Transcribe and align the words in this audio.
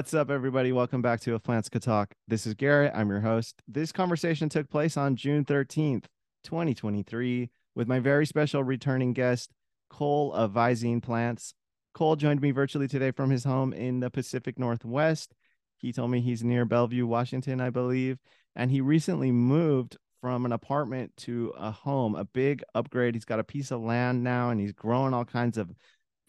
What's 0.00 0.14
up, 0.14 0.30
everybody? 0.30 0.72
Welcome 0.72 1.02
back 1.02 1.20
to 1.20 1.34
A 1.34 1.38
Plants 1.38 1.68
Talk. 1.68 2.14
This 2.26 2.46
is 2.46 2.54
Garrett. 2.54 2.92
I'm 2.94 3.10
your 3.10 3.20
host. 3.20 3.60
This 3.68 3.92
conversation 3.92 4.48
took 4.48 4.70
place 4.70 4.96
on 4.96 5.14
June 5.14 5.44
13th, 5.44 6.06
2023, 6.42 7.50
with 7.74 7.86
my 7.86 7.98
very 7.98 8.24
special 8.24 8.64
returning 8.64 9.12
guest, 9.12 9.50
Cole 9.90 10.32
of 10.32 10.52
Vyezene 10.52 11.02
Plants. 11.02 11.52
Cole 11.92 12.16
joined 12.16 12.40
me 12.40 12.50
virtually 12.50 12.88
today 12.88 13.10
from 13.10 13.28
his 13.28 13.44
home 13.44 13.74
in 13.74 14.00
the 14.00 14.08
Pacific 14.08 14.58
Northwest. 14.58 15.34
He 15.76 15.92
told 15.92 16.10
me 16.10 16.22
he's 16.22 16.42
near 16.42 16.64
Bellevue, 16.64 17.06
Washington, 17.06 17.60
I 17.60 17.68
believe, 17.68 18.16
and 18.56 18.70
he 18.70 18.80
recently 18.80 19.30
moved 19.30 19.98
from 20.22 20.46
an 20.46 20.52
apartment 20.52 21.12
to 21.18 21.52
a 21.58 21.70
home, 21.70 22.14
a 22.14 22.24
big 22.24 22.62
upgrade. 22.74 23.14
He's 23.14 23.26
got 23.26 23.38
a 23.38 23.44
piece 23.44 23.70
of 23.70 23.82
land 23.82 24.24
now 24.24 24.48
and 24.48 24.58
he's 24.58 24.72
growing 24.72 25.12
all 25.12 25.26
kinds 25.26 25.58
of 25.58 25.70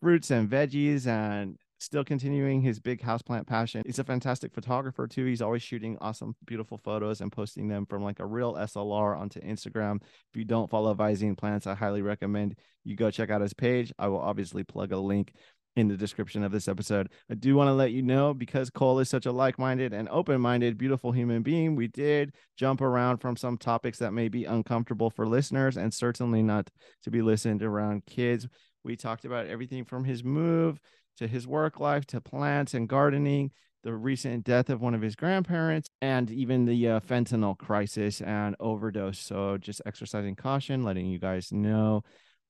fruits 0.01 0.29
and 0.29 0.49
veggies 0.49 1.07
and 1.07 1.57
still 1.82 2.04
continuing 2.04 2.61
his 2.61 2.79
big 2.79 3.02
houseplant 3.02 3.48
passion. 3.48 3.81
He's 3.86 4.00
a 4.00 4.04
fantastic 4.04 4.54
photographer 4.54 5.07
too. 5.07 5.25
He's 5.25 5.41
always 5.41 5.63
shooting 5.63 5.98
awesome, 5.99 6.35
beautiful 6.45 6.77
photos 6.77 7.21
and 7.21 7.31
posting 7.31 7.67
them 7.67 7.85
from 7.88 8.04
like 8.04 8.20
a 8.20 8.26
real 8.26 8.54
SLR 8.54 9.17
onto 9.17 9.41
Instagram. 9.41 9.98
If 10.02 10.35
you 10.35 10.45
don't 10.45 10.70
follow 10.70 10.94
Vyezene 10.94 11.38
Plants, 11.38 11.66
I 11.66 11.73
highly 11.73 12.04
recommend 12.04 12.55
you 12.84 12.95
go 12.95 13.09
check 13.09 13.31
out 13.31 13.41
his 13.41 13.54
page. 13.54 13.91
I 13.98 14.07
will 14.07 14.20
obviously 14.20 14.63
plug 14.63 14.91
a 14.91 14.98
link 14.98 15.34
in 15.76 15.88
the 15.88 15.98
description 15.98 16.44
of 16.44 16.52
this 16.52 16.67
episode. 16.67 17.09
I 17.30 17.35
do 17.35 17.55
want 17.55 17.70
to 17.70 17.73
let 17.73 17.91
you 17.91 18.02
know 18.02 18.34
because 18.34 18.70
Cole 18.70 18.99
is 18.99 19.09
such 19.09 19.26
a 19.26 19.32
like 19.32 19.57
minded 19.57 19.93
and 19.93 20.07
open 20.09 20.40
minded, 20.41 20.77
beautiful 20.77 21.12
human 21.12 21.41
being, 21.41 21.76
we 21.76 21.88
did 21.88 22.34
jump 22.57 22.82
around 22.82 23.18
from 23.18 23.38
some 23.38 23.57
topics 23.57 23.98
that 23.99 24.12
may 24.12 24.27
be 24.27 24.45
uncomfortable 24.45 25.09
for 25.09 25.26
listeners 25.26 25.77
and 25.77 25.93
certainly 25.93 26.43
not 26.43 26.70
to 27.04 27.09
be 27.12 27.21
listened 27.21 27.63
around 27.63 28.05
kids. 28.05 28.48
We 28.84 28.95
talked 28.95 29.26
about 29.26 29.48
everything 29.48 29.85
from 29.85 30.04
his 30.04 30.23
move 30.23 30.79
to 31.21 31.27
his 31.27 31.48
work 31.48 31.80
life 31.80 32.05
to 32.07 32.20
plants 32.20 32.73
and 32.73 32.89
gardening, 32.89 33.52
the 33.84 33.93
recent 33.93 34.43
death 34.43 34.70
of 34.70 34.81
one 34.81 34.95
of 34.95 35.02
his 35.02 35.16
grandparents, 35.16 35.88
and 36.02 36.31
even 36.31 36.66
the 36.66 36.89
uh, 36.89 36.99
fentanyl 36.99 37.55
crisis 37.55 38.21
and 38.21 38.55
overdose. 38.59 39.20
So 39.20 39.57
just 39.57 39.81
exercising 39.85 40.35
caution, 40.35 40.84
letting 40.84 41.05
you 41.05 41.20
guys 41.20 41.51
know. 41.51 42.04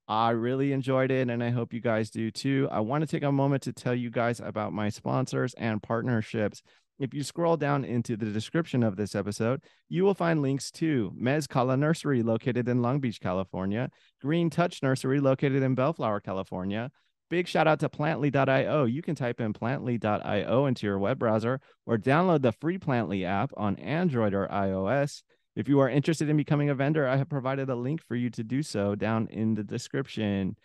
I 0.07 0.31
really 0.31 0.71
enjoyed 0.71 1.11
it, 1.11 1.29
and 1.29 1.43
I 1.43 1.49
hope 1.49 1.73
you 1.73 1.81
guys 1.81 2.09
do 2.09 2.31
too. 2.31 2.67
I 2.71 2.79
want 2.79 3.01
to 3.01 3.07
take 3.07 3.23
a 3.23 3.31
moment 3.31 3.63
to 3.63 3.73
tell 3.73 3.93
you 3.93 4.09
guys 4.09 4.39
about 4.39 4.73
my 4.73 4.89
sponsors 4.89 5.53
and 5.55 5.83
partnerships. 5.83 6.61
If 6.97 7.13
you 7.13 7.23
scroll 7.23 7.57
down 7.57 7.83
into 7.83 8.15
the 8.15 8.27
description 8.27 8.83
of 8.83 8.95
this 8.95 9.15
episode, 9.15 9.61
you 9.89 10.03
will 10.03 10.13
find 10.13 10.41
links 10.41 10.71
to 10.71 11.11
Mezcala 11.19 11.77
Nursery, 11.77 12.23
located 12.23 12.69
in 12.69 12.81
Long 12.81 12.99
Beach, 12.99 13.19
California, 13.19 13.89
Green 14.21 14.49
Touch 14.49 14.81
Nursery, 14.81 15.19
located 15.19 15.61
in 15.61 15.75
Bellflower, 15.75 16.21
California, 16.21 16.89
Big 17.31 17.47
shout 17.47 17.65
out 17.65 17.79
to 17.79 17.87
plantly.io. 17.87 18.83
You 18.83 19.01
can 19.01 19.15
type 19.15 19.39
in 19.39 19.53
plantly.io 19.53 20.65
into 20.65 20.85
your 20.85 20.99
web 20.99 21.17
browser 21.17 21.61
or 21.85 21.97
download 21.97 22.41
the 22.41 22.51
free 22.51 22.77
Plantly 22.77 23.23
app 23.23 23.51
on 23.55 23.77
Android 23.77 24.33
or 24.33 24.49
iOS. 24.49 25.23
If 25.55 25.69
you 25.69 25.79
are 25.79 25.87
interested 25.87 26.27
in 26.27 26.35
becoming 26.35 26.69
a 26.69 26.75
vendor, 26.75 27.07
I 27.07 27.15
have 27.15 27.29
provided 27.29 27.69
a 27.69 27.75
link 27.75 28.03
for 28.05 28.15
you 28.17 28.29
to 28.31 28.43
do 28.43 28.61
so 28.61 28.95
down 28.95 29.29
in 29.31 29.53
the 29.53 29.63
description. 29.63 30.57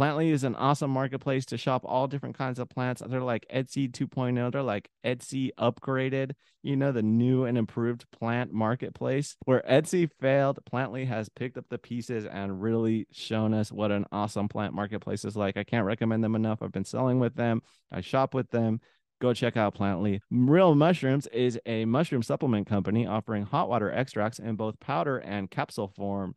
Plantly 0.00 0.30
is 0.30 0.44
an 0.44 0.54
awesome 0.54 0.90
marketplace 0.90 1.44
to 1.44 1.58
shop 1.58 1.82
all 1.84 2.06
different 2.06 2.38
kinds 2.38 2.58
of 2.58 2.70
plants. 2.70 3.02
They're 3.06 3.20
like 3.20 3.44
Etsy 3.52 3.92
2.0. 3.92 4.50
They're 4.50 4.62
like 4.62 4.88
Etsy 5.04 5.50
upgraded, 5.58 6.32
you 6.62 6.74
know, 6.74 6.90
the 6.90 7.02
new 7.02 7.44
and 7.44 7.58
improved 7.58 8.06
plant 8.10 8.50
marketplace. 8.50 9.36
Where 9.44 9.62
Etsy 9.68 10.08
failed, 10.18 10.58
Plantly 10.72 11.06
has 11.06 11.28
picked 11.28 11.58
up 11.58 11.66
the 11.68 11.76
pieces 11.76 12.24
and 12.24 12.62
really 12.62 13.08
shown 13.12 13.52
us 13.52 13.70
what 13.70 13.92
an 13.92 14.06
awesome 14.10 14.48
plant 14.48 14.72
marketplace 14.72 15.26
is 15.26 15.36
like. 15.36 15.58
I 15.58 15.64
can't 15.64 15.84
recommend 15.84 16.24
them 16.24 16.34
enough. 16.34 16.62
I've 16.62 16.72
been 16.72 16.86
selling 16.86 17.18
with 17.18 17.34
them, 17.34 17.60
I 17.92 18.00
shop 18.00 18.32
with 18.32 18.50
them. 18.50 18.80
Go 19.20 19.34
check 19.34 19.58
out 19.58 19.74
Plantly. 19.74 20.20
Real 20.30 20.74
Mushrooms 20.74 21.26
is 21.26 21.60
a 21.66 21.84
mushroom 21.84 22.22
supplement 22.22 22.66
company 22.66 23.06
offering 23.06 23.42
hot 23.42 23.68
water 23.68 23.90
extracts 23.90 24.38
in 24.38 24.56
both 24.56 24.80
powder 24.80 25.18
and 25.18 25.50
capsule 25.50 25.88
form 25.88 26.34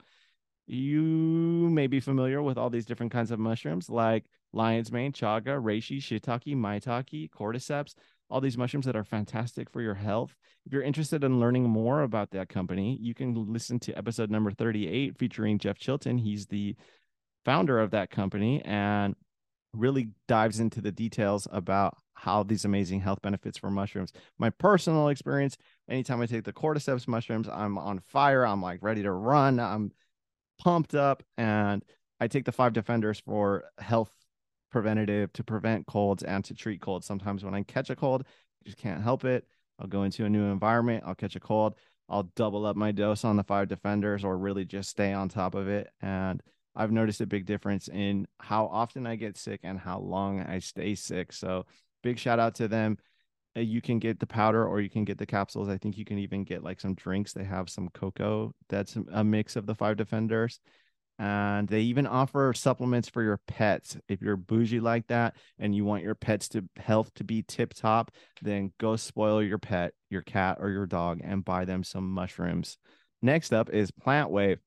you 0.66 1.02
may 1.02 1.88
be 1.88 2.00
familiar 2.00 2.42
with 2.42 2.58
all 2.58 2.70
these 2.70 2.86
different 2.86 3.12
kinds 3.12 3.32
of 3.32 3.40
mushrooms 3.40 3.90
like 3.90 4.26
lion's 4.54 4.92
mane, 4.92 5.12
chaga, 5.12 5.62
reishi, 5.62 5.98
shiitake, 5.98 6.56
maitake, 6.56 7.30
cordyceps, 7.32 7.96
all 8.30 8.40
these 8.40 8.58
mushrooms 8.58 8.86
that 8.86 8.96
are 8.96 9.04
fantastic 9.04 9.70
for 9.70 9.82
your 9.82 9.96
health. 9.96 10.36
If 10.66 10.72
you're 10.72 10.84
interested 10.84 11.24
in 11.24 11.40
learning 11.40 11.64
more 11.64 12.04
about 12.04 12.32
that 12.32 12.50
company, 12.50 12.98
you 13.02 13.14
can 13.14 13.52
listen 13.52 13.80
to 13.82 13.98
episode 13.98 14.32
number 14.32 14.52
38 14.52 15.18
featuring 15.18 15.60
Jeff 15.60 15.78
Chilton. 15.78 16.18
He's 16.18 16.46
the 16.46 16.76
founder 17.44 17.80
of 17.80 17.92
that 17.92 18.10
company 18.10 18.62
and 18.64 19.16
really 19.74 20.10
dives 20.28 20.60
into 20.60 20.80
the 20.82 20.92
details 20.92 21.48
about 21.52 21.98
how 22.14 22.44
these 22.44 22.64
amazing 22.64 23.02
health 23.02 23.22
benefits 23.22 23.58
for 23.58 23.70
mushrooms. 23.70 24.14
My 24.40 24.50
personal 24.52 25.10
experience, 25.10 25.58
anytime 25.90 26.22
I 26.22 26.26
take 26.26 26.46
the 26.46 26.54
cordyceps 26.54 27.08
mushrooms, 27.08 27.50
I'm 27.50 27.78
on 27.78 28.00
fire. 28.00 28.46
I'm 28.46 28.62
like 28.62 28.80
ready 28.82 29.04
to 29.04 29.12
run. 29.12 29.60
I'm 29.60 29.92
pumped 30.60 30.96
up 30.96 31.24
and 31.38 31.84
I 32.20 32.28
take 32.28 32.46
the 32.46 32.52
five 32.52 32.74
defenders 32.74 33.20
for 33.20 33.66
health 33.78 34.12
preventative 34.72 35.32
to 35.34 35.44
prevent 35.44 35.86
colds 35.86 36.24
and 36.24 36.44
to 36.46 36.54
treat 36.54 36.82
colds. 36.82 37.06
Sometimes 37.06 37.44
when 37.44 37.54
I 37.54 37.64
catch 37.64 37.90
a 37.90 37.96
cold, 37.96 38.24
I 38.26 38.66
just 38.66 38.78
can't 38.78 39.04
help 39.04 39.26
it. 39.26 39.46
I'll 39.80 39.88
go 39.88 40.04
into 40.04 40.26
a 40.26 40.30
new 40.30 40.46
environment, 40.46 41.04
I'll 41.06 41.16
catch 41.16 41.36
a 41.36 41.40
cold, 41.40 41.76
I'll 42.10 42.30
double 42.36 42.66
up 42.66 42.76
my 42.76 42.92
dose 42.92 43.26
on 43.26 43.38
the 43.38 43.44
five 43.44 43.68
defenders 43.68 44.24
or 44.24 44.38
really 44.38 44.66
just 44.66 44.90
stay 44.90 45.14
on 45.14 45.30
top 45.30 45.56
of 45.56 45.68
it. 45.68 45.90
And 46.02 46.42
I've 46.76 46.92
noticed 46.92 47.22
a 47.22 47.28
big 47.28 47.46
difference 47.46 47.88
in 47.88 48.28
how 48.40 48.68
often 48.68 49.06
I 49.06 49.16
get 49.16 49.38
sick 49.38 49.62
and 49.64 49.80
how 49.80 50.00
long 50.00 50.42
I 50.42 50.60
stay 50.60 50.96
sick. 50.96 51.34
So, 51.34 51.66
big 52.02 52.18
shout 52.18 52.40
out 52.40 52.56
to 52.56 52.68
them. 52.68 52.98
Uh, 53.56 53.62
you 53.62 53.82
can 53.82 54.00
get 54.00 54.20
the 54.20 54.28
powder 54.28 54.66
or 54.66 54.82
you 54.82 54.90
can 54.90 55.06
get 55.06 55.18
the 55.18 55.26
capsules. 55.26 55.70
I 55.70 55.78
think 55.78 55.98
you 55.98 56.06
can 56.06 56.20
even 56.20 56.44
get 56.44 56.64
like 56.64 56.80
some 56.80 56.96
drinks. 56.96 57.34
They 57.34 57.44
have 57.44 57.70
some 57.70 57.90
cocoa 57.90 58.54
that's 58.70 58.98
a 59.12 59.24
mix 59.24 59.56
of 59.56 59.66
the 59.66 59.76
five 59.76 59.98
defenders. 59.98 60.60
And 61.20 61.68
they 61.68 61.82
even 61.82 62.08
offer 62.08 62.54
supplements 62.56 63.08
for 63.08 63.22
your 63.22 63.40
pets. 63.48 63.98
If 64.08 64.22
you're 64.22 64.36
bougie 64.36 64.80
like 64.80 65.08
that 65.08 65.36
and 65.60 65.76
you 65.76 65.86
want 65.86 66.04
your 66.04 66.16
pets 66.16 66.50
to 66.50 66.64
health 66.78 67.14
to 67.16 67.24
be 67.24 67.44
tip 67.44 67.76
top, 67.76 68.12
then 68.42 68.74
go 68.80 68.96
spoil 68.96 69.44
your 69.44 69.60
pet, 69.60 69.94
your 70.10 70.24
cat 70.24 70.58
or 70.60 70.72
your 70.72 70.88
dog, 70.88 71.22
and 71.24 71.46
buy 71.46 71.66
them 71.66 71.84
some 71.84 72.12
mushrooms. 72.12 72.78
Next 73.22 73.54
up 73.54 73.70
is 73.70 73.92
Plant 73.92 74.32
Wave 74.32 74.60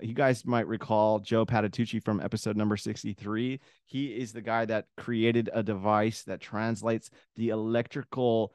you 0.00 0.14
guys 0.14 0.44
might 0.44 0.66
recall 0.66 1.18
Joe 1.18 1.46
Patitucci 1.46 2.02
from 2.02 2.20
episode 2.20 2.56
number 2.56 2.76
63. 2.76 3.60
He 3.86 4.06
is 4.06 4.32
the 4.32 4.40
guy 4.40 4.64
that 4.66 4.86
created 4.96 5.50
a 5.52 5.62
device 5.62 6.22
that 6.24 6.40
translates 6.40 7.10
the 7.36 7.50
electrical 7.50 8.52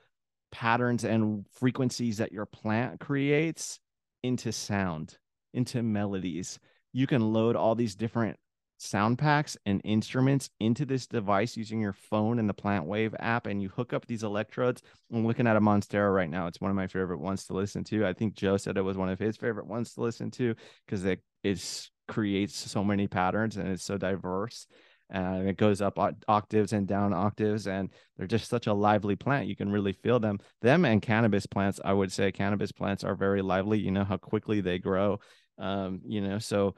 patterns 0.52 1.04
and 1.04 1.46
frequencies 1.54 2.18
that 2.18 2.32
your 2.32 2.46
plant 2.46 3.00
creates 3.00 3.80
into 4.22 4.52
sound, 4.52 5.18
into 5.54 5.82
melodies. 5.84 6.60
You 6.94 7.08
can 7.08 7.34
load 7.34 7.56
all 7.56 7.76
these 7.76 7.96
different 7.96 8.38
sound 8.84 9.18
packs 9.18 9.58
and 9.66 9.82
instruments 9.84 10.50
into 10.60 10.86
this 10.86 11.08
device 11.08 11.58
using 11.58 11.80
your 11.82 11.94
phone 11.94 12.40
and 12.40 12.50
the 12.50 12.54
Plant 12.54 12.86
Wave 12.86 13.16
app, 13.20 13.48
and 13.48 13.62
you 13.62 13.70
hook 13.70 13.94
up 13.94 14.06
these 14.06 14.24
electrodes. 14.24 14.82
I'm 15.12 15.26
looking 15.26 15.48
at 15.48 15.56
a 15.56 15.62
Monstera 15.62 16.14
right 16.14 16.30
now. 16.30 16.48
It's 16.48 16.62
one 16.62 16.72
of 16.72 16.76
my 16.76 16.88
favorite 16.88 17.20
ones 17.20 17.46
to 17.48 17.54
listen 17.54 17.84
to. 17.86 18.06
I 18.06 18.14
think 18.14 18.34
Joe 18.34 18.58
said 18.58 18.78
it 18.78 18.82
was 18.82 18.98
one 18.98 19.10
of 19.10 19.20
his 19.20 19.38
favorite 19.38 19.68
ones 19.68 19.94
to 19.94 20.02
listen 20.02 20.32
to 20.32 20.56
because 20.86 21.06
it 21.06 21.22
it 21.44 21.90
creates 22.08 22.56
so 22.56 22.84
many 22.84 23.08
patterns 23.08 23.58
and 23.58 23.68
it's 23.68 23.84
so 23.84 23.98
diverse. 23.98 24.68
And 25.10 25.48
it 25.48 25.58
goes 25.58 25.80
up 25.82 26.00
octaves 26.28 26.74
and 26.74 26.88
down 26.88 27.14
octaves, 27.14 27.68
and 27.68 27.90
they're 28.18 28.26
just 28.26 28.50
such 28.50 28.66
a 28.66 28.74
lively 28.74 29.16
plant. 29.16 29.48
You 29.48 29.56
can 29.56 29.72
really 29.72 29.94
feel 29.94 30.20
them. 30.20 30.40
Them 30.62 30.86
and 30.86 31.02
cannabis 31.02 31.46
plants, 31.46 31.80
I 31.84 31.94
would 31.94 32.12
say, 32.12 32.32
cannabis 32.32 32.72
plants 32.72 33.04
are 33.04 33.14
very 33.14 33.44
lively. 33.44 33.78
You 33.80 33.92
know 33.92 34.06
how 34.06 34.18
quickly 34.18 34.62
they 34.62 34.80
grow. 34.80 35.20
Um, 35.60 36.02
you 36.04 36.22
know, 36.22 36.40
so 36.40 36.74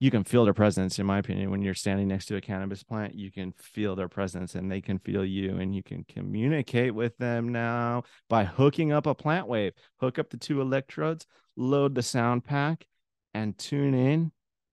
you 0.00 0.10
can 0.10 0.24
feel 0.24 0.44
their 0.44 0.54
presence 0.54 0.98
in 0.98 1.06
my 1.06 1.18
opinion 1.18 1.50
when 1.50 1.62
you're 1.62 1.74
standing 1.74 2.08
next 2.08 2.26
to 2.26 2.36
a 2.36 2.40
cannabis 2.40 2.82
plant 2.82 3.14
you 3.14 3.32
can 3.32 3.52
feel 3.52 3.96
their 3.96 4.08
presence 4.08 4.54
and 4.54 4.70
they 4.70 4.80
can 4.80 4.98
feel 4.98 5.24
you 5.24 5.58
and 5.58 5.74
you 5.74 5.82
can 5.82 6.04
communicate 6.04 6.94
with 6.94 7.16
them 7.18 7.48
now 7.48 8.02
by 8.28 8.44
hooking 8.44 8.92
up 8.92 9.06
a 9.06 9.14
plant 9.14 9.46
wave. 9.46 9.72
Hook 10.00 10.18
up 10.18 10.30
the 10.30 10.36
two 10.36 10.60
electrodes 10.60 11.26
load 11.56 11.94
the 11.94 12.02
sound 12.02 12.44
pack 12.44 12.86
and 13.34 13.58
tune 13.58 13.94
in 13.94 14.30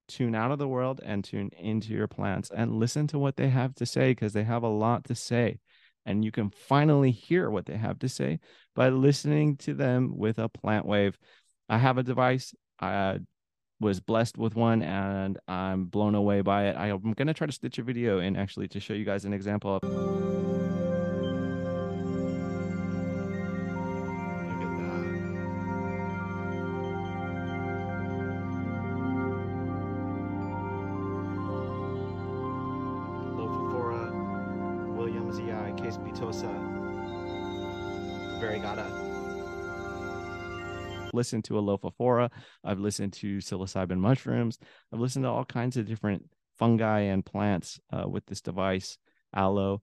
tune 0.07 0.35
out 0.35 0.51
of 0.51 0.59
the 0.59 0.67
world 0.67 1.01
and 1.03 1.23
tune 1.23 1.49
into 1.57 1.91
your 1.93 2.07
plants 2.07 2.51
and 2.55 2.79
listen 2.79 3.07
to 3.07 3.19
what 3.19 3.35
they 3.35 3.49
have 3.49 3.73
to 3.75 3.85
say 3.85 4.11
because 4.11 4.33
they 4.33 4.43
have 4.43 4.63
a 4.63 4.67
lot 4.67 5.03
to 5.05 5.15
say. 5.15 5.59
And 6.05 6.23
you 6.23 6.31
can 6.31 6.51
finally 6.51 7.11
hear 7.11 7.49
what 7.49 7.65
they 7.65 7.77
have 7.77 7.97
to 7.99 8.09
say 8.09 8.39
by 8.75 8.89
listening 8.89 9.57
to 9.57 9.73
them 9.73 10.15
with 10.15 10.37
a 10.37 10.47
plant 10.47 10.85
wave. 10.85 11.17
I 11.67 11.79
have 11.79 11.97
a 11.97 12.03
device 12.03 12.53
uh, 12.79 13.17
was 13.79 13.99
blessed 13.99 14.37
with 14.37 14.55
one 14.55 14.81
and 14.81 15.37
I'm 15.47 15.85
blown 15.85 16.15
away 16.15 16.41
by 16.41 16.67
it. 16.67 16.75
I'm 16.77 17.13
going 17.13 17.27
to 17.27 17.33
try 17.33 17.47
to 17.47 17.53
stitch 17.53 17.77
a 17.77 17.83
video 17.83 18.19
in 18.19 18.35
actually 18.35 18.67
to 18.69 18.79
show 18.79 18.93
you 18.93 19.05
guys 19.05 19.25
an 19.25 19.33
example 19.33 19.75
of. 19.75 19.81
Lophophora, 33.35 34.11
Williamsii, 34.95 35.77
Caespitosa. 35.77 36.75
variegata. 38.39 39.14
Listened 41.15 41.45
to 41.45 41.57
a 41.57 41.61
Lophophora. 41.61 42.29
I've 42.63 42.79
listened 42.79 43.13
to 43.13 43.37
psilocybin 43.37 43.97
mushrooms. 43.97 44.59
I've 44.93 44.99
listened 44.99 45.23
to 45.25 45.29
all 45.29 45.45
kinds 45.45 45.77
of 45.77 45.85
different 45.85 46.29
fungi 46.57 47.01
and 47.01 47.25
plants 47.25 47.79
uh, 47.91 48.07
with 48.07 48.25
this 48.25 48.41
device, 48.41 48.97
aloe. 49.33 49.81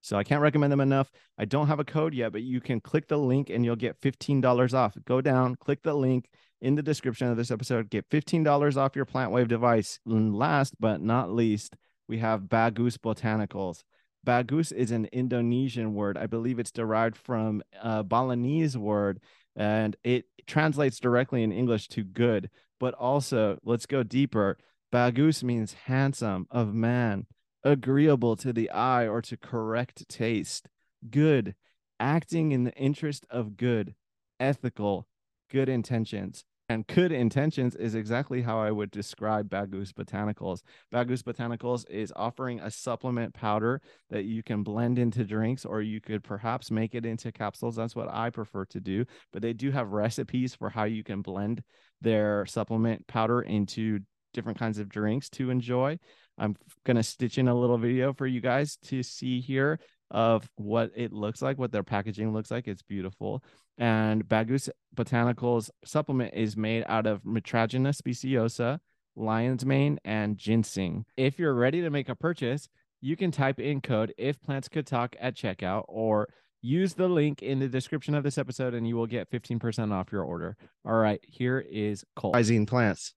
So 0.00 0.18
I 0.18 0.24
can't 0.24 0.42
recommend 0.42 0.70
them 0.70 0.80
enough. 0.80 1.10
I 1.38 1.46
don't 1.46 1.68
have 1.68 1.80
a 1.80 1.84
code 1.84 2.12
yet, 2.12 2.32
but 2.32 2.42
you 2.42 2.60
can 2.60 2.80
click 2.80 3.08
the 3.08 3.16
link 3.16 3.48
and 3.48 3.64
you'll 3.64 3.74
get 3.74 4.00
$15 4.02 4.74
off. 4.74 4.96
Go 5.06 5.22
down, 5.22 5.56
click 5.56 5.82
the 5.82 5.94
link 5.94 6.28
in 6.60 6.74
the 6.74 6.82
description 6.82 7.28
of 7.28 7.36
this 7.36 7.50
episode, 7.50 7.90
get 7.90 8.08
$15 8.10 8.76
off 8.76 8.96
your 8.96 9.06
plant 9.06 9.32
wave 9.32 9.48
device. 9.48 9.98
And 10.06 10.34
last 10.34 10.74
but 10.78 11.00
not 11.00 11.32
least, 11.32 11.74
we 12.06 12.18
have 12.18 12.48
Bagus 12.48 12.98
Botanicals. 12.98 13.82
Bagus 14.24 14.72
is 14.72 14.90
an 14.90 15.06
Indonesian 15.06 15.94
word. 15.94 16.16
I 16.16 16.26
believe 16.26 16.58
it's 16.58 16.70
derived 16.70 17.16
from 17.16 17.62
a 17.82 18.02
Balinese 18.02 18.76
word 18.76 19.20
and 19.56 19.96
it 20.04 20.26
translates 20.46 20.98
directly 20.98 21.42
in 21.42 21.52
English 21.52 21.88
to 21.88 22.02
good. 22.02 22.50
But 22.80 22.94
also, 22.94 23.58
let's 23.64 23.86
go 23.86 24.02
deeper. 24.02 24.58
Bagus 24.90 25.42
means 25.42 25.74
handsome, 25.86 26.46
of 26.50 26.74
man, 26.74 27.26
agreeable 27.62 28.36
to 28.36 28.52
the 28.52 28.70
eye 28.70 29.08
or 29.08 29.22
to 29.22 29.36
correct 29.36 30.08
taste, 30.08 30.68
good, 31.10 31.54
acting 31.98 32.52
in 32.52 32.64
the 32.64 32.74
interest 32.74 33.26
of 33.30 33.56
good, 33.56 33.94
ethical, 34.38 35.06
good 35.50 35.68
intentions. 35.68 36.44
And 36.70 36.86
good 36.86 37.12
intentions 37.12 37.76
is 37.76 37.94
exactly 37.94 38.40
how 38.40 38.58
I 38.58 38.70
would 38.70 38.90
describe 38.90 39.50
Bagus 39.50 39.92
Botanicals. 39.92 40.62
Bagus 40.90 41.22
Botanicals 41.22 41.88
is 41.90 42.10
offering 42.16 42.58
a 42.60 42.70
supplement 42.70 43.34
powder 43.34 43.82
that 44.08 44.24
you 44.24 44.42
can 44.42 44.62
blend 44.62 44.98
into 44.98 45.24
drinks, 45.24 45.66
or 45.66 45.82
you 45.82 46.00
could 46.00 46.24
perhaps 46.24 46.70
make 46.70 46.94
it 46.94 47.04
into 47.04 47.30
capsules. 47.32 47.76
That's 47.76 47.94
what 47.94 48.08
I 48.08 48.30
prefer 48.30 48.64
to 48.66 48.80
do. 48.80 49.04
But 49.30 49.42
they 49.42 49.52
do 49.52 49.70
have 49.72 49.90
recipes 49.90 50.54
for 50.54 50.70
how 50.70 50.84
you 50.84 51.04
can 51.04 51.20
blend 51.20 51.62
their 52.00 52.46
supplement 52.46 53.06
powder 53.06 53.42
into 53.42 54.00
different 54.32 54.58
kinds 54.58 54.78
of 54.78 54.88
drinks 54.88 55.28
to 55.30 55.50
enjoy. 55.50 55.98
I'm 56.38 56.56
going 56.84 56.96
to 56.96 57.02
stitch 57.02 57.38
in 57.38 57.46
a 57.46 57.54
little 57.54 57.78
video 57.78 58.12
for 58.12 58.26
you 58.26 58.40
guys 58.40 58.76
to 58.86 59.02
see 59.02 59.40
here 59.40 59.78
of 60.10 60.48
what 60.56 60.90
it 60.94 61.12
looks 61.12 61.42
like, 61.42 61.58
what 61.58 61.72
their 61.72 61.82
packaging 61.82 62.32
looks 62.32 62.50
like. 62.50 62.68
It's 62.68 62.82
beautiful. 62.82 63.42
And 63.78 64.28
Bagus 64.28 64.68
Botanicals 64.94 65.70
supplement 65.84 66.34
is 66.34 66.56
made 66.56 66.84
out 66.86 67.06
of 67.06 67.22
Mitragyna 67.24 67.94
speciosa, 67.94 68.80
lion's 69.16 69.64
mane, 69.64 69.98
and 70.04 70.36
ginseng. 70.36 71.04
If 71.16 71.38
you're 71.38 71.54
ready 71.54 71.80
to 71.80 71.90
make 71.90 72.08
a 72.08 72.14
purchase, 72.14 72.68
you 73.00 73.16
can 73.16 73.30
type 73.30 73.60
in 73.60 73.80
code 73.80 74.14
if 74.16 74.40
plants 74.40 74.68
could 74.68 74.86
talk 74.86 75.16
at 75.20 75.34
checkout 75.34 75.84
or 75.88 76.28
use 76.62 76.94
the 76.94 77.08
link 77.08 77.42
in 77.42 77.58
the 77.58 77.68
description 77.68 78.14
of 78.14 78.22
this 78.24 78.38
episode 78.38 78.72
and 78.72 78.88
you 78.88 78.96
will 78.96 79.06
get 79.06 79.30
15% 79.30 79.92
off 79.92 80.10
your 80.10 80.22
order. 80.22 80.56
All 80.86 80.94
right, 80.94 81.20
here 81.22 81.58
is 81.58 82.04
Cole. 82.16 82.32
Vyezene 82.32 82.66
Plants. 82.66 83.12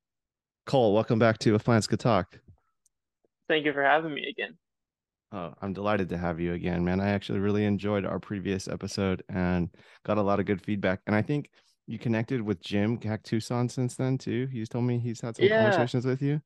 Cole, 0.65 0.93
welcome 0.93 1.19
back 1.19 1.37
to 1.39 1.55
If 1.55 1.63
Plants 1.63 1.87
Could 1.87 2.01
Talk. 2.01 2.39
Thank 3.47 3.65
you 3.65 3.71
for 3.71 3.83
having 3.83 4.13
me 4.13 4.27
again. 4.29 4.57
Oh, 5.31 5.53
I'm 5.61 5.73
delighted 5.73 6.09
to 6.09 6.17
have 6.17 6.39
you 6.39 6.53
again, 6.53 6.85
man. 6.85 7.01
I 7.01 7.09
actually 7.09 7.39
really 7.39 7.65
enjoyed 7.65 8.05
our 8.05 8.19
previous 8.19 8.67
episode 8.67 9.23
and 9.29 9.69
got 10.05 10.17
a 10.17 10.21
lot 10.21 10.39
of 10.39 10.45
good 10.45 10.61
feedback. 10.61 11.01
And 11.05 11.15
I 11.15 11.21
think 11.21 11.49
you 11.85 11.99
connected 11.99 12.41
with 12.41 12.61
Jim 12.61 12.97
Tucson 12.97 13.67
since 13.69 13.95
then 13.95 14.17
too. 14.17 14.47
He's 14.47 14.69
told 14.69 14.85
me 14.85 14.99
he's 14.99 15.21
had 15.21 15.35
some 15.35 15.49
Yeah, 15.49 15.49
conversations 15.49 16.05
with 16.05 16.21
you. 16.21 16.41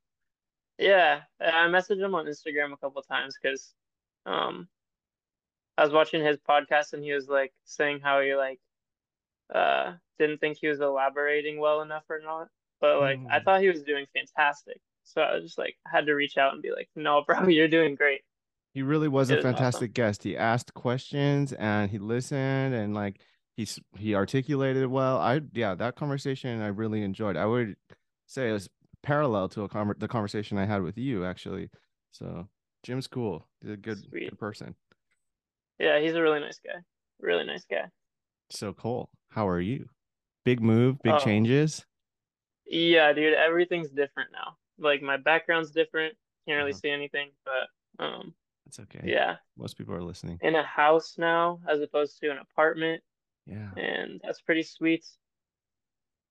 yeah. 0.77 1.21
I 1.39 1.67
messaged 1.67 2.03
him 2.03 2.15
on 2.15 2.25
Instagram 2.25 2.73
a 2.73 2.77
couple 2.77 3.01
times 3.03 3.37
because 3.41 3.73
um 4.25 4.67
I 5.77 5.83
was 5.83 5.93
watching 5.93 6.23
his 6.23 6.37
podcast 6.37 6.93
and 6.93 7.03
he 7.03 7.11
was 7.13 7.27
like 7.27 7.53
saying 7.65 8.01
how 8.01 8.21
he 8.21 8.35
like 8.35 8.59
uh 9.53 9.95
didn't 10.19 10.39
think 10.39 10.57
he 10.59 10.67
was 10.67 10.81
elaborating 10.81 11.59
well 11.59 11.81
enough 11.81 12.05
or 12.09 12.21
not. 12.21 12.49
But 12.81 12.99
like 12.99 13.21
I 13.29 13.39
Mm. 13.39 13.41
thought 13.41 13.61
he 13.61 13.69
was 13.69 13.83
doing 13.83 14.07
fantastic. 14.13 14.81
So 15.03 15.21
I 15.21 15.35
was 15.35 15.43
just 15.45 15.57
like 15.59 15.77
had 15.87 16.07
to 16.07 16.13
reach 16.15 16.37
out 16.37 16.53
and 16.53 16.61
be 16.63 16.71
like, 16.71 16.89
"No, 16.95 17.23
bro, 17.25 17.47
you're 17.49 17.67
doing 17.69 17.95
great." 17.95 18.21
He 18.73 18.81
really 18.83 19.07
was 19.09 19.29
a 19.31 19.41
fantastic 19.41 19.93
guest. 19.93 20.23
He 20.23 20.37
asked 20.37 20.73
questions 20.73 21.51
and 21.53 21.91
he 21.91 21.97
listened 21.97 22.73
and 22.73 22.93
like 22.93 23.19
he's 23.57 23.79
he 23.97 24.15
articulated 24.15 24.87
well. 24.87 25.17
I 25.17 25.41
yeah, 25.53 25.75
that 25.75 25.95
conversation 25.95 26.61
I 26.61 26.67
really 26.67 27.03
enjoyed. 27.03 27.35
I 27.35 27.45
would 27.45 27.75
say 28.27 28.49
it 28.49 28.53
was 28.53 28.69
parallel 29.03 29.49
to 29.49 29.63
a 29.63 29.69
conver- 29.69 29.99
the 29.99 30.07
conversation 30.07 30.57
I 30.57 30.65
had 30.65 30.83
with 30.83 30.97
you 30.97 31.25
actually. 31.25 31.69
So 32.11 32.47
Jim's 32.83 33.07
cool. 33.07 33.45
He's 33.61 33.71
a 33.71 33.77
good 33.77 33.99
Sweet. 33.99 34.29
good 34.29 34.39
person. 34.39 34.75
Yeah, 35.79 35.99
he's 35.99 36.13
a 36.13 36.21
really 36.21 36.39
nice 36.39 36.59
guy. 36.65 36.79
Really 37.19 37.45
nice 37.45 37.65
guy. 37.69 37.85
So 38.51 38.71
Cole, 38.71 39.09
how 39.29 39.47
are 39.49 39.59
you? 39.59 39.89
Big 40.45 40.61
move, 40.61 40.97
big 41.03 41.13
Oh, 41.13 41.19
changes. 41.19 41.85
yeah, 42.65 43.11
dude, 43.13 43.33
everything's 43.33 43.89
different 43.89 44.31
now. 44.31 44.55
Like 44.79 45.01
my 45.01 45.17
background's 45.17 45.71
different. 45.71 46.15
Can't 46.47 46.57
really 46.57 46.71
Uh-huh. 46.71 46.79
see 46.83 46.89
anything, 46.89 47.31
but 47.43 48.03
um 48.03 48.33
It's 48.71 48.79
okay. 48.79 49.01
yeah. 49.03 49.35
Most 49.57 49.77
people 49.77 49.93
are 49.93 50.01
listening. 50.01 50.39
in 50.41 50.55
a 50.55 50.63
house 50.63 51.15
now 51.17 51.59
as 51.67 51.81
opposed 51.81 52.17
to 52.21 52.31
an 52.31 52.37
apartment, 52.37 53.03
Yeah, 53.45 53.69
and 53.75 54.21
that's 54.23 54.39
pretty 54.39 54.63
sweet. 54.63 55.05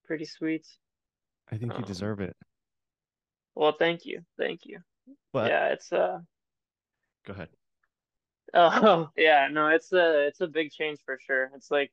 Pretty 0.07 0.25
sweet. 0.25 0.67
I 1.53 1.59
think 1.59 1.73
you 1.75 1.81
Um, 1.81 1.85
deserve 1.85 2.21
it. 2.21 2.35
well, 3.55 3.73
thank 3.73 4.07
you, 4.07 4.25
thank 4.39 4.65
you. 4.65 4.81
But 5.35 5.51
Yeah, 5.51 5.67
it's 5.69 5.93
uh 5.93 6.21
go 7.27 7.35
ahead. 7.35 7.51
oh 8.55 9.11
yeah, 9.19 9.49
no, 9.53 9.69
it's 9.69 9.93
a 9.93 10.27
it's 10.29 10.41
a 10.41 10.47
big 10.49 10.71
change 10.71 10.99
for 11.05 11.19
sure. 11.19 11.51
It's 11.55 11.71
like 11.71 11.93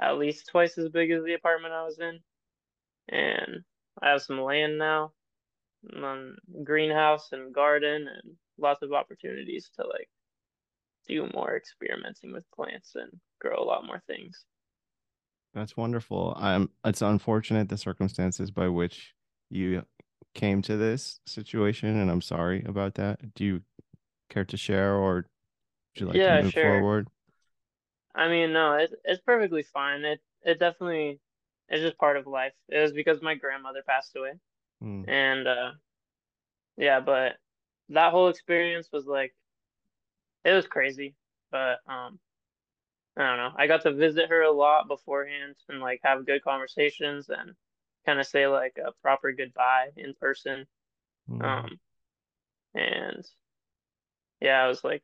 at 0.00 0.18
least 0.18 0.48
twice 0.48 0.76
as 0.78 0.88
big 0.88 1.12
as 1.12 1.22
the 1.22 1.34
apartment 1.34 1.74
I 1.74 1.84
was 1.84 2.00
in, 2.00 2.18
and 3.08 3.62
I 4.02 4.08
have 4.10 4.22
some 4.22 4.40
land 4.42 4.78
now, 4.78 5.12
um, 5.94 6.36
greenhouse 6.64 7.30
and 7.30 7.54
garden, 7.54 8.08
and 8.08 8.36
lots 8.58 8.82
of 8.82 8.92
opportunities 8.92 9.70
to 9.76 9.86
like 9.86 10.08
do 11.06 11.28
more 11.34 11.56
experimenting 11.56 12.32
with 12.32 12.50
plants 12.54 12.92
and 12.94 13.10
grow 13.40 13.56
a 13.58 13.64
lot 13.64 13.86
more 13.86 14.02
things. 14.06 14.44
That's 15.54 15.76
wonderful. 15.76 16.34
I'm 16.36 16.70
it's 16.84 17.02
unfortunate 17.02 17.68
the 17.68 17.78
circumstances 17.78 18.50
by 18.50 18.68
which 18.68 19.14
you 19.50 19.84
came 20.34 20.62
to 20.62 20.76
this 20.76 21.20
situation, 21.26 21.96
and 22.00 22.10
I'm 22.10 22.22
sorry 22.22 22.64
about 22.64 22.94
that. 22.94 23.34
Do 23.34 23.44
you 23.44 23.62
care 24.30 24.44
to 24.44 24.56
share 24.56 24.94
or 24.94 25.14
would 25.14 26.00
you 26.00 26.06
like 26.06 26.22
to 26.22 26.42
move 26.42 26.52
sure. 26.52 26.80
forward? 26.80 27.08
I 28.14 28.28
mean, 28.28 28.52
no, 28.52 28.74
it's 28.74 28.94
it's 29.04 29.22
perfectly 29.22 29.62
fine. 29.62 30.04
It 30.04 30.20
it 30.42 30.58
definitely 30.58 31.20
it's 31.68 31.82
just 31.82 31.98
part 31.98 32.16
of 32.16 32.26
life. 32.26 32.52
It 32.68 32.80
was 32.80 32.92
because 32.92 33.22
my 33.22 33.34
grandmother 33.34 33.82
passed 33.86 34.16
away, 34.16 34.32
Hmm. 34.80 35.02
and 35.08 35.46
uh 35.46 35.72
yeah, 36.76 37.00
but 37.00 37.36
that 37.90 38.12
whole 38.12 38.28
experience 38.28 38.88
was 38.92 39.06
like 39.06 39.34
it 40.44 40.52
was 40.52 40.66
crazy. 40.66 41.14
But 41.50 41.78
um 41.88 42.18
I 43.16 43.22
don't 43.22 43.36
know. 43.36 43.52
I 43.56 43.66
got 43.68 43.82
to 43.82 43.92
visit 43.92 44.28
her 44.28 44.42
a 44.42 44.50
lot 44.50 44.88
beforehand 44.88 45.54
and 45.68 45.80
like 45.80 46.00
have 46.02 46.26
good 46.26 46.42
conversations 46.42 47.28
and 47.28 47.52
kind 48.04 48.18
of 48.18 48.26
say 48.26 48.46
like 48.48 48.76
a 48.84 48.92
proper 49.02 49.32
goodbye 49.32 49.90
in 49.96 50.14
person. 50.14 50.66
Hmm. 51.28 51.42
Um 51.42 51.80
and 52.74 53.24
yeah, 54.40 54.62
I 54.62 54.68
was 54.68 54.82
like 54.82 55.02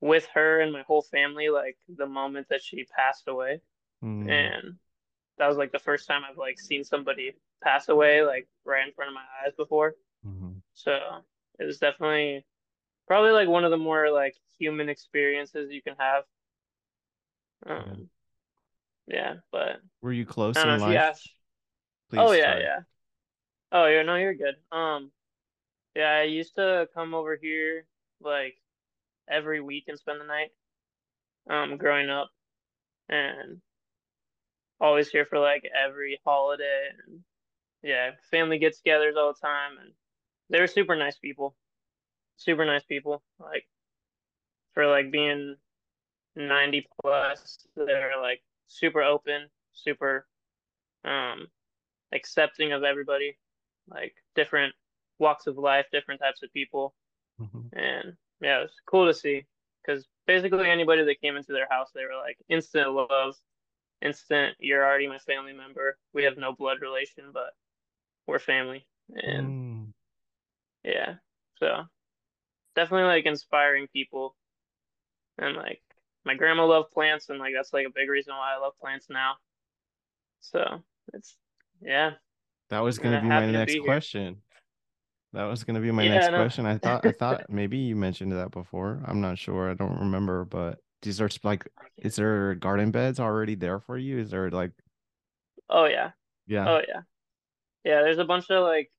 with 0.00 0.26
her 0.34 0.60
and 0.60 0.72
my 0.72 0.82
whole 0.82 1.02
family 1.02 1.48
like 1.48 1.76
the 1.88 2.06
moment 2.06 2.48
that 2.50 2.62
she 2.62 2.84
passed 2.84 3.28
away. 3.28 3.60
Hmm. 4.00 4.28
And 4.28 4.74
that 5.38 5.48
was 5.48 5.56
like 5.56 5.72
the 5.72 5.78
first 5.78 6.06
time 6.06 6.22
I've 6.28 6.36
like 6.38 6.58
seen 6.60 6.84
somebody 6.84 7.32
pass 7.62 7.88
away 7.88 8.22
like 8.22 8.46
right 8.64 8.86
in 8.86 8.92
front 8.92 9.08
of 9.08 9.14
my 9.14 9.24
eyes 9.44 9.54
before. 9.56 9.94
Mhm. 10.26 10.60
So 10.74 10.98
it 11.60 11.66
was 11.66 11.78
definitely 11.78 12.46
probably 13.08 13.32
like 13.32 13.48
one 13.48 13.64
of 13.64 13.72
the 13.72 13.78
more 13.78 14.10
like 14.10 14.36
human 14.58 14.88
experiences 14.88 15.70
you 15.72 15.82
can 15.82 15.96
have. 15.98 16.24
Yeah. 17.66 17.74
Um, 17.76 18.10
yeah, 19.06 19.34
but 19.52 19.80
Were 20.02 20.12
you 20.12 20.24
close 20.24 20.64
know 20.64 20.74
in 20.74 20.76
if 20.76 20.86
you 20.86 20.96
life? 20.96 20.96
ask. 20.96 21.22
Oh 22.16 22.32
yeah, 22.32 22.58
yeah. 22.58 22.80
Oh, 23.72 23.86
yeah, 23.86 24.02
no, 24.02 24.16
you're 24.16 24.34
good. 24.34 24.56
Um, 24.72 25.12
yeah, 25.96 26.10
I 26.10 26.22
used 26.24 26.56
to 26.56 26.88
come 26.94 27.14
over 27.14 27.36
here 27.36 27.86
like 28.20 28.56
every 29.28 29.60
week 29.60 29.84
and 29.88 29.98
spend 29.98 30.20
the 30.20 30.26
night. 30.26 30.50
Um, 31.48 31.76
growing 31.78 32.10
up 32.10 32.30
and 33.08 33.60
always 34.80 35.08
here 35.08 35.24
for 35.26 35.38
like 35.38 35.62
every 35.74 36.20
holiday 36.24 36.88
and 37.06 37.20
yeah, 37.82 38.12
family 38.30 38.58
get-togethers 38.58 39.16
all 39.16 39.34
the 39.34 39.46
time 39.46 39.78
and 39.80 39.92
they 40.50 40.60
were 40.60 40.66
super 40.66 40.96
nice 40.96 41.18
people. 41.18 41.56
Super 42.36 42.64
nice 42.66 42.84
people. 42.84 43.22
Like 43.38 43.66
for 44.74 44.86
like 44.86 45.10
being 45.10 45.56
90 46.36 46.88
plus, 47.02 47.66
they're 47.76 48.20
like 48.20 48.42
super 48.66 49.02
open, 49.02 49.48
super 49.72 50.26
um 51.04 51.48
accepting 52.12 52.72
of 52.72 52.84
everybody, 52.84 53.38
like 53.88 54.14
different 54.34 54.74
walks 55.18 55.46
of 55.46 55.58
life, 55.58 55.86
different 55.92 56.20
types 56.20 56.42
of 56.42 56.52
people. 56.52 56.94
Mhm. 57.40 57.70
And 57.72 58.16
yeah, 58.40 58.58
it 58.60 58.62
was 58.62 58.80
cool 58.86 59.06
to 59.06 59.14
see 59.14 59.46
because 59.82 60.06
basically 60.26 60.68
anybody 60.70 61.04
that 61.04 61.20
came 61.20 61.36
into 61.36 61.52
their 61.52 61.68
house, 61.70 61.90
they 61.94 62.04
were 62.04 62.16
like 62.16 62.38
instant 62.48 62.92
love, 62.92 63.36
instant. 64.02 64.56
You're 64.60 64.84
already 64.84 65.08
my 65.08 65.18
family 65.20 65.52
member. 65.52 65.98
We 66.12 66.24
have 66.24 66.38
no 66.38 66.52
blood 66.54 66.80
relation, 66.82 67.32
but 67.32 67.54
we're 68.26 68.38
family. 68.38 68.86
And 69.14 69.54
Mm. 69.54 69.69
Yeah, 70.84 71.14
so 71.58 71.84
definitely 72.76 73.08
like 73.08 73.26
inspiring 73.26 73.88
people. 73.92 74.36
And 75.38 75.56
like 75.56 75.80
my 76.24 76.34
grandma 76.34 76.66
loved 76.66 76.92
plants, 76.92 77.28
and 77.30 77.38
like 77.38 77.54
that's 77.56 77.72
like 77.72 77.86
a 77.86 77.90
big 77.90 78.08
reason 78.08 78.34
why 78.34 78.54
I 78.54 78.58
love 78.58 78.78
plants 78.78 79.06
now. 79.08 79.36
So 80.40 80.82
it's 81.14 81.36
yeah, 81.80 82.12
That 82.68 82.80
was 82.80 82.98
gonna 82.98 83.20
be 83.22 83.28
my 83.28 83.46
to 83.46 83.52
next 83.52 83.74
be 83.74 83.80
here. 83.80 83.84
question. 83.86 84.42
That 85.32 85.44
was 85.44 85.64
gonna 85.64 85.80
be 85.80 85.90
my 85.90 86.04
Yeah, 86.04 86.14
next 86.14 86.28
no. 86.28 86.34
question. 86.36 86.66
I 86.66 86.78
thought 86.78 87.04
I 87.04 87.12
thought 87.12 87.48
maybe 87.50 87.78
you 87.78 87.96
mentioned 87.96 88.32
that 88.32 88.50
before. 88.50 89.02
I'm 89.06 89.20
not 89.20 89.38
sure. 89.38 89.70
I 89.70 89.74
don't 89.74 89.98
remember, 89.98 90.44
but 90.44 90.78
these 91.02 91.20
are 91.20 91.28
like 91.42 91.66
is 91.98 92.16
there 92.16 92.54
garden 92.54 92.90
beds 92.90 93.20
already 93.20 93.54
there 93.54 93.80
for 93.80 93.96
you? 93.96 94.18
Is 94.18 94.30
there 94.30 94.50
like 94.50 94.72
Oh 95.68 95.86
yeah. 95.86 96.10
yeah. 96.46 96.66
Oh 96.68 96.80
yeah. 96.86 97.02
Yeah, 97.84 98.02
there's 98.02 98.18
a 98.18 98.24
bunch 98.24 98.50
of 98.50 98.64
like 98.64 98.90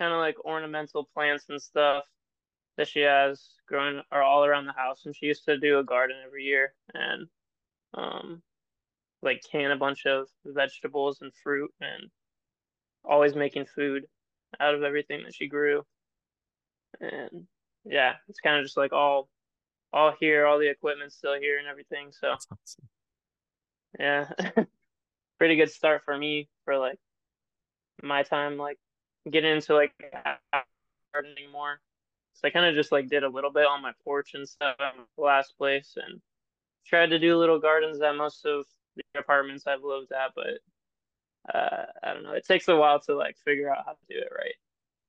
kind 0.00 0.12
of 0.12 0.18
like 0.18 0.44
ornamental 0.44 1.08
plants 1.14 1.44
and 1.48 1.60
stuff 1.60 2.04
that 2.76 2.88
she 2.88 3.00
has 3.00 3.50
growing 3.68 4.00
are 4.10 4.22
all 4.22 4.44
around 4.44 4.66
the 4.66 4.72
house 4.72 5.02
and 5.04 5.14
she 5.14 5.26
used 5.26 5.44
to 5.44 5.58
do 5.58 5.78
a 5.78 5.84
garden 5.84 6.16
every 6.24 6.44
year 6.44 6.72
and 6.94 7.26
um 7.94 8.42
like 9.22 9.42
can 9.50 9.70
a 9.70 9.76
bunch 9.76 10.06
of 10.06 10.26
vegetables 10.44 11.18
and 11.20 11.32
fruit 11.42 11.70
and 11.80 12.10
always 13.04 13.34
making 13.34 13.66
food 13.66 14.06
out 14.58 14.74
of 14.74 14.82
everything 14.82 15.22
that 15.24 15.34
she 15.34 15.46
grew. 15.46 15.82
And 17.00 17.46
yeah, 17.84 18.14
it's 18.28 18.40
kind 18.40 18.58
of 18.58 18.64
just 18.64 18.76
like 18.76 18.92
all 18.92 19.28
all 19.92 20.14
here, 20.18 20.46
all 20.46 20.58
the 20.58 20.70
equipment's 20.70 21.16
still 21.16 21.38
here 21.38 21.58
and 21.58 21.68
everything. 21.68 22.10
So 22.12 22.28
awesome. 22.30 22.88
yeah, 23.98 24.30
pretty 25.38 25.56
good 25.56 25.70
start 25.70 26.02
for 26.04 26.16
me 26.16 26.48
for 26.64 26.78
like 26.78 26.98
my 28.02 28.22
time 28.22 28.56
like 28.56 28.78
getting 29.30 29.52
into 29.56 29.74
like 29.74 29.92
gardening 31.12 31.50
more. 31.52 31.80
So 32.34 32.48
I 32.48 32.50
kind 32.50 32.66
of 32.66 32.74
just 32.74 32.92
like 32.92 33.08
did 33.08 33.22
a 33.22 33.28
little 33.28 33.50
bit 33.52 33.66
on 33.66 33.82
my 33.82 33.92
porch 34.04 34.34
and 34.34 34.48
stuff 34.48 34.76
at 34.80 34.94
my 34.96 35.04
last 35.22 35.56
place 35.58 35.96
and 35.96 36.20
tried 36.86 37.10
to 37.10 37.18
do 37.18 37.36
little 37.36 37.58
gardens 37.58 38.00
at 38.00 38.16
most 38.16 38.46
of 38.46 38.64
the 38.96 39.02
apartments 39.18 39.66
I've 39.66 39.84
lived 39.84 40.12
at, 40.12 40.32
but 40.34 41.54
uh, 41.54 41.86
I 42.02 42.14
don't 42.14 42.22
know. 42.22 42.32
It 42.32 42.46
takes 42.46 42.68
a 42.68 42.76
while 42.76 43.00
to 43.00 43.14
like 43.14 43.36
figure 43.44 43.70
out 43.70 43.84
how 43.84 43.92
to 43.92 43.98
do 44.08 44.18
it 44.18 44.32
right. 44.34 44.54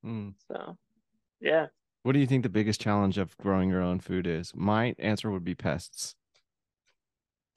Mm. 0.05 0.33
So 0.47 0.77
yeah. 1.39 1.67
What 2.03 2.13
do 2.13 2.19
you 2.19 2.27
think 2.27 2.43
the 2.43 2.49
biggest 2.49 2.81
challenge 2.81 3.17
of 3.17 3.37
growing 3.37 3.69
your 3.69 3.81
own 3.81 3.99
food 3.99 4.25
is? 4.27 4.53
My 4.55 4.95
answer 4.97 5.29
would 5.31 5.43
be 5.43 5.55
pests. 5.55 6.15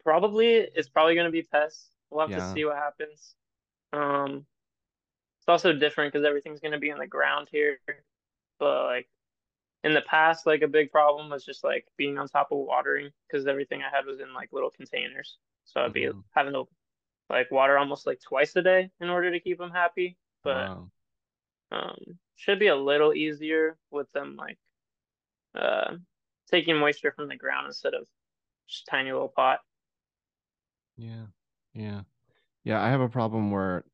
Probably 0.03 0.55
it's 0.57 0.89
probably 0.89 1.15
gonna 1.15 1.31
be 1.31 1.43
pests. 1.43 1.89
We'll 2.11 2.21
have 2.29 2.31
Yeah. 2.31 2.47
to 2.47 2.53
see 2.53 2.65
what 2.65 2.77
happens. 2.77 3.35
Um, 3.93 4.47
it's 5.45 5.51
also 5.51 5.73
different 5.73 6.13
because 6.13 6.27
everything's 6.27 6.61
gonna 6.61 6.79
be 6.79 6.91
in 6.91 6.99
the 6.99 7.07
ground 7.07 7.49
here. 7.51 7.79
But 8.59 8.85
like 8.87 9.09
in 9.85 9.95
the 9.95 10.03
past, 10.03 10.47
like 10.47 10.63
a 10.63 10.69
big 10.69 10.93
problem 10.93 11.31
was 11.31 11.45
just 11.45 11.65
like 11.65 11.87
being 11.99 12.19
on 12.19 12.29
top 12.29 12.53
of 12.53 12.59
watering 12.59 13.11
because 13.29 13.47
everything 13.47 13.83
I 13.83 13.91
had 13.97 14.07
was 14.07 14.21
in 14.21 14.35
like 14.35 14.51
little 14.53 14.71
containers. 14.71 15.39
So 15.67 15.83
I'd 15.83 15.93
be 15.95 16.09
Mhm. 16.09 16.25
having 16.33 16.55
to 16.55 16.65
like 17.31 17.51
water 17.53 17.79
almost 17.79 18.07
like 18.07 18.21
twice 18.21 18.57
a 18.57 18.63
day 18.63 18.91
in 19.01 19.11
order 19.11 19.33
to 19.33 19.41
keep 19.41 19.59
them 19.59 19.71
happy. 19.73 20.19
But 20.45 20.71
Wow. 20.71 20.91
um, 21.73 21.99
should 22.37 22.59
be 22.59 22.69
a 22.69 22.77
little 22.77 23.15
easier 23.15 23.77
with 23.91 24.11
them 24.13 24.37
like 24.37 24.59
uh 25.55 25.95
taking 26.51 26.77
moisture 26.79 27.13
from 27.13 27.29
the 27.29 27.37
ground 27.37 27.67
instead 27.67 27.95
of 27.95 28.07
just 28.69 28.87
tiny 28.87 29.13
little 29.13 29.29
pot. 29.29 29.61
Yeah. 30.97 31.27
Yeah. 31.73 32.03
Yeah. 32.65 32.83
I 32.83 32.91
have 32.91 33.01
a 33.03 33.09
problem 33.09 33.51
where 33.51 33.85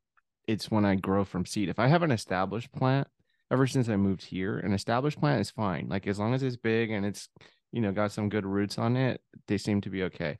it's 0.50 0.70
when 0.70 0.84
I 0.84 0.94
grow 0.96 1.24
from 1.24 1.46
seed. 1.46 1.68
If 1.68 1.78
I 1.78 1.86
have 1.88 2.02
an 2.02 2.10
established 2.10 2.72
plant, 2.72 3.06
ever 3.50 3.66
since 3.66 3.88
I 3.88 3.96
moved 3.96 4.22
here, 4.24 4.58
an 4.58 4.72
established 4.72 5.18
plant 5.20 5.40
is 5.40 5.50
fine. 5.50 5.88
Like 5.88 6.06
as 6.06 6.18
long 6.18 6.34
as 6.34 6.42
it's 6.42 6.56
big 6.56 6.90
and 6.90 7.04
it's, 7.06 7.28
you 7.72 7.80
know, 7.80 7.92
got 7.92 8.12
some 8.12 8.28
good 8.28 8.46
roots 8.46 8.78
on 8.78 8.96
it, 8.96 9.20
they 9.46 9.58
seem 9.58 9.80
to 9.82 9.90
be 9.90 10.02
okay. 10.04 10.38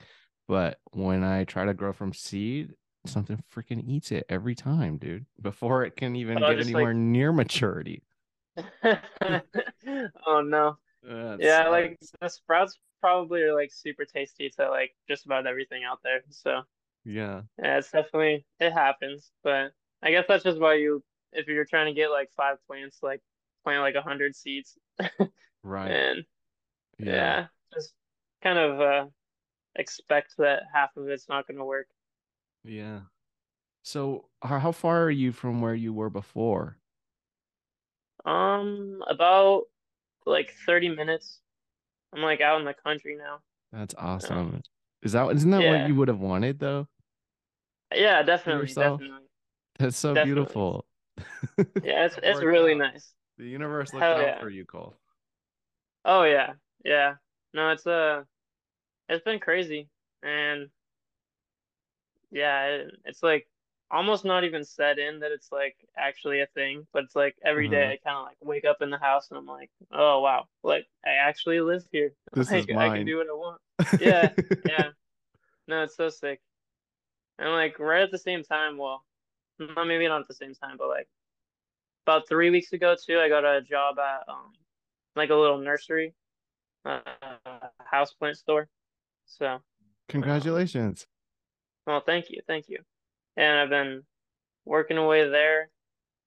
But 0.48 0.78
when 0.92 1.22
I 1.24 1.44
try 1.44 1.64
to 1.64 1.74
grow 1.74 1.92
from 1.92 2.12
seed, 2.12 2.72
something 3.06 3.42
freaking 3.54 3.82
eats 3.86 4.10
it 4.12 4.26
every 4.28 4.54
time, 4.54 4.98
dude, 4.98 5.26
before 5.40 5.84
it 5.84 5.96
can 5.96 6.16
even 6.16 6.42
Oh, 6.42 6.50
get 6.54 6.64
anywhere 6.66 6.86
like- 6.92 6.96
near 6.96 7.32
maturity. 7.32 8.02
Oh 10.26 10.42
no. 10.42 10.76
It 11.02 11.40
Yeah, 11.40 11.62
sucks. 11.64 11.70
like 11.70 11.98
the 12.20 12.28
sprouts 12.28 12.78
probably 13.00 13.42
are 13.42 13.54
like 13.54 13.70
super 13.72 14.04
tasty 14.04 14.50
to 14.58 14.68
like 14.68 14.92
just 15.08 15.24
about 15.26 15.46
everything 15.46 15.82
out 15.84 16.00
there. 16.04 16.20
So 16.30 16.62
yeah. 17.04 17.42
yeah, 17.62 17.78
it's 17.78 17.90
definitely 17.90 18.44
it 18.60 18.72
happens. 18.72 19.30
But 19.42 19.72
I 20.02 20.10
guess 20.10 20.24
that's 20.28 20.44
just 20.44 20.58
why 20.60 20.74
you 20.74 21.02
if 21.32 21.46
you're 21.46 21.64
trying 21.64 21.86
to 21.86 21.98
get 21.98 22.10
like 22.10 22.30
five 22.36 22.56
plants, 22.66 22.98
like 23.02 23.20
plant 23.64 23.82
like 23.82 23.94
a 23.94 24.02
hundred 24.02 24.34
seeds. 24.36 24.78
Right. 25.62 25.90
And 25.90 26.24
Yeah. 26.98 27.06
yeah, 27.06 27.46
just 27.74 27.92
kind 28.42 28.58
of 28.58 28.80
uh 28.80 29.06
expect 29.76 30.36
that 30.38 30.62
half 30.74 30.96
of 30.96 31.08
it's 31.08 31.28
not 31.28 31.46
gonna 31.46 31.64
work. 31.64 31.86
Yeah. 32.64 33.00
So 33.82 34.26
how 34.42 34.72
far 34.72 35.04
are 35.04 35.10
you 35.10 35.32
from 35.32 35.60
where 35.60 35.74
you 35.74 35.92
were 35.92 36.10
before? 36.10 36.76
Um, 38.24 39.02
about 39.08 39.64
like 40.26 40.52
30 40.66 40.88
minutes. 40.88 41.40
I'm 42.12 42.22
like 42.22 42.40
out 42.40 42.60
in 42.60 42.66
the 42.66 42.74
country 42.74 43.16
now. 43.16 43.40
That's 43.72 43.94
awesome. 43.98 44.62
Is 45.02 45.12
that 45.12 45.30
isn't 45.34 45.50
that 45.50 45.64
what 45.64 45.80
you 45.80 45.94
would 45.94 46.08
have 46.08 46.20
wanted 46.20 46.58
though? 46.58 46.88
Yeah, 47.92 48.22
definitely, 48.22 48.74
definitely. 48.74 49.19
That's 49.80 49.96
so 49.96 50.14
Definitely. 50.14 50.34
beautiful. 50.34 50.86
Yeah, 51.82 52.06
it's 52.06 52.18
it's 52.22 52.42
really 52.42 52.74
out. 52.74 52.78
nice. 52.78 53.14
The 53.38 53.46
universe 53.48 53.92
looked 53.94 54.02
Hell 54.04 54.18
out 54.18 54.20
yeah. 54.20 54.38
for 54.38 54.48
you, 54.50 54.64
Cole. 54.64 54.94
Oh 56.04 56.24
yeah, 56.24 56.54
yeah. 56.84 57.16
No, 57.54 57.70
it's 57.70 57.86
uh, 57.86 58.24
it's 59.08 59.24
been 59.24 59.40
crazy, 59.40 59.90
and 60.22 60.70
yeah, 62.30 62.64
it, 62.66 62.90
it's 63.04 63.22
like 63.22 63.46
almost 63.90 64.24
not 64.24 64.44
even 64.44 64.64
set 64.64 64.98
in 64.98 65.18
that 65.20 65.32
it's 65.32 65.50
like 65.50 65.76
actually 65.96 66.40
a 66.40 66.46
thing, 66.54 66.86
but 66.92 67.04
it's 67.04 67.16
like 67.16 67.36
every 67.44 67.68
day 67.68 67.84
Uh-huh. 67.84 67.92
I 67.92 67.96
kind 68.08 68.16
of 68.18 68.24
like 68.24 68.36
wake 68.40 68.64
up 68.64 68.82
in 68.82 68.90
the 68.90 68.98
house 68.98 69.28
and 69.30 69.38
I'm 69.38 69.46
like, 69.46 69.70
oh 69.92 70.20
wow, 70.20 70.46
like 70.62 70.86
I 71.04 71.10
actually 71.14 71.60
live 71.60 71.84
here. 71.92 72.12
This 72.34 72.52
is 72.52 72.68
Like 72.68 72.70
I 72.70 72.90
can 72.90 73.04
do 73.04 73.16
what 73.18 73.26
I 73.28 73.32
want. 73.32 73.60
Yeah, 73.98 74.32
yeah. 74.64 74.90
No, 75.68 75.84
it's 75.84 75.96
so 75.96 76.08
sick. 76.10 76.40
And 77.38 77.50
like 77.50 77.78
right 77.80 78.02
at 78.02 78.10
the 78.12 78.18
same 78.18 78.44
time, 78.44 78.78
well, 78.78 79.04
not 79.60 79.86
maybe 79.86 80.08
not 80.08 80.20
at 80.22 80.28
the 80.28 80.34
same 80.34 80.54
time, 80.54 80.76
but 80.78 80.88
like 80.88 81.08
about 82.06 82.28
three 82.28 82.50
weeks 82.50 82.72
ago 82.72 82.94
too, 82.94 83.18
I 83.18 83.28
got 83.28 83.44
a 83.44 83.60
job 83.62 83.98
at 83.98 84.28
um 84.28 84.52
like 85.16 85.30
a 85.30 85.34
little 85.34 85.58
nursery, 85.58 86.14
uh, 86.84 87.00
house 87.84 88.12
plant 88.14 88.36
store. 88.36 88.68
So, 89.26 89.58
Congratulations. 90.08 91.06
well, 91.86 92.00
thank 92.04 92.30
you, 92.30 92.40
thank 92.46 92.68
you. 92.68 92.78
And 93.36 93.58
I've 93.58 93.68
been 93.70 94.02
working 94.64 94.96
away 94.98 95.28
there. 95.28 95.70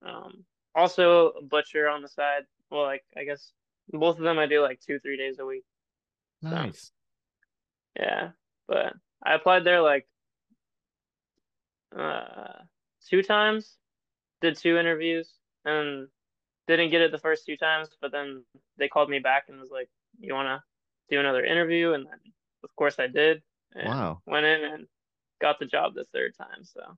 Um, 0.06 0.46
also 0.76 1.30
a 1.30 1.42
butcher 1.42 1.88
on 1.88 2.02
the 2.02 2.08
side. 2.08 2.44
Well, 2.70 2.84
like 2.84 3.04
I 3.18 3.24
guess 3.24 3.52
both 3.90 4.18
of 4.18 4.24
them 4.24 4.40
I 4.40 4.48
do 4.48 4.62
like 4.62 4.80
two, 4.80 5.00
three 5.00 5.18
days 5.18 5.40
a 5.40 5.46
week. 5.46 5.64
Nice. 6.42 6.92
Yeah, 7.98 8.32
but 8.68 8.94
I 9.24 9.34
applied 9.36 9.64
there 9.64 9.82
like 9.82 10.08
uh 11.98 12.64
two 13.10 13.24
times, 13.24 13.78
did 14.42 14.58
two 14.58 14.78
interviews, 14.78 15.32
and 15.66 16.08
didn't 16.68 16.92
get 16.92 17.02
it 17.02 17.12
the 17.12 17.18
first 17.20 17.46
two 17.46 17.58
times, 17.58 17.90
but 18.02 18.12
then 18.12 18.44
they 18.78 18.88
called 18.88 19.10
me 19.10 19.20
back 19.20 19.46
and 19.50 19.60
was 19.60 19.72
like, 19.72 19.90
"You 20.20 20.34
want 20.34 20.48
to 20.48 20.64
do 21.10 21.20
another 21.20 21.46
interview?" 21.46 21.94
And 21.94 22.06
then, 22.06 22.20
of 22.64 22.76
course, 22.76 23.00
I 23.00 23.08
did. 23.08 23.44
And 23.76 23.88
Wow. 23.88 24.22
Went 24.26 24.46
in 24.46 24.64
and 24.64 24.88
got 25.42 25.60
the 25.60 25.66
job 25.66 25.96
the 25.96 26.06
third 26.14 26.36
time. 26.38 26.64
So, 26.64 26.98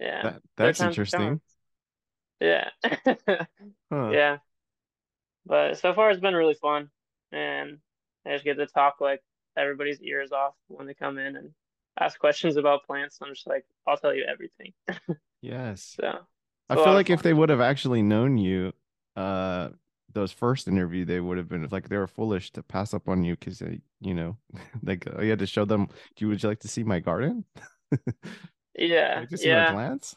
yeah, 0.00 0.22
That 0.22 0.42
that's 0.56 0.80
interesting. 0.80 1.40
Yeah, 2.40 2.70
Huh. 3.90 4.10
yeah. 4.12 4.38
But 5.46 5.78
so 5.78 5.94
far, 5.94 6.10
it's 6.10 6.20
been 6.20 6.34
really 6.34 6.54
fun, 6.54 6.90
and 7.32 7.78
I 8.26 8.32
just 8.32 8.44
get 8.44 8.56
to 8.56 8.66
talk 8.66 9.00
like 9.00 9.22
everybody's 9.56 10.00
ears 10.00 10.32
off 10.32 10.54
when 10.68 10.86
they 10.86 10.94
come 10.94 11.18
in 11.18 11.36
and 11.36 11.54
ask 11.98 12.18
questions 12.18 12.56
about 12.56 12.84
plants. 12.84 13.18
I'm 13.22 13.34
just 13.34 13.46
like, 13.46 13.64
I'll 13.86 13.96
tell 13.96 14.14
you 14.14 14.24
everything. 14.24 14.72
Yes. 15.44 15.96
So 16.00 16.20
I 16.70 16.74
feel 16.76 16.94
like 16.94 17.10
if 17.10 17.22
they 17.22 17.34
would 17.34 17.50
have 17.50 17.60
actually 17.60 18.00
known 18.00 18.38
you, 18.38 18.72
uh, 19.14 19.68
those 20.10 20.32
first 20.32 20.68
interview, 20.68 21.04
they 21.04 21.20
would 21.20 21.36
have 21.36 21.50
been 21.50 21.68
like 21.70 21.90
they 21.90 21.98
were 21.98 22.06
foolish 22.06 22.50
to 22.52 22.62
pass 22.62 22.94
up 22.94 23.10
on 23.10 23.24
you 23.24 23.36
because 23.36 23.58
they, 23.58 23.80
you 24.00 24.14
know, 24.14 24.38
like 24.82 25.04
you 25.20 25.28
had 25.28 25.40
to 25.40 25.46
show 25.46 25.66
them. 25.66 25.88
Do 26.16 26.24
you 26.24 26.28
would 26.28 26.42
you 26.42 26.48
like 26.48 26.60
to 26.60 26.68
see 26.68 26.82
my 26.82 26.98
garden? 26.98 27.44
yeah, 28.74 29.18
like 29.20 29.28
to 29.28 29.36
see 29.36 29.48
my 29.48 29.54
yeah. 29.54 29.72
plants? 29.72 30.16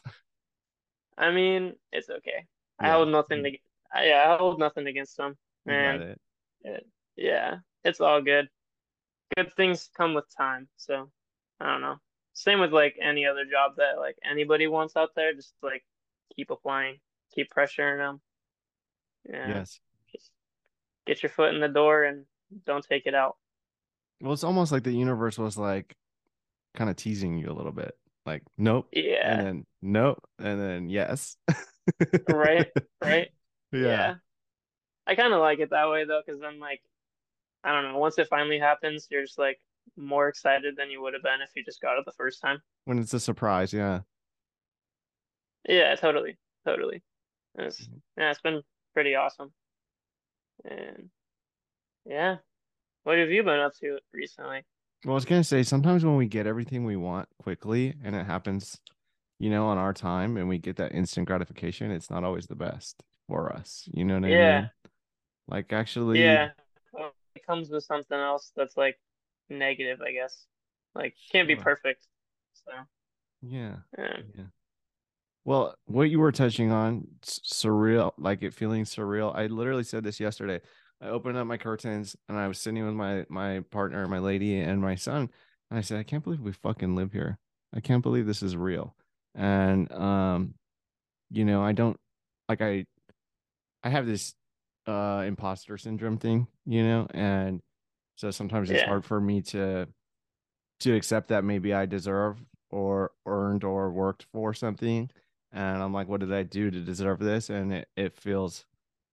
I 1.18 1.30
mean, 1.30 1.74
it's 1.92 2.08
okay. 2.08 2.46
I 2.78 2.92
hold 2.92 3.08
nothing 3.08 3.42
to, 3.42 3.50
yeah, 4.02 4.32
I 4.32 4.38
hold 4.38 4.58
nothing 4.58 4.86
against 4.86 5.18
them, 5.18 5.36
man. 5.66 6.00
it. 6.00 6.20
It, 6.62 6.86
yeah, 7.16 7.56
it's 7.84 8.00
all 8.00 8.22
good. 8.22 8.48
good 9.36 9.52
things 9.56 9.90
come 9.94 10.14
with 10.14 10.24
time. 10.34 10.68
So 10.76 11.10
I 11.60 11.66
don't 11.66 11.80
know. 11.80 11.96
Same 12.34 12.60
with 12.60 12.72
like 12.72 12.96
any 13.02 13.26
other 13.26 13.44
job 13.44 13.72
that 13.78 13.98
like 13.98 14.16
anybody 14.28 14.66
wants 14.66 14.96
out 14.96 15.10
there. 15.16 15.34
Just 15.34 15.54
like 15.62 15.84
keep 16.34 16.50
applying, 16.50 16.98
keep 17.34 17.52
pressuring 17.52 17.98
them. 17.98 18.20
Yeah. 19.28 19.48
Yes. 19.48 19.80
Just 20.12 20.30
get 21.06 21.22
your 21.22 21.30
foot 21.30 21.54
in 21.54 21.60
the 21.60 21.68
door 21.68 22.04
and 22.04 22.24
don't 22.64 22.86
take 22.88 23.06
it 23.06 23.14
out. 23.14 23.36
Well, 24.20 24.32
it's 24.32 24.44
almost 24.44 24.72
like 24.72 24.84
the 24.84 24.92
universe 24.92 25.38
was 25.38 25.58
like 25.58 25.96
kind 26.74 26.90
of 26.90 26.96
teasing 26.96 27.38
you 27.38 27.50
a 27.50 27.54
little 27.54 27.72
bit. 27.72 27.96
Like, 28.24 28.42
nope. 28.56 28.88
Yeah. 28.92 29.32
And 29.32 29.46
then 29.46 29.66
nope. 29.82 30.22
And 30.38 30.60
then 30.60 30.88
yes. 30.88 31.36
right. 32.28 32.68
Right. 33.02 33.28
Yeah. 33.70 34.14
I 35.06 35.14
kind 35.14 35.34
of 35.34 35.40
like 35.40 35.58
it 35.58 35.68
that 35.72 35.90
way 35.90 36.06
though, 36.06 36.22
because 36.24 36.40
then 36.40 36.58
like, 36.58 36.80
I 37.62 37.70
don't 37.70 37.92
know. 37.92 37.98
Once 37.98 38.16
it 38.16 38.28
finally 38.28 38.58
happens, 38.58 39.06
you're 39.10 39.24
just 39.24 39.38
like 39.38 39.60
more 39.96 40.28
excited 40.28 40.76
than 40.76 40.90
you 40.90 41.00
would 41.02 41.14
have 41.14 41.22
been 41.22 41.40
if 41.42 41.50
you 41.56 41.64
just 41.64 41.80
got 41.80 41.98
it 41.98 42.04
the 42.04 42.12
first 42.12 42.40
time. 42.40 42.60
When 42.84 42.98
it's 42.98 43.14
a 43.14 43.20
surprise, 43.20 43.72
yeah. 43.72 44.00
Yeah, 45.68 45.94
totally, 45.96 46.38
totally. 46.64 47.02
It's, 47.56 47.80
Mhm. 47.86 48.02
yeah, 48.16 48.30
it's 48.30 48.40
been 48.40 48.62
pretty 48.94 49.14
awesome. 49.14 49.52
And 50.64 51.10
yeah, 52.04 52.36
what 53.04 53.18
have 53.18 53.30
you 53.30 53.42
been 53.42 53.60
up 53.60 53.74
to 53.80 53.98
recently? 54.12 54.64
Well, 55.04 55.12
I 55.12 55.14
was 55.14 55.24
gonna 55.24 55.44
say 55.44 55.62
sometimes 55.62 56.04
when 56.04 56.16
we 56.16 56.26
get 56.26 56.46
everything 56.46 56.84
we 56.84 56.96
want 56.96 57.28
quickly 57.38 57.94
and 58.02 58.16
it 58.16 58.26
happens, 58.26 58.80
you 59.38 59.50
know, 59.50 59.66
on 59.66 59.78
our 59.78 59.92
time 59.92 60.36
and 60.36 60.48
we 60.48 60.58
get 60.58 60.76
that 60.76 60.92
instant 60.92 61.26
gratification, 61.26 61.90
it's 61.90 62.10
not 62.10 62.24
always 62.24 62.46
the 62.46 62.56
best 62.56 63.02
for 63.28 63.52
us. 63.52 63.88
You 63.92 64.04
know 64.04 64.14
what 64.14 64.24
I 64.24 64.28
Yeah, 64.30 64.58
mean? 64.60 64.70
Like 65.46 65.72
actually, 65.72 66.22
yeah. 66.22 66.48
It 67.34 67.46
comes 67.46 67.70
with 67.70 67.84
something 67.84 68.18
else 68.18 68.52
that's 68.56 68.76
like 68.76 68.98
negative, 69.50 70.00
I 70.02 70.12
guess. 70.12 70.46
Like 70.94 71.14
can't 71.32 71.48
be 71.48 71.54
Sure. 71.54 71.62
perfect. 71.64 72.06
So 72.54 72.72
yeah. 73.42 73.76
yeah, 73.96 74.16
Yeah. 74.34 74.44
Well, 75.44 75.74
what 75.86 76.10
you 76.10 76.18
were 76.18 76.32
touching 76.32 76.70
on, 76.72 77.06
surreal, 77.22 78.12
like 78.18 78.42
it 78.42 78.52
feeling 78.52 78.84
surreal. 78.84 79.34
I 79.34 79.46
literally 79.46 79.84
said 79.84 80.04
this 80.04 80.20
yesterday. 80.20 80.60
I 81.00 81.08
opened 81.08 81.38
up 81.38 81.46
my 81.46 81.56
curtains 81.56 82.16
and 82.28 82.36
I 82.38 82.48
was 82.48 82.58
sitting 82.58 82.84
with 82.84 82.94
my 82.94 83.24
my 83.28 83.60
partner, 83.70 84.06
my 84.08 84.18
lady, 84.18 84.58
and 84.60 84.80
my 84.80 84.94
son. 84.96 85.30
And 85.70 85.78
I 85.78 85.82
said, 85.82 85.98
I 85.98 86.02
can't 86.02 86.24
believe 86.24 86.40
we 86.40 86.52
fucking 86.52 86.94
live 86.96 87.12
here. 87.12 87.38
I 87.74 87.80
can't 87.80 88.02
believe 88.02 88.26
this 88.26 88.42
is 88.42 88.56
real. 88.56 88.96
And 89.34 89.90
um, 89.92 90.54
you 91.30 91.44
know, 91.44 91.62
I 91.62 91.72
don't 91.72 91.96
like 92.48 92.60
I 92.62 92.86
I 93.82 93.90
have 93.90 94.06
this 94.06 94.34
uh 94.86 95.24
imposter 95.26 95.78
syndrome 95.78 96.18
thing, 96.18 96.46
you 96.66 96.82
know, 96.82 97.06
and 97.12 97.60
so 98.18 98.32
sometimes 98.32 98.68
it's 98.68 98.82
yeah. 98.82 98.88
hard 98.88 99.04
for 99.04 99.20
me 99.20 99.40
to 99.40 99.86
to 100.80 100.94
accept 100.94 101.28
that 101.28 101.44
maybe 101.44 101.72
I 101.72 101.86
deserve 101.86 102.44
or 102.70 103.12
earned 103.26 103.62
or 103.62 103.92
worked 103.92 104.26
for 104.32 104.52
something. 104.52 105.08
And 105.52 105.82
I'm 105.82 105.92
like, 105.92 106.08
what 106.08 106.20
did 106.20 106.32
I 106.32 106.42
do 106.42 106.70
to 106.70 106.80
deserve 106.80 107.20
this? 107.20 107.48
And 107.48 107.72
it, 107.72 107.88
it 107.96 108.16
feels 108.16 108.66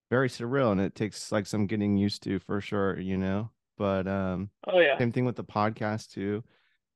very 0.09 0.27
surreal 0.27 0.71
and 0.71 0.81
it 0.81 0.95
takes 0.95 1.31
like 1.31 1.45
some 1.45 1.67
getting 1.67 1.97
used 1.97 2.23
to 2.23 2.39
for 2.39 2.59
sure, 2.61 2.99
you 2.99 3.17
know. 3.17 3.51
But 3.77 4.07
um 4.07 4.49
Oh 4.67 4.79
yeah, 4.79 4.97
same 4.97 5.11
thing 5.11 5.25
with 5.25 5.35
the 5.35 5.43
podcast 5.43 6.11
too. 6.11 6.43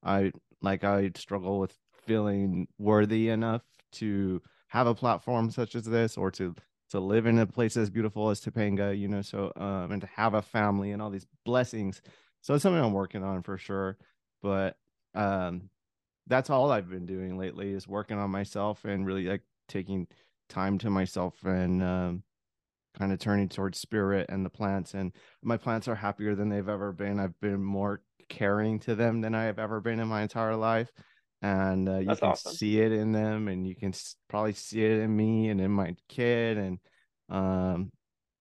I 0.04 0.32
like 0.64 0.84
I 0.84 1.12
struggle 1.16 1.60
with 1.60 1.76
feeling 2.08 2.68
worthy 2.80 3.30
enough 3.30 3.62
to 3.94 4.42
have 4.70 4.88
a 4.88 4.96
platform 4.96 5.52
such 5.52 5.76
as 5.76 5.84
this 5.84 6.18
or 6.18 6.32
to 6.32 6.56
to 6.90 7.00
live 7.00 7.26
in 7.26 7.40
a 7.40 7.46
place 7.46 7.78
as 7.78 7.90
beautiful 7.90 8.30
as 8.30 8.42
Topanga, 8.42 8.98
you 8.98 9.08
know, 9.08 9.22
so 9.22 9.52
um 9.56 9.92
and 9.92 10.02
to 10.02 10.08
have 10.08 10.34
a 10.34 10.42
family 10.42 10.92
and 10.92 11.02
all 11.02 11.10
these 11.10 11.28
blessings. 11.46 12.02
So 12.42 12.54
it's 12.54 12.64
something 12.64 12.84
I'm 12.84 12.94
working 12.94 13.24
on 13.24 13.44
for 13.44 13.58
sure. 13.58 13.98
But 14.42 14.78
um 15.16 15.70
that's 16.28 16.50
all 16.50 16.72
I've 16.72 16.90
been 16.90 17.06
doing 17.06 17.38
lately 17.38 17.72
is 17.72 17.88
working 17.88 18.18
on 18.18 18.30
myself 18.30 18.86
and 18.86 19.06
really 19.06 19.26
like 19.26 19.42
taking 19.68 20.08
time 20.50 20.78
to 20.80 20.90
myself 20.90 21.36
and 21.44 21.84
um 21.84 22.24
kind 22.98 23.12
of 23.14 23.20
turning 23.20 23.48
towards 23.48 23.78
spirit 23.78 24.26
and 24.30 24.46
the 24.46 24.50
plants 24.50 24.94
and 24.94 25.12
my 25.44 25.58
plants 25.58 25.88
are 25.88 25.96
happier 25.96 26.36
than 26.36 26.50
they've 26.50 26.68
ever 26.68 26.92
been 26.92 27.20
i've 27.20 27.40
been 27.40 27.64
more 27.64 28.02
caring 28.30 28.80
to 28.80 28.96
them 28.96 29.22
than 29.22 29.36
i 29.36 29.44
have 29.44 29.60
ever 29.60 29.80
been 29.80 30.00
in 30.00 30.08
my 30.08 30.24
entire 30.24 30.56
life 30.56 30.92
and 31.42 31.88
uh, 31.88 31.98
you 31.98 32.08
that's 32.08 32.20
can 32.20 32.30
awesome. 32.30 32.54
see 32.54 32.80
it 32.80 32.92
in 32.92 33.12
them 33.12 33.48
and 33.48 33.68
you 33.68 33.76
can 33.76 33.94
probably 34.28 34.54
see 34.54 34.84
it 34.84 35.00
in 35.00 35.16
me 35.16 35.50
and 35.50 35.62
in 35.62 35.72
my 35.72 35.96
kid 36.08 36.58
and 36.58 36.80
um 37.30 37.92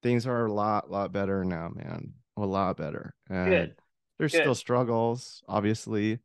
things 0.03 0.27
are 0.27 0.47
a 0.47 0.53
lot 0.53 0.91
lot 0.91 1.13
better 1.13 1.45
now 1.45 1.69
man 1.75 2.13
a 2.37 2.47
lot 2.47 2.77
better 2.77 3.15
and 3.29 3.51
Good, 3.51 3.75
there's 4.19 4.33
still 4.33 4.55
struggles 4.55 5.43
obviously 5.49 6.19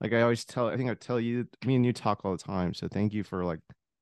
like 0.00 0.12
i 0.12 0.22
always 0.22 0.44
tell 0.44 0.68
i 0.68 0.76
think 0.76 0.90
i 0.90 0.94
tell 0.94 1.20
you 1.20 1.46
me 1.66 1.74
and 1.76 1.84
you 1.84 1.92
talk 1.92 2.20
all 2.24 2.32
the 2.32 2.42
time 2.42 2.72
so 2.72 2.88
thank 2.88 3.12
you 3.12 3.24
for 3.24 3.44
like 3.44 3.60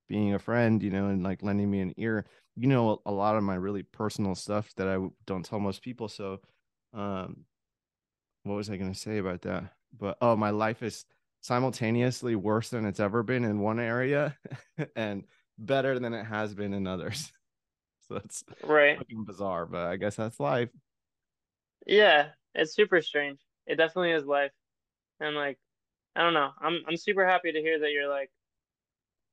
being 0.09 0.35
a 0.35 0.39
friend 0.39 0.83
you 0.83 0.91
know 0.91 1.07
and 1.07 1.23
like 1.23 1.43
lending 1.43 1.71
me 1.71 1.81
an 1.81 1.95
ear 1.97 2.27
you 2.57 2.69
know 2.69 3.01
a 3.07 3.13
lot 3.13 3.37
of 3.37 3.43
my 3.43 3.55
really 3.55 3.83
personal 3.83 4.35
stuff 4.35 4.73
that 4.77 4.89
i 4.89 4.99
don't 5.27 5.45
tell 5.45 5.59
most 5.59 5.83
people. 5.83 6.09
So, 6.09 6.41
um, 6.93 7.45
what 8.45 8.57
was 8.57 8.69
I 8.71 8.77
going 8.77 8.93
to 8.93 8.99
say 8.99 9.19
about 9.19 9.43
that? 9.43 9.73
But 9.97 10.19
oh, 10.21 10.37
my 10.37 10.51
life 10.51 10.83
is 10.83 11.05
simultaneously 11.43 12.37
worse 12.37 12.71
than 12.71 12.87
it's 12.87 13.01
ever 13.01 13.23
been 13.23 13.45
in 13.45 13.61
one 13.61 13.81
area 13.81 14.39
and 14.97 15.25
better 15.59 15.99
than 15.99 16.15
it 16.15 16.25
has 16.25 16.55
been 16.55 16.75
in 16.75 16.87
others. 16.87 17.33
So 18.09 18.17
it's 18.17 18.45
Right. 18.63 18.99
fucking 18.99 19.25
bizarre, 19.25 19.65
but 19.65 19.87
I 19.87 19.97
guess 19.97 20.17
that's 20.17 20.41
life. 20.41 20.71
Yeah, 21.87 22.31
it's 22.55 22.75
super 22.75 23.01
strange. 23.01 23.41
It 23.67 23.77
definitely 23.77 24.13
is 24.13 24.25
life. 24.25 24.53
And 25.21 25.37
like, 25.37 25.59
I 26.17 26.23
don't 26.23 26.35
know. 26.35 26.51
I'm 26.61 26.81
I'm 26.87 26.97
super 26.97 27.27
happy 27.27 27.53
to 27.53 27.61
hear 27.61 27.81
that 27.81 27.93
you're 27.93 28.09
like 28.09 28.31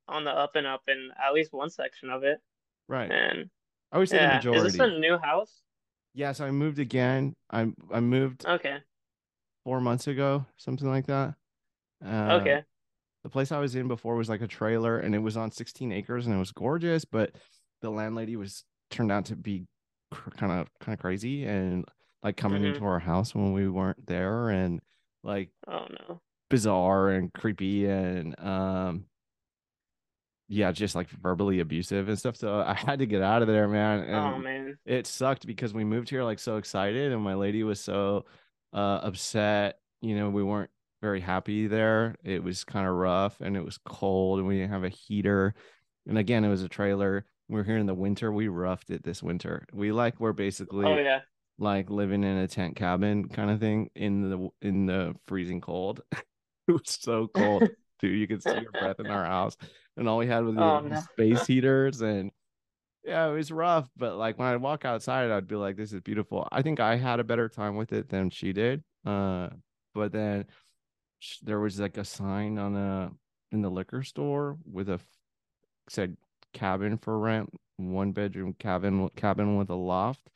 on 0.08 0.24
the 0.24 0.32
up 0.32 0.56
and 0.56 0.66
up 0.66 0.84
in 0.88 1.12
at 1.24 1.34
least 1.34 1.54
one 1.54 1.70
section 1.70 2.10
of 2.10 2.24
it. 2.24 2.42
Right. 2.88 3.12
And 3.12 3.50
I 3.92 3.96
always 3.96 4.10
say 4.10 4.20
the 4.20 4.26
yeah, 4.26 4.40
is 4.54 4.64
this 4.64 4.80
a 4.80 5.00
new 5.00 5.18
house? 5.18 5.62
Yeah, 6.14 6.32
so 6.32 6.46
I 6.46 6.52
moved 6.52 6.80
again. 6.80 7.36
I 7.50 7.72
I 7.92 8.00
moved 8.00 8.46
Okay. 8.46 8.80
four 9.64 9.80
months 9.82 10.08
ago, 10.08 10.46
something 10.58 10.88
like 10.88 11.08
that. 11.08 11.36
Uh, 12.06 12.58
Okay. 12.58 12.64
the 13.24 13.30
place 13.30 13.52
I 13.52 13.60
was 13.60 13.76
in 13.76 13.88
before 13.88 14.16
was 14.16 14.30
like 14.30 14.42
a 14.42 14.48
trailer 14.48 15.00
and 15.00 15.16
it 15.16 15.20
was 15.20 15.38
on 15.38 15.52
16 15.52 15.92
acres 15.92 16.26
and 16.28 16.36
it 16.36 16.40
was 16.40 16.52
gorgeous, 16.54 17.06
but 17.06 17.36
the 17.82 17.90
landlady 17.92 18.36
was 18.38 18.66
turned 18.92 19.12
out 19.12 19.26
to 19.26 19.36
be 19.36 19.66
kind 20.38 20.52
of 20.54 20.70
kind 20.80 20.94
of 20.96 21.00
crazy 21.00 21.46
and 21.46 21.86
like 22.24 22.38
coming 22.38 22.64
hmm 22.64 22.66
into 22.66 22.86
our 22.86 23.00
house 23.00 23.36
when 23.36 23.54
we 23.54 23.70
weren't 23.70 24.06
there 24.08 24.50
and 24.50 24.82
like 25.24 25.52
Oh 25.68 25.88
no. 25.90 26.22
bizarre 26.50 27.10
and 27.10 27.32
creepy 27.34 27.86
and 27.88 28.38
um 28.40 29.06
yeah, 30.48 30.72
just 30.72 30.96
like 30.96 31.10
verbally 31.10 31.60
abusive 31.60 32.10
and 32.10 32.18
stuff. 32.18 32.36
So 32.36 32.60
I 32.62 32.74
had 32.74 33.00
to 33.00 33.06
get 33.06 33.22
out 33.22 33.42
of 33.42 33.48
there, 33.48 33.68
man. 33.68 34.00
Oh 34.12 34.38
man. 34.40 34.78
it 34.86 35.06
sucked 35.08 35.46
because 35.46 35.74
we 35.74 35.84
moved 35.84 36.10
here 36.10 36.24
like 36.24 36.40
so 36.40 36.58
excited 36.58 37.12
and 37.12 37.22
my 37.22 37.36
lady 37.36 37.64
was 37.64 37.80
so 37.80 38.26
uh 38.74 39.00
upset 39.04 39.80
you 40.02 40.16
know 40.16 40.30
we 40.30 40.44
weren't 40.44 40.70
very 41.02 41.20
happy 41.22 41.68
there 41.68 42.16
it 42.24 42.44
was 42.44 42.64
kind 42.64 42.88
of 42.88 42.94
rough 42.94 43.40
and 43.42 43.56
it 43.56 43.64
was 43.64 43.78
cold 43.86 44.40
and 44.40 44.48
we 44.48 44.58
didn't 44.58 44.72
have 44.72 44.84
a 44.84 44.90
heater 44.90 45.54
and 46.08 46.18
again 46.18 46.44
it 46.44 46.50
was 46.50 46.64
a 46.64 46.70
trailer 46.70 47.26
we 47.48 47.56
were 47.56 47.64
here 47.64 47.78
in 47.78 47.86
the 47.86 47.94
winter 47.94 48.32
we 48.32 48.48
roughed 48.48 48.90
it 48.90 49.04
this 49.04 49.24
winter 49.24 49.66
we 49.74 49.92
like 49.92 50.20
we're 50.20 50.34
basically 50.34 50.86
Oh 50.86 50.90
basically 50.90 51.06
yeah. 51.06 51.20
like 51.58 51.90
living 51.90 52.24
in 52.24 52.38
a 52.38 52.48
tent 52.48 52.76
cabin 52.76 53.28
kind 53.30 53.50
of 53.52 53.60
thing 53.60 53.90
in 53.96 54.30
the 54.30 54.50
in 54.62 54.86
the 54.86 55.16
freezing 55.28 55.62
cold 55.62 56.02
it 56.12 56.72
was 56.72 56.82
so 56.86 57.28
cold 57.28 57.64
dude 58.00 58.18
you 58.20 58.28
could 58.28 58.44
see 58.44 58.52
your 58.52 58.72
breath 58.72 59.00
in 59.00 59.08
our 59.08 59.26
house 59.26 59.56
and 59.98 60.08
all 60.08 60.18
we 60.18 60.28
had 60.28 60.44
was 60.44 60.56
Oh 60.58 60.80
no. 60.82 61.00
space 61.14 61.46
heaters 61.48 62.02
and 62.02 62.32
yeah, 63.06 63.28
it 63.28 63.34
was 63.34 63.50
rough, 63.50 63.90
but 63.96 64.18
like 64.18 64.38
when 64.38 64.50
I'd 64.50 64.58
walk 64.62 64.84
outside, 64.84 65.32
I'd 65.32 65.48
be 65.48 65.56
like, 65.56 65.78
this 65.78 65.94
is 65.94 66.02
beautiful. 66.02 66.48
I 66.52 66.62
think 66.62 66.82
I 66.82 66.98
had 66.98 67.22
a 67.22 67.24
better 67.24 67.48
time 67.48 67.76
with 67.78 67.94
it 67.94 68.10
than 68.10 68.30
she 68.30 68.52
did. 68.52 68.84
Uh, 69.06 69.50
but 69.96 70.12
then 70.12 70.46
there 71.44 71.60
was 71.60 71.80
like 71.80 71.98
a 71.98 72.06
sign 72.06 72.58
on 72.58 72.76
a 72.76 73.12
in 73.52 73.62
the 73.62 73.70
liquor 73.70 74.04
store 74.04 74.58
with 74.72 74.90
a 74.90 75.00
said 75.90 76.18
cabin 76.54 76.98
for 76.98 77.18
rent, 77.20 77.50
one 77.78 78.12
bedroom 78.12 78.54
cabin 78.60 79.10
cabin 79.16 79.58
with 79.58 79.70
a 79.70 79.76
loft, 79.76 80.30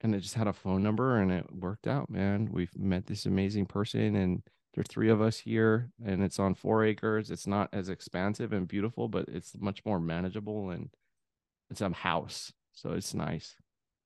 and 0.00 0.14
it 0.14 0.20
just 0.20 0.34
had 0.34 0.46
a 0.46 0.52
phone 0.52 0.82
number 0.82 1.18
and 1.18 1.30
it 1.30 1.46
worked 1.52 1.86
out, 1.86 2.10
man. 2.10 2.48
We've 2.50 2.76
met 2.76 3.06
this 3.06 3.26
amazing 3.26 3.66
person 3.66 4.16
and 4.16 4.42
there's 4.74 4.86
three 4.88 5.10
of 5.10 5.20
us 5.20 5.38
here 5.38 5.90
and 6.04 6.22
it's 6.22 6.38
on 6.38 6.54
four 6.54 6.84
acres. 6.84 7.30
It's 7.30 7.46
not 7.46 7.68
as 7.72 7.88
expansive 7.88 8.52
and 8.52 8.68
beautiful, 8.68 9.08
but 9.08 9.28
it's 9.28 9.52
much 9.58 9.84
more 9.84 10.00
manageable 10.00 10.70
and 10.70 10.90
it's 11.70 11.80
a 11.80 11.90
house, 11.90 12.52
so 12.72 12.92
it's 12.92 13.14
nice, 13.14 13.56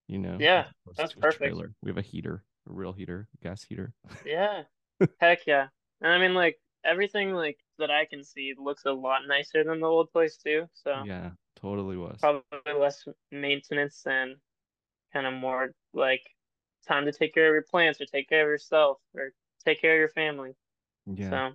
you 0.07 0.19
know. 0.19 0.37
Yeah, 0.41 0.67
that's 0.97 1.15
perfect. 1.15 1.43
trailer. 1.43 1.73
We 1.83 1.91
have 1.91 1.99
a 1.99 2.03
heater, 2.03 2.45
a 2.69 2.73
real 2.73 2.93
heater, 2.93 3.29
gas 3.43 3.63
heater. 3.63 3.93
Yeah. 4.25 4.63
Heck 5.21 5.47
yeah. 5.47 5.69
And 6.01 6.13
I 6.13 6.19
mean 6.19 6.35
like 6.35 6.59
everything 6.85 7.33
like 7.33 7.59
that 7.79 7.91
I 7.91 8.05
can 8.07 8.25
see 8.25 8.55
looks 8.57 8.85
a 8.85 8.93
lot 8.93 9.27
nicer 9.27 9.65
than 9.65 9.81
the 9.81 9.87
old 9.87 10.13
place 10.13 10.37
too. 10.37 10.69
So 10.75 11.05
Yeah, 11.05 11.33
totally 11.57 11.97
was. 11.97 12.21
probably 12.21 12.73
less 12.79 13.07
maintenance 13.31 14.03
and 14.07 14.37
kind 15.13 15.27
of 15.27 15.35
more 15.35 15.73
like 15.95 16.23
time 16.89 17.07
to 17.07 17.13
take 17.13 17.35
care 17.35 17.49
of 17.49 17.55
your 17.55 17.63
plants 17.65 18.01
or 18.01 18.07
take 18.07 18.29
care 18.29 18.43
of 18.43 18.49
yourself 18.49 18.99
or 19.15 19.33
take 19.65 19.81
care 19.81 19.95
of 19.95 19.99
your 19.99 20.09
family. 20.11 20.55
Yeah, 21.07 21.31
So 21.31 21.53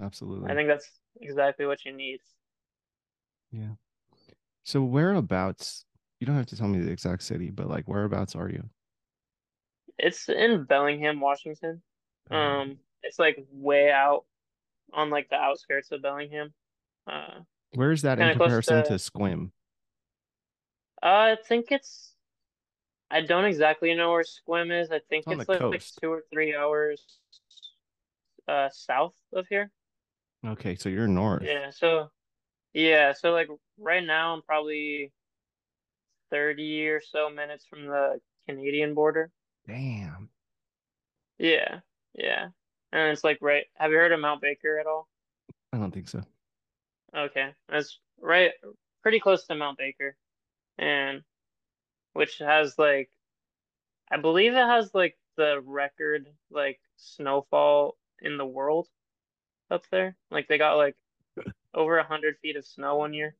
absolutely. 0.00 0.50
I 0.50 0.54
think 0.54 0.68
that's 0.68 0.90
exactly 1.20 1.66
what 1.66 1.84
you 1.84 1.92
need. 1.92 2.20
Yeah. 3.50 3.74
So 4.64 4.82
whereabouts? 4.84 5.86
You 6.20 6.26
don't 6.26 6.36
have 6.36 6.46
to 6.46 6.56
tell 6.56 6.68
me 6.68 6.80
the 6.80 6.90
exact 6.92 7.22
city, 7.24 7.50
but 7.50 7.68
like 7.68 7.88
whereabouts 7.88 8.36
are 8.36 8.48
you? 8.50 8.70
It's 9.98 10.28
in 10.28 10.64
Bellingham, 10.64 11.20
Washington. 11.20 11.82
Um, 12.30 12.38
Um, 12.38 12.78
it's 13.02 13.18
like 13.18 13.44
way 13.52 13.90
out 13.90 14.24
on 14.92 15.10
like 15.10 15.28
the 15.28 15.36
outskirts 15.36 15.90
of 15.92 16.02
Bellingham. 16.02 16.52
Uh, 17.06 17.40
where 17.74 17.92
is 17.92 18.02
that 18.02 18.18
in 18.18 18.24
kind 18.24 18.30
of 18.32 18.36
close 18.36 18.48
comparison 18.48 18.82
to 18.84 18.88
to. 18.90 18.94
Sequim? 18.94 19.50
Uh, 21.02 21.06
I 21.06 21.36
think 21.46 21.66
it's. 21.70 22.14
I 23.10 23.22
don't 23.22 23.44
exactly 23.44 23.94
know 23.94 24.10
where 24.10 24.24
Sequim 24.24 24.70
is. 24.70 24.90
I 24.90 25.00
think 25.08 25.24
It's 25.26 25.40
it's 25.40 25.48
like, 25.48 25.60
like 25.60 25.84
two 26.00 26.12
or 26.12 26.22
three 26.32 26.54
hours 26.54 27.04
uh 28.48 28.68
south 28.72 29.14
of 29.32 29.46
here. 29.48 29.70
Okay, 30.46 30.74
so 30.74 30.88
you're 30.88 31.08
north. 31.08 31.42
Yeah. 31.44 31.70
So 31.70 32.10
yeah. 32.72 33.12
So 33.12 33.32
like 33.32 33.48
right 33.78 34.04
now 34.04 34.34
I'm 34.34 34.42
probably 34.42 35.12
30 36.30 36.88
or 36.88 37.00
so 37.00 37.30
minutes 37.30 37.66
from 37.68 37.86
the 37.86 38.20
Canadian 38.48 38.94
border. 38.94 39.30
Damn. 39.66 40.30
Yeah. 41.38 41.80
Yeah. 42.14 42.48
And 42.92 43.12
it's 43.12 43.24
like 43.24 43.38
right. 43.40 43.66
Have 43.74 43.90
you 43.92 43.98
heard 43.98 44.12
of 44.12 44.20
Mount 44.20 44.40
Baker 44.40 44.78
at 44.78 44.86
all? 44.86 45.08
I 45.72 45.78
don't 45.78 45.92
think 45.92 46.08
so. 46.08 46.22
Okay. 47.16 47.54
That's 47.68 47.98
right. 48.20 48.52
Pretty 49.02 49.20
close 49.20 49.46
to 49.46 49.54
Mount 49.54 49.78
Baker, 49.78 50.16
and 50.78 51.22
which 52.12 52.38
has 52.38 52.78
like 52.78 53.10
I 54.10 54.16
believe 54.18 54.52
it 54.52 54.56
has 54.56 54.94
like 54.94 55.16
the 55.36 55.60
record 55.64 56.28
like 56.50 56.80
snowfall 56.96 57.96
in 58.20 58.36
the 58.36 58.46
world 58.46 58.88
up 59.70 59.84
there. 59.90 60.16
Like 60.30 60.48
they 60.48 60.58
got 60.58 60.74
like 60.76 60.96
over 61.74 61.98
a 61.98 62.04
hundred 62.04 62.36
feet 62.38 62.56
of 62.56 62.66
snow 62.66 62.96
one 62.96 63.14
year, 63.14 63.36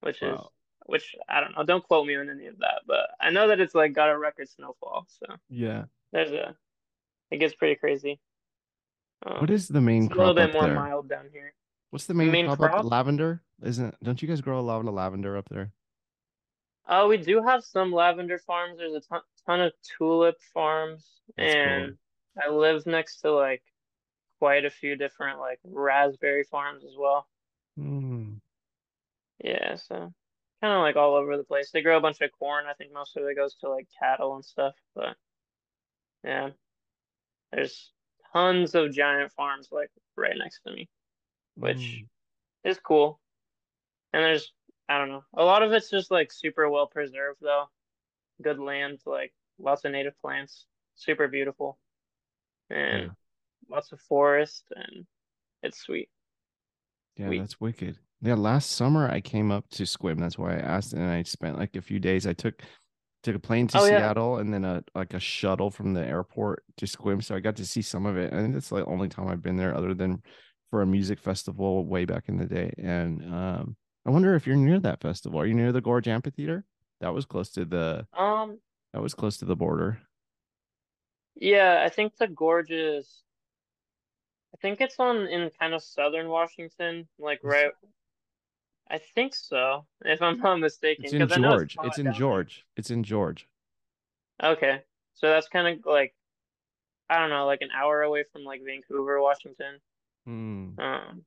which 0.00 0.22
is 0.22 0.38
which 0.86 1.14
I 1.28 1.40
don't 1.40 1.54
know. 1.56 1.64
Don't 1.64 1.84
quote 1.84 2.06
me 2.06 2.16
on 2.16 2.30
any 2.30 2.46
of 2.46 2.58
that, 2.58 2.82
but 2.86 3.10
I 3.20 3.30
know 3.30 3.48
that 3.48 3.60
it's 3.60 3.74
like 3.74 3.92
got 3.92 4.08
a 4.10 4.18
record 4.18 4.48
snowfall. 4.48 5.06
So 5.08 5.36
Yeah. 5.50 5.84
there's 6.12 6.32
a 6.32 6.56
it 7.30 7.38
gets 7.38 7.54
pretty 7.54 7.74
crazy. 7.74 8.18
What 9.22 9.50
Um, 9.50 9.50
is 9.50 9.68
the 9.68 9.80
main 9.80 10.04
it's 10.04 10.14
a 10.14 10.14
little 10.16 10.34
crop 10.34 10.36
bit 10.36 10.52
more 10.52 10.66
there? 10.66 10.74
mild 10.74 11.08
down 11.08 11.28
here. 11.32 11.54
What's 11.90 12.06
the 12.06 12.14
main 12.14 12.30
Main 12.30 12.46
crop 12.46 12.58
crop? 12.58 12.84
Lavender? 12.84 13.42
Isn't 13.62 13.94
don't 14.02 14.20
you 14.22 14.28
guys 14.28 14.40
grow 14.40 14.58
a 14.58 14.62
lot 14.62 14.86
of 14.86 14.94
lavender 14.94 15.36
up 15.36 15.48
there? 15.48 15.72
Uh, 16.86 17.06
we 17.08 17.18
do 17.18 17.42
have 17.42 17.64
some 17.64 17.92
lavender 17.92 18.38
farms. 18.38 18.78
There's 18.78 18.94
a 18.94 19.00
ton, 19.00 19.20
ton 19.46 19.60
of 19.60 19.72
tulip 19.98 20.40
farms, 20.54 21.20
That's 21.36 21.58
cool. 21.62 21.62
and 21.62 21.98
I 22.42 22.48
live 22.50 22.86
next 22.86 23.20
to 23.22 23.32
like 23.32 23.62
quite 24.38 24.64
a 24.64 24.70
few 24.70 24.96
different 24.96 25.38
like 25.40 25.58
raspberry 25.64 26.44
farms 26.44 26.84
as 26.84 26.94
well. 26.96 27.28
Hmm. 27.76 28.34
Yeah, 29.44 29.74
so 29.76 29.94
kind 30.60 30.72
of 30.74 30.80
like 30.80 30.96
all 30.96 31.14
over 31.14 31.36
the 31.36 31.44
place. 31.44 31.70
They 31.70 31.82
grow 31.82 31.96
a 31.98 32.00
bunch 32.00 32.20
of 32.20 32.30
corn. 32.38 32.66
I 32.66 32.74
think 32.74 32.92
most 32.92 33.16
of 33.16 33.24
it 33.24 33.36
goes 33.36 33.54
to 33.56 33.68
like 33.70 33.88
cattle 34.00 34.34
and 34.34 34.44
stuff, 34.44 34.74
but 34.94 35.16
yeah, 36.24 36.50
there's 37.52 37.92
tons 38.32 38.74
of 38.74 38.92
giant 38.92 39.32
farms 39.32 39.68
like 39.72 39.90
right 40.16 40.36
next 40.36 40.60
to 40.66 40.72
me, 40.72 40.88
which 41.56 42.04
Hmm. 42.04 42.06
is 42.64 42.78
cool. 42.80 43.20
And 44.12 44.24
there's, 44.24 44.52
I 44.88 44.98
don't 44.98 45.10
know, 45.10 45.24
a 45.34 45.44
lot 45.44 45.62
of 45.62 45.72
it's 45.72 45.90
just 45.90 46.10
like 46.10 46.32
super 46.32 46.68
well 46.70 46.86
preserved 46.86 47.40
though. 47.42 47.70
Good 48.42 48.58
land, 48.58 49.00
like 49.06 49.34
lots 49.58 49.84
of 49.84 49.92
native 49.92 50.18
plants, 50.20 50.66
super 50.96 51.28
beautiful, 51.28 51.78
Yeah. 52.90 53.06
and 53.06 53.12
lots 53.70 53.92
of 53.92 54.00
forest, 54.02 54.64
and 54.76 55.06
it's 55.62 55.80
sweet. 55.80 56.10
Yeah, 57.16 57.28
Sweet. 57.28 57.38
that's 57.38 57.60
wicked. 57.60 57.98
Yeah, 58.20 58.34
last 58.34 58.70
summer 58.72 59.08
I 59.08 59.20
came 59.20 59.50
up 59.50 59.68
to 59.70 59.84
Sequim. 59.84 60.18
That's 60.20 60.38
why 60.38 60.54
I 60.56 60.60
asked, 60.60 60.92
and 60.92 61.02
I 61.04 61.22
spent 61.22 61.58
like 61.58 61.76
a 61.76 61.82
few 61.82 61.98
days. 61.98 62.26
I 62.26 62.32
took 62.32 62.62
took 63.28 63.36
a 63.36 63.46
plane 63.46 63.68
to 63.68 63.78
Oh 63.78 63.84
yeah. 63.86 63.98
Seattle 63.98 64.38
and 64.38 64.52
then 64.52 64.64
a 64.64 64.82
like 64.94 65.14
a 65.14 65.20
shuttle 65.20 65.70
from 65.70 65.94
the 65.94 66.04
airport 66.04 66.64
to 66.78 66.86
Sequim. 66.86 67.22
So 67.22 67.34
I 67.34 67.40
got 67.40 67.56
to 67.56 67.66
see 67.66 67.82
some 67.82 68.06
of 68.06 68.16
it. 68.16 68.32
I 68.32 68.36
think 68.36 68.54
that's 68.54 68.68
the 68.70 68.84
only 68.86 69.08
time 69.08 69.28
I've 69.28 69.42
been 69.42 69.56
there 69.56 69.74
other 69.76 69.94
than 69.94 70.22
for 70.70 70.82
a 70.82 70.86
music 70.86 71.20
festival 71.20 71.86
way 71.86 72.04
back 72.04 72.28
in 72.28 72.36
the 72.36 72.46
day. 72.46 72.72
And 72.78 73.22
um 73.34 73.76
I 74.06 74.10
wonder 74.10 74.34
if 74.34 74.46
you're 74.46 74.56
near 74.56 74.80
that 74.80 75.00
festival. 75.02 75.40
Are 75.40 75.46
you 75.46 75.54
near 75.54 75.72
the 75.72 75.80
Gorge 75.82 76.08
Amphitheater? 76.08 76.64
That 77.00 77.14
was 77.14 77.26
close 77.26 77.50
to 77.52 77.64
the 77.64 78.06
Um, 78.12 78.60
that 78.92 79.02
was 79.02 79.14
close 79.14 79.38
to 79.38 79.44
the 79.44 79.56
border. 79.56 80.00
yeah, 81.36 81.82
I 81.84 81.88
think 81.88 82.16
the 82.16 82.28
gorge 82.28 82.70
is, 82.70 83.22
I 84.54 84.56
think 84.60 84.80
it's 84.80 84.98
on 84.98 85.26
in 85.28 85.50
kind 85.58 85.74
of 85.74 85.82
southern 85.82 86.28
Washington, 86.28 87.08
like 87.18 87.40
right. 87.42 87.72
I 88.90 88.98
think 88.98 89.34
so, 89.34 89.86
if 90.04 90.22
I'm 90.22 90.38
not 90.38 90.56
mistaken. 90.60 91.04
it's 91.04 91.12
in 91.12 91.18
know 91.18 91.24
it's 91.26 91.34
George. 91.36 91.76
It's 91.82 91.98
in 91.98 92.04
there. 92.04 92.12
George. 92.14 92.64
It's 92.76 92.90
in 92.90 93.02
George. 93.02 93.46
Okay, 94.42 94.82
so 95.14 95.28
that's 95.28 95.48
kind 95.48 95.68
of 95.68 95.86
like 95.86 96.14
I 97.10 97.18
don't 97.18 97.30
know, 97.30 97.46
like 97.46 97.62
an 97.62 97.70
hour 97.74 98.02
away 98.02 98.24
from 98.32 98.44
like 98.44 98.62
Vancouver, 98.64 99.20
Washington. 99.20 99.80
Hmm. 100.26 100.78
Um, 100.78 101.24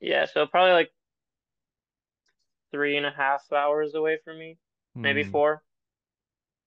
yeah, 0.00 0.24
so 0.26 0.46
probably 0.46 0.72
like 0.72 0.92
three 2.72 2.96
and 2.96 3.06
a 3.06 3.10
half 3.10 3.50
hours 3.52 3.94
away 3.94 4.18
from 4.24 4.38
me, 4.38 4.58
maybe 4.94 5.22
Hmm. 5.22 5.30
four. 5.30 5.62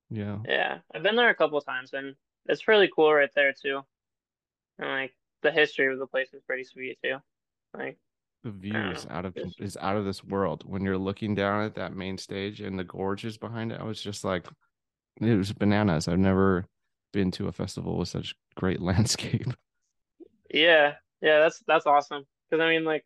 Yeah. 0.09 0.39
Yeah, 0.47 0.79
I've 0.93 1.03
been 1.03 1.15
there 1.15 1.29
a 1.29 1.35
couple 1.35 1.59
times, 1.61 1.93
and 1.93 2.15
it's 2.47 2.67
really 2.67 2.89
cool 2.93 3.13
right 3.13 3.29
there 3.35 3.53
too. 3.53 3.81
And 4.79 4.89
like 4.89 5.15
the 5.41 5.51
history 5.51 5.91
of 5.91 5.99
the 5.99 6.07
place 6.07 6.33
is 6.33 6.41
pretty 6.43 6.63
sweet 6.63 6.97
too. 7.03 7.17
Like 7.73 7.97
The 8.43 8.51
view 8.51 8.91
is 8.91 9.05
out 9.09 9.25
of 9.25 9.35
is 9.59 9.75
out 9.81 9.97
of 9.97 10.05
this 10.05 10.23
world. 10.23 10.63
When 10.65 10.83
you're 10.83 10.97
looking 10.97 11.35
down 11.35 11.63
at 11.65 11.75
that 11.75 11.93
main 11.93 12.17
stage 12.17 12.61
and 12.61 12.79
the 12.79 12.85
gorges 12.85 13.37
behind 13.37 13.71
it, 13.73 13.81
I 13.81 13.83
was 13.83 14.01
just 14.01 14.23
like, 14.23 14.45
it 15.19 15.35
was 15.35 15.51
bananas. 15.51 16.07
I've 16.07 16.19
never 16.19 16.65
been 17.11 17.31
to 17.31 17.47
a 17.47 17.51
festival 17.51 17.97
with 17.97 18.07
such 18.07 18.35
great 18.55 18.81
landscape. 18.89 19.47
yeah, 20.49 20.93
yeah, 21.21 21.39
that's 21.39 21.61
that's 21.67 21.85
awesome. 21.85 22.23
Because 22.49 22.63
I 22.63 22.69
mean, 22.69 22.85
like 22.85 23.05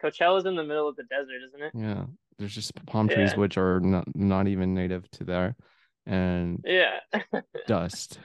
Coachella's 0.00 0.46
in 0.46 0.54
the 0.54 0.64
middle 0.64 0.88
of 0.88 0.94
the 0.96 1.04
desert, 1.04 1.42
isn't 1.46 1.62
it? 1.62 1.72
Yeah, 1.74 2.04
there's 2.38 2.54
just 2.54 2.72
palm 2.86 3.08
trees 3.08 3.32
Yeah, 3.32 3.38
which 3.38 3.58
are 3.58 3.80
not 3.80 4.04
not 4.14 4.46
even 4.46 4.74
native 4.74 5.10
to 5.12 5.24
there, 5.24 5.56
and 6.06 6.64
yeah, 6.64 7.00
dust 7.66 8.20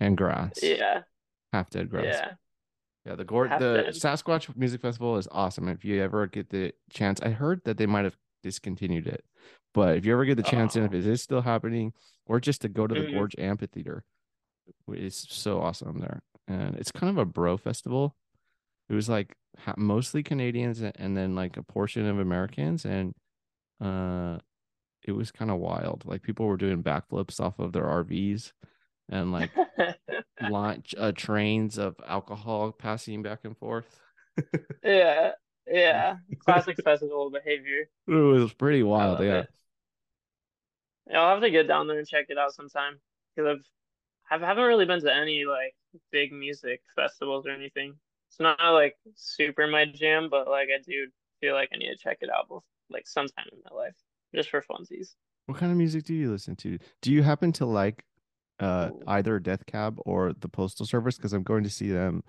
and 0.00 0.16
grass, 0.16 0.60
yeah, 0.62 1.02
half 1.52 1.68
dead 1.68 1.90
grass. 1.90 2.06
yeah. 2.06 2.30
Yeah, 3.06 3.14
the 3.14 3.24
gorge, 3.24 3.56
the 3.56 3.84
dead. 3.84 3.94
Sasquatch 3.94 4.54
Music 4.56 4.80
Festival 4.82 5.16
is 5.16 5.28
awesome. 5.30 5.68
If 5.68 5.84
you 5.84 6.02
ever 6.02 6.26
get 6.26 6.50
the 6.50 6.72
chance, 6.90 7.20
I 7.22 7.30
heard 7.30 7.62
that 7.64 7.76
they 7.78 7.86
might 7.86 8.04
have 8.04 8.16
discontinued 8.42 9.06
it, 9.06 9.24
but 9.74 9.96
if 9.96 10.04
you 10.04 10.12
ever 10.12 10.24
get 10.24 10.36
the 10.36 10.42
chance, 10.42 10.76
and 10.76 10.84
if 10.84 10.92
Oh. 10.92 10.96
it 10.96 11.06
is 11.06 11.22
still 11.22 11.42
happening, 11.42 11.92
or 12.26 12.40
just 12.40 12.60
to 12.62 12.68
go 12.68 12.86
to 12.86 12.94
the 12.94 13.04
hmm 13.04 13.12
Gorge 13.12 13.34
Amphitheater, 13.38 14.04
it's 14.88 15.26
so 15.34 15.60
awesome 15.60 15.98
there. 16.00 16.22
And 16.48 16.76
it's 16.76 16.92
kind 16.92 17.10
of 17.10 17.18
a 17.18 17.24
bro 17.26 17.56
festival. 17.56 18.16
It 18.88 18.94
was 18.94 19.08
like 19.08 19.36
mostly 19.76 20.22
Canadians 20.22 20.82
and 20.82 21.16
then 21.16 21.34
like 21.34 21.56
a 21.56 21.62
portion 21.62 22.06
of 22.06 22.18
Americans, 22.18 22.84
and 22.84 23.14
uh, 23.80 24.38
it 25.04 25.12
was 25.12 25.32
kind 25.32 25.50
of 25.50 25.58
wild. 25.58 26.04
Like 26.06 26.22
people 26.22 26.46
were 26.46 26.56
doing 26.56 26.82
backflips 26.82 27.40
off 27.40 27.58
of 27.58 27.72
their 27.72 27.84
RVs 27.86 28.52
and 29.08 29.32
like 29.32 29.50
launch 30.40 30.94
uh, 30.98 31.12
trains 31.12 31.78
of 31.78 31.96
alcohol 32.06 32.72
passing 32.72 33.22
back 33.22 33.40
and 33.44 33.56
forth. 33.56 34.00
Yeah, 34.82 35.32
yeah. 35.66 36.16
Classic 36.38 36.76
festival 36.82 37.30
behavior. 37.30 37.88
It 38.06 38.12
was 38.12 38.52
pretty 38.54 38.82
wild. 38.82 39.20
Yeah. 39.20 39.40
it. 39.40 39.50
Yeah, 41.10 41.20
I'll 41.20 41.34
have 41.34 41.42
to 41.42 41.50
get 41.50 41.68
down 41.68 41.86
there 41.86 41.98
and 41.98 42.06
check 42.06 42.26
it 42.28 42.38
out 42.38 42.54
sometime 42.54 43.00
because 43.34 43.58
I've 44.30 44.42
I 44.42 44.46
haven't 44.46 44.64
really 44.64 44.84
been 44.84 45.00
to 45.00 45.14
any 45.14 45.44
like 45.44 45.74
big 46.12 46.32
music 46.32 46.82
festivals 46.94 47.46
or 47.46 47.50
anything. 47.50 47.94
It's 48.28 48.40
not 48.40 48.58
like 48.60 48.96
super 49.14 49.66
my 49.66 49.86
jam, 49.86 50.28
but 50.30 50.48
like 50.48 50.68
I 50.68 50.82
do 50.86 51.08
feel 51.40 51.54
like 51.54 51.70
I 51.72 51.78
need 51.78 51.88
to 51.88 51.96
check 51.96 52.18
it 52.20 52.30
out 52.30 52.46
like 52.90 53.06
sometime 53.06 53.46
in 53.52 53.58
my 53.70 53.76
life 53.76 53.96
just 54.34 54.50
for 54.50 54.62
funsies. 54.62 55.14
What 55.46 55.58
kind 55.58 55.72
of 55.72 55.78
music 55.78 56.04
do 56.04 56.14
you 56.14 56.30
listen 56.30 56.56
to? 56.56 56.78
Do 57.00 57.12
you 57.12 57.22
happen 57.22 57.52
to 57.52 57.66
like 57.66 58.04
uh 58.60 58.90
either 59.06 59.38
Death 59.38 59.66
Cab 59.66 59.98
or 60.04 60.32
the 60.32 60.48
Postal 60.48 60.86
Service? 60.86 61.16
Because 61.16 61.32
I'm 61.32 61.42
going 61.42 61.64
to 61.64 61.70
see 61.70 61.90
them, 61.90 62.22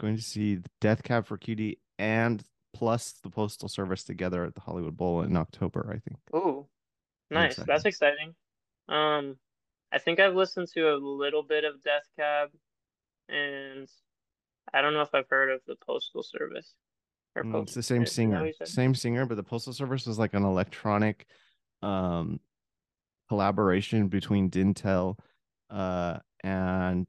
going 0.00 0.16
to 0.16 0.22
see 0.22 0.58
Death 0.80 1.02
Cab 1.02 1.26
for 1.26 1.36
Cutie 1.36 1.78
and 1.98 2.42
plus 2.74 3.12
the 3.22 3.30
Postal 3.30 3.68
Service 3.68 4.04
together 4.04 4.44
at 4.44 4.54
the 4.54 4.60
Hollywood 4.60 4.96
Bowl 4.96 5.22
in 5.22 5.36
October, 5.36 5.88
I 5.88 5.98
think. 5.98 6.18
Oh, 6.32 6.66
nice. 7.30 7.56
That's 7.56 7.84
exciting. 7.84 8.34
Um, 8.88 9.36
I 9.92 9.98
think 9.98 10.20
I've 10.20 10.34
listened 10.34 10.68
to 10.74 10.94
a 10.94 10.96
little 10.96 11.42
bit 11.42 11.64
of 11.64 11.82
Death 11.82 12.06
Cab, 12.18 12.50
and 13.28 13.88
I 14.74 14.82
don't 14.82 14.92
know 14.92 15.00
if 15.00 15.14
I've 15.14 15.28
heard 15.28 15.50
of 15.50 15.60
the 15.66 15.76
Postal 15.86 16.22
Service 16.22 16.74
or 17.34 17.44
Mm, 17.44 17.62
it's 17.62 17.74
the 17.74 17.82
same 17.82 18.06
singer, 18.06 18.50
same 18.64 18.94
singer, 18.94 19.26
but 19.26 19.36
the 19.36 19.42
Postal 19.42 19.72
Service 19.72 20.06
was 20.06 20.18
like 20.18 20.34
an 20.34 20.44
electronic 20.44 21.26
um 21.82 22.40
collaboration 23.28 24.08
between 24.08 24.50
Dntel 24.50 25.18
uh 25.70 26.18
and 26.44 27.06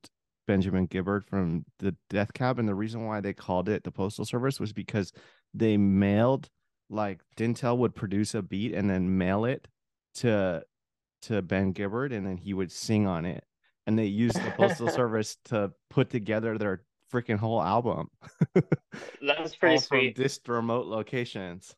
Benjamin 0.48 0.86
Gibbard 0.88 1.26
from 1.26 1.66
the 1.80 1.96
Death 2.10 2.34
Cab, 2.34 2.58
and 2.60 2.68
the 2.68 2.76
reason 2.76 3.06
why 3.06 3.20
they 3.22 3.34
called 3.34 3.68
it 3.70 3.84
the 3.84 3.92
Postal 3.92 4.26
Service 4.26 4.60
was 4.60 4.74
because 4.74 5.12
they 5.54 5.78
mailed 5.78 6.50
like 6.90 7.20
Dntel 7.36 7.78
would 7.78 7.96
produce 7.96 8.34
a 8.34 8.42
beat 8.42 8.74
and 8.74 8.90
then 8.90 9.18
mail 9.18 9.46
it 9.46 9.68
to 10.16 10.64
to 11.24 11.42
Ben 11.42 11.74
Gibbard, 11.74 12.14
and 12.14 12.26
then 12.26 12.38
he 12.38 12.54
would 12.54 12.72
sing 12.72 13.08
on 13.08 13.26
it, 13.26 13.44
and 13.86 13.98
they 14.00 14.06
used 14.06 14.38
the 14.38 14.52
Postal 14.52 14.88
Service 14.90 15.38
to 15.46 15.72
put 15.90 16.10
together 16.10 16.58
their 16.58 16.84
freaking 17.12 17.38
whole 17.38 17.62
album. 17.62 18.10
That's 19.22 19.56
pretty 19.60 19.76
All 19.76 19.82
sweet. 19.82 20.16
from 20.16 20.24
this 20.24 20.40
remote 20.48 20.88
locations. 20.88 21.76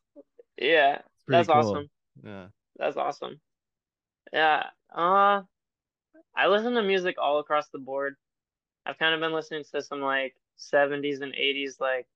Yeah, 0.56 0.98
that's 1.26 1.48
cool. 1.48 1.56
awesome. 1.56 1.90
Yeah. 2.22 2.46
That's 2.76 2.96
awesome. 2.96 3.40
Yeah. 4.32 4.64
Uh, 4.94 5.42
I 6.36 6.46
listen 6.48 6.74
to 6.74 6.82
music 6.82 7.16
all 7.20 7.38
across 7.38 7.68
the 7.68 7.78
board. 7.78 8.16
I've 8.86 8.98
kind 8.98 9.14
of 9.14 9.20
been 9.20 9.32
listening 9.32 9.64
to 9.72 9.82
some 9.82 10.00
like 10.00 10.34
70s 10.56 11.20
and 11.20 11.34
80s 11.34 11.76
like 11.80 12.06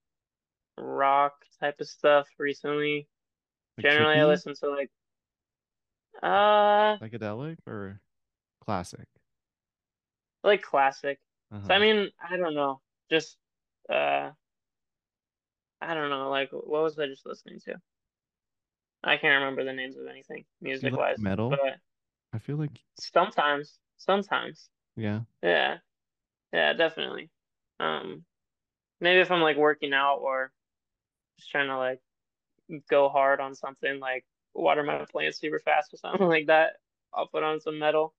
rock 0.77 1.33
type 1.59 1.79
of 1.79 1.87
stuff 1.87 2.27
recently. 2.37 3.07
Like 3.77 3.85
Generally, 3.85 4.19
I 4.19 4.25
listen 4.25 4.53
to 4.55 4.69
like 4.69 4.89
uh 6.23 6.97
psychedelic 6.97 7.57
or 7.67 7.99
classic. 8.61 9.07
like 10.43 10.61
classic. 10.61 11.19
So 11.51 11.57
Uh-huh. 11.57 11.73
I 11.73 11.79
mean, 11.79 12.09
I 12.21 12.37
don't 12.37 12.55
know. 12.55 12.81
Just 13.09 13.37
uh 13.89 14.31
I 15.81 15.93
don't 15.93 16.09
know, 16.09 16.29
like 16.29 16.51
what 16.51 16.83
was 16.83 16.97
I 16.97 17.07
just 17.07 17.25
listening 17.25 17.59
to? 17.65 17.75
I 19.03 19.17
can't 19.17 19.39
remember 19.43 19.63
the 19.63 19.73
names 19.73 19.97
of 19.97 20.07
anything 20.07 20.45
music 20.61 20.93
like 20.93 20.99
wise, 20.99 21.19
metal? 21.19 21.49
but 21.49 21.77
I 22.33 22.39
feel 22.39 22.57
like 22.57 22.81
sometimes, 22.99 23.77
sometimes. 23.97 24.69
yeah. 24.95 25.21
Yeah. 25.41 25.77
Yeah, 26.53 26.73
definitely. 26.73 27.29
Um, 27.79 28.23
maybe 29.01 29.19
if 29.19 29.31
I'm 29.31 29.41
like 29.41 29.57
working 29.57 29.93
out 29.93 30.17
or 30.17 30.51
just 31.37 31.51
trying 31.51 31.67
to 31.67 31.77
like 31.77 31.99
go 32.89 33.09
hard 33.09 33.39
on 33.41 33.55
something, 33.55 33.99
like 33.99 34.25
water 34.53 34.83
my 34.83 35.05
plants 35.11 35.39
super 35.39 35.59
fast 35.59 35.93
or 35.93 35.97
something 35.97 36.27
like 36.27 36.47
that, 36.47 36.73
I'll 37.13 37.27
put 37.27 37.43
on 37.43 37.59
some 37.59 37.79
metal. 37.79 38.13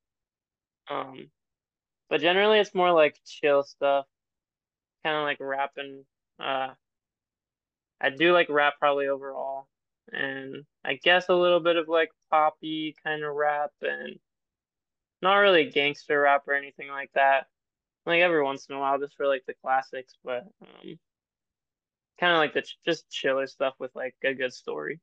Um, 0.90 1.30
but 2.08 2.20
generally 2.20 2.58
it's 2.58 2.74
more 2.74 2.92
like 2.92 3.18
chill 3.26 3.62
stuff, 3.62 4.06
kind 5.04 5.16
of 5.16 5.22
like 5.22 5.38
rapping. 5.40 6.04
Uh, 6.38 6.74
I 8.00 8.10
do 8.10 8.32
like 8.32 8.48
rap 8.50 8.74
probably 8.78 9.08
overall, 9.08 9.66
and 10.12 10.64
I 10.84 10.94
guess 11.02 11.28
a 11.28 11.34
little 11.34 11.60
bit 11.60 11.76
of 11.76 11.88
like 11.88 12.10
poppy 12.30 12.94
kind 13.02 13.24
of 13.24 13.34
rap 13.34 13.70
and 13.80 14.18
not 15.22 15.36
really 15.36 15.70
gangster 15.70 16.20
rap 16.20 16.46
or 16.46 16.54
anything 16.54 16.88
like 16.88 17.10
that 17.14 17.46
like 18.06 18.20
every 18.20 18.42
once 18.42 18.66
in 18.70 18.76
a 18.76 18.78
while 18.78 18.98
just 18.98 19.16
for 19.16 19.26
like 19.26 19.42
the 19.46 19.54
classics, 19.62 20.14
but 20.24 20.44
um, 20.62 20.98
kind 22.18 22.32
of 22.32 22.38
like 22.38 22.54
the 22.54 22.62
ch 22.62 22.78
just 22.86 23.10
chiller 23.10 23.46
stuff 23.46 23.74
with 23.78 23.90
like 23.94 24.14
a 24.24 24.32
good 24.32 24.54
story. 24.54 25.00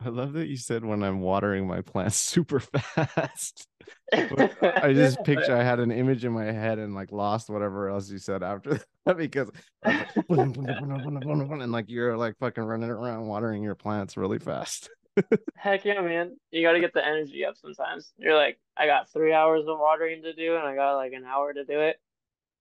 I 0.00 0.10
love 0.10 0.32
that 0.34 0.46
you 0.46 0.56
said 0.56 0.84
when 0.84 1.02
I'm 1.02 1.20
watering 1.20 1.66
my 1.66 1.80
plants 1.80 2.16
super 2.18 2.60
fast. 2.60 3.66
I 4.12 4.92
just 4.92 5.24
picture 5.24 5.56
I 5.56 5.64
had 5.64 5.80
an 5.80 5.90
image 5.90 6.24
in 6.24 6.32
my 6.32 6.44
head 6.44 6.78
and 6.78 6.94
like 6.94 7.10
lost 7.10 7.48
whatever 7.48 7.88
else 7.88 8.10
you 8.10 8.18
said 8.18 8.42
after 8.42 8.80
that 9.06 9.16
because 9.16 9.50
like, 9.84 10.08
and 10.28 11.72
like 11.72 11.86
you're 11.88 12.16
like 12.16 12.36
fucking 12.38 12.62
running 12.64 12.90
around 12.90 13.26
watering 13.26 13.62
your 13.62 13.74
plants 13.74 14.16
really 14.16 14.38
fast. 14.38 14.90
Heck 15.56 15.84
yeah, 15.84 16.00
man. 16.00 16.36
You 16.50 16.62
got 16.62 16.72
to 16.72 16.80
get 16.80 16.94
the 16.94 17.04
energy 17.04 17.44
up 17.44 17.56
sometimes. 17.56 18.12
You're 18.16 18.36
like, 18.36 18.58
I 18.76 18.86
got 18.86 19.10
three 19.10 19.32
hours 19.32 19.66
of 19.66 19.78
watering 19.78 20.22
to 20.22 20.32
do, 20.32 20.56
and 20.56 20.66
I 20.66 20.74
got 20.74 20.96
like 20.96 21.12
an 21.12 21.24
hour 21.24 21.52
to 21.52 21.64
do 21.64 21.80
it. 21.80 22.00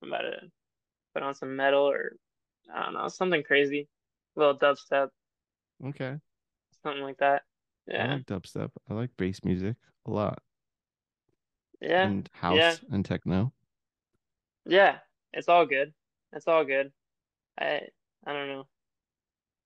I'm 0.02 0.10
about 0.10 0.22
to 0.24 0.52
put 1.14 1.24
on 1.24 1.36
some 1.36 1.56
metal 1.56 1.90
or 1.90 2.18
I 2.74 2.86
don't 2.86 2.94
know, 2.96 3.08
something 3.10 3.44
crazy, 3.44 3.90
a 4.36 4.40
little 4.40 4.58
dubstep, 4.58 5.10
Okay. 5.84 6.20
something 6.84 7.04
like 7.04 7.18
that. 7.18 7.44
I 7.98 8.04
Yeah, 8.04 8.08
like 8.08 8.26
dubstep. 8.26 8.72
I 8.90 8.94
like 8.94 9.16
bass 9.18 9.44
music 9.44 9.76
a 10.06 10.12
lot. 10.12 10.42
yeah, 11.82 12.04
And 12.08 12.28
house 12.34 12.58
yeah. 12.58 12.78
and 12.90 13.06
techno. 13.06 13.54
yeah. 14.66 15.00
It's 15.34 15.50
all 15.50 15.66
good. 15.66 15.94
It's 16.34 16.48
all 16.48 16.66
good. 16.66 16.92
I 17.60 17.82
I 18.26 18.34
don't 18.34 18.50
know. 18.50 18.68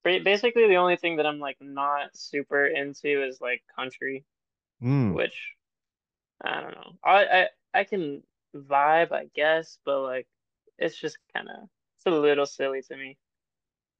Ba- 0.03 0.21
Basically, 0.23 0.67
the 0.67 0.75
only 0.77 0.97
thing 0.97 1.17
that 1.17 1.25
I'm 1.25 1.39
like 1.39 1.57
not 1.61 2.15
super 2.15 2.65
into 2.67 3.23
is 3.25 3.41
like 3.41 3.63
country, 3.75 4.25
Mm. 4.81 5.15
which 5.15 5.55
I 6.43 6.61
don't 6.61 6.71
know. 6.75 6.93
I 7.03 7.25
I 7.25 7.49
I 7.81 7.83
can 7.83 8.23
vibe, 8.55 9.11
I 9.11 9.25
guess, 9.35 9.77
but 9.85 10.01
like 10.01 10.27
it's 10.77 10.97
just 10.99 11.17
kind 11.35 11.49
of 11.49 11.69
it's 11.97 12.05
a 12.05 12.11
little 12.11 12.45
silly 12.45 12.81
to 12.83 12.97
me. 12.97 13.17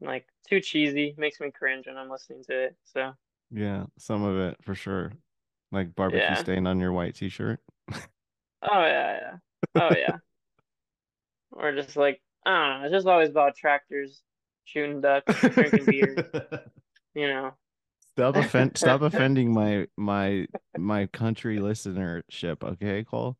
Like 0.01 0.27
too 0.49 0.61
cheesy, 0.61 1.15
makes 1.17 1.39
me 1.41 1.51
cringe 1.51 1.87
when 1.87 1.97
I'm 1.97 2.09
listening 2.09 2.43
to 2.45 2.65
it. 2.65 2.77
So 2.85 3.13
Yeah, 3.51 3.85
some 3.97 4.23
of 4.23 4.37
it 4.37 4.57
for 4.63 4.75
sure. 4.75 5.11
Like 5.71 5.95
barbecue 5.95 6.35
yeah. 6.35 6.35
stain 6.35 6.67
on 6.67 6.79
your 6.79 6.91
white 6.93 7.15
t-shirt. 7.15 7.59
Oh 8.61 8.81
yeah, 8.85 9.19
yeah. 9.21 9.37
Oh 9.75 9.91
yeah. 9.93 10.17
Or 11.51 11.71
just 11.73 11.95
like 11.95 12.21
I 12.45 12.49
don't 12.51 12.79
know. 12.81 12.85
It's 12.87 12.93
just 12.93 13.07
always 13.07 13.29
about 13.29 13.55
tractors, 13.55 14.21
shooting 14.65 15.01
ducks, 15.01 15.39
drinking 15.41 15.85
beer. 15.85 16.15
You 17.13 17.27
know. 17.27 17.51
Stop 18.15 18.37
offend 18.37 18.77
stop 18.77 19.01
offending 19.09 19.53
my 19.53 19.87
my 19.97 20.45
my 20.77 21.07
country 21.07 21.57
listenership, 21.59 22.63
okay, 22.63 23.03
Cole? 23.03 23.35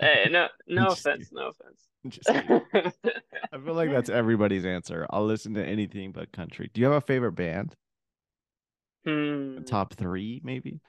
Hey, 0.00 0.26
no, 0.30 0.48
no 0.66 0.86
just 0.88 1.06
offense, 1.06 1.30
no 1.32 1.48
offense. 1.50 1.88
I'm 2.04 2.10
just 2.10 2.26
kidding. 2.26 2.60
I 3.52 3.58
feel 3.64 3.74
like 3.74 3.90
that's 3.90 4.10
everybody's 4.10 4.64
answer. 4.66 5.06
I'll 5.10 5.24
listen 5.26 5.54
to 5.54 5.64
anything 5.64 6.10
but 6.10 6.32
country. 6.32 6.70
Do 6.74 6.80
you 6.80 6.86
have 6.88 6.96
a 6.96 7.00
favorite 7.00 7.32
band? 7.36 7.76
Hmm. 9.04 9.62
Top 9.62 9.94
three, 9.94 10.40
maybe? 10.42 10.80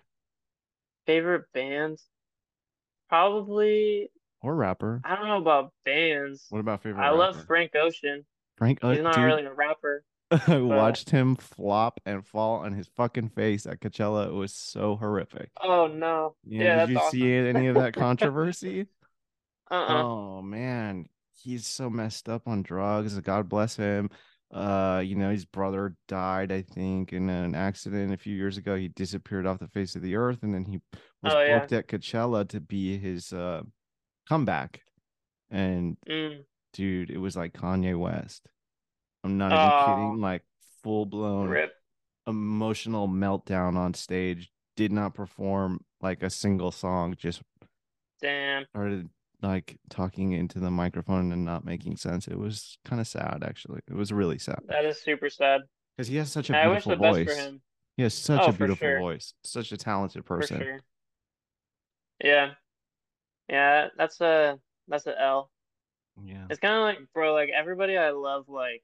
Favorite 1.05 1.45
bands? 1.53 2.07
Probably, 3.09 4.09
Or 4.41 4.55
rapper? 4.55 5.01
I 5.03 5.15
don't 5.15 5.27
know 5.27 5.37
about 5.37 5.73
bands. 5.85 6.45
What 6.49 6.59
about 6.59 6.81
favorite 6.81 7.03
I 7.03 7.11
love? 7.11 7.45
Frank 7.45 7.75
Ocean. 7.75 8.25
Frank. 8.57 8.79
Uh, 8.81 8.91
He's 8.91 9.01
not 9.01 9.15
dude, 9.15 9.25
really 9.25 9.45
a 9.45 9.53
rapper, 9.53 10.03
I 10.47 10.57
watched 10.59 11.09
him 11.09 11.35
flop 11.35 11.99
and 12.05 12.25
fall 12.25 12.59
on 12.59 12.73
his 12.73 12.87
fucking 12.95 13.29
face 13.29 13.65
at 13.65 13.79
Coachella. 13.81 14.27
It 14.27 14.33
was 14.33 14.53
so 14.53 14.95
horrific. 14.95 15.49
Oh 15.61 15.87
no. 15.87 16.35
Yeah, 16.45 16.63
Yeah, 16.63 16.85
did 16.85 16.95
you 16.95 17.09
see 17.11 17.33
any 17.33 17.67
of 17.67 17.75
that 17.75 17.93
controversy? 17.95 18.87
Uh-uh. 19.69 20.03
Oh 20.03 20.41
man, 20.41 21.07
he's 21.41 21.67
so 21.67 21.89
messed 21.89 22.29
up 22.29 22.47
on 22.47 22.63
drugs. 22.63 23.19
God 23.19 23.49
bless 23.49 23.75
him. 23.75 24.09
Uh, 24.51 25.01
you 25.03 25.15
know, 25.15 25.31
his 25.31 25.45
brother 25.45 25.95
died, 26.07 26.51
I 26.51 26.61
think, 26.61 27.11
in 27.11 27.27
an 27.27 27.55
accident 27.55 28.13
a 28.13 28.17
few 28.17 28.35
years 28.35 28.57
ago. 28.57 28.75
He 28.75 28.87
disappeared 28.89 29.47
off 29.47 29.57
the 29.57 29.67
face 29.67 29.95
of 29.95 30.03
the 30.03 30.15
earth, 30.15 30.43
and 30.43 30.53
then 30.53 30.63
he 30.63 30.79
was 31.23 31.33
Oh 31.33 31.41
yeah. 31.41 31.59
booked 31.59 31.71
at 31.73 31.87
Coachella 31.87 32.47
to 32.49 32.59
be 32.59 32.97
his 32.97 33.33
uh 33.33 33.63
comeback. 34.29 34.81
And 35.49 35.97
Mm. 36.07 36.43
Dude, 36.73 37.09
it 37.09 37.17
was 37.17 37.35
like 37.35 37.53
Kanye 37.53 37.97
West. 37.97 38.47
I'm 39.23 39.37
not 39.37 39.51
even 39.53 39.65
Oh, 39.65 39.85
kidding, 39.85 40.19
like 40.21 40.43
full 40.83 41.05
blown 41.05 41.47
rip. 41.49 41.73
emotional 42.27 43.07
meltdown 43.07 43.77
on 43.77 43.93
stage. 43.93 44.51
Did 44.75 44.91
not 44.91 45.13
perform 45.13 45.81
like 46.01 46.23
a 46.23 46.29
single 46.29 46.71
song, 46.71 47.15
just 47.17 47.41
Damn. 48.21 48.65
started 48.71 49.09
like 49.41 49.77
talking 49.89 50.31
into 50.31 50.59
the 50.59 50.71
microphone 50.71 51.31
and 51.31 51.45
not 51.45 51.63
making 51.63 51.97
sense. 51.97 52.27
It 52.27 52.37
was 52.39 52.77
kind 52.83 52.99
of 52.99 53.07
sad, 53.07 53.43
actually. 53.45 53.81
It 53.87 53.93
was 53.93 54.11
really 54.11 54.39
sad 54.39 54.59
That 54.67 54.85
is 54.85 55.01
super 55.01 55.29
sad. 55.29 55.61
because 55.95 56.07
he 56.07 56.15
has 56.17 56.31
such 56.31 56.49
a 56.49 56.57
I 56.57 56.67
wish 56.67 56.85
beautiful 56.85 56.91
the 56.91 56.97
best 56.97 57.17
for 57.19 57.35
voice. 57.35 57.45
him. 57.45 57.61
He 57.97 58.03
has 58.03 58.13
such 58.15 58.41
Oh, 58.41 58.45
a 58.49 58.53
beautiful 58.53 58.87
sure. 58.87 58.99
voice, 58.99 59.33
such 59.43 59.71
a 59.71 59.77
talented 59.77 60.25
person. 60.25 60.57
sure. 60.59 60.79
Yeah. 62.23 62.51
Yeah, 63.49 63.89
that's 63.97 64.19
a 64.21 64.57
that's 64.87 65.05
a 65.05 65.21
L. 65.21 65.51
Yeah. 66.21 66.45
It's 66.49 66.59
kind 66.59 66.75
of 66.75 66.81
like, 66.81 66.99
bro, 67.13 67.33
like 67.33 67.49
everybody 67.55 67.97
I 67.97 68.11
love, 68.11 68.49
like 68.49 68.83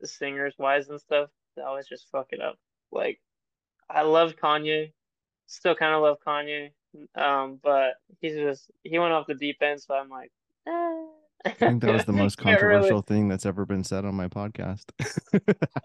the 0.00 0.06
singers 0.06 0.54
wise 0.58 0.88
and 0.88 1.00
stuff, 1.00 1.30
they 1.56 1.62
always 1.62 1.86
just 1.86 2.08
fuck 2.10 2.28
it 2.30 2.40
up. 2.40 2.58
Like, 2.92 3.20
I 3.90 4.02
love 4.02 4.34
Kanye, 4.36 4.92
still 5.46 5.74
kind 5.74 5.94
of 5.94 6.02
love 6.02 6.18
Kanye, 6.26 6.70
um, 7.14 7.58
but 7.62 7.94
he's 8.20 8.34
just 8.36 8.70
he 8.82 8.98
went 8.98 9.12
off 9.12 9.26
the 9.26 9.34
deep 9.34 9.58
end, 9.60 9.80
so 9.80 9.94
I'm 9.94 10.08
like, 10.08 10.30
eh. 10.68 11.04
I 11.44 11.50
think 11.50 11.82
that 11.82 11.92
was 11.92 12.04
the 12.04 12.12
most 12.12 12.38
Can't 12.38 12.60
really. 12.60 12.72
controversial 12.72 13.02
thing 13.02 13.28
that's 13.28 13.46
ever 13.46 13.64
been 13.64 13.84
said 13.84 14.04
on 14.04 14.14
my 14.16 14.26
podcast. 14.28 14.84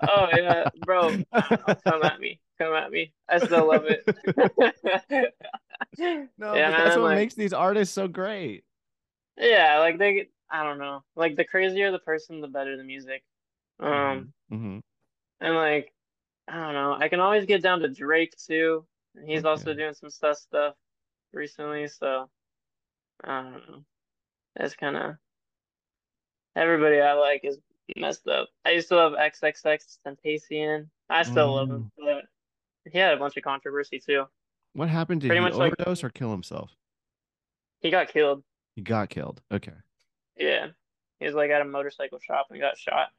Oh 0.07 0.27
yeah, 0.35 0.69
bro, 0.85 1.09
know, 1.09 1.23
come 1.85 2.01
at 2.03 2.19
me, 2.19 2.39
come 2.57 2.73
at 2.73 2.89
me. 2.91 3.13
I 3.29 3.37
still 3.39 3.67
love 3.67 3.85
it. 3.85 4.03
No, 5.97 6.55
Yeah, 6.55 6.71
but 6.71 6.83
that's 6.83 6.95
what 6.95 7.03
like 7.03 7.17
makes 7.17 7.33
these 7.35 7.53
artists 7.53 7.93
so 7.93 8.07
great. 8.07 8.63
yeah, 9.37 9.79
like 9.79 9.97
they, 9.97 10.29
I 10.51 10.63
don't 10.63 10.79
know, 10.79 11.03
like 11.15 11.35
the 11.37 11.45
crazier 11.45 11.91
the 11.91 11.99
person, 11.99 12.41
the 12.41 12.47
better 12.47 12.75
the 12.77 12.83
music. 12.83 13.23
Um. 13.79 14.33
hmm 14.49 14.79
And 15.39 15.55
like, 15.55 15.93
I 16.47 16.55
don't 16.55 16.73
know, 16.73 16.97
I 16.99 17.07
can 17.09 17.19
always 17.19 17.45
get 17.45 17.63
down 17.63 17.79
to 17.79 17.87
Drake 17.89 18.35
too. 18.37 18.85
And 19.15 19.27
he's 19.29 19.45
also 19.45 19.73
doing 19.73 19.93
some 19.93 20.09
stuff 20.09 20.37
stuff 20.37 20.75
recently, 21.33 21.87
so 21.87 22.29
I 23.23 23.41
don't 23.43 23.53
know. 23.53 23.83
It's 24.57 24.75
kind 24.75 24.97
of 24.97 25.15
everybody 26.55 26.99
I 26.99 27.13
like 27.13 27.41
is 27.43 27.57
messed 27.97 28.27
up. 28.27 28.49
I 28.65 28.71
used 28.71 28.89
to 28.89 28.95
love 28.95 29.13
XXXTentacion. 29.13 30.87
I 31.09 31.19
Oh, 31.19 31.23
still 31.23 31.55
love 31.55 31.69
him, 31.69 31.91
but 31.97 32.23
he 32.91 32.97
had 32.97 33.13
a 33.13 33.17
bunch 33.17 33.35
of 33.37 33.43
controversy 33.43 33.99
too. 33.99 34.25
What 34.73 34.89
happened? 34.89 35.21
Did 35.21 35.27
Pretty 35.27 35.41
he 35.41 35.45
much 35.49 35.55
like- 35.55 35.73
overdose 35.79 36.03
or 36.03 36.09
kill 36.09 36.31
himself? 36.31 36.71
He 37.81 37.89
got 37.89 38.09
killed. 38.09 38.43
He 38.75 38.81
got 38.81 39.09
killed. 39.09 39.41
Okay. 39.51 39.73
Yeah, 40.41 40.67
he 41.19 41.25
was 41.25 41.35
like 41.35 41.51
at 41.51 41.61
a 41.61 41.65
motorcycle 41.65 42.19
shop 42.19 42.47
and 42.49 42.59
got 42.59 42.77
shot. 42.77 43.09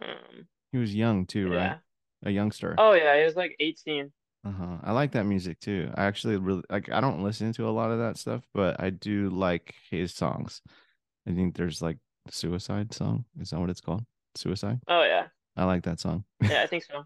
Um, 0.00 0.46
He 0.72 0.78
was 0.78 0.94
young 0.94 1.26
too, 1.26 1.50
yeah. 1.50 1.56
right? 1.56 1.78
A 2.24 2.30
youngster. 2.30 2.74
Oh 2.78 2.92
yeah, 2.92 3.16
he 3.18 3.24
was 3.24 3.36
like 3.36 3.56
18. 3.60 4.12
Uh-huh. 4.46 4.76
I 4.82 4.92
like 4.92 5.12
that 5.12 5.24
music 5.24 5.58
too. 5.60 5.90
I 5.94 6.04
actually 6.04 6.36
really 6.36 6.62
like 6.68 6.90
I 6.90 7.00
don't 7.00 7.22
listen 7.22 7.52
to 7.54 7.68
a 7.68 7.70
lot 7.70 7.90
of 7.90 7.98
that 7.98 8.18
stuff, 8.18 8.42
but 8.52 8.80
I 8.80 8.90
do 8.90 9.30
like 9.30 9.74
his 9.90 10.14
songs. 10.14 10.60
I 11.26 11.32
think 11.32 11.54
there's 11.56 11.80
like 11.80 11.98
Suicide 12.30 12.92
song. 12.92 13.24
Is 13.40 13.50
that 13.50 13.60
what 13.60 13.70
it's 13.70 13.80
called? 13.80 14.04
Suicide? 14.34 14.80
Oh 14.88 15.02
yeah, 15.02 15.28
I 15.56 15.64
like 15.64 15.84
that 15.84 16.00
song. 16.00 16.24
yeah, 16.42 16.62
I 16.62 16.66
think 16.66 16.84
so. 16.84 17.04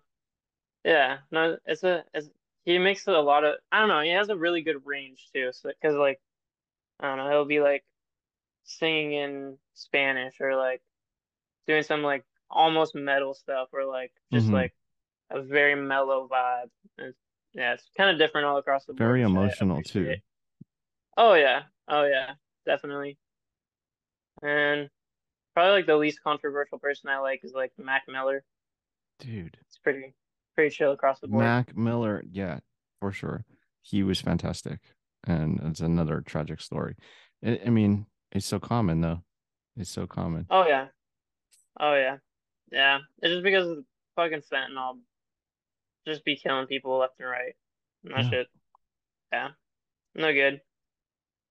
Yeah, 0.84 1.18
no, 1.30 1.56
it's 1.66 1.82
a, 1.84 2.04
it's, 2.14 2.28
he 2.64 2.78
makes 2.78 3.06
a 3.06 3.12
lot 3.12 3.44
of, 3.44 3.56
I 3.72 3.80
don't 3.80 3.88
know, 3.88 4.00
he 4.00 4.10
has 4.10 4.28
a 4.30 4.36
really 4.36 4.62
good 4.62 4.86
range 4.86 5.28
too. 5.34 5.50
So, 5.52 5.70
cause 5.82 5.94
like, 5.94 6.20
I 7.00 7.08
don't 7.08 7.18
know, 7.18 7.28
he'll 7.30 7.44
be 7.44 7.60
like 7.60 7.84
singing 8.68 9.12
in 9.14 9.58
Spanish 9.74 10.34
or 10.40 10.54
like 10.56 10.82
doing 11.66 11.82
some 11.82 12.02
like 12.02 12.24
almost 12.50 12.94
metal 12.94 13.34
stuff 13.34 13.68
or 13.72 13.84
like 13.84 14.12
just 14.32 14.48
Mhm. 14.48 14.52
like 14.52 14.74
a 15.30 15.42
very 15.42 15.74
mellow 15.74 16.28
vibe. 16.30 16.70
And 16.98 17.14
yeah, 17.52 17.74
it's 17.74 17.88
kind 17.96 18.10
of 18.10 18.18
different 18.18 18.46
all 18.46 18.58
across 18.58 18.84
the 18.84 18.92
board. 18.92 18.98
Very 19.08 19.22
emotional, 19.22 19.82
too. 19.82 20.14
Oh 21.16 21.34
yeah, 21.34 21.62
oh 21.88 22.04
yeah, 22.04 22.34
definitely. 22.66 23.18
And 24.42 24.88
probably 25.54 25.72
like 25.72 25.86
the 25.86 25.96
least 25.96 26.22
controversial 26.22 26.78
person 26.78 27.10
I 27.10 27.18
like 27.18 27.40
is 27.42 27.52
like 27.52 27.72
Mac 27.78 28.04
Miller. 28.06 28.44
Dude. 29.18 29.56
It's 29.66 29.78
pretty 29.78 30.14
pretty 30.54 30.74
chill 30.74 30.92
across 30.92 31.20
the 31.20 31.28
board. 31.28 31.44
Mac 31.44 31.76
Miller, 31.76 32.22
yeah, 32.30 32.60
for 33.00 33.12
sure. 33.12 33.44
He 33.82 34.02
was 34.02 34.20
fantastic. 34.20 34.80
And 35.24 35.58
it's 35.64 35.80
another 35.80 36.20
tragic 36.20 36.60
story. 36.60 36.94
I, 37.44 37.60
I 37.66 37.70
mean, 37.70 38.06
it's 38.32 38.46
so 38.46 38.58
common 38.58 39.00
though. 39.00 39.22
It's 39.76 39.90
so 39.90 40.06
common. 40.06 40.46
Oh 40.50 40.66
yeah. 40.66 40.86
Oh 41.80 41.94
yeah. 41.94 42.16
Yeah. 42.70 42.98
It's 43.22 43.32
just 43.32 43.42
because 43.44 43.68
of 43.68 43.84
fucking 44.16 44.42
fentanyl 44.52 44.98
just 46.06 46.24
be 46.24 46.36
killing 46.36 46.66
people 46.66 46.98
left 46.98 47.14
and 47.20 47.28
right. 47.28 47.54
And 48.04 48.14
that 48.14 48.24
Yeah. 48.24 48.30
shit. 48.30 48.46
Yeah. 49.32 49.48
No 50.14 50.32
good. 50.32 50.60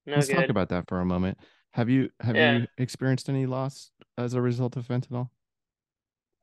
No 0.06 0.14
good. 0.14 0.16
Let's 0.16 0.28
good. 0.28 0.36
talk 0.36 0.50
about 0.50 0.70
that 0.70 0.88
for 0.88 1.00
a 1.00 1.06
moment. 1.06 1.38
Have 1.72 1.90
you 1.90 2.10
have 2.22 2.36
Yeah. 2.36 2.58
you 2.58 2.68
experienced 2.78 3.30
any 3.30 3.46
loss 3.46 3.92
as 4.18 4.34
a 4.34 4.42
result 4.42 4.76
of 4.78 4.88
fentanyl? 4.88 5.30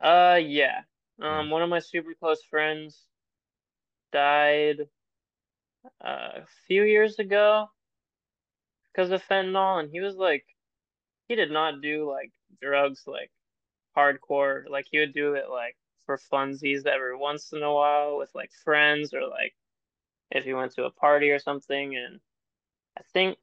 Uh 0.01 0.39
yeah. 0.43 0.83
Yeah. 1.19 1.39
Um 1.41 1.51
one 1.51 1.63
of 1.63 1.69
my 1.69 1.79
super 1.81 2.15
close 2.15 2.43
friends 2.45 3.05
died 4.13 4.81
uh, 6.03 6.31
a 6.43 6.47
few 6.67 6.85
years 6.85 7.19
ago 7.19 7.69
because 8.95 9.11
of 9.11 9.23
fentanyl 9.27 9.81
and 9.81 9.91
he 9.91 10.01
was 10.01 10.17
like 10.17 10.45
he 11.29 11.35
did 11.35 11.51
not 11.51 11.81
do 11.81 12.09
like 12.09 12.33
drugs 12.61 13.03
like 13.07 13.31
hardcore 13.97 14.69
like 14.69 14.87
he 14.91 14.99
would 14.99 15.15
do 15.15 15.35
it 15.35 15.49
like 15.51 15.77
for 16.07 16.19
funsies 16.33 16.87
every 16.87 17.17
once 17.17 17.53
in 17.53 17.63
a 17.63 17.73
while 17.73 18.19
with 18.19 18.31
like 18.35 18.51
friends 18.65 19.15
or 19.15 19.27
like 19.27 19.55
if 20.31 20.45
he 20.45 20.55
went 20.55 20.73
to 20.73 20.85
a 20.85 20.91
party 20.91 21.31
or 21.31 21.39
something 21.39 21.97
and 21.97 22.21
I 22.99 23.03
think 23.13 23.39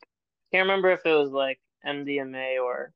can't 0.51 0.63
remember 0.67 0.91
if 0.91 1.05
it 1.05 1.13
was 1.13 1.31
like 1.31 1.59
MDMA 1.85 2.63
or 2.63 2.93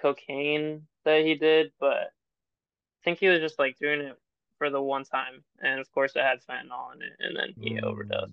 cocaine 0.00 0.86
that 1.04 1.24
he 1.24 1.34
did 1.34 1.72
but 1.80 1.96
I 1.96 3.04
think 3.04 3.18
he 3.18 3.28
was 3.28 3.40
just 3.40 3.58
like 3.58 3.78
doing 3.78 4.00
it 4.00 4.18
for 4.58 4.70
the 4.70 4.82
one 4.82 5.04
time 5.04 5.44
and 5.62 5.80
of 5.80 5.90
course 5.92 6.12
it 6.16 6.22
had 6.22 6.40
fentanyl 6.48 6.94
in 6.94 7.02
it 7.02 7.12
and 7.20 7.36
then 7.36 7.54
he 7.58 7.80
Mm. 7.80 7.84
overdosed 7.84 8.32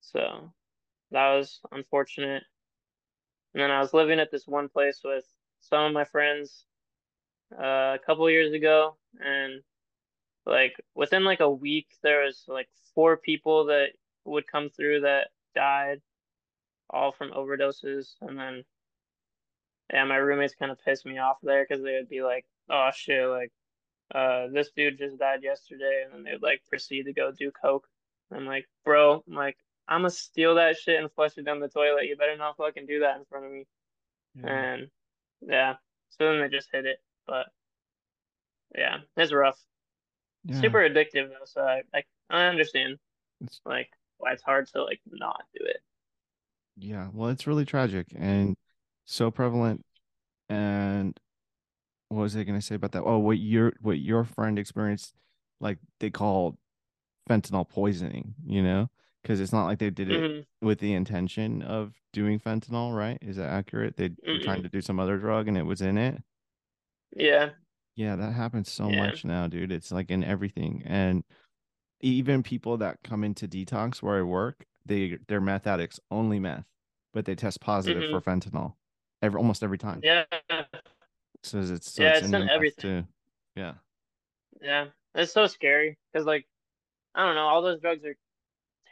so 0.00 0.52
that 1.10 1.34
was 1.34 1.60
unfortunate. 1.72 2.44
And 3.54 3.62
then 3.62 3.70
I 3.70 3.80
was 3.80 3.94
living 3.94 4.20
at 4.20 4.30
this 4.30 4.46
one 4.46 4.68
place 4.68 5.00
with 5.04 5.24
some 5.60 5.84
of 5.84 5.92
my 5.92 6.04
friends 6.04 6.64
uh, 7.52 7.96
a 7.96 7.98
couple 8.04 8.28
years 8.30 8.52
ago, 8.52 8.96
and 9.18 9.62
like 10.44 10.74
within 10.94 11.24
like 11.24 11.40
a 11.40 11.50
week, 11.50 11.88
there 12.02 12.24
was 12.24 12.44
like 12.48 12.68
four 12.94 13.16
people 13.16 13.66
that 13.66 13.88
would 14.24 14.46
come 14.46 14.68
through 14.70 15.00
that 15.02 15.28
died, 15.54 16.00
all 16.90 17.12
from 17.12 17.30
overdoses. 17.32 18.14
And 18.20 18.38
then, 18.38 18.64
yeah, 19.92 20.04
my 20.04 20.16
roommates 20.16 20.54
kind 20.54 20.72
of 20.72 20.78
pissed 20.84 21.06
me 21.06 21.18
off 21.18 21.38
there 21.42 21.64
because 21.68 21.82
they 21.82 21.94
would 21.94 22.08
be 22.08 22.22
like, 22.22 22.44
"Oh 22.70 22.90
shit, 22.94 23.28
like, 23.28 23.52
uh, 24.14 24.48
this 24.52 24.70
dude 24.76 24.98
just 24.98 25.18
died 25.18 25.42
yesterday," 25.42 26.02
and 26.04 26.12
then 26.12 26.24
they 26.24 26.32
would 26.32 26.42
like 26.42 26.62
proceed 26.68 27.04
to 27.04 27.12
go 27.12 27.32
do 27.32 27.50
coke. 27.50 27.86
I'm 28.32 28.46
like, 28.46 28.66
bro, 28.84 29.22
I'm 29.28 29.34
like, 29.34 29.56
I'm 29.88 30.00
gonna 30.00 30.10
steal 30.10 30.56
that 30.56 30.76
shit 30.76 31.00
and 31.00 31.10
flush 31.12 31.36
it 31.36 31.44
down 31.44 31.60
the 31.60 31.68
toilet. 31.68 32.06
You 32.06 32.16
better 32.16 32.36
not 32.36 32.56
fucking 32.56 32.86
do 32.86 33.00
that 33.00 33.16
in 33.18 33.24
front 33.26 33.46
of 33.46 33.52
me. 33.52 33.66
And 34.42 34.88
yeah, 35.40 35.74
so 36.10 36.30
then 36.30 36.40
they 36.40 36.48
just 36.48 36.68
hit 36.72 36.86
it. 36.86 36.98
But 37.26 37.46
yeah, 38.76 38.98
it's 39.16 39.32
rough. 39.32 39.58
Yeah. 40.44 40.60
Super 40.60 40.78
addictive 40.78 41.28
though, 41.28 41.44
so 41.44 41.62
I, 41.62 41.82
I 41.94 42.02
I 42.30 42.46
understand 42.46 42.98
It's- 43.40 43.60
like 43.64 43.88
why 44.18 44.32
it's 44.32 44.42
hard 44.42 44.66
to 44.68 44.82
like 44.84 45.00
not 45.10 45.42
do 45.58 45.64
it. 45.64 45.78
Yeah, 46.78 47.08
well, 47.12 47.30
it's 47.30 47.46
really 47.46 47.64
tragic 47.64 48.06
and 48.14 48.56
so 49.06 49.30
prevalent. 49.30 49.84
And 50.48 51.18
what 52.08 52.22
was 52.22 52.36
I 52.36 52.44
to 52.44 52.60
say 52.60 52.74
about 52.76 52.92
that? 52.92 53.02
Oh, 53.02 53.18
what 53.18 53.38
your 53.38 53.72
what 53.80 53.98
your 53.98 54.24
friend 54.24 54.58
experienced, 54.58 55.14
like 55.60 55.78
they 56.00 56.10
call 56.10 56.58
fentanyl 57.28 57.68
poisoning, 57.68 58.34
you 58.46 58.62
know, 58.62 58.88
because 59.26 59.40
it's 59.40 59.52
not 59.52 59.64
like 59.66 59.80
they 59.80 59.90
did 59.90 60.08
it 60.08 60.22
hmm 60.22 60.40
with 60.62 60.78
the 60.78 60.94
intention 60.94 61.60
of 61.60 61.94
doing 62.12 62.38
fentanyl, 62.38 62.96
right? 62.96 63.18
Is 63.20 63.36
that 63.36 63.48
accurate? 63.48 63.96
They 63.96 64.10
were 64.32 64.38
trying 64.38 64.60
Mm-mm. 64.60 64.62
to 64.62 64.68
do 64.68 64.80
some 64.80 65.00
other 65.00 65.18
drug 65.18 65.48
and 65.48 65.58
it 65.58 65.64
was 65.66 65.80
in 65.80 65.98
it. 65.98 66.22
Yeah. 67.16 67.50
Yeah, 67.96 68.14
that 68.14 68.32
happens 68.32 68.70
so 68.70 68.88
Yeah. 68.90 68.98
much 68.98 69.24
now, 69.24 69.48
dude. 69.48 69.72
It's 69.72 69.90
like 69.90 70.10
in 70.12 70.22
everything. 70.22 70.82
And 70.86 71.24
even 72.00 72.44
people 72.44 72.76
that 72.76 72.98
come 73.02 73.24
into 73.24 73.48
detox 73.48 74.00
where 74.00 74.18
I 74.18 74.22
work, 74.22 74.64
they 74.84 75.18
they're 75.26 75.40
meth 75.40 75.66
addicts, 75.66 75.98
only 76.10 76.38
meth, 76.38 76.66
but 77.12 77.24
they 77.24 77.34
test 77.34 77.60
positive 77.60 78.04
for 78.04 78.20
fentanyl 78.20 78.74
every 79.22 79.38
almost 79.38 79.64
every 79.64 79.78
time. 79.78 80.00
Yeah. 80.02 80.24
So 81.42 81.58
it's 81.58 81.92
so 81.92 82.02
Yeah, 82.02 82.10
it's, 82.10 82.18
it's 82.18 82.28
in 82.28 82.34
in 82.42 82.48
everything. 82.48 83.02
too. 83.02 83.06
Yeah. 83.56 83.74
Yeah. 84.60 84.86
It's 85.16 85.32
so 85.32 85.46
scary 85.48 85.98
because 86.12 86.26
like 86.26 86.46
I 87.14 87.24
don't 87.26 87.34
know, 87.34 87.48
all 87.48 87.62
those 87.62 87.80
drugs 87.80 88.04
are 88.04 88.16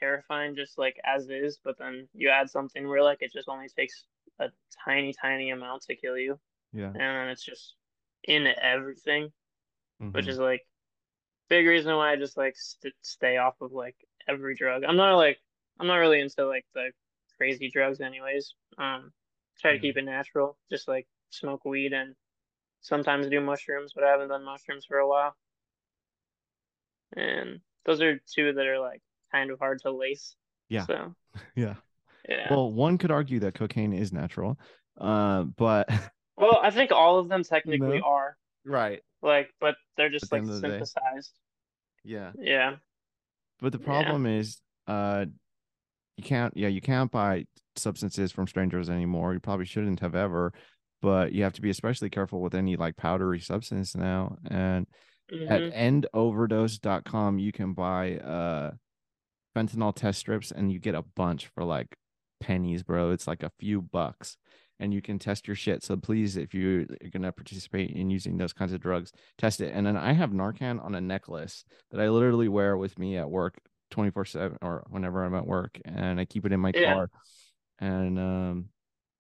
terrifying 0.04 0.56
just 0.56 0.78
like 0.78 1.00
as 1.04 1.30
is, 1.30 1.58
but 1.64 1.78
then 1.78 2.08
you 2.14 2.30
add 2.30 2.50
something 2.50 2.88
where 2.88 3.02
like 3.04 3.22
it 3.22 3.32
just 3.32 3.48
only 3.48 3.68
takes 3.68 4.06
a 4.40 4.50
tiny, 4.84 5.14
tiny 5.14 5.50
amount 5.50 5.82
to 5.84 5.96
kill 5.96 6.18
you, 6.18 6.40
Yeah. 6.72 6.94
and 6.94 7.00
then 7.18 7.28
it's 7.30 7.44
just 7.44 7.76
in 8.24 8.46
everything. 8.46 9.32
which 10.12 10.26
Mhm. 10.26 10.28
is 10.28 10.38
like 10.38 10.66
big 11.48 11.66
reason 11.66 11.94
why 11.96 12.12
I 12.12 12.16
just 12.16 12.36
like 12.36 12.56
st 12.56 12.94
stay 13.02 13.36
off 13.38 13.60
of 13.60 13.72
like 13.72 13.96
every 14.28 14.54
drug. 14.56 14.84
I'm 14.84 14.96
not 14.96 15.16
like 15.16 15.40
I'm 15.80 15.86
not 15.88 15.96
really 15.96 16.20
into 16.20 16.46
like 16.46 16.66
the 16.74 16.92
crazy 17.36 17.70
drugs 17.70 18.00
anyways. 18.00 18.54
Um, 18.78 19.12
try 19.60 19.72
to 19.74 19.78
keep 19.80 19.96
it 19.96 20.04
natural, 20.04 20.58
just 20.70 20.88
like 20.88 21.06
smoke 21.30 21.64
weed 21.64 21.92
and 21.94 22.16
sometimes 22.82 23.28
do 23.28 23.40
mushrooms, 23.40 23.92
but 23.94 24.04
I 24.04 24.10
haven't 24.12 24.28
done 24.30 24.44
mushrooms 24.44 24.86
for 24.86 24.98
a 24.98 25.08
while. 25.08 25.36
And 27.16 27.62
those 27.86 28.02
are 28.02 28.18
two 28.18 28.52
that 28.52 28.66
are 28.66 28.80
like 28.80 29.02
kind 29.34 29.50
of 29.50 29.58
hard 29.58 29.80
to 29.82 29.90
lace. 29.90 30.36
Yeah. 30.68 30.86
So 30.86 31.14
yeah. 31.56 31.74
yeah. 32.28 32.46
Well, 32.50 32.72
one 32.72 32.98
could 32.98 33.10
argue 33.10 33.40
that 33.40 33.54
cocaine 33.54 33.92
is 33.92 34.12
natural. 34.12 34.58
Uh, 35.00 35.44
but 35.56 35.88
Well, 36.36 36.58
I 36.62 36.70
think 36.70 36.90
all 36.90 37.18
of 37.18 37.28
them 37.28 37.42
technically 37.44 37.98
No. 37.98 38.04
are 38.04 38.36
right. 38.64 39.00
like, 39.22 39.50
but 39.60 39.76
they're 39.96 40.10
just 40.10 40.24
At 40.24 40.30
the 40.30 40.36
like 40.36 40.42
end 40.42 40.50
of 40.50 40.60
the 40.62 40.68
day. 40.68 40.74
synthesized. 40.78 41.32
Yeah. 42.04 42.32
Yeah. 42.38 42.76
But 43.60 43.72
the 43.72 43.78
Yeah. 43.78 43.84
problem 43.84 44.26
is, 44.26 44.60
uh, 44.86 45.26
you 46.16 46.24
can't. 46.24 46.56
Yeah, 46.56 46.68
you 46.68 46.80
can't 46.80 47.10
buy 47.10 47.44
substances 47.76 48.30
from 48.32 48.46
strangers 48.46 48.88
anymore. 48.90 49.32
You 49.32 49.40
probably 49.40 49.64
shouldn't 49.66 50.00
have 50.00 50.14
ever. 50.14 50.52
But 51.02 51.32
you 51.32 51.42
have 51.44 51.54
to 51.54 51.60
be 51.62 51.70
especially 51.70 52.10
careful 52.10 52.40
with 52.40 52.54
any 52.54 52.76
like 52.76 52.96
powdery 52.96 53.40
substance 53.40 53.94
now. 53.96 54.36
And 54.48 54.86
at 55.48 55.62
Mhm. 55.62 56.02
endoverdose.com, 56.12 57.38
you 57.38 57.52
can 57.52 57.74
buy 57.74 58.16
uh 58.18 58.72
fentanyl 59.54 59.94
test 59.94 60.18
strips, 60.20 60.50
and 60.50 60.72
you 60.72 60.78
get 60.78 60.94
a 60.94 61.02
bunch 61.02 61.46
for 61.48 61.64
like 61.64 61.96
pennies, 62.40 62.82
bro. 62.82 63.10
It's 63.10 63.26
like 63.26 63.42
a 63.42 63.52
few 63.58 63.80
bucks. 63.82 64.36
And 64.80 64.92
you 64.92 65.00
can 65.00 65.20
test 65.20 65.46
your 65.46 65.54
shit. 65.54 65.84
So 65.84 65.96
please, 65.96 66.36
if 66.36 66.52
you're 66.52 66.84
gonna 67.12 67.30
participate 67.30 67.90
in 67.90 68.10
using 68.10 68.36
those 68.36 68.52
kinds 68.52 68.72
of 68.72 68.80
drugs, 68.80 69.12
test 69.38 69.60
it. 69.60 69.72
And 69.72 69.86
then 69.86 69.96
I 69.96 70.12
have 70.12 70.30
Narcan 70.30 70.84
on 70.84 70.96
a 70.96 71.00
necklace 71.00 71.64
that 71.92 72.00
I 72.00 72.08
literally 72.08 72.48
wear 72.48 72.76
with 72.76 72.98
me 72.98 73.16
at 73.16 73.30
work 73.30 73.56
24 73.92 74.24
7 74.24 74.58
or 74.62 74.84
whenever 74.90 75.24
I'm 75.24 75.34
at 75.36 75.46
work. 75.46 75.78
And 75.84 76.18
I 76.18 76.24
keep 76.24 76.44
it 76.44 76.52
in 76.52 76.58
my 76.58 76.72
Yeah. 76.74 76.92
car. 76.92 77.10
And 77.78 78.18
um 78.18 78.68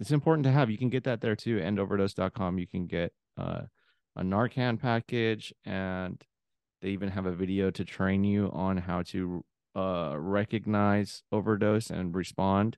it's 0.00 0.10
important 0.10 0.44
to 0.44 0.50
have. 0.50 0.70
You 0.70 0.76
can 0.76 0.90
get 0.90 1.04
that 1.04 1.20
there 1.20 1.36
too. 1.36 1.58
Endoverdose.com. 1.58 2.58
You 2.58 2.66
can 2.66 2.86
get 2.86 3.12
uh, 3.36 3.62
a 4.16 4.22
Narcan 4.22 4.78
package, 4.80 5.54
and 5.64 6.20
they 6.82 6.88
even 6.90 7.08
have 7.10 7.26
a 7.26 7.32
video 7.32 7.70
to 7.70 7.84
train 7.84 8.24
you 8.24 8.50
on 8.52 8.76
how 8.76 9.02
to 9.02 9.44
uh, 9.74 10.14
recognize 10.16 11.22
overdose 11.32 11.90
and 11.90 12.14
respond. 12.14 12.76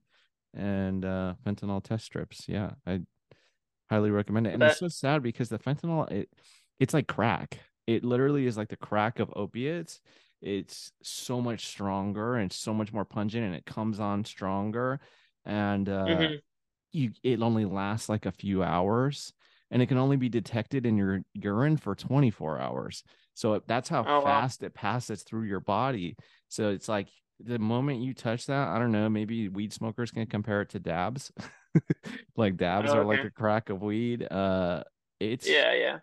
And 0.54 1.04
uh, 1.04 1.34
fentanyl 1.44 1.82
test 1.82 2.06
strips. 2.06 2.44
Yeah, 2.48 2.70
I 2.86 3.00
highly 3.90 4.10
recommend 4.10 4.46
it. 4.46 4.54
And 4.54 4.62
That 4.62 4.70
it's 4.70 4.80
so 4.80 4.88
sad 4.88 5.22
because 5.22 5.48
the 5.48 5.58
fentanyl, 5.58 6.10
it 6.10 6.28
it's 6.80 6.94
like 6.94 7.06
crack. 7.06 7.58
It 7.86 8.04
literally 8.04 8.46
is 8.46 8.56
like 8.56 8.68
the 8.68 8.76
crack 8.76 9.18
of 9.18 9.32
opiates. 9.36 10.00
It's 10.42 10.92
so 11.02 11.40
much 11.40 11.66
stronger 11.66 12.36
and 12.36 12.52
so 12.52 12.74
much 12.74 12.92
more 12.92 13.04
pungent, 13.04 13.44
and 13.44 13.54
it 13.54 13.66
comes 13.66 14.00
on 14.00 14.24
stronger. 14.24 15.00
And 15.44 15.88
uh, 15.88 16.06
mhm. 16.06 16.40
you 16.92 17.12
it 17.22 17.42
only 17.42 17.64
lasts 17.64 18.08
like 18.08 18.26
a 18.26 18.32
few 18.32 18.62
hours 18.62 19.32
and 19.70 19.82
it 19.82 19.86
can 19.86 19.98
only 19.98 20.16
be 20.16 20.28
detected 20.28 20.86
in 20.86 20.96
your 20.96 21.20
urine 21.34 21.76
for 21.76 21.94
24 21.94 22.60
hours 22.60 23.02
so 23.36 23.54
it- 23.54 23.68
that's 23.68 23.88
how 23.88 24.02
Oh 24.02 24.20
wow. 24.20 24.22
fast 24.24 24.62
it 24.64 24.74
passes 24.74 25.22
through 25.22 25.44
your 25.44 25.60
body 25.60 26.16
so 26.48 26.70
it's 26.70 26.88
like 26.88 27.08
the 27.38 27.58
moment 27.58 28.00
you 28.00 28.14
touch 28.14 28.46
that 28.46 28.68
i 28.68 28.78
don't 28.78 28.92
know 28.92 29.08
maybe 29.08 29.48
weed 29.48 29.72
smokers 29.72 30.10
can 30.10 30.26
compare 30.26 30.62
it 30.62 30.70
to 30.70 30.80
dabs 30.80 31.30
like 32.36 32.56
dabs 32.56 32.90
Oh, 32.90 32.98
are 32.98 33.04
like 33.04 33.22
a 33.24 33.30
crack 33.30 33.68
of 33.70 33.82
weed 33.82 34.26
uh 34.32 34.82
it's 35.20 35.46
Yeah, 35.48 35.72
yeah. 35.74 35.98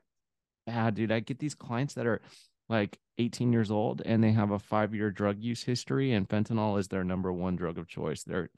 bad 0.68 0.96
dude 0.96 1.12
i 1.12 1.20
get 1.20 1.40
these 1.40 1.56
clients 1.56 1.96
that 1.96 2.06
are 2.06 2.22
like 2.70 2.98
18 3.18 3.52
years 3.52 3.70
old 3.72 4.02
and 4.06 4.24
they 4.24 4.32
have 4.32 4.52
a 4.52 4.60
five 4.60 4.94
year 4.96 5.12
drug 5.12 5.40
use 5.42 5.64
history 5.64 6.14
and 6.14 6.30
fentanyl 6.30 6.80
is 6.80 6.88
their 6.88 7.04
number 7.04 7.32
one 7.34 7.56
drug 7.56 7.78
of 7.78 7.88
choice 7.88 8.24
they're 8.24 8.50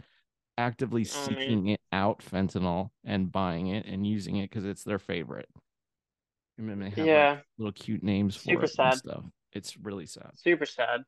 actively 0.57 1.03
Oh 1.03 1.29
man. 1.29 1.35
seeking 1.37 1.67
it 1.69 1.81
out 1.91 2.19
fentanyl 2.19 2.89
and 3.05 3.31
buying 3.31 3.67
it 3.67 3.85
and 3.85 4.05
using 4.07 4.37
it 4.37 4.49
because 4.49 4.65
it's 4.65 4.83
their 4.83 4.99
favorite. 4.99 5.49
And 6.57 6.69
then 6.69 6.79
they 6.79 6.89
have 6.89 6.97
like 6.99 7.07
Yeah. 7.07 7.37
little 7.57 7.71
cute 7.73 8.03
names 8.03 8.35
for 8.35 8.51
Super 8.51 8.65
it 8.65 8.69
sad. 8.69 8.95
stuff. 8.95 9.23
It's 9.53 9.77
really 9.77 10.05
sad. 10.05 10.31
Super 10.35 10.65
sad. 10.65 11.03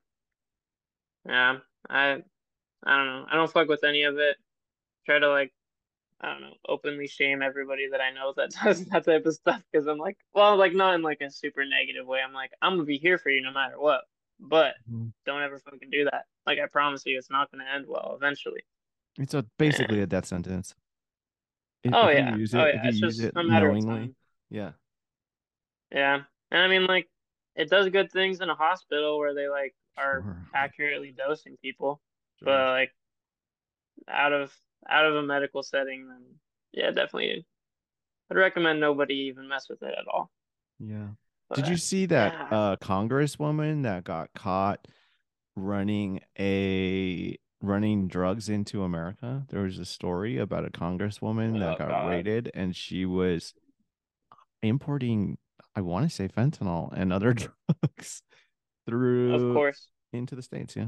Yeah. 1.25 1.57
I 1.89 2.23
I 2.83 2.97
don't 2.97 3.05
know. 3.07 3.25
I 3.29 3.35
don't 3.35 3.51
fuck 3.51 3.67
with 3.67 3.83
any 3.83 4.03
of 4.03 4.17
it. 4.17 4.37
Try 5.05 5.19
to 5.19 5.29
like 5.29 5.53
I 6.19 6.31
don't 6.31 6.41
know, 6.41 6.53
openly 6.67 7.07
shame 7.07 7.41
everybody 7.43 7.89
that 7.91 8.01
I 8.01 8.11
know 8.11 8.33
that 8.37 8.49
does 8.63 8.85
that 8.85 9.05
type 9.05 9.25
of 9.25 9.33
stuff 9.35 9.61
because 9.71 9.87
I'm 9.87 9.97
like, 9.99 10.17
well, 10.33 10.57
like 10.57 10.73
not 10.73 10.95
in 10.95 11.01
like 11.01 11.21
a 11.21 11.29
super 11.29 11.63
negative 11.65 12.07
way. 12.07 12.19
I'm 12.25 12.33
like, 12.33 12.51
I'm 12.61 12.73
gonna 12.73 12.83
be 12.85 12.97
here 12.97 13.17
for 13.17 13.29
you 13.29 13.41
no 13.41 13.51
matter 13.51 13.79
what. 13.79 14.01
But 14.39 14.75
Mhm. 14.91 15.11
don't 15.25 15.41
ever 15.41 15.59
fucking 15.59 15.89
do 15.89 16.05
that. 16.05 16.25
Like 16.45 16.59
I 16.59 16.67
promise 16.67 17.05
you, 17.05 17.17
it's 17.17 17.29
not 17.29 17.51
gonna 17.51 17.65
end 17.73 17.85
well 17.87 18.13
eventually. 18.15 18.61
It's 19.17 19.33
a 19.33 19.43
basically 19.57 20.01
a 20.01 20.07
death 20.07 20.25
sentence. 20.25 20.75
If, 21.83 21.93
oh 21.93 22.07
if 22.09 22.17
yeah, 22.17 22.31
oh 22.35 22.37
it, 22.37 22.75
if 22.75 22.83
yeah, 22.83 22.89
it's 22.89 22.99
just 22.99 23.19
it 23.21 23.35
a 23.35 23.43
matter 23.43 23.67
knowingly, 23.67 23.99
time. 23.99 24.15
yeah. 24.49 24.71
Yeah. 25.91 26.21
And 26.51 26.61
I 26.61 26.67
mean 26.67 26.85
like 26.85 27.07
it 27.55 27.69
does 27.69 27.89
good 27.89 28.11
things 28.11 28.41
in 28.41 28.49
a 28.49 28.55
hospital 28.55 29.17
where 29.17 29.33
they 29.33 29.47
like 29.47 29.75
are 29.97 30.21
Sure. 30.21 30.45
accurately 30.53 31.11
dosing 31.17 31.57
people. 31.61 32.01
Sure. 32.39 32.45
But 32.45 32.71
like 32.71 32.91
out 34.07 34.33
of 34.33 34.55
out 34.89 35.05
of 35.05 35.15
a 35.15 35.23
medical 35.23 35.63
setting, 35.63 36.07
then 36.07 36.23
yeah, 36.71 36.91
definitely 36.91 37.45
I'd 38.29 38.37
recommend 38.37 38.79
nobody 38.79 39.15
even 39.29 39.47
mess 39.47 39.67
with 39.69 39.81
it 39.81 39.95
at 39.97 40.07
all. 40.07 40.29
Yeah. 40.79 41.07
But 41.49 41.55
Did 41.55 41.67
you 41.69 41.77
see 41.77 42.05
that 42.07 42.33
yeah, 42.33 42.57
uh 42.57 42.75
congresswoman 42.77 43.83
that 43.83 44.03
got 44.03 44.33
caught 44.35 44.87
running 45.55 46.19
a 46.37 47.37
running 47.61 48.07
drugs 48.07 48.49
into 48.49 48.83
America? 48.83 49.45
There 49.49 49.63
was 49.63 49.79
a 49.79 49.85
story 49.85 50.37
about 50.37 50.65
a 50.65 50.69
congresswoman 50.69 51.59
that 51.59 51.75
oh 51.75 51.77
got 51.77 51.89
God. 51.89 52.09
raided 52.09 52.51
and 52.53 52.75
she 52.75 53.05
was 53.05 53.53
importing, 54.61 55.37
I 55.77 55.81
want 55.81 56.09
to 56.09 56.15
say 56.15 56.27
fentanyl 56.27 56.91
and 56.91 57.13
other 57.13 57.33
drugs 57.69 58.23
through 58.87 59.35
Of 59.35 59.53
course. 59.53 59.89
into 60.11 60.35
the 60.35 60.41
States. 60.41 60.75
Yeah. 60.75 60.87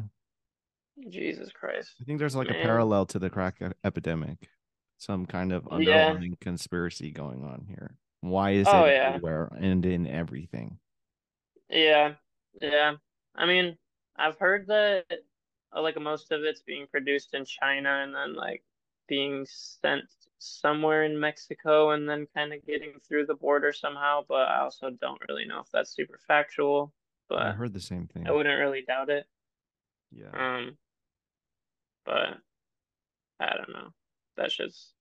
Jesus 1.09 1.51
Christ. 1.51 1.91
I 2.01 2.05
think 2.05 2.17
there's 2.17 2.35
like 2.35 2.49
a 2.49 2.53
parallel 2.55 3.05
to 3.07 3.19
the 3.19 3.29
crack 3.29 3.61
epidemic, 3.83 4.49
some 4.97 5.27
kind 5.27 5.53
of 5.53 5.67
Yeah. 5.77 6.07
underlying 6.07 6.37
conspiracy 6.41 7.11
going 7.11 7.43
on 7.45 7.65
here. 7.69 7.95
Why 8.21 8.51
is 8.51 8.67
Oh 8.67 8.85
it 8.85 8.93
yeah. 8.93 9.09
everywhere 9.13 9.49
and 9.59 9.85
in 9.85 10.07
everything? 10.07 10.79
Yeah. 11.69 12.15
Yeah. 12.59 12.95
I 13.35 13.45
mean, 13.45 13.77
I've 14.17 14.39
heard 14.39 14.65
that 14.67 15.05
uh, 15.73 15.81
like 15.83 16.01
most 16.01 16.31
of 16.31 16.41
it's 16.41 16.61
being 16.63 16.87
produced 16.87 17.35
in 17.35 17.45
China 17.45 18.01
and 18.03 18.13
then 18.13 18.33
like 18.33 18.63
being 19.07 19.45
sent 19.47 20.05
somewhere 20.39 21.03
in 21.03 21.19
Mexico 21.19 21.91
and 21.91 22.09
then 22.09 22.27
kind 22.33 22.53
of 22.53 22.65
getting 22.65 22.93
through 23.07 23.25
the 23.25 23.35
border 23.35 23.71
somehow, 23.73 24.23
but 24.27 24.47
I 24.47 24.61
also 24.61 24.89
don't 24.89 25.21
really 25.27 25.45
know 25.45 25.59
if 25.59 25.67
that's 25.71 25.93
super 25.93 26.19
factual, 26.27 26.93
But 27.27 27.41
I 27.43 27.51
heard 27.51 27.73
the 27.73 27.79
same 27.79 28.07
thing. 28.07 28.27
I 28.27 28.31
wouldn't 28.31 28.59
really 28.59 28.81
doubt 28.81 29.09
it. 29.09 29.27
Yeah. 30.11 30.31
Um, 30.33 30.77
but 32.05 32.37
I 33.39 33.55
don't 33.55 33.71
know. 33.71 33.89
That's 34.37 34.55
just 34.55 34.93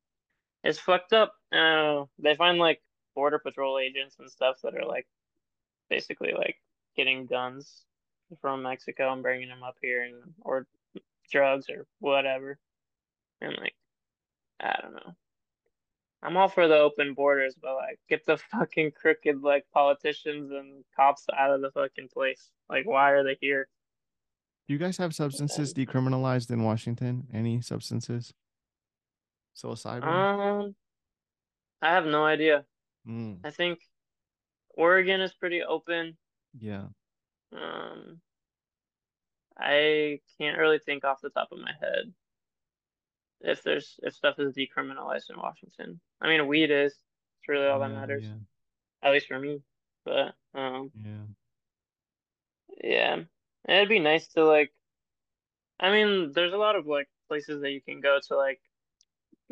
it's 0.64 0.78
fucked 0.78 1.12
up. 1.12 1.34
Uh, 1.52 2.04
they 2.18 2.34
find 2.34 2.58
like 2.58 2.82
border 3.14 3.38
patrol 3.38 3.78
agents 3.78 4.16
and 4.18 4.30
stuff 4.30 4.56
that 4.62 4.74
are 4.74 4.86
like 4.86 5.06
basically 5.88 6.32
like 6.32 6.56
getting 6.96 7.26
guns 7.26 7.84
from 8.40 8.62
Mexico 8.62 9.12
and 9.12 9.22
bringing 9.22 9.48
them 9.48 9.62
up 9.62 9.76
here 9.80 10.02
and 10.02 10.16
or 10.40 10.66
drugs 11.30 11.70
or 11.70 11.86
whatever. 12.00 12.58
And 13.40 13.56
like 13.56 13.74
I 14.60 14.78
don't 14.82 14.94
know. 14.94 15.14
I'm 16.22 16.36
all 16.36 16.48
for 16.48 16.66
the 16.66 16.76
open 16.76 17.14
borders, 17.14 17.54
but 17.60 17.74
like 17.76 17.98
get 18.08 18.26
the 18.26 18.36
fucking 18.52 18.92
crooked 18.92 19.42
like 19.42 19.64
politicians 19.72 20.50
and 20.50 20.84
cops 20.96 21.24
out 21.36 21.50
of 21.50 21.60
the 21.60 21.70
fucking 21.70 22.08
place. 22.12 22.50
Like 22.68 22.86
why 22.86 23.10
are 23.10 23.24
they 23.24 23.36
here? 23.40 23.68
Do 24.66 24.74
you 24.74 24.78
guys 24.78 24.98
have 24.98 25.14
substances 25.14 25.72
decriminalized 25.72 26.50
in 26.50 26.62
Washington? 26.62 27.26
Any 27.32 27.62
substances? 27.62 28.34
Psilocybin? 29.56 30.04
Um, 30.04 30.74
I 31.80 31.94
have 31.94 32.04
no 32.04 32.24
idea. 32.26 32.64
Mm, 33.08 33.38
I 33.44 33.50
think 33.50 33.78
Oregon 34.74 35.20
is 35.20 35.32
pretty 35.32 35.62
open. 35.62 36.16
yeah. 36.58 36.84
Um, 37.50 38.20
I 39.58 40.20
can't 40.38 40.58
really 40.58 40.78
think 40.78 41.02
off 41.04 41.22
the 41.22 41.30
top 41.30 41.48
of 41.50 41.58
my 41.58 41.72
head 41.80 42.12
if 43.40 43.62
there's 43.62 43.98
if 44.02 44.14
stuff 44.14 44.38
is 44.38 44.54
decriminalized 44.54 45.30
in 45.30 45.38
Washington. 45.38 46.00
I 46.20 46.28
mean, 46.28 46.46
weed 46.46 46.70
is. 46.70 46.92
It's 46.92 47.48
really 47.48 47.66
all 47.66 47.80
that 47.80 47.90
Yeah, 47.90 47.98
matters, 48.00 48.24
yeah, 48.24 48.38
at 49.02 49.12
least 49.12 49.26
for 49.28 49.38
me. 49.38 49.62
But 50.04 50.34
um, 50.54 50.92
yeah. 50.94 51.26
yeah, 52.82 53.22
it'd 53.68 53.88
be 53.88 54.00
nice 54.00 54.28
to 54.28 54.44
like. 54.44 54.72
I 55.80 55.90
mean, 55.90 56.32
there's 56.32 56.52
a 56.52 56.58
lot 56.58 56.76
of 56.76 56.86
like 56.86 57.08
places 57.28 57.60
that 57.62 57.70
you 57.72 57.80
can 57.82 58.00
go 58.00 58.18
to 58.28 58.36
like 58.36 58.60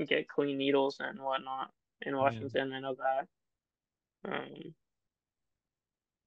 get 0.06 0.28
clean 0.28 0.58
needles 0.58 0.98
and 1.00 1.20
whatnot 1.20 1.72
in 2.02 2.16
Washington. 2.16 2.72
I 2.72 2.80
know 2.80 2.94
that. 2.96 3.28
Um, 4.24 4.74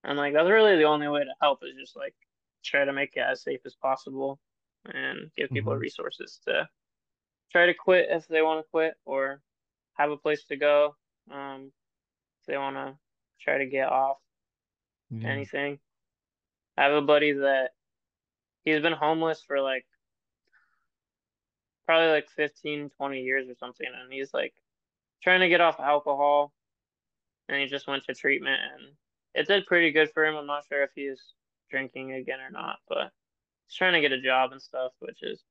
and 0.04 0.18
like 0.18 0.34
that's 0.34 0.50
really 0.50 0.78
the 0.78 0.84
only 0.86 1.08
way 1.08 1.24
to 1.24 1.36
help 1.42 1.60
is 1.64 1.76
just 1.80 1.96
like 1.96 2.16
try 2.64 2.86
to 2.86 2.94
make 2.94 3.16
it 3.16 3.22
as 3.22 3.42
safe 3.42 3.62
as 3.66 3.76
possible 3.76 4.40
and 4.86 5.32
give 5.36 5.52
people 5.52 5.74
Mhm. 5.74 5.80
resources 5.80 6.40
to 6.46 6.68
try 7.52 7.66
to 7.66 7.74
quit 7.74 8.08
if 8.10 8.28
they 8.28 8.42
want 8.42 8.64
to 8.64 8.70
quit 8.70 8.94
or 9.06 9.42
have 9.94 10.12
a 10.12 10.18
place 10.18 10.44
to 10.46 10.56
go 10.56 10.96
um 11.32 11.72
if 12.42 12.46
they 12.48 12.58
want 12.58 12.76
to 12.76 12.98
try 13.42 13.58
to 13.58 13.66
get 13.66 13.90
off 13.90 14.18
Yeah. 15.10 15.30
anything. 15.30 15.80
I 16.78 16.84
have 16.84 16.94
a 16.94 17.02
buddy 17.02 17.34
that 17.34 17.72
he's 18.64 18.82
been 18.82 18.94
homeless 18.94 19.44
for 19.46 19.60
like 19.62 19.86
probably 21.86 22.10
like 22.10 22.30
15, 22.30 22.90
20 22.98 23.22
years 23.22 23.50
or 23.50 23.56
something 23.56 23.88
and 23.88 24.12
he's 24.14 24.34
like 24.34 24.54
trying 25.22 25.42
to 25.42 25.50
get 25.50 25.62
off 25.62 25.80
alcohol 25.80 26.54
and 27.48 27.60
he 27.60 27.68
just 27.68 27.88
went 27.88 28.04
to 28.06 28.14
treatment 28.14 28.62
and 28.74 28.94
it 29.34 29.48
did 29.48 29.66
pretty 29.66 29.92
good 29.92 30.12
for 30.12 30.26
him. 30.26 30.36
I'm 30.36 30.46
not 30.48 30.66
sure 30.68 30.84
if 30.84 30.92
he's 30.96 31.34
drinking 31.70 32.14
again 32.14 32.40
or 32.40 32.52
not, 32.52 32.78
but 32.88 33.12
he's 33.68 33.76
trying 33.76 33.94
to 33.94 34.02
get 34.02 34.12
a 34.12 34.22
job 34.22 34.52
and 34.52 34.62
stuff, 34.62 34.92
which 35.00 35.24
is 35.24 35.44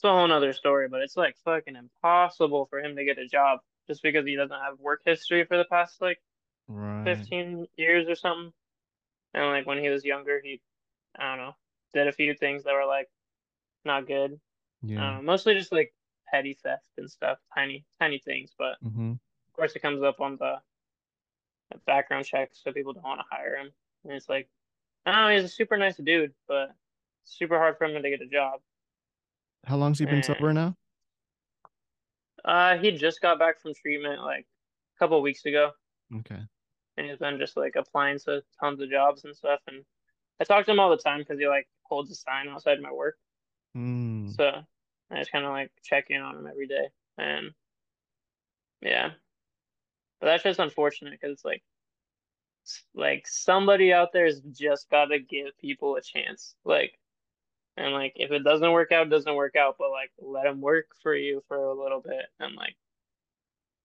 it's 0.00 0.04
a 0.04 0.08
whole 0.10 0.26
nother 0.28 0.54
story, 0.54 0.88
but 0.88 1.02
it's 1.02 1.16
like 1.16 1.36
fucking 1.44 1.76
impossible 1.76 2.66
for 2.66 2.80
him 2.80 2.96
to 2.96 3.04
get 3.04 3.18
a 3.18 3.28
job 3.28 3.60
just 3.86 4.02
because 4.02 4.24
he 4.24 4.34
doesn't 4.34 4.58
have 4.58 4.78
work 4.80 5.02
history 5.04 5.44
for 5.44 5.58
the 5.58 5.66
past 5.66 6.00
like 6.00 6.20
Right. 6.68 7.28
15 7.28 7.66
years 7.76 8.08
or 8.08 8.14
something. 8.14 8.52
And 9.34 9.46
like 9.46 9.66
when 9.66 9.78
he 9.78 9.90
was 9.90 10.04
younger, 10.04 10.40
he 10.42 10.62
I 11.18 11.36
don't 11.36 11.46
know, 11.46 11.56
did 11.94 12.08
a 12.08 12.12
few 12.12 12.34
things 12.34 12.64
that 12.64 12.74
were 12.74 12.86
like 12.86 13.10
not 13.84 14.06
good. 14.06 14.40
Yeah. 14.82 15.16
know, 15.16 15.22
mostly 15.22 15.54
just 15.54 15.72
like 15.72 15.94
petty 16.28 16.54
theft 16.62 16.84
and 16.98 17.10
stuff, 17.10 17.38
tiny 17.54 17.86
tiny 18.00 18.20
things, 18.20 18.52
but 18.58 18.72
Mm-hmm. 18.84 19.12
of 19.48 19.54
course 19.54 19.76
it 19.76 19.80
comes 19.82 20.02
up 20.02 20.20
on 20.20 20.36
the 20.38 20.62
the 21.70 21.78
background 21.86 22.24
check, 22.26 22.50
so 22.54 22.72
people 22.72 22.92
don't 22.92 23.04
want 23.04 23.20
to 23.20 23.26
hire 23.30 23.56
him. 23.56 23.72
And 24.04 24.12
it's 24.14 24.28
like, 24.28 24.48
I 25.06 25.12
don't 25.12 25.22
know, 25.22 25.36
he's 25.36 25.44
a 25.44 25.54
super 25.54 25.76
nice 25.78 25.96
dude, 25.98 26.34
but 26.48 26.74
super 27.24 27.58
hard 27.58 27.78
for 27.78 27.86
him 27.86 28.02
to 28.02 28.10
get 28.10 28.22
a 28.22 28.26
job. 28.28 28.60
How 29.64 29.76
long's 29.76 29.98
he 29.98 30.06
been 30.06 30.22
And 30.22 30.24
sober 30.24 30.52
now? 30.52 30.76
Uh, 32.44 32.78
he 32.78 32.92
just 32.92 33.20
got 33.20 33.38
back 33.38 33.60
from 33.60 33.74
treatment 33.74 34.22
like 34.22 34.46
a 34.96 34.98
couple 34.98 35.20
weeks 35.22 35.44
ago, 35.44 35.72
Okay. 36.12 36.40
and 36.96 37.06
he's 37.06 37.18
been 37.18 37.38
just 37.38 37.56
like 37.56 37.76
applying 37.76 38.18
to 38.20 38.42
tons 38.60 38.80
of 38.80 38.90
jobs 38.90 39.24
and 39.24 39.36
stuff. 39.36 39.60
And 39.66 39.84
I 40.40 40.44
talk 40.44 40.64
to 40.66 40.72
him 40.72 40.80
all 40.80 40.90
the 40.90 40.96
time 40.96 41.20
because 41.20 41.38
he 41.38 41.48
like 41.48 41.68
holds 41.82 42.10
a 42.10 42.14
sign 42.14 42.48
outside 42.48 42.80
my 42.80 42.92
work. 42.92 43.18
Mm. 43.76 44.36
So 44.36 44.64
I 45.10 45.18
just 45.18 45.32
kind 45.32 45.44
of 45.44 45.52
like 45.52 45.72
check 45.84 46.06
in 46.10 46.20
on 46.22 46.36
him 46.36 46.46
every 46.46 46.66
day. 46.66 46.88
And 47.18 47.52
yeah, 48.80 49.12
but 50.20 50.26
that's 50.26 50.42
just 50.44 50.60
unfortunate 50.60 51.12
because 51.12 51.32
it's 51.34 51.44
like, 51.44 51.62
like 52.94 53.26
somebody 53.26 53.92
out 53.92 54.12
there 54.12 54.26
has 54.26 54.40
just 54.40 54.90
got 54.90 55.06
to 55.06 55.18
give 55.18 55.56
people 55.58 55.96
a 55.96 56.02
chance. 56.02 56.54
Like, 56.64 56.98
and 57.76 57.92
like 57.92 58.12
if 58.16 58.30
it 58.30 58.44
doesn't 58.44 58.72
work 58.72 58.92
out, 58.92 59.06
it 59.06 59.10
doesn't 59.10 59.34
work 59.34 59.56
out. 59.56 59.76
But 59.78 59.90
like 59.90 60.10
let 60.20 60.44
them 60.44 60.60
work 60.60 60.86
for 61.02 61.14
you 61.14 61.42
for 61.48 61.56
a 61.56 61.80
little 61.82 62.00
bit 62.00 62.26
and 62.38 62.54
like 62.56 62.76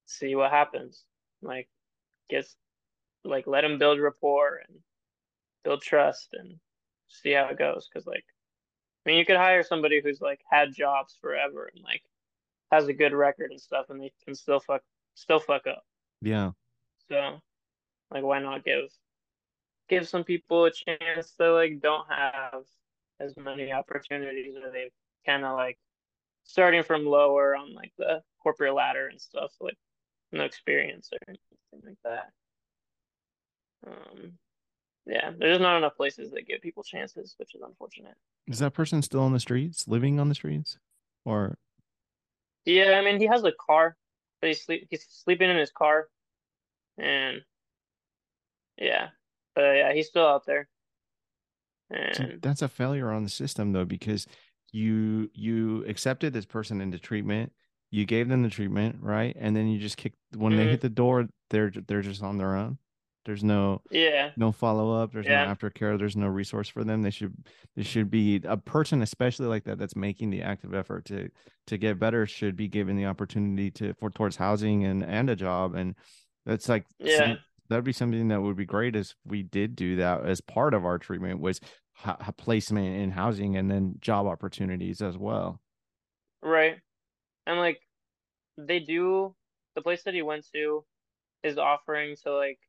see 0.05 0.35
what 0.35 0.51
happens. 0.51 1.03
Like, 1.41 1.67
gets 2.29 2.55
like 3.23 3.47
let 3.47 3.61
them 3.61 3.77
build 3.77 3.99
rapport 3.99 4.61
and 4.67 4.79
build 5.63 5.81
trust 5.81 6.29
and 6.33 6.55
see 7.07 7.31
how 7.31 7.47
it 7.47 7.57
goes. 7.57 7.87
Because 7.87 8.07
like, 8.07 8.25
I 9.05 9.09
mean, 9.09 9.19
you 9.19 9.25
could 9.25 9.37
hire 9.37 9.63
somebody 9.63 10.01
who's 10.01 10.21
like 10.21 10.41
had 10.49 10.73
jobs 10.73 11.17
forever 11.21 11.69
and 11.73 11.83
like 11.83 12.03
has 12.71 12.87
a 12.87 12.93
good 12.93 13.13
record 13.13 13.51
and 13.51 13.61
stuff, 13.61 13.85
and 13.89 14.01
they 14.01 14.11
can 14.23 14.35
still 14.35 14.59
fuck 14.59 14.81
still 15.15 15.39
fuck 15.39 15.67
up. 15.67 15.83
Yeah. 16.21 16.51
So, 17.09 17.39
like, 18.11 18.23
why 18.23 18.39
not 18.39 18.65
give 18.65 18.89
give 19.87 20.07
some 20.07 20.23
people 20.23 20.65
a 20.65 20.71
chance 20.71 21.33
that 21.37 21.47
like 21.47 21.79
don't 21.81 22.07
have 22.09 22.63
as 23.19 23.35
many 23.37 23.71
opportunities, 23.71 24.55
or 24.55 24.71
they've 24.71 24.91
kind 25.25 25.45
of 25.45 25.55
like 25.55 25.77
starting 26.43 26.83
from 26.83 27.05
lower 27.05 27.55
on 27.55 27.73
like 27.73 27.91
the 27.97 28.21
corporate 28.41 28.73
ladder 28.73 29.07
and 29.07 29.19
stuff, 29.19 29.51
like 29.59 29.77
no 30.31 30.43
experience 30.43 31.09
or 31.11 31.19
anything 31.27 31.81
like 31.83 31.97
that. 32.03 32.31
Um, 33.87 34.33
yeah, 35.05 35.31
there's 35.37 35.59
not 35.59 35.77
enough 35.77 35.95
places 35.95 36.31
that 36.31 36.47
give 36.47 36.61
people 36.61 36.83
chances, 36.83 37.35
which 37.37 37.53
is 37.55 37.61
unfortunate. 37.61 38.15
Is 38.47 38.59
that 38.59 38.73
person 38.73 39.01
still 39.01 39.21
on 39.21 39.33
the 39.33 39.39
streets, 39.39 39.87
living 39.87 40.19
on 40.19 40.29
the 40.29 40.35
streets? 40.35 40.77
Or 41.25 41.57
Yeah, 42.65 42.99
I 42.99 43.03
mean, 43.03 43.19
he 43.19 43.27
has 43.27 43.43
a 43.43 43.51
car, 43.51 43.95
but 44.41 44.47
he's 44.47 44.63
sleep 44.63 44.87
he's 44.89 45.05
sleeping 45.09 45.49
in 45.49 45.57
his 45.57 45.71
car, 45.71 46.07
and 46.97 47.41
yeah, 48.77 49.09
but 49.53 49.61
yeah, 49.61 49.93
he's 49.93 50.07
still 50.07 50.27
out 50.27 50.45
there. 50.45 50.67
And 51.89 52.41
that's 52.41 52.61
a 52.61 52.67
failure 52.67 53.11
on 53.11 53.23
the 53.23 53.29
system 53.29 53.71
though, 53.73 53.85
because 53.85 54.27
you 54.71 55.29
you 55.33 55.85
accepted 55.85 56.33
this 56.33 56.45
person 56.45 56.81
into 56.81 56.99
treatment, 56.99 57.53
you 57.91 58.05
gave 58.05 58.27
them 58.29 58.43
the 58.43 58.49
treatment, 58.49 58.97
right? 59.01 59.35
And 59.39 59.55
then 59.55 59.67
you 59.67 59.79
just 59.79 59.97
kick 59.97 60.13
when 60.35 60.55
they 60.55 60.67
Mhm. 60.67 60.69
hit 60.69 60.81
the 60.81 60.89
door, 60.89 61.27
they're 61.49 61.71
they're 61.71 62.01
just 62.01 62.23
on 62.23 62.37
their 62.37 62.55
own. 62.55 62.79
There's 63.25 63.43
no 63.43 63.83
yeah, 63.91 64.33
no 64.37 64.51
follow 64.51 64.91
up, 65.01 65.13
there's 65.13 65.29
Yeah. 65.29 65.29
no 65.29 65.53
aftercare, 65.55 65.97
there's 65.99 66.17
no 66.17 66.27
resource 66.27 66.67
for 66.69 66.83
them. 66.83 67.01
They 67.03 67.11
should 67.11 67.35
they 67.75 67.83
should 67.83 68.09
be 68.11 68.41
a 68.45 68.57
person, 68.57 69.01
especially 69.01 69.47
like 69.47 69.63
that, 69.65 69.77
that's 69.79 69.95
making 69.95 70.29
the 70.31 70.41
active 70.41 70.73
effort 70.73 71.05
to 71.05 71.29
to 71.67 71.77
get 71.77 71.99
better, 71.99 72.25
should 72.25 72.55
be 72.55 72.67
given 72.67 72.97
the 72.97 73.05
opportunity 73.05 73.71
to 73.71 73.93
for 73.95 74.09
towards 74.09 74.35
housing 74.37 74.83
and 74.85 75.03
and 75.03 75.29
a 75.29 75.35
job. 75.35 75.75
And 75.75 75.95
that's 76.45 76.69
like 76.69 76.85
Yeah. 76.99 77.35
That'd 77.69 77.85
be 77.85 77.93
something 77.93 78.27
that 78.29 78.41
would 78.41 78.55
be 78.55 78.65
great 78.65 78.95
if 78.95 79.13
we 79.25 79.43
did 79.43 79.75
do 79.75 79.95
that 79.97 80.25
as 80.25 80.41
part 80.41 80.73
of 80.73 80.85
our 80.85 80.97
treatment 80.97 81.39
was 81.39 81.59
ha- 81.93 82.17
placement 82.37 82.95
in 82.97 83.11
housing 83.11 83.55
and 83.57 83.69
then 83.71 83.95
job 83.99 84.25
opportunities 84.27 85.01
as 85.01 85.17
well. 85.17 85.59
right. 86.41 86.77
And 87.47 87.59
like 87.59 87.79
they 88.57 88.79
do, 88.79 89.35
the 89.75 89.81
place 89.81 90.03
that 90.03 90.13
he 90.13 90.21
went 90.21 90.45
to 90.53 90.83
is 91.43 91.57
offering 91.57 92.15
to 92.23 92.33
like 92.33 92.59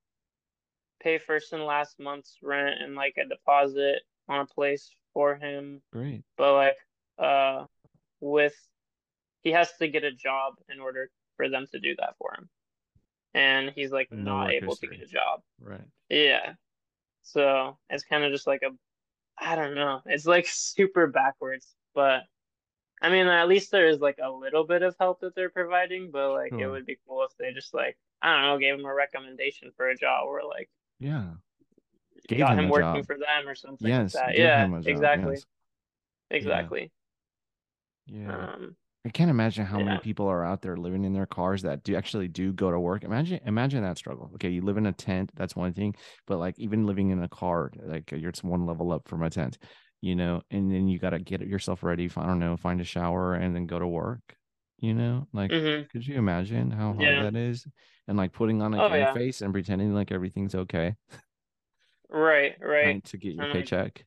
pay 1.00 1.18
first 1.18 1.52
and 1.52 1.62
last 1.64 1.98
month's 1.98 2.36
rent 2.42 2.76
and 2.82 2.94
like 2.94 3.14
a 3.18 3.28
deposit 3.28 4.02
on 4.28 4.40
a 4.40 4.46
place 4.46 4.90
for 5.14 5.36
him, 5.36 5.80
Great. 5.92 6.22
but 6.36 6.54
like 6.54 6.76
uh 7.18 7.64
with 8.20 8.54
he 9.42 9.52
has 9.52 9.70
to 9.78 9.88
get 9.88 10.04
a 10.04 10.12
job 10.12 10.54
in 10.68 10.80
order 10.80 11.10
for 11.36 11.48
them 11.48 11.66
to 11.72 11.78
do 11.78 11.94
that 11.98 12.14
for 12.18 12.34
him. 12.36 12.48
And 13.36 13.70
he's 13.74 13.92
like 13.92 14.10
No 14.10 14.38
not 14.38 14.50
able 14.52 14.76
to 14.76 14.86
get 14.86 15.02
a 15.02 15.06
job. 15.06 15.42
Right. 15.60 15.84
Yeah. 16.08 16.54
So 17.22 17.76
it's 17.90 18.04
kind 18.04 18.24
of 18.24 18.32
just 18.32 18.46
like 18.46 18.62
a, 18.62 18.70
I 19.38 19.56
don't 19.56 19.74
know. 19.74 20.00
It's 20.06 20.24
like 20.24 20.46
super 20.50 21.06
backwards, 21.06 21.74
but 21.94 22.22
I 23.02 23.10
mean, 23.10 23.26
at 23.26 23.46
least 23.46 23.70
there 23.70 23.88
is 23.88 24.00
like 24.00 24.18
a 24.22 24.30
little 24.30 24.64
bit 24.64 24.82
of 24.82 24.96
help 24.98 25.20
that 25.20 25.34
they're 25.34 25.50
providing, 25.50 26.10
but 26.10 26.32
like 26.32 26.52
it 26.54 26.66
would 26.66 26.86
be 26.86 26.98
cool 27.06 27.24
if 27.24 27.36
they 27.38 27.52
just 27.52 27.74
like, 27.74 27.98
I 28.22 28.32
don't 28.32 28.42
know, 28.42 28.58
gave 28.58 28.74
him 28.78 28.86
a 28.86 28.94
recommendation 28.94 29.70
for 29.76 29.88
a 29.90 29.96
job 29.96 30.26
or 30.26 30.40
like 30.48 30.70
Yeah. 30.98 31.32
Gave 32.28 32.38
got 32.38 32.52
him 32.52 32.60
him 32.64 32.70
working 32.70 33.02
job. 33.02 33.06
for 33.06 33.18
them 33.18 33.46
or 33.46 33.54
something 33.54 33.86
Yes. 33.86 34.14
like 34.14 34.28
that. 34.28 34.38
Yeah, 34.38 34.66
job, 34.66 34.86
exactly. 34.86 35.34
yes. 35.34 35.44
Exactly. 36.30 36.90
Yeah. 38.06 38.34
Um, 38.34 38.76
I 39.06 39.10
can't 39.10 39.30
imagine 39.30 39.64
how 39.64 39.78
many 39.78 39.98
people 39.98 40.26
are 40.26 40.44
out 40.44 40.62
there 40.62 40.76
living 40.76 41.04
in 41.04 41.12
their 41.12 41.26
cars 41.26 41.62
that 41.62 41.84
do 41.84 41.94
actually 41.94 42.26
do 42.26 42.52
go 42.52 42.72
to 42.72 42.80
work. 42.80 43.04
Imagine 43.04 43.40
imagine 43.46 43.82
that 43.84 43.98
struggle. 43.98 44.30
Okay, 44.34 44.50
you 44.50 44.62
live 44.62 44.78
in 44.78 44.86
a 44.86 44.92
tent, 44.92 45.30
that's 45.36 45.54
one 45.54 45.72
thing, 45.72 45.94
but 46.26 46.38
like 46.38 46.58
even 46.58 46.86
living 46.86 47.10
in 47.10 47.22
a 47.22 47.28
car, 47.28 47.70
like 47.84 48.10
you're 48.10 48.30
it's 48.30 48.42
one 48.42 48.66
level 48.66 48.90
up 48.90 49.06
from 49.08 49.22
a 49.22 49.30
tent, 49.30 49.58
you 50.00 50.16
know, 50.16 50.42
and 50.50 50.72
then 50.72 50.88
you 50.88 50.98
got 50.98 51.10
to 51.10 51.20
get 51.20 51.40
yourself 51.42 51.84
ready, 51.84 52.10
I 52.16 52.26
don't 52.26 52.40
know, 52.40 52.56
find 52.56 52.80
a 52.80 52.84
shower 52.84 53.34
and 53.34 53.54
then 53.54 53.66
go 53.66 53.78
to 53.78 53.86
work, 53.86 54.36
you 54.78 54.92
know? 54.92 55.28
Like 55.32 55.52
mhm. 55.52 55.88
could 55.90 56.04
you 56.06 56.16
imagine 56.16 56.72
how 56.72 56.92
hard 56.92 57.18
Yeah. 57.18 57.20
that 57.20 57.36
is? 57.36 57.64
And 58.08 58.16
like 58.18 58.32
putting 58.32 58.60
on 58.60 58.74
a 58.74 58.82
Oh, 58.82 58.94
yeah. 58.94 59.06
face 59.06 59.40
and 59.40 59.52
pretending 59.52 59.94
like 59.94 60.10
everything's 60.10 60.54
okay, 60.56 60.96
Right, 62.08 62.56
right. 62.60 62.96
trying 62.96 63.02
to 63.02 63.18
get 63.18 63.34
your 63.34 63.46
paycheck. 63.46 64.06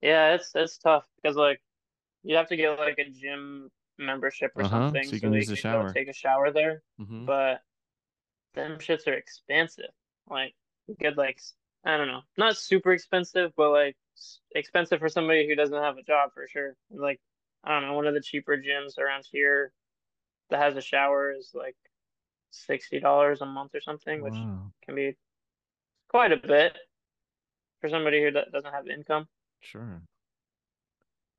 Yeah, 0.00 0.34
it's 0.34 0.52
it's 0.54 0.78
tough 0.78 1.06
because 1.16 1.36
like 1.36 1.60
you 2.22 2.36
have 2.36 2.48
to 2.48 2.56
get 2.56 2.78
like 2.78 2.98
a 2.98 3.08
gym 3.08 3.70
membership 3.98 4.52
or 4.56 4.62
Uh-huh, 4.64 4.78
something 4.88 5.04
so 5.04 5.14
you 5.14 5.20
can 5.20 5.32
that 5.32 5.38
use 5.38 5.48
the 5.48 5.56
you 5.56 5.62
can 5.62 5.72
go 5.72 5.78
shower. 5.78 5.92
take 5.92 6.08
a 6.08 6.12
shower 6.12 6.50
there. 6.52 6.82
Mhm. 7.00 7.26
But 7.26 7.62
them 8.54 8.78
shits 8.78 9.06
are 9.06 9.14
expensive. 9.14 9.90
Like 10.28 10.54
you 10.86 10.94
get 10.96 11.16
like 11.16 11.40
I 11.84 11.96
don't 11.96 12.08
know, 12.08 12.22
not 12.36 12.56
super 12.56 12.92
expensive, 12.92 13.52
but 13.56 13.70
like 13.70 13.96
expensive 14.54 14.98
for 15.00 15.08
somebody 15.08 15.46
who 15.46 15.54
doesn't 15.54 15.82
have 15.82 15.96
a 15.98 16.02
job 16.02 16.32
for 16.34 16.46
sure. 16.48 16.76
Like 16.90 17.20
I 17.64 17.72
don't 17.78 17.88
know, 17.88 17.94
one 17.94 18.06
of 18.06 18.14
the 18.14 18.20
cheaper 18.20 18.56
gyms 18.56 18.98
around 18.98 19.26
here 19.30 19.72
that 20.50 20.60
has 20.60 20.76
a 20.76 20.80
shower 20.82 21.32
is 21.32 21.52
like 21.54 21.76
sixty 22.50 23.00
dollars 23.00 23.40
a 23.40 23.46
month 23.46 23.74
or 23.74 23.80
something, 23.80 24.20
which 24.22 24.34
Wow. 24.34 24.72
can 24.82 24.94
be 24.94 25.16
quite 26.08 26.32
a 26.32 26.36
bit 26.36 26.76
for 27.80 27.88
somebody 27.88 28.22
who 28.22 28.30
do- 28.30 28.50
doesn't 28.52 28.72
have 28.72 28.88
income. 28.88 29.28
Sure. 29.60 30.02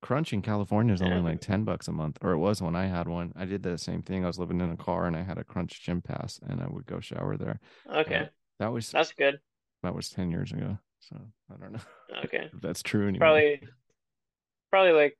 Crunch 0.01 0.33
in 0.33 0.41
California 0.41 0.93
is 0.93 1.01
only 1.01 1.17
Yeah. 1.17 1.23
like 1.23 1.41
10 1.41 1.63
bucks 1.63 1.87
a 1.87 1.91
month, 1.91 2.17
or 2.21 2.31
it 2.31 2.37
was 2.37 2.61
when 2.61 2.75
I 2.75 2.87
had 2.87 3.07
one. 3.07 3.33
I 3.35 3.45
did 3.45 3.63
the 3.63 3.77
same 3.77 4.01
thing. 4.01 4.23
I 4.23 4.27
was 4.27 4.39
living 4.39 4.59
in 4.59 4.71
a 4.71 4.77
car 4.77 5.05
and 5.05 5.15
I 5.15 5.21
had 5.21 5.37
a 5.37 5.43
Crunch 5.43 5.81
gym 5.81 6.01
pass 6.01 6.39
and 6.47 6.61
I 6.61 6.67
would 6.67 6.85
go 6.85 6.99
shower 6.99 7.37
there. 7.37 7.59
Okay, 7.89 8.29
that 8.59 8.71
was 8.71 8.89
that's 8.91 9.13
good. 9.13 9.39
that 9.83 9.93
was 9.93 10.09
10 10.09 10.31
years 10.31 10.51
ago. 10.51 10.79
So 10.99 11.17
I 11.53 11.57
don't 11.57 11.73
know 11.73 11.79
Okay. 12.23 12.49
if 12.53 12.61
that's 12.61 12.81
true 12.83 13.07
anymore. 13.07 13.27
Probably, 13.27 13.61
probably 14.69 14.91
like 14.93 15.17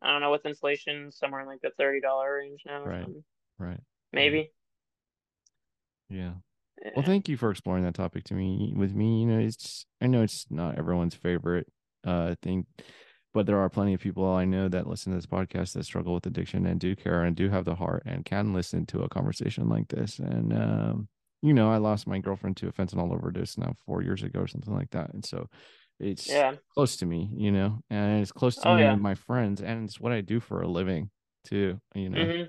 I 0.00 0.12
don't 0.12 0.20
know 0.20 0.30
with 0.30 0.46
inflation, 0.46 1.12
somewhere 1.12 1.42
in 1.42 1.46
like 1.46 1.60
the 1.60 1.70
thirty 1.78 2.00
dollar 2.00 2.36
range 2.38 2.62
now 2.66 2.84
Right. 2.84 3.02
something. 3.02 3.24
Right. 3.58 3.80
Maybe. 4.12 4.52
Yeah. 6.08 6.32
Yeah. 6.82 6.90
Well, 6.96 7.04
thank 7.04 7.28
you 7.28 7.36
for 7.36 7.50
exploring 7.50 7.84
that 7.84 7.94
topic 7.94 8.24
to 8.24 8.34
me 8.34 8.72
with 8.76 8.94
me. 8.94 9.20
You 9.20 9.26
know, 9.26 9.38
it's 9.38 9.86
I 10.00 10.06
know 10.06 10.22
it's 10.22 10.46
not 10.50 10.78
everyone's 10.78 11.14
favorite 11.14 11.68
uh 12.04 12.34
thing, 12.42 12.66
but 13.32 13.46
there 13.46 13.58
are 13.58 13.68
plenty 13.70 13.94
of 13.94 14.00
people 14.00 14.26
I 14.26 14.44
know 14.44 14.68
that 14.68 14.86
listen 14.86 15.12
to 15.12 15.18
this 15.18 15.26
podcast 15.26 15.72
that 15.72 15.84
struggle 15.84 16.14
with 16.14 16.26
addiction 16.26 16.66
and 16.66 16.78
do 16.78 16.94
care 16.94 17.22
and 17.22 17.34
do 17.34 17.48
have 17.48 17.64
the 17.64 17.74
heart 17.74 18.02
and 18.06 18.24
can 18.24 18.52
listen 18.52 18.86
to 18.86 19.02
a 19.02 19.08
conversation 19.08 19.68
like 19.68 19.88
this. 19.88 20.18
And 20.18 20.52
um, 20.52 21.08
you 21.40 21.52
know, 21.54 21.70
I 21.70 21.78
lost 21.78 22.06
my 22.06 22.18
girlfriend 22.18 22.56
to 22.58 22.68
a 22.68 22.72
fentanyl 22.72 23.12
overdose 23.12 23.58
now 23.58 23.74
four 23.86 24.02
years 24.02 24.22
ago 24.22 24.40
or 24.40 24.46
something 24.46 24.74
like 24.74 24.90
that. 24.90 25.12
And 25.12 25.24
so 25.24 25.48
it's 25.98 26.28
Yeah. 26.28 26.56
close 26.74 26.96
to 26.98 27.06
me, 27.06 27.30
you 27.34 27.50
know, 27.50 27.80
and 27.90 28.20
it's 28.22 28.32
close 28.32 28.56
to 28.56 28.68
Oh, 28.68 28.76
me 28.76 28.82
yeah. 28.82 28.92
and 28.92 29.02
my 29.02 29.14
friends, 29.14 29.60
and 29.60 29.84
it's 29.88 29.98
what 30.00 30.12
I 30.12 30.20
do 30.20 30.38
for 30.40 30.62
a 30.62 30.68
living 30.68 31.10
too, 31.44 31.80
you 31.94 32.10
know. 32.10 32.24
Mhm. 32.24 32.48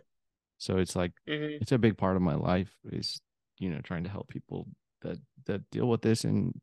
So 0.57 0.77
it's 0.77 0.95
like 0.95 1.11
Mhm. 1.27 1.61
it's 1.61 1.71
a 1.71 1.77
big 1.77 1.97
part 1.97 2.15
of 2.15 2.21
my 2.21 2.35
life 2.35 2.73
is 2.91 3.19
you 3.59 3.69
know 3.69 3.79
trying 3.81 4.03
to 4.03 4.09
help 4.09 4.27
people 4.29 4.67
that 5.01 5.17
that 5.45 5.69
deal 5.71 5.87
with 5.87 6.01
this 6.01 6.23
and 6.23 6.53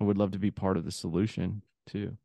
I 0.00 0.04
would 0.04 0.18
love 0.18 0.32
to 0.32 0.38
be 0.38 0.50
part 0.50 0.76
of 0.76 0.84
the 0.84 0.90
solution 0.92 1.62
too. 1.86 2.16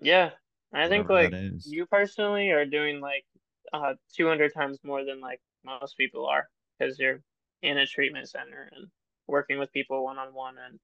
Yeah. 0.00 0.30
I 0.72 0.88
think 0.88 1.08
like 1.08 1.32
you 1.64 1.86
personally 1.86 2.50
are 2.50 2.64
doing 2.64 3.00
like 3.00 3.24
uh 3.72 3.94
200 4.14 4.54
times 4.54 4.78
more 4.82 5.04
than 5.04 5.20
like 5.20 5.40
most 5.64 5.96
people 5.96 6.26
are 6.26 6.48
because 6.78 6.98
you're 6.98 7.22
in 7.62 7.78
a 7.78 7.86
treatment 7.86 8.28
center 8.28 8.70
and 8.74 8.88
working 9.26 9.58
with 9.58 9.72
people 9.72 10.04
one 10.04 10.18
on 10.18 10.32
one 10.32 10.56
and 10.58 10.78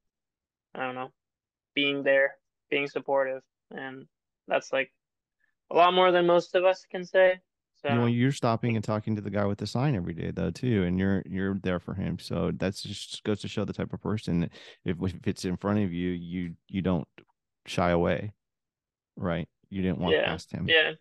I 0.75 0.85
don't 0.87 0.95
know, 0.95 1.11
being 1.75 2.03
there, 2.03 2.37
being 2.71 2.89
supportive, 2.89 3.43
and 3.71 4.07
that's 4.49 4.73
like 4.73 4.93
a 5.71 5.77
lot 5.77 5.95
more 5.95 6.12
than 6.12 6.27
most 6.27 6.55
of 6.55 6.64
us 6.64 6.85
can 6.91 7.05
say. 7.05 7.41
you 7.89 7.95
know 7.95 8.07
So 8.07 8.07
you're 8.07 8.33
stopping 8.33 8.77
and 8.77 8.85
talking 8.85 9.17
to 9.17 9.23
the 9.23 9.31
guy 9.31 9.45
with 9.45 9.59
the 9.59 9.67
sign 9.67 9.95
every 9.95 10.14
day 10.14 10.31
though 10.31 10.51
too, 10.51 10.85
and 10.85 10.99
you're 10.99 11.23
you're 11.27 11.59
there 11.62 11.81
for 11.81 11.95
him. 11.95 12.19
So 12.19 12.53
that's 12.55 12.83
just 12.83 13.23
goes 13.25 13.41
to 13.41 13.49
show 13.49 13.64
the 13.64 13.73
type 13.73 13.93
of 13.93 14.01
person. 14.03 14.41
that 14.41 14.53
If 14.85 14.97
if 15.03 15.27
it's 15.27 15.45
in 15.45 15.57
front 15.57 15.81
of 15.81 15.93
you, 15.93 16.11
you 16.11 16.55
you 16.69 16.83
don't 16.83 17.09
shy 17.67 17.91
away, 17.91 18.33
right? 19.17 19.49
You 19.69 19.83
didn't 19.83 19.99
walk 19.99 20.12
yeah, 20.12 20.27
past 20.27 20.51
him. 20.51 20.69
yeah, 20.69 20.93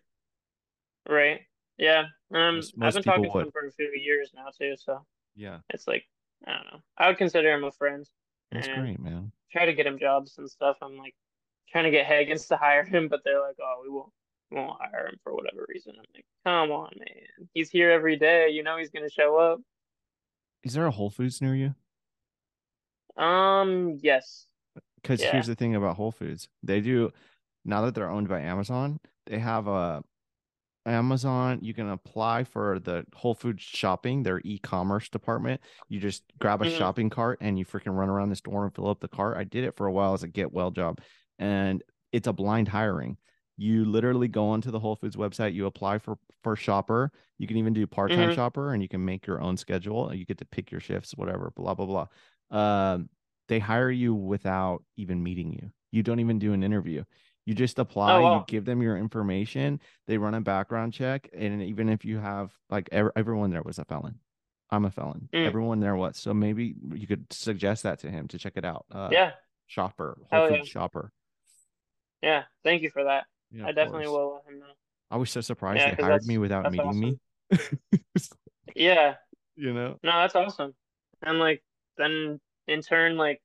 right, 1.08 1.40
yeah. 1.78 2.04
Um, 2.32 2.56
Most 2.56 2.74
I've 2.80 2.94
been 2.94 3.02
talking 3.02 3.30
to 3.30 3.38
him 3.38 3.50
for 3.52 3.66
a 3.66 3.72
few 3.72 3.92
years 4.00 4.32
now 4.34 4.46
too, 4.58 4.74
so 4.76 5.04
Yeah, 5.34 5.58
it's 5.70 5.86
like 5.86 6.04
I 6.46 6.52
don't 6.52 6.66
know. 6.72 6.80
I 6.98 7.08
would 7.08 7.18
consider 7.18 7.52
him 7.52 7.64
a 7.64 7.72
friend 7.72 8.06
that's 8.50 8.68
great, 8.68 8.98
man. 9.00 9.32
try 9.52 9.66
to 9.66 9.72
get 9.74 9.86
him 9.86 9.98
jobs 9.98 10.38
and 10.38 10.50
stuff. 10.50 10.76
I'm 10.82 10.96
like 10.96 11.14
trying 11.70 11.84
to 11.84 11.90
get 11.90 12.06
Higgins 12.06 12.46
to 12.46 12.56
hire 12.60 12.84
him, 12.84 13.08
but 13.08 13.20
they're 13.24 13.40
like, 13.40 13.56
oh, 13.60 13.80
we 13.82 13.90
won't. 13.90 14.12
We 14.50 14.58
won't 14.58 14.80
hire 14.80 15.08
him 15.08 15.18
for 15.24 15.34
whatever 15.34 15.66
reason. 15.68 15.94
I'm 15.96 16.04
like, 16.14 16.24
come 16.44 16.70
on, 16.70 16.92
man. 16.96 17.48
He's 17.52 17.68
here 17.68 17.90
every 17.90 18.16
day. 18.16 18.50
You 18.50 18.62
know 18.62 18.78
he's 18.78 18.90
gonna 18.90 19.10
show 19.10 19.36
up. 19.38 19.60
Is 20.62 20.72
there 20.74 20.86
a 20.86 20.90
Whole 20.90 21.10
Foods 21.10 21.40
near 21.40 21.54
you? 21.56 21.74
Um, 23.22 23.98
yes. 24.02 24.46
Because 25.02 25.20
Yeah. 25.20 25.32
here's 25.32 25.46
the 25.46 25.54
thing 25.54 25.74
about 25.74 25.96
Whole 25.96 26.12
Foods. 26.12 26.48
They 26.62 26.80
do 26.80 27.12
now 27.66 27.82
that 27.82 27.94
they're 27.94 28.10
owned 28.10 28.28
by 28.28 28.40
Amazon, 28.40 28.98
they 29.26 29.38
have 29.38 29.66
a 29.68 30.02
Amazon, 30.86 31.58
you 31.62 31.74
can 31.74 31.90
apply 31.90 32.44
for 32.44 32.78
the 32.78 33.04
Whole 33.12 33.34
Foods 33.34 33.62
shopping, 33.62 34.22
their 34.22 34.40
e-commerce 34.44 35.08
department. 35.08 35.60
You 35.88 35.98
just 35.98 36.22
grab 36.38 36.62
a 36.62 36.64
Mhm. 36.64 36.78
shopping 36.78 37.10
cart 37.10 37.38
and 37.40 37.58
you 37.58 37.64
freaking 37.64 37.96
run 37.96 38.08
around 38.08 38.28
the 38.30 38.36
store 38.36 38.64
and 38.64 38.72
fill 38.74 38.86
up 38.88 39.00
the 39.00 39.08
cart. 39.08 39.36
I 39.36 39.42
did 39.42 39.64
it 39.64 39.76
for 39.76 39.86
a 39.86 39.92
while 39.92 40.14
as 40.14 40.22
a 40.22 40.28
get 40.28 40.52
well 40.52 40.70
job. 40.70 41.00
And 41.40 41.82
it's 42.12 42.28
a 42.28 42.32
blind 42.32 42.68
hiring. 42.68 43.18
You 43.56 43.84
literally 43.84 44.28
go 44.28 44.48
onto 44.48 44.70
the 44.70 44.78
Whole 44.78 44.94
Foods 44.94 45.16
website, 45.16 45.54
you 45.54 45.66
apply 45.66 45.98
for 45.98 46.18
for 46.44 46.54
shopper. 46.54 47.10
You 47.38 47.48
can 47.48 47.56
even 47.56 47.72
do 47.72 47.84
part-time 47.88 48.30
Mhm. 48.30 48.34
shopper 48.34 48.72
and 48.72 48.80
you 48.80 48.88
can 48.88 49.04
make 49.04 49.26
your 49.26 49.40
own 49.40 49.56
schedule. 49.56 50.08
and 50.10 50.18
You 50.20 50.24
get 50.24 50.38
to 50.38 50.44
pick 50.44 50.70
your 50.70 50.80
shifts, 50.80 51.16
whatever, 51.16 51.50
blah 51.56 51.74
blah 51.74 51.86
blah. 51.86 52.06
Um, 52.50 53.10
they 53.48 53.58
hire 53.58 53.90
you 53.90 54.14
without 54.14 54.84
even 54.96 55.20
meeting 55.22 55.52
you. 55.52 55.72
You 55.90 56.04
don't 56.04 56.20
even 56.20 56.38
do 56.38 56.52
an 56.52 56.62
interview. 56.62 57.02
You 57.46 57.54
just 57.54 57.78
apply, 57.78 58.18
you 58.18 58.24
wow. 58.24 58.44
give 58.46 58.64
them 58.64 58.82
your 58.82 58.96
information, 58.98 59.80
they 60.08 60.18
run 60.18 60.34
a 60.34 60.40
background 60.40 60.92
check, 60.92 61.30
and 61.32 61.62
even 61.62 61.88
if 61.88 62.04
you 62.04 62.18
have 62.18 62.52
like 62.70 62.88
ev- 62.90 63.12
everyone 63.14 63.50
there 63.50 63.62
was 63.62 63.78
a 63.78 63.84
felon. 63.84 64.18
I'm 64.68 64.84
a 64.84 64.90
felon. 64.90 65.28
Mm. 65.32 65.46
Everyone 65.46 65.78
there 65.78 65.94
was. 65.94 66.16
So 66.16 66.34
maybe 66.34 66.74
you 66.92 67.06
could 67.06 67.32
suggest 67.32 67.84
that 67.84 68.00
to 68.00 68.10
him 68.10 68.26
to 68.28 68.38
check 68.38 68.54
it 68.56 68.64
out. 68.64 68.84
Uh 68.90 69.10
Yeah. 69.12 69.30
shopper, 69.66 70.18
Whole 70.32 70.48
Foods 70.48 70.66
yeah. 70.66 70.70
shopper. 70.72 71.12
Yeah. 72.20 72.42
Thank 72.64 72.82
you 72.82 72.90
for 72.90 73.04
that. 73.04 73.26
Yeah, 73.52 73.66
I 73.66 73.72
definitely 73.72 74.06
course. 74.06 74.16
will 74.18 74.34
let 74.44 74.52
him 74.52 74.58
know. 74.58 74.66
I 75.12 75.16
was 75.18 75.30
so 75.30 75.40
surprised 75.40 75.80
Yeah, 75.80 75.94
they 75.94 76.02
hired 76.02 76.26
me 76.26 76.38
without 76.38 76.70
meeting 76.72 76.98
me. 76.98 77.18
Yeah. 78.74 79.14
you 79.54 79.72
know? 79.72 79.98
No, 80.02 80.10
that's 80.10 80.34
awesome. 80.34 80.74
And 81.22 81.38
like 81.38 81.62
then 81.96 82.40
in 82.66 82.82
turn, 82.82 83.16
like 83.16 83.40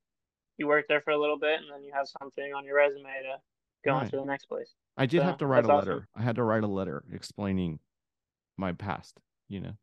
you 0.58 0.66
work 0.66 0.86
there 0.90 1.02
for 1.02 1.12
a 1.12 1.20
little 1.20 1.38
bit 1.38 1.60
and 1.60 1.68
then 1.72 1.84
you 1.84 1.92
have 1.94 2.08
something 2.20 2.52
on 2.54 2.66
your 2.66 2.76
resume 2.78 3.04
to 3.04 3.38
go 3.84 3.92
on 3.94 4.10
to 4.10 4.18
the 4.18 4.26
next 4.26 4.46
place. 4.46 4.74
I 4.98 5.06
did 5.06 5.20
So 5.20 5.24
have 5.24 5.38
to 5.38 5.48
write 5.48 5.66
a 5.66 5.70
awesome. 5.72 5.90
letter. 5.90 6.08
I 6.16 6.22
had 6.22 6.36
to 6.36 6.44
write 6.44 6.64
a 6.64 6.68
letter 6.68 7.04
explaining 7.12 7.80
my 8.58 8.74
past, 8.74 9.20
you 9.50 9.62
know, 9.62 9.74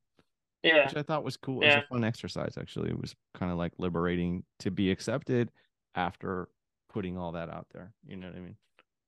Yeah. 0.63 0.85
which 0.87 0.97
I 0.97 1.03
thought 1.03 1.25
was 1.25 1.37
cool. 1.37 1.63
It 1.63 1.67
was 1.67 1.75
Yeah. 1.75 1.81
a 1.81 1.87
fun 1.87 2.05
exercise, 2.05 2.57
actually. 2.59 2.91
It 2.91 2.99
was 3.01 3.15
kind 3.35 3.51
of 3.51 3.59
like 3.59 3.73
liberating 3.79 4.45
to 4.61 4.71
be 4.71 4.91
accepted 4.91 5.51
after 5.95 6.49
putting 6.89 7.17
all 7.19 7.33
that 7.33 7.49
out 7.51 7.67
there. 7.73 7.93
You 8.07 8.17
know 8.17 8.29
what 8.29 8.37
I 8.37 8.41
mean? 8.41 8.57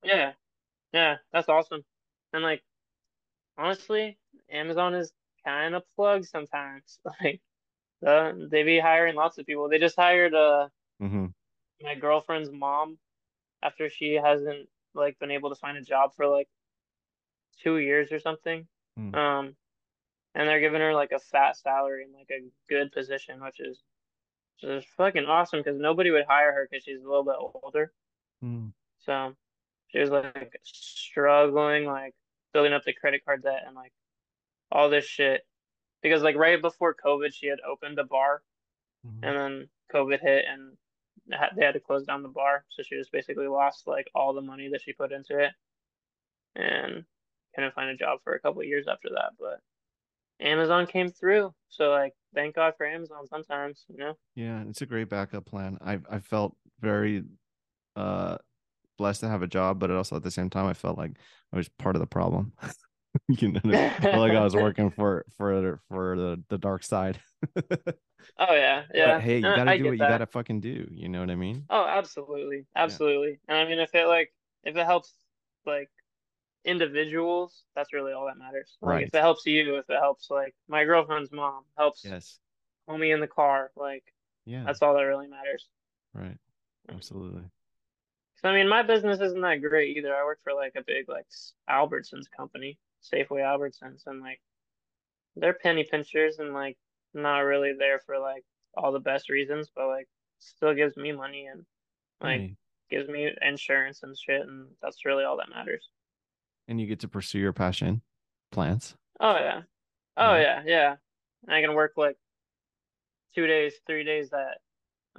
Yeah. 0.03 0.33
Yeah. 0.93 1.17
That's 1.33 1.49
awesome. 1.49 1.85
And 2.33 2.43
like 2.43 2.63
honestly, 3.59 4.19
Amazon 4.51 4.95
is 4.95 5.13
kind 5.45 5.75
of 5.75 5.83
plugged 5.97 6.27
sometimes. 6.27 6.99
Like 7.21 7.41
the, 8.03 8.49
they 8.51 8.63
be 8.63 8.79
hiring 8.81 9.15
lots 9.15 9.37
of 9.39 9.47
people. 9.47 9.69
They 9.69 9.79
just 9.79 9.97
hired 9.97 10.35
uh 10.35 10.69
Mm-hmm. 11.03 11.27
my 11.83 11.95
girlfriend's 11.95 12.51
mom 12.51 12.99
after 13.63 13.89
she 13.91 14.15
hasn't 14.15 14.69
like 14.95 15.19
been 15.19 15.31
able 15.31 15.51
to 15.51 15.57
find 15.57 15.77
a 15.77 15.83
job 15.83 16.15
for 16.15 16.27
like 16.27 16.49
two 17.63 17.79
years 17.79 18.13
or 18.13 18.19
something. 18.19 18.67
Mm. 18.99 19.15
Um, 19.15 19.57
and 20.35 20.49
they're 20.49 20.61
giving 20.61 20.81
her 20.81 20.95
like 20.95 21.13
a 21.13 21.19
fat 21.19 21.57
salary 21.57 22.05
and 22.05 22.13
like 22.13 22.31
a 22.31 22.45
good 22.69 22.93
position, 22.93 23.43
which 23.43 23.61
is 23.61 23.81
just 24.61 24.87
fucking 24.97 25.25
awesome 25.25 25.61
because 25.61 25.79
nobody 25.79 26.11
would 26.11 26.27
hire 26.29 26.53
her 26.53 26.69
because 26.71 26.85
she's 26.85 27.01
a 27.01 27.09
little 27.09 27.25
bit 27.25 27.37
older. 27.39 27.93
Mm. 28.45 28.73
So 29.01 29.35
she 29.89 29.99
was 29.99 30.11
like 30.11 30.61
struggling, 30.63 31.85
like 31.85 32.15
building 32.53 32.73
up 32.73 32.85
the 32.85 32.93
credit 32.93 33.25
card 33.25 33.43
debt 33.43 33.65
and 33.67 33.75
like 33.75 33.93
all 34.71 34.91
this 34.91 35.05
shit. 35.05 35.43
Because 36.03 36.23
like 36.23 36.37
right 36.37 36.61
before 36.61 36.95
COVID, 36.95 37.35
she 37.35 37.47
had 37.47 37.59
opened 37.69 37.99
a 37.99 38.05
bar 38.05 38.43
Mhm. 39.07 39.21
and 39.23 39.39
then 39.39 39.69
COVID 39.93 40.21
hit 40.21 40.45
and 40.47 40.77
they 41.57 41.65
had 41.65 41.75
to 41.75 41.81
close 41.81 42.05
down 42.05 42.23
the 42.23 42.29
bar. 42.29 42.65
So 42.71 42.83
she 42.83 42.97
just 42.97 43.13
basically 43.13 43.49
lost 43.49 43.87
like 43.87 44.09
all 44.15 44.33
the 44.33 44.41
money 44.41 44.69
that 44.73 44.83
she 44.83 44.93
put 44.93 45.13
into 45.13 45.39
it 45.39 45.53
and 46.57 47.05
couldn't 47.55 47.75
find 47.75 47.91
a 47.91 47.97
job 47.97 48.21
for 48.25 48.35
a 48.35 48.41
couple 48.41 48.63
years 48.63 48.87
after 48.89 49.09
that. 49.11 49.33
But 49.39 49.61
Amazon 50.45 50.87
came 50.87 51.11
through. 51.11 51.55
So 51.69 51.91
like 51.91 52.15
thank 52.35 52.55
God 52.55 52.75
for 52.77 52.87
Amazon 52.87 53.27
sometimes, 53.29 53.85
you 53.89 53.99
know? 53.99 54.15
Yeah, 54.35 54.63
it's 54.69 54.83
a 54.83 54.87
great 54.87 55.09
backup 55.09 55.47
plan. 55.47 55.79
I 55.81 55.99
I 56.11 56.19
felt 56.21 56.57
very 56.81 57.25
uh 57.97 58.39
blessed 58.99 59.21
to 59.21 59.29
have 59.29 59.43
a 59.43 59.47
job, 59.47 59.79
but 59.79 59.91
also 59.91 60.17
at 60.17 60.23
the 60.23 60.31
same 60.31 60.51
time 60.51 60.67
I 60.67 60.75
felt 60.75 60.99
like 60.99 61.13
I 61.53 61.57
was 61.57 61.69
part 61.69 61.97
of 61.97 62.01
the 62.01 62.07
problem. 62.07 62.53
you 63.29 63.53
know, 63.53 63.61
I 63.65 63.69
mean? 63.69 63.79
I 63.99 64.07
felt 64.07 64.21
like 64.23 64.35
I 64.35 64.45
was 64.45 64.55
working 64.57 64.91
for 64.91 65.25
for 65.37 65.81
for 65.89 66.17
the 66.17 66.43
the 66.49 66.59
dark 66.59 66.83
side. 66.85 67.21
Oh 68.39 68.55
yeah, 68.55 68.85
yeah. 68.95 69.19
But 69.19 69.21
hey, 69.21 69.39
you 69.39 69.53
Uh, 69.53 69.53
gotta 69.53 69.73
I 69.73 69.79
do 69.79 69.87
what 69.87 69.99
you 69.99 70.07
gotta 70.07 70.27
fucking 70.27 70.61
do. 70.61 70.87
You 70.91 71.09
know 71.09 71.21
what 71.21 71.31
I 71.31 71.35
mean? 71.37 71.69
Oh, 71.69 71.85
absolutely. 71.87 72.67
Absolutely. 72.75 73.41
And 73.49 73.57
I 73.59 73.65
mean 73.67 73.79
if 73.79 73.95
it 73.95 74.07
like 74.07 74.33
if 74.65 74.77
it 74.77 74.85
helps 74.87 75.13
like 75.67 75.91
individuals, 76.65 77.65
that's 77.75 77.93
really 77.93 78.13
all 78.13 78.27
that 78.27 78.39
matters. 78.39 78.79
Like 78.83 78.99
Right. 78.99 79.03
if 79.03 79.15
it 79.15 79.21
helps 79.21 79.47
you, 79.47 79.77
if 79.79 79.91
it 79.91 79.99
helps 80.01 80.31
like 80.31 80.55
my 80.69 80.85
girlfriend's 80.85 81.33
mom, 81.33 81.65
helps 81.77 82.13
Yes. 82.13 82.39
homie 82.89 83.15
in 83.15 83.21
the 83.21 83.29
car, 83.29 83.73
like 83.77 84.05
Yeah. 84.45 84.67
that's 84.67 84.83
all 84.83 84.95
that 84.95 85.03
really 85.03 85.29
matters. 85.29 85.69
right. 86.15 86.39
Absolutely. 86.89 87.51
So 88.37 88.49
I 88.49 88.55
mean 88.55 88.69
my 88.69 88.83
business 88.83 89.21
isn't 89.21 89.41
that 89.43 89.57
great 89.63 89.97
either. 89.97 90.15
I 90.15 90.25
work 90.25 90.41
for 90.43 90.53
like 90.55 90.75
a 90.77 90.83
big 90.83 91.09
like 91.09 91.27
Albertsons 91.69 92.31
company, 92.31 92.79
Safeway 93.03 93.43
Albertsons, 93.43 94.07
and 94.07 94.21
like 94.21 94.41
they're 95.37 95.55
penny 95.55 95.85
pinchers 95.85 96.39
and 96.39 96.53
like 96.53 96.77
not 97.15 97.41
really 97.41 97.73
there 97.79 97.99
for 98.01 98.19
like 98.19 98.45
all 98.77 98.93
the 98.93 99.01
best 99.01 99.29
reasons, 99.29 99.71
but 99.75 99.89
like 99.89 100.09
still 100.39 100.75
gives 100.75 100.97
me 100.97 101.13
money 101.13 101.47
and 101.47 101.65
like 102.21 102.41
Hey, 102.41 102.57
gives 102.91 103.09
me 103.09 103.31
insurance 103.43 104.03
and 104.03 104.17
shit, 104.19 104.43
and 104.43 104.69
that's 104.83 105.05
really 105.05 105.25
all 105.25 105.37
that 105.39 105.51
matters. 105.51 105.89
and 106.69 106.81
you 106.81 106.87
get 106.87 107.01
to 107.01 107.09
pursue 107.09 107.39
your 107.39 107.53
passion, 107.53 108.03
plants. 108.53 108.97
Oh 109.19 109.37
yeah. 109.37 109.63
Oh 110.17 110.35
Yeah. 110.37 110.41
yeah, 110.41 110.63
yeah. 110.67 110.97
And 111.47 111.55
I 111.55 111.61
can 111.63 111.75
work 111.75 111.93
like 111.97 112.17
two 113.35 113.47
days, 113.47 113.75
three 113.87 114.05
days 114.05 114.33
at 114.33 114.61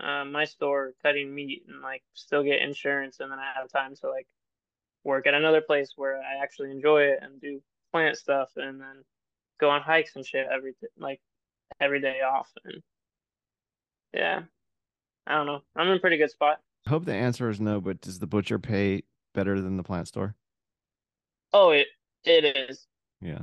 uh, 0.03 0.25
my 0.25 0.45
store 0.45 0.93
cutting 1.01 1.33
meat 1.33 1.63
and 1.67 1.81
like 1.81 2.03
still 2.13 2.43
get 2.43 2.61
insurance, 2.61 3.19
and 3.19 3.31
then 3.31 3.39
I 3.39 3.51
have 3.55 3.69
time 3.69 3.95
to 3.97 4.09
like 4.09 4.27
work 5.03 5.27
at 5.27 5.33
another 5.33 5.61
place 5.61 5.93
where 5.95 6.17
I 6.21 6.41
actually 6.43 6.71
enjoy 6.71 7.03
it 7.03 7.19
and 7.21 7.41
do 7.41 7.61
plant 7.91 8.17
stuff, 8.17 8.49
and 8.55 8.79
then 8.79 9.03
go 9.59 9.69
on 9.69 9.81
hikes 9.81 10.15
and 10.15 10.25
shit 10.25 10.47
every 10.51 10.73
like 10.97 11.21
every 11.79 12.01
day 12.01 12.19
off, 12.21 12.49
and 12.63 12.81
yeah. 14.13 14.41
I 15.27 15.35
don't 15.35 15.45
know. 15.45 15.61
I'm 15.75 15.87
in 15.87 15.97
a 15.97 15.99
pretty 15.99 16.17
good 16.17 16.31
spot. 16.31 16.59
I 16.87 16.89
hope 16.89 17.05
the 17.05 17.13
answer 17.13 17.49
is 17.49 17.61
no, 17.61 17.79
but 17.79 18.01
does 18.01 18.17
the 18.19 18.27
butcher 18.27 18.57
pay 18.57 19.03
better 19.35 19.61
than 19.61 19.77
the 19.77 19.83
plant 19.83 20.07
store? 20.07 20.35
Oh, 21.53 21.69
it 21.69 21.87
it 22.23 22.57
is. 22.57 22.87
Yeah. 23.21 23.41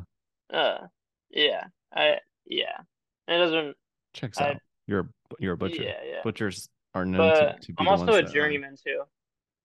Uh, 0.53 0.89
yeah. 1.31 1.65
I 1.95 2.17
yeah. 2.47 2.81
It 3.29 3.39
doesn't. 3.39 3.77
Checks 4.13 4.39
I- 4.39 4.51
out. 4.51 4.57
You're 4.87 5.01
a 5.01 5.09
you're 5.39 5.53
a 5.53 5.57
butcher. 5.57 5.83
Yeah, 5.83 6.01
yeah. 6.05 6.21
Butchers 6.25 6.69
are 6.95 7.05
known 7.05 7.35
to, 7.35 7.41
But 7.53 7.63
to 7.63 7.73
be 7.73 7.77
I'm 7.79 7.89
also 7.89 8.15
a 8.15 8.25
um, 8.25 8.33
journeyman 8.33 8.75
too. 8.83 9.03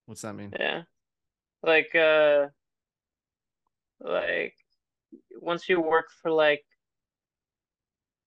what's 0.06 0.22
that 0.22 0.34
mean? 0.34 0.54
Yeah. 0.60 0.84
Like 1.64 1.96
uh 1.96 2.48
like 4.02 4.56
once 5.44 5.68
you 5.70 5.80
work 5.82 6.08
for 6.22 6.32
like 6.32 6.66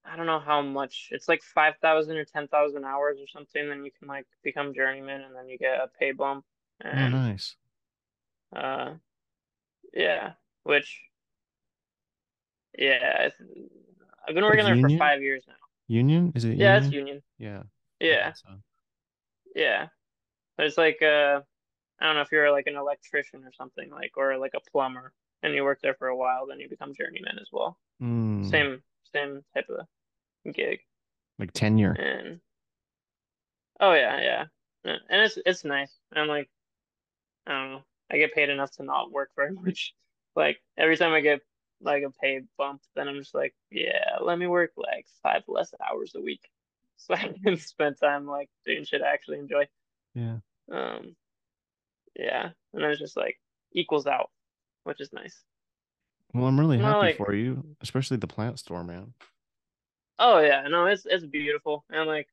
I 0.05 0.17
don't 0.17 0.27
know 0.27 0.39
how 0.39 0.63
much 0.63 1.09
it's 1.11 1.29
like 1.29 1.43
5,000 1.43 2.17
or 2.17 2.25
10,000 2.25 2.85
hours 2.85 3.19
or 3.21 3.27
something 3.27 3.69
then 3.69 3.85
you 3.85 3.91
can 3.99 4.09
like 4.09 4.27
become 4.45 4.75
journeyman 4.75 5.23
and 5.23 5.35
then 5.35 5.49
you 5.49 5.59
get 5.59 5.81
a 5.81 5.89
pay 5.99 6.13
bump 6.13 6.45
Oh, 6.85 7.09
nice. 7.09 7.57
uh 8.55 8.95
yeah 9.93 10.33
which 10.63 11.01
yeah 12.79 13.29
I've 14.29 14.35
been 14.35 14.45
working 14.45 14.65
there 14.65 14.77
for 14.77 14.91
5 14.99 15.23
years 15.23 15.45
now. 15.47 15.55
Union? 15.89 16.33
Is 16.35 16.45
it 16.45 16.57
Yeah, 16.57 16.75
union? 16.75 16.85
it's 16.85 16.93
union. 16.93 17.23
Yeah. 17.39 17.63
Yeah. 18.01 18.33
So, 18.35 18.49
Yeah. 19.55 19.87
But 20.57 20.67
it's 20.67 20.79
like 20.79 21.01
uh 21.03 21.41
I 22.01 22.05
don't 22.07 22.15
know 22.17 22.21
if 22.23 22.33
you're 22.33 22.51
like 22.53 22.67
an 22.67 22.77
electrician 22.77 23.45
or 23.45 23.53
something 23.53 23.91
like 23.91 24.13
or 24.17 24.37
like 24.39 24.55
a 24.55 24.71
plumber 24.71 25.13
and 25.47 25.55
you 25.55 25.65
work 25.65 25.81
there 25.83 25.95
for 25.95 26.09
a 26.09 26.17
while 26.17 26.47
then 26.47 26.61
you 26.61 26.69
become 26.69 26.93
journeyman 26.95 27.39
as 27.41 27.49
well. 27.53 27.79
Mm, 28.03 28.51
Same 28.51 28.83
same 29.15 29.43
type 29.55 29.69
of 29.71 29.87
gig. 30.55 30.81
like 31.39 31.53
tenure. 31.53 31.93
And 31.93 32.41
oh 33.81 33.93
yeah, 33.95 34.21
yeah. 34.21 34.45
Yeah, 34.85 34.97
And 35.11 35.23
it's 35.23 35.39
it's 35.47 35.65
nice. 35.65 35.93
And 36.11 36.21
I'm 36.21 36.29
like 36.29 36.49
I 37.47 37.53
don't 37.53 37.71
know. 37.73 37.83
I 38.11 38.19
get 38.19 38.35
paid 38.35 38.51
enough 38.51 38.71
to 38.73 38.83
not 38.85 39.11
work 39.11 39.31
very 39.37 39.53
much. 39.63 39.95
Like 40.35 40.59
every 40.77 40.97
time 40.97 41.13
I 41.13 41.21
get 41.21 41.41
like 41.81 42.03
a 42.03 42.11
pay 42.11 42.41
bump, 42.57 42.81
then 42.95 43.09
I'm 43.09 43.19
just 43.19 43.35
like, 43.35 43.55
yeah, 43.71 44.17
let 44.23 44.39
me 44.39 44.47
work 44.47 44.73
like 44.77 45.07
five 45.23 45.43
less 45.49 45.73
hours 45.85 46.13
a 46.15 46.21
week. 46.21 46.43
So 46.99 47.15
I 47.15 47.31
can 47.45 47.59
spend 47.59 47.99
time 48.01 48.27
like 48.27 48.49
doing 48.65 48.85
shit 48.85 49.03
I 49.03 49.13
actually 49.13 49.39
enjoy. 49.39 49.69
Yeah. 50.15 50.39
Um 50.73 51.15
yeah. 52.19 52.51
And 52.73 52.83
then 52.83 52.91
it's 52.91 53.01
just 53.01 53.19
like 53.19 53.39
equals 53.73 54.07
out, 54.07 54.31
which 54.87 55.01
is 55.01 55.13
nice. 55.13 55.43
Well, 56.33 56.47
I'm 56.47 56.59
really 56.59 56.79
happy 56.79 56.99
like- 56.99 57.17
for 57.17 57.35
you, 57.35 57.77
especially 57.81 58.17
the 58.19 58.27
plant 58.27 58.59
store, 58.59 58.85
man. 58.85 59.15
Oh 60.19 60.39
yeah, 60.39 60.67
no, 60.69 60.87
it's 60.87 61.05
it's 61.05 61.27
beautiful 61.27 61.85
and 61.91 62.09
like 62.09 62.29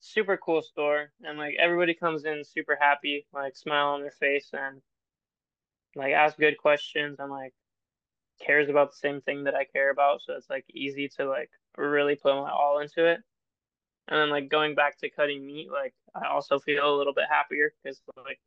super 0.00 0.36
cool 0.36 0.60
store 0.62 1.12
and 1.22 1.38
like 1.38 1.54
everybody 1.58 1.94
comes 1.94 2.24
in 2.24 2.42
super 2.44 2.76
happy, 2.78 3.26
like 3.32 3.56
smile 3.56 3.88
on 3.88 4.02
their 4.02 4.10
face 4.10 4.50
and 4.52 4.82
like 5.94 6.12
ask 6.12 6.36
good 6.36 6.58
questions 6.58 7.18
and 7.18 7.30
like 7.30 7.54
cares 8.40 8.68
about 8.68 8.90
the 8.90 8.98
same 8.98 9.20
thing 9.20 9.44
that 9.44 9.54
I 9.54 9.64
care 9.64 9.90
about, 9.90 10.22
so 10.22 10.34
it's 10.34 10.50
like 10.50 10.64
easy 10.74 11.08
to 11.16 11.26
like 11.26 11.50
really 11.76 12.16
put 12.16 12.34
my 12.34 12.50
all 12.50 12.80
into 12.80 13.06
it. 13.06 13.20
And 14.08 14.18
then 14.18 14.30
like 14.30 14.48
going 14.48 14.74
back 14.74 14.98
to 14.98 15.10
cutting 15.10 15.46
meat, 15.46 15.70
like 15.70 15.94
I 16.14 16.26
also 16.28 16.58
feel 16.58 16.94
a 16.94 16.96
little 16.98 17.14
bit 17.14 17.26
happier 17.30 17.72
because 17.82 18.00
like 18.16 18.40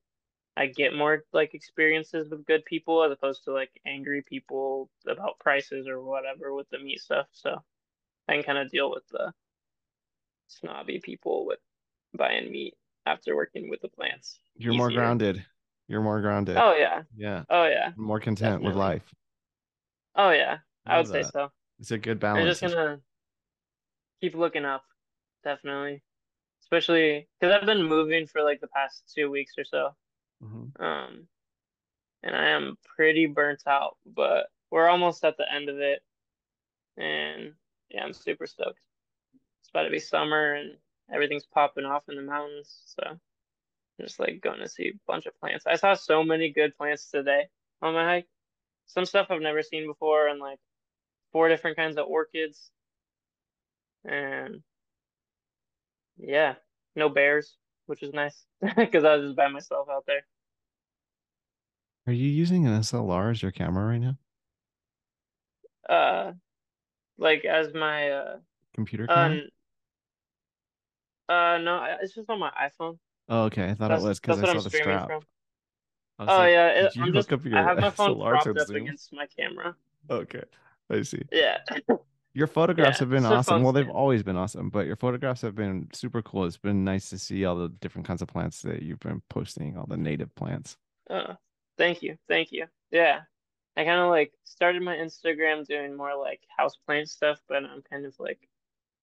I 0.56 0.68
get 0.68 0.94
more 0.94 1.24
like 1.34 1.54
experiences 1.54 2.30
with 2.30 2.46
good 2.46 2.64
people 2.66 3.04
as 3.04 3.12
opposed 3.12 3.44
to 3.46 3.54
like 3.54 3.72
angry 3.86 4.22
people 4.22 4.90
about 5.08 5.40
prices 5.40 5.88
or 5.88 6.02
whatever 6.02 6.54
with 6.54 6.70
the 6.70 6.78
meat 6.78 7.00
stuff. 7.00 7.28
So 7.32 7.62
I 8.28 8.34
can 8.34 8.44
kind 8.44 8.58
of 8.60 8.70
deal 8.70 8.92
with 8.92 9.04
the 9.12 9.34
snobby 10.48 11.00
people 11.00 11.46
with 11.46 11.60
buying 12.14 12.52
meat 12.52 12.76
after 13.06 13.36
working 13.36 13.70
with 13.70 13.82
the 13.82 13.90
plants. 13.90 14.40
You're 14.56 14.76
more 14.76 14.92
grounded. 14.92 15.44
You're 15.88 16.02
more 16.02 16.22
grounded. 16.22 16.58
Oh 16.58 16.76
yeah. 16.76 17.02
Yeah. 17.18 17.44
Oh 17.50 17.66
yeah. 17.66 17.92
More 17.98 18.20
content 18.20 18.64
with 18.64 18.76
life. 18.76 19.04
Oh 20.16 20.30
yeah. 20.30 20.60
I 20.86 20.98
would 20.98 21.08
Love 21.08 21.26
say 21.26 21.30
so. 21.32 21.52
It's 21.80 21.92
a 21.92 21.98
good 21.98 22.20
balance. 22.20 22.62
I'm 22.62 22.70
just 22.70 22.76
gonna 22.76 23.00
keep 24.22 24.36
looking 24.36 24.66
up, 24.66 24.84
definitely. 25.44 26.04
Especially 26.62 27.28
because 27.40 27.54
I've 27.54 27.66
been 27.66 27.84
moving 27.84 28.28
for 28.28 28.42
like 28.44 28.62
the 28.62 28.68
past 28.68 29.04
two 29.14 29.30
weeks 29.30 29.54
or 29.58 29.64
so. 29.64 29.96
Mhm. 30.42 30.74
Um, 30.80 31.28
and 32.24 32.36
I 32.36 32.50
am 32.50 32.78
pretty 32.96 33.26
burnt 33.28 33.64
out, 33.68 33.98
but 34.06 34.48
we're 34.72 34.90
almost 34.90 35.24
at 35.26 35.38
the 35.38 35.52
end 35.52 35.70
of 35.70 35.80
it. 35.80 36.04
And 36.98 37.54
yeah, 37.90 38.04
I'm 38.04 38.14
super 38.14 38.48
stoked. 38.48 38.82
It's 39.62 39.70
about 39.70 39.84
to 39.84 39.92
be 39.92 40.00
summer 40.00 40.54
and 40.56 40.78
everything's 41.14 41.46
popping 41.46 41.86
off 41.86 42.10
in 42.10 42.16
the 42.16 42.22
mountains. 42.24 42.84
So 42.98 43.04
I'm 43.08 43.22
just 44.02 44.20
like 44.20 44.42
going 44.42 44.60
to 44.60 44.70
see 44.70 44.90
a 44.90 45.00
bunch 45.08 45.26
of 45.26 45.38
plants. 45.40 45.66
I 45.68 45.76
saw 45.76 45.94
so 45.96 46.24
many 46.24 46.52
good 46.52 46.76
plants 46.78 47.10
today 47.12 47.50
on 47.82 47.94
my 47.94 48.06
hike. 48.06 48.28
Some 48.88 49.06
stuff 49.06 49.28
I've 49.32 49.42
never 49.42 49.64
seen 49.64 49.88
before, 49.88 50.28
and 50.28 50.40
like 50.40 50.60
four 51.32 51.50
different 51.50 51.78
kinds 51.78 51.98
of 51.98 52.08
orchids. 52.08 52.72
And 54.06 54.64
yeah, 56.18 56.56
no 56.96 57.10
bears, 57.10 57.58
which 57.86 58.04
is 58.04 58.14
nice 58.14 58.46
because 58.78 59.04
I 59.04 59.16
was 59.16 59.26
just 59.28 59.36
by 59.38 59.48
myself 59.48 59.88
out 59.90 60.06
there. 60.08 60.26
Are 62.08 62.14
you 62.14 62.30
using 62.30 62.66
an 62.66 62.74
SLR 62.74 63.30
as 63.32 63.42
your 63.42 63.52
camera 63.52 63.86
right 63.86 63.98
now? 64.00 64.18
Uh, 65.90 66.34
like 67.18 67.46
as 67.46 67.74
my 67.74 68.12
uh, 68.12 68.38
Computer 68.74 69.08
uh, 69.08 69.14
camera? 69.14 69.32
n- 69.32 69.50
uh, 71.30 71.58
no, 71.60 71.84
it's 72.02 72.14
just 72.14 72.30
on 72.30 72.40
my 72.40 72.52
iPhone. 72.52 72.98
oh, 73.30 73.44
okay. 73.44 73.70
I 73.70 73.74
thought 73.74 73.90
That's 73.90 74.04
it 74.04 74.08
was 74.08 74.20
because 74.20 74.40
I 74.40 74.46
saw 74.46 74.52
I'm 74.52 74.60
the 74.60 74.70
streaming 74.70 74.98
strap. 74.98 75.08
from. 75.08 75.22
Oh 76.20 76.26
like, 76.26 76.52
yeah, 76.52 76.68
it, 76.68 76.94
I'm 77.02 77.14
just 77.14 77.32
I 77.32 77.64
have 77.64 77.80
my 77.80 77.90
phone 77.90 78.20
propped 78.20 78.48
up 78.48 78.60
Zoom? 78.60 78.84
against 78.84 79.14
my 79.14 79.28
camera. 79.38 79.76
Okay. 80.10 80.44
I 80.90 81.02
see. 81.02 81.24
Yeah. 81.32 81.58
Your 82.36 82.48
photographs 82.48 82.98
Yeah, 82.98 83.00
have 83.00 83.10
been 83.12 83.26
awesome. 83.26 83.62
fun 83.62 83.64
Well, 83.64 83.74
they've 83.74 83.90
always 83.90 84.24
been 84.24 84.38
awesome, 84.38 84.70
but 84.70 84.88
your 84.88 84.96
photographs 84.96 85.42
have 85.42 85.54
been 85.56 85.90
super 85.94 86.22
cool. 86.24 86.46
It's 86.46 86.58
been 86.58 86.84
nice 86.84 87.10
to 87.12 87.20
see 87.20 87.46
all 87.46 87.56
the 87.56 87.70
different 87.70 88.08
kinds 88.08 88.22
of 88.24 88.28
plants 88.28 88.62
that 88.64 88.82
you've 88.82 89.00
been 89.00 89.22
posting, 89.30 89.78
all 89.78 89.86
the 89.86 89.98
native 89.98 90.34
plants. 90.36 90.78
Oh, 91.10 91.36
thank 91.78 92.02
you, 92.02 92.18
thank 92.28 92.52
you. 92.52 92.68
Yeah, 92.92 93.24
I 93.78 93.84
kind 93.86 94.02
of 94.02 94.10
like 94.10 94.34
started 94.44 94.82
my 94.82 94.96
Instagram 94.98 95.66
doing 95.68 95.96
more 95.96 96.16
like 96.18 96.42
house 96.58 96.78
plant 96.78 97.10
stuff, 97.10 97.42
but 97.48 97.64
I'm 97.66 97.82
kind 97.84 98.06
of 98.06 98.16
like 98.20 98.50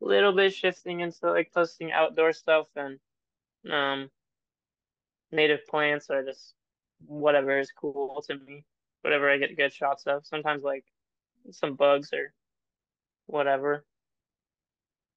a 0.02 0.06
little 0.06 0.32
bit 0.32 0.54
shifting 0.54 1.00
into 1.00 1.30
like 1.30 1.52
posting 1.52 1.92
outdoor 1.92 2.32
stuff 2.32 2.68
and 2.76 3.00
um 3.70 4.10
native 5.32 5.66
plants 5.66 6.10
or 6.10 6.24
just 6.24 6.54
whatever 7.06 7.58
is 7.58 7.72
cool 7.72 8.22
to 8.26 8.36
me, 8.38 8.64
whatever 9.02 9.30
I 9.30 9.38
get 9.38 9.56
good 9.56 9.72
shots 9.72 10.06
of. 10.06 10.26
Sometimes 10.26 10.62
like 10.62 10.84
some 11.52 11.76
bugs 11.76 12.12
or 12.12 12.32
whatever. 13.30 13.84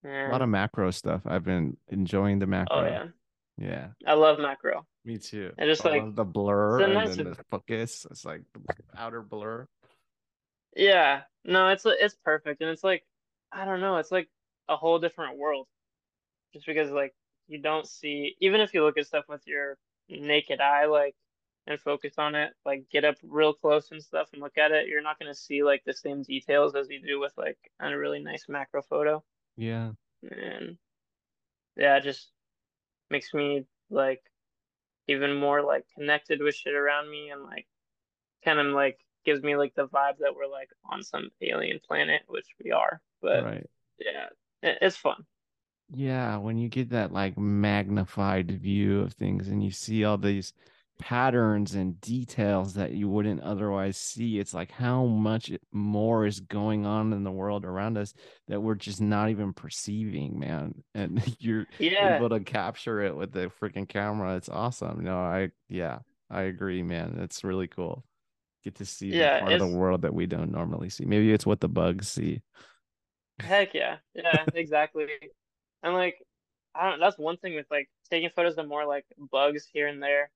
A 0.05 0.29
lot 0.29 0.41
of 0.41 0.49
macro 0.49 0.91
stuff. 0.91 1.21
I've 1.25 1.45
been 1.45 1.77
enjoying 1.89 2.39
the 2.39 2.45
oh, 2.45 2.49
macro. 2.49 2.77
oh 2.77 2.85
yeah, 2.85 3.05
Yeah, 3.57 3.87
I 4.05 4.13
love 4.13 4.37
macro. 4.37 4.85
me 5.05 5.17
too. 5.17 5.51
I 5.57 5.65
just, 5.65 5.85
I 5.85 5.99
like, 5.99 6.15
the 6.15 6.25
blur 6.25 6.81
and 6.81 7.07
then 7.07 7.25
the 7.29 7.37
focus. 7.49 8.05
It's 8.11 8.25
like 8.25 8.41
the 8.53 8.73
outer 8.97 9.21
blur. 9.21 9.67
Yeah, 10.75 11.21
no, 11.45 11.69
it's 11.69 11.85
it's 11.85 12.15
perfect, 12.25 12.61
and 12.61 12.69
it's 12.69 12.83
like 12.83 13.05
I 13.51 13.65
don't 13.65 13.79
know, 13.79 13.97
it's 13.97 14.11
like 14.11 14.29
a 14.67 14.75
whole 14.75 14.99
different 14.99 15.37
world, 15.37 15.67
just 16.53 16.65
because 16.65 16.91
like 16.91 17.13
you 17.47 17.61
don't 17.61 17.87
see, 17.87 18.35
even 18.41 18.59
if 18.59 18.73
you 18.73 18.83
look 18.83 18.97
at 18.97 19.07
stuff 19.07 19.25
with 19.29 19.41
your 19.45 19.77
naked 20.09 20.59
eye, 20.59 20.85
like 20.85 21.15
and 21.67 21.79
focus 21.79 22.13
on 22.17 22.35
it, 22.35 22.53
like 22.65 22.89
get 22.91 23.05
up 23.05 23.15
real 23.23 23.53
close 23.53 23.91
and 23.91 24.03
stuff 24.03 24.29
and 24.33 24.41
look 24.41 24.57
at 24.57 24.71
it, 24.71 24.87
you're 24.87 25.01
not 25.01 25.19
gonna 25.19 25.35
see 25.35 25.63
like 25.63 25.83
the 25.85 25.93
same 25.93 26.23
details 26.23 26.75
as 26.75 26.89
you 26.89 27.01
do 27.01 27.19
with 27.19 27.33
like 27.37 27.57
a 27.79 27.97
really 27.97 28.19
nice 28.19 28.45
macro 28.49 28.81
photo, 28.81 29.23
Yeah. 29.55 29.91
and 30.23 30.77
yeah, 31.75 31.97
it 31.97 32.03
just 32.03 32.31
makes 33.09 33.33
me 33.33 33.65
like 33.89 34.21
even 35.07 35.35
more 35.35 35.61
like 35.61 35.85
connected 35.95 36.41
with 36.41 36.55
shit 36.55 36.73
around 36.75 37.09
me 37.09 37.29
and 37.29 37.43
like 37.43 37.67
kind 38.43 38.59
of 38.59 38.67
like 38.67 38.99
gives 39.25 39.41
me 39.41 39.55
like 39.55 39.73
the 39.75 39.87
vibe 39.87 40.17
that 40.19 40.35
we're 40.35 40.47
like 40.47 40.69
on 40.89 41.03
some 41.03 41.29
alien 41.41 41.79
planet, 41.85 42.21
which 42.27 42.47
we 42.63 42.71
are. 42.71 43.01
But 43.21 43.43
right. 43.43 43.69
yeah, 43.99 44.27
it, 44.61 44.77
it's 44.81 44.97
fun. 44.97 45.25
Yeah, 45.93 46.37
when 46.37 46.57
you 46.57 46.69
get 46.69 46.89
that 46.89 47.11
like 47.11 47.37
magnified 47.37 48.49
view 48.61 49.01
of 49.01 49.13
things 49.13 49.47
and 49.47 49.63
you 49.63 49.71
see 49.71 50.03
all 50.03 50.17
these 50.17 50.53
patterns 50.99 51.75
and 51.75 51.99
details 52.01 52.75
that 52.75 52.91
you 52.91 53.09
wouldn't 53.09 53.41
otherwise 53.41 53.97
see, 53.97 54.39
it's 54.39 54.53
like 54.53 54.71
how 54.71 55.05
much 55.05 55.51
more 55.71 56.25
is 56.25 56.39
going 56.39 56.85
on 56.85 57.13
in 57.13 57.23
the 57.23 57.31
world 57.31 57.65
around 57.65 57.97
us 57.97 58.13
that 58.47 58.61
we're 58.61 58.75
just 58.75 59.01
not 59.01 59.29
even 59.29 59.53
perceiving, 59.53 60.39
man. 60.39 60.83
And 60.95 61.21
you're 61.39 61.67
Yeah, 61.77 61.89
able 61.99 62.29
to 62.29 62.39
capture 62.41 63.01
it 63.01 63.15
with 63.15 63.31
the 63.31 63.51
freaking 63.61 63.87
camera. 63.87 64.35
It's 64.37 64.49
awesome. 64.49 65.03
No, 65.03 65.17
I 65.17 65.49
yeah, 65.69 65.99
I 66.29 66.43
agree, 66.43 66.83
man. 66.83 67.19
It's 67.21 67.43
really 67.43 67.67
cool. 67.67 68.05
Get 68.63 68.75
to 68.75 68.85
see 68.85 69.11
Yeah, 69.11 69.17
the 69.17 69.27
part 69.27 69.53
of 69.53 69.59
the 69.59 69.67
world 69.67 70.03
that 70.03 70.13
we 70.13 70.25
don't 70.27 70.51
normally 70.51 70.89
see. 70.89 71.05
Maybe 71.05 71.33
it's 71.33 71.45
what 71.45 71.61
the 71.61 71.69
bugs 71.69 72.09
see. 72.09 72.41
heck 73.39 73.73
yeah, 73.73 73.97
yeah, 74.13 74.47
exactly. 74.53 75.07
And 75.83 75.93
like, 75.93 76.17
I 76.75 76.89
don't. 76.89 76.99
That's 76.99 77.17
one 77.17 77.37
thing 77.37 77.55
with 77.55 77.67
like 77.71 77.89
taking 78.09 78.29
photos 78.35 78.57
of 78.57 78.67
more 78.67 78.85
like 78.85 79.05
bugs 79.31 79.67
here 79.73 79.87
and 79.87 80.01
there. 80.01 80.31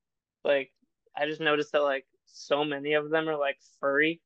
Like, 0.48 0.74
I 1.18 1.28
just 1.28 1.42
noticed 1.42 1.74
that 1.74 1.84
like 1.84 2.08
so 2.28 2.66
many 2.66 2.96
of 2.96 3.12
them 3.12 3.30
are 3.30 3.38
like 3.38 3.60
furry 3.82 4.22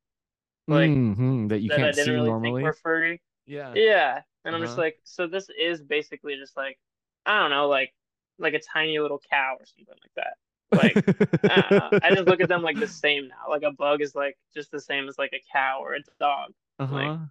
Like, 0.69 0.99
Mhm, 1.15 1.49
that 1.49 1.59
you 1.61 1.69
that 1.69 1.79
can't 1.79 1.95
didn't 1.95 1.95
see 1.95 2.15
really 2.15 2.33
normally. 2.33 2.39
think 2.41 2.61
were 2.61 2.73
furry. 2.73 3.21
Yeah. 3.45 3.75
Yeah, 3.75 4.23
and 4.45 4.55
I'm 4.55 4.61
just 4.63 4.77
Uh-huh. 4.77 4.79
like, 4.79 4.99
so 5.05 5.27
this 5.27 5.49
is 5.59 5.81
basically 5.83 6.35
just 6.37 6.57
like, 6.57 6.79
I 7.25 7.39
don't 7.41 7.51
know, 7.51 7.67
like 7.69 7.93
like 8.39 8.53
a 8.55 8.59
tiny 8.61 8.99
little 8.99 9.21
cow 9.31 9.57
or 9.59 9.65
something 9.67 9.95
like 10.03 10.13
that. 10.17 10.37
Like, 10.73 11.01
I 11.47 11.61
don't 11.61 11.73
know. 11.75 11.93
I 12.01 12.11
just 12.13 12.27
look 12.27 12.41
at 12.41 12.49
them 12.49 12.63
like 12.63 12.79
the 12.79 12.87
same 12.87 13.27
now. 13.29 13.49
Like 13.49 13.63
a 13.63 13.71
bug 13.71 14.01
is 14.01 14.15
like 14.15 14.37
just 14.55 14.71
the 14.71 14.81
same 14.81 15.07
as 15.09 15.17
like 15.19 15.33
a 15.33 15.43
cow 15.53 15.81
or 15.83 15.95
a 15.95 16.01
dog. 16.19 16.53
uh-huh. 16.79 17.27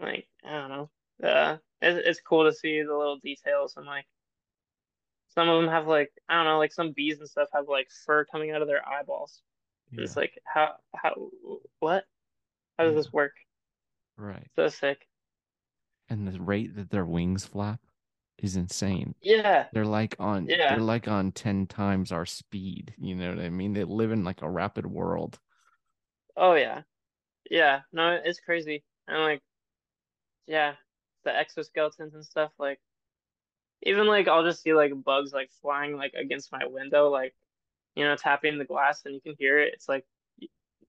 Like 0.00 0.26
I 0.44 0.50
don't 0.50 0.68
know. 0.70 0.90
Uh, 1.22 1.58
it's 1.82 2.06
it's 2.08 2.20
cool 2.20 2.44
to 2.44 2.52
see 2.52 2.82
the 2.82 2.96
little 2.96 3.18
details 3.18 3.76
and 3.76 3.86
like 3.86 4.06
some 5.36 5.48
of 5.48 5.62
them 5.62 5.70
have 5.70 5.86
like 5.88 6.12
I 6.28 6.36
don't 6.36 6.46
know, 6.46 6.58
like 6.58 6.72
some 6.72 6.92
bees 6.92 7.20
and 7.20 7.28
stuff 7.30 7.48
have 7.54 7.68
like 7.68 7.88
fur 8.06 8.24
coming 8.26 8.52
out 8.52 8.62
of 8.62 8.68
their 8.68 8.86
eyeballs. 8.88 9.42
yeah. 9.90 10.04
It's 10.04 10.16
like 10.16 10.40
how 10.44 10.76
how 10.94 11.30
what? 11.80 12.06
How 12.78 12.86
does 12.86 12.94
Yeah. 12.94 12.96
this 12.96 13.12
work? 13.12 13.34
right. 14.16 14.50
So 14.56 14.68
sick. 14.68 15.06
And 16.08 16.26
the 16.26 16.40
rate 16.42 16.74
that 16.74 16.90
their 16.90 17.04
wings 17.06 17.44
flap 17.46 17.80
is 18.38 18.56
insane. 18.56 19.14
Yeah, 19.20 19.68
They're 19.72 19.84
like 19.86 20.16
on 20.18 20.56
Yeah. 20.58 20.66
they're 20.68 20.80
like 20.82 21.08
on 21.08 21.32
10 21.32 21.66
times 21.68 22.12
our 22.12 22.26
speed, 22.26 22.94
you 22.98 23.14
know 23.16 23.30
what 23.30 23.44
I 23.44 23.50
mean? 23.50 23.74
They 23.74 23.84
live 23.84 24.12
in 24.12 24.24
like 24.24 24.42
a 24.42 24.50
rapid 24.50 24.86
world. 24.86 25.40
Oh 26.36 26.54
yeah. 26.54 26.82
yeah, 27.50 27.82
no, 27.92 28.12
it's 28.24 28.40
crazy. 28.40 28.84
And 29.08 29.18
like, 29.22 29.42
yeah, 30.46 30.76
the 31.24 31.30
exoskeletons 31.30 32.14
and 32.14 32.24
stuff, 32.24 32.52
like 32.58 32.80
even 33.86 34.08
like 34.08 34.28
I'll 34.28 34.44
just 34.44 34.62
see 34.62 34.74
like 34.74 34.92
bugs 35.04 35.34
like 35.34 35.50
flying 35.62 35.96
like 35.96 36.14
against 36.14 36.52
my 36.52 36.66
window, 36.66 37.10
like 37.10 37.34
you 37.96 38.04
know, 38.04 38.16
tapping 38.16 38.58
the 38.58 38.64
glass 38.66 39.04
and 39.06 39.14
you 39.14 39.20
can 39.20 39.34
hear 39.38 39.58
it. 39.60 39.72
It's 39.74 39.88
like 39.88 40.06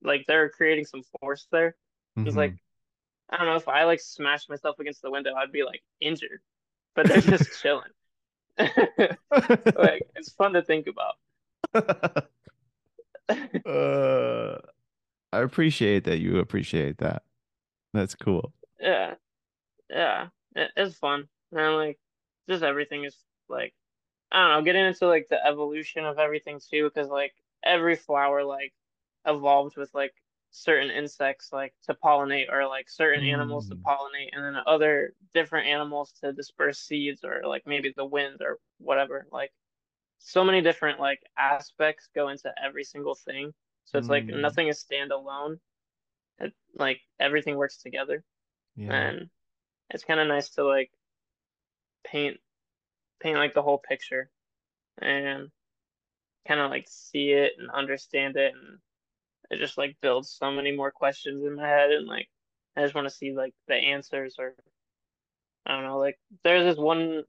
like 0.03 0.25
they're 0.27 0.49
creating 0.49 0.85
some 0.85 1.03
force 1.21 1.47
there. 1.51 1.75
It's 2.25 2.35
Mhm. 2.35 2.37
like 2.37 2.57
I 3.29 3.37
don't 3.37 3.47
know 3.47 3.57
if 3.57 3.69
I 3.69 3.85
like 3.85 4.01
smashed 4.01 4.49
myself 4.49 4.79
against 4.79 5.03
the 5.03 5.11
window, 5.11 5.35
I'd 5.35 5.53
be 5.53 5.63
like 5.63 5.83
injured. 6.01 6.41
But 6.95 7.09
they're 7.09 7.21
just 7.21 7.51
chilling. 7.61 7.93
Like 9.75 10.07
it's 10.15 10.31
fun 10.33 10.53
to 10.53 10.63
think 10.63 10.87
about. 10.87 11.15
uh, 11.75 12.21
I 15.33 15.41
appreciate 15.41 16.05
that 16.05 16.19
you 16.19 16.39
appreciate 16.39 16.99
that. 16.99 17.23
That's 17.93 18.15
cool. 18.15 18.53
Yeah, 18.79 19.15
yeah, 19.89 20.29
it, 20.55 20.71
it's 20.77 20.97
fun. 20.97 21.29
And 21.51 21.75
like 21.77 21.99
just 22.49 22.63
everything 22.63 23.03
is 23.05 23.17
like 23.49 23.73
I 24.31 24.39
don't 24.47 24.59
know, 24.59 24.65
getting 24.65 24.85
into 24.85 25.07
like 25.07 25.27
the 25.29 25.43
evolution 25.45 26.05
of 26.05 26.19
everything 26.19 26.59
too, 26.59 26.85
because 26.85 27.09
like 27.09 27.33
every 27.63 27.95
flower 27.95 28.43
like 28.43 28.73
evolved 29.25 29.77
with 29.77 29.93
like 29.93 30.13
certain 30.51 30.91
insects 30.91 31.51
like 31.53 31.75
to 31.83 31.93
pollinate 31.95 32.51
or 32.51 32.67
like 32.67 32.89
certain 32.89 33.23
animals 33.23 33.67
to 33.69 33.75
Mm. 33.75 33.83
pollinate 33.85 34.29
and 34.33 34.43
then 34.43 34.61
other 34.65 35.13
different 35.33 35.67
animals 35.67 36.13
to 36.13 36.33
disperse 36.33 36.79
seeds 36.79 37.23
or 37.23 37.43
like 37.45 37.67
maybe 37.67 37.93
the 37.95 38.05
wind 38.05 38.41
or 38.41 38.59
whatever. 38.79 39.27
Like 39.31 39.53
so 40.19 40.43
many 40.43 40.61
different 40.61 40.99
like 40.99 41.21
aspects 41.37 42.09
go 42.15 42.29
into 42.29 42.53
every 42.63 42.83
single 42.83 43.15
thing. 43.15 43.53
So 43.85 43.97
it's 43.99 44.09
like 44.09 44.27
Mm. 44.27 44.33
nothing 44.33 44.67
is 44.67 44.83
standalone. 44.83 45.59
It, 46.39 46.53
like 46.75 47.01
everything 47.19 47.57
works 47.57 47.77
together. 47.77 48.23
Yeah. 48.75 48.93
And 48.93 49.29
it's 49.91 50.05
kind 50.05 50.19
of 50.19 50.27
nice 50.27 50.51
to 50.51 50.65
like 50.65 50.91
paint 52.11 52.37
paint 53.21 53.37
like 53.37 53.53
the 53.53 53.61
whole 53.63 53.79
picture 53.79 54.29
and 55.01 55.49
kind 56.47 56.59
of 56.61 56.71
like 56.71 56.85
see 56.89 57.31
it 57.31 57.53
and 57.59 57.69
understand 57.71 58.37
it 58.37 58.53
and 58.55 58.79
it 59.51 59.57
just 59.59 59.77
like 59.77 59.97
builds 60.01 60.29
so 60.31 60.51
many 60.51 60.75
more 60.75 60.91
questions 60.91 61.43
in 61.45 61.55
my 61.55 61.67
head 61.67 61.91
and 61.91 62.07
like 62.07 62.29
I 62.77 62.83
just 62.83 62.95
want 62.95 63.07
to 63.09 63.15
see 63.15 63.33
like 63.35 63.53
the 63.67 63.75
answers 63.75 64.35
or 64.39 64.55
I 65.65 65.73
don't 65.73 65.85
know 65.85 65.99
like 65.99 66.19
there's 66.43 66.63
this 66.65 66.77
one 66.81 67.23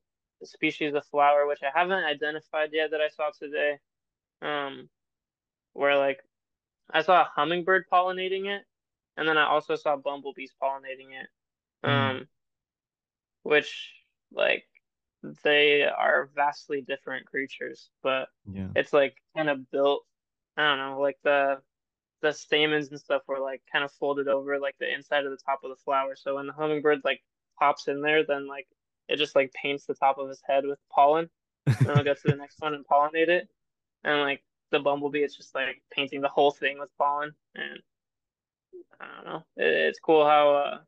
species 0.45 0.95
of 0.95 1.07
flower 1.07 1.47
which 1.47 1.61
I 1.63 1.77
haven't 1.77 2.05
identified 2.05 2.71
yet 2.73 2.93
that 2.93 3.01
I 3.01 3.09
saw 3.09 3.31
today 3.39 3.79
um 4.43 4.89
where 5.75 5.97
like 5.99 6.21
I 6.93 7.03
saw 7.03 7.23
a 7.23 7.31
hummingbird 7.37 7.87
pollinating 7.93 8.47
it 8.47 8.63
and 9.17 9.29
then 9.29 9.39
I 9.39 9.47
also 9.47 9.77
saw 9.77 9.97
bumblebees 9.97 10.53
pollinating 10.63 11.11
it 11.21 11.29
Mm. 11.85 12.21
um 12.21 12.29
which 13.45 13.93
like 14.33 14.65
they 15.45 15.83
are 15.85 16.31
vastly 16.35 16.81
different 16.81 17.27
creatures 17.27 17.91
but 18.03 18.29
Yeah. 18.53 18.69
it's 18.75 18.93
like 18.93 19.17
kind 19.37 19.51
of 19.51 19.71
built 19.71 20.05
I 20.57 20.69
don't 20.69 20.79
know 20.79 21.01
like 21.01 21.19
the 21.25 21.61
the 22.21 22.33
stamens 22.33 22.91
and 22.91 22.99
stuff 22.99 23.23
were 23.29 23.39
like 23.41 23.63
kind 23.71 23.85
of 23.85 23.93
folded 23.93 24.29
over 24.29 24.59
like 24.59 24.77
the 24.79 24.93
inside 24.93 25.25
of 25.25 25.31
the 25.31 25.37
top 25.45 25.61
of 25.63 25.71
the 25.71 25.77
flower. 25.77 26.17
So 26.17 26.37
when 26.37 26.47
the 26.47 26.53
hummingbird 26.53 27.03
like 27.05 27.23
pops 27.59 27.89
in 27.89 28.01
there, 28.03 28.25
then 28.25 28.49
like 28.49 28.67
it 29.09 29.17
just 29.17 29.37
like 29.37 29.53
paints 29.53 29.87
the 29.87 29.95
top 29.95 30.19
of 30.19 30.29
his 30.29 30.43
head 30.47 30.67
with 30.67 30.79
pollen. 30.91 31.31
Then 31.85 31.95
I'll 31.95 32.05
go 32.05 32.15
to 32.15 32.29
the 32.29 32.35
next 32.37 32.61
one 32.61 32.75
and 32.75 32.85
pollinate 32.87 33.29
it. 33.29 33.49
And 34.05 34.21
like 34.21 34.43
the 34.71 34.81
bumblebee, 34.81 35.23
it's 35.23 35.37
just 35.37 35.55
like 35.55 35.83
painting 35.91 36.21
the 36.21 36.29
whole 36.29 36.51
thing 36.51 36.79
with 36.79 36.91
pollen. 36.99 37.35
And 37.55 37.81
I 39.01 39.07
don't 39.15 39.27
know. 39.27 39.45
It, 39.57 39.73
it's 39.89 40.01
cool 40.01 40.25
how 40.25 40.55
uh 40.55 40.79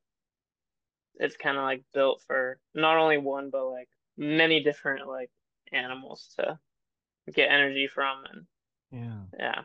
it's 1.21 1.37
kind 1.39 1.59
of 1.59 1.65
like 1.65 1.85
built 1.95 2.23
for 2.29 2.61
not 2.75 2.99
only 2.99 3.19
one 3.19 3.51
but 3.51 3.71
like 3.71 3.91
many 4.19 4.65
different 4.65 5.09
like 5.09 5.31
animals 5.73 6.35
to 6.39 6.59
get 7.35 7.51
energy 7.53 7.89
from. 7.89 8.25
And 8.33 8.47
Yeah. 8.93 9.27
yeah, 9.39 9.63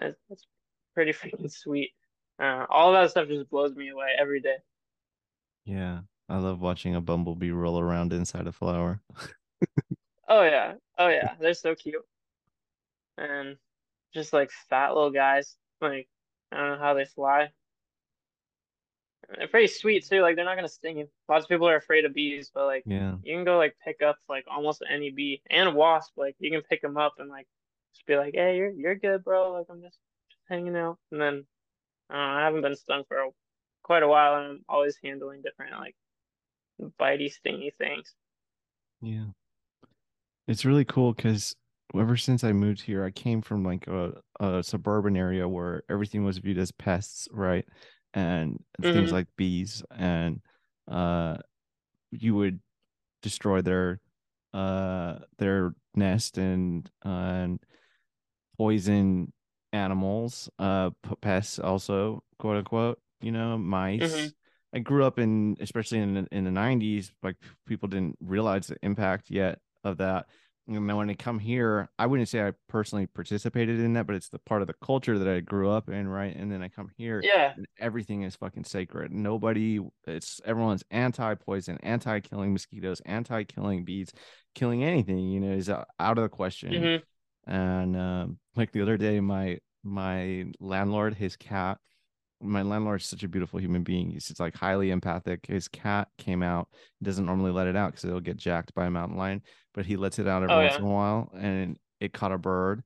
it's, 0.00 0.18
it's 0.30 0.46
pretty 0.94 1.12
freaking 1.12 1.52
sweet. 1.52 1.92
Uh, 2.40 2.66
all 2.70 2.92
that 2.92 3.10
stuff 3.10 3.28
just 3.28 3.50
blows 3.50 3.74
me 3.76 3.90
away 3.90 4.10
every 4.18 4.40
day. 4.40 4.58
Yeah. 5.64 6.02
I 6.28 6.38
love 6.38 6.60
watching 6.60 6.94
a 6.94 7.00
bumblebee 7.00 7.50
roll 7.50 7.78
around 7.78 8.12
inside 8.12 8.46
a 8.46 8.52
flower. 8.52 9.02
Oh 10.28 10.42
yeah, 10.44 10.74
oh 10.98 11.08
yeah, 11.08 11.34
they're 11.40 11.54
so 11.54 11.74
cute 11.74 12.06
and 13.18 13.56
just 14.14 14.32
like 14.32 14.50
fat 14.70 14.94
little 14.94 15.10
guys. 15.10 15.56
Like 15.80 16.08
I 16.52 16.56
don't 16.58 16.70
know 16.72 16.78
how 16.84 16.94
they 16.94 17.04
fly. 17.04 17.52
They're 19.36 19.48
pretty 19.48 19.66
sweet 19.68 20.06
too. 20.06 20.20
Like 20.20 20.36
they're 20.36 20.44
not 20.44 20.56
gonna 20.56 20.68
sting 20.68 20.98
you. 20.98 21.08
Lots 21.28 21.44
of 21.44 21.48
people 21.48 21.68
are 21.68 21.76
afraid 21.76 22.04
of 22.04 22.14
bees, 22.14 22.50
but 22.54 22.66
like 22.66 22.84
Yeah. 22.86 23.16
you 23.22 23.34
can 23.34 23.44
go 23.44 23.56
like 23.58 23.76
pick 23.84 24.02
up 24.02 24.18
like 24.28 24.44
almost 24.48 24.82
any 24.88 25.10
bee 25.10 25.42
and 25.50 25.74
wasp. 25.74 26.12
Like 26.16 26.36
you 26.38 26.50
can 26.50 26.62
pick 26.62 26.80
them 26.82 26.96
up 26.96 27.14
and 27.18 27.28
like 27.28 27.46
just 27.94 28.06
be 28.06 28.16
like, 28.16 28.34
hey, 28.34 28.56
you're 28.56 28.70
you're 28.70 28.94
good, 28.94 29.24
bro. 29.24 29.52
Like 29.52 29.66
I'm 29.68 29.82
just, 29.82 29.98
just 30.30 30.42
hanging 30.48 30.76
out. 30.76 30.98
And 31.10 31.20
then 31.20 31.46
I 32.08 32.14
know, 32.14 32.38
I 32.38 32.44
haven't 32.44 32.62
been 32.62 32.76
stung 32.76 33.02
for 33.08 33.16
a, 33.18 33.28
quite 33.82 34.02
a 34.04 34.08
while, 34.08 34.36
and 34.36 34.46
I'm 34.46 34.64
always 34.68 34.96
handling 35.02 35.42
different 35.42 35.72
like 35.78 35.96
bitey, 37.00 37.32
stingy 37.32 37.72
things. 37.78 38.14
Yeah. 39.02 39.26
It's 40.46 40.64
really 40.64 40.84
cool 40.84 41.12
because 41.12 41.56
ever 41.98 42.16
since 42.16 42.44
I 42.44 42.52
moved 42.52 42.82
here, 42.82 43.04
I 43.04 43.10
came 43.10 43.42
from 43.42 43.64
like 43.64 43.86
a, 43.88 44.12
a 44.40 44.62
suburban 44.62 45.16
area 45.16 45.48
where 45.48 45.82
everything 45.90 46.24
was 46.24 46.38
viewed 46.38 46.58
as 46.58 46.70
pests, 46.72 47.28
right? 47.32 47.64
And 48.16 48.64
things 48.92 49.10
hmm 49.10 49.14
like 49.14 49.28
bees, 49.36 49.84
and 49.92 50.40
uh, 50.88 51.38
you 52.12 52.34
would 52.36 52.60
destroy 53.22 53.62
their 53.62 54.00
uh 54.54 55.20
their 55.38 55.74
nest 55.94 56.38
and 56.38 56.90
uh, 57.04 57.08
and 57.08 57.60
poison 58.58 59.32
animals, 59.72 60.48
uh, 60.58 60.90
pests 61.20 61.58
also, 61.58 62.22
quote 62.38 62.58
unquote, 62.58 63.00
you 63.20 63.32
know, 63.32 63.58
mice. 63.58 64.32
I 64.74 64.80
grew 64.80 65.04
up 65.04 65.18
in, 65.18 65.56
especially 65.60 65.98
in 65.98 66.26
in 66.32 66.44
the 66.44 66.50
'90s, 66.50 67.12
like 67.22 67.36
people 67.66 67.88
didn't 67.88 68.16
realize 68.20 68.68
the 68.68 68.76
impact 68.82 69.30
yet 69.30 69.60
of 69.84 69.98
that. 69.98 70.26
And 70.68 70.76
then 70.76 70.96
when 70.96 71.10
I 71.10 71.14
come 71.14 71.38
here, 71.38 71.88
I 71.98 72.06
wouldn't 72.06 72.28
say 72.28 72.44
I 72.46 72.52
personally 72.68 73.06
participated 73.06 73.78
in 73.78 73.92
that, 73.92 74.06
but 74.06 74.16
it's 74.16 74.30
the 74.30 74.40
part 74.40 74.62
of 74.62 74.66
the 74.66 74.74
culture 74.82 75.16
that 75.18 75.28
I 75.28 75.38
grew 75.40 75.70
up 75.70 75.88
in, 75.88 76.08
right? 76.08 76.34
And 76.34 76.50
then 76.50 76.60
I 76.60 76.68
come 76.68 76.90
here, 76.96 77.20
Yeah. 77.20 77.52
and 77.56 77.66
everything 77.78 78.22
is 78.22 78.34
fucking 78.34 78.64
sacred. 78.64 79.12
Nobody, 79.12 79.80
it's 80.06 80.40
everyone's 80.44 80.82
anti-poison, 80.90 81.78
anti-killing 81.84 82.52
mosquitoes, 82.52 83.00
anti-killing 83.06 83.84
bees, 83.84 84.12
killing 84.56 84.82
anything, 84.82 85.18
you 85.18 85.38
know, 85.40 85.52
is 85.52 85.70
out 85.70 85.86
out 86.00 86.18
of 86.18 86.22
the 86.22 86.28
question 86.28 86.82
hmm 86.82 86.96
and 87.46 87.96
um, 87.96 88.38
like 88.56 88.72
the 88.72 88.82
other 88.82 88.96
day 88.96 89.20
my 89.20 89.58
my 89.84 90.44
landlord 90.58 91.14
his 91.14 91.36
cat 91.36 91.78
my 92.42 92.62
landlord 92.62 93.00
is 93.00 93.06
such 93.06 93.22
a 93.22 93.28
beautiful 93.28 93.60
human 93.60 93.82
being 93.82 94.10
he's 94.10 94.26
just 94.28 94.40
like 94.40 94.54
highly 94.54 94.90
empathic 94.90 95.46
his 95.46 95.68
cat 95.68 96.08
came 96.18 96.42
out 96.42 96.68
he 96.98 97.04
doesn't 97.04 97.24
normally 97.26 97.50
let 97.52 97.66
it 97.66 97.76
out 97.76 97.92
because 97.92 98.04
it'll 98.04 98.20
get 98.20 98.36
jacked 98.36 98.74
by 98.74 98.86
a 98.86 98.90
mountain 98.90 99.16
lion 99.16 99.40
but 99.76 99.86
he 99.86 99.96
lets 99.98 100.20
it 100.20 100.28
out 100.28 100.44
every 100.44 100.56
Oh 100.56 100.60
once 100.60 100.78
yeah. 100.78 100.80
in 100.80 100.84
a 100.84 100.88
while 100.88 101.30
and 101.38 101.78
it 102.00 102.14
caught 102.14 102.32
a 102.32 102.38
bird 102.38 102.84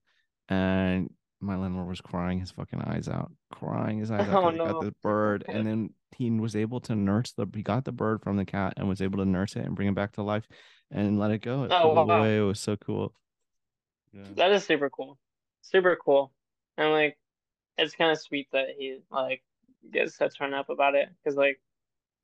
and 0.50 1.10
my 1.40 1.56
landlord 1.56 1.88
was 1.88 2.02
crying 2.02 2.40
his 2.40 2.52
fucking 2.52 2.82
eyes 2.82 3.08
out 3.08 3.32
crying 3.52 4.00
his 4.00 4.12
eyes 4.12 4.28
out 4.28 4.40
Oh 4.40 4.40
because 4.40 4.54
he 4.54 4.60
got 4.60 4.78
no. 4.78 4.80
this 4.80 4.92
bird 5.02 5.46
and 5.48 5.66
then 5.66 5.94
he 6.16 6.30
was 6.30 6.56
able 6.56 6.80
to 6.80 6.96
nurse 6.96 7.32
the 7.34 7.46
he 7.54 7.62
got 7.62 7.84
the 7.86 7.92
bird 7.92 8.22
from 8.22 8.36
the 8.38 8.46
cat 8.46 8.74
and 8.78 8.88
was 8.88 9.02
able 9.02 9.18
to 9.18 9.26
nurse 9.26 9.56
it 9.56 9.66
and 9.66 9.76
bring 9.76 9.88
it 9.88 9.96
back 9.96 10.12
to 10.12 10.22
life 10.22 10.46
and 10.90 11.18
let 11.18 11.32
it 11.32 11.40
go 11.40 11.64
it 11.64 11.72
Oh 11.72 11.78
flew 11.80 11.98
wow. 12.04 12.06
away 12.10 12.38
it 12.38 12.42
was 12.42 12.60
so 12.60 12.76
cool 12.76 13.14
yeah 14.12 14.34
That 14.36 14.52
is 14.52 14.64
super 14.64 14.90
cool. 14.90 15.18
Super 15.62 15.96
cool. 15.96 16.32
And 16.76 16.90
like 16.92 17.18
it's 17.78 17.94
kind 17.96 18.12
of 18.12 18.20
sweet 18.20 18.48
that 18.52 18.70
he 18.78 19.00
like 19.10 19.42
gets 19.92 20.16
so 20.16 20.28
torn 20.28 20.54
up 20.54 20.70
about 20.70 20.94
it 20.96 21.10
because 21.24 21.36
like 21.36 21.60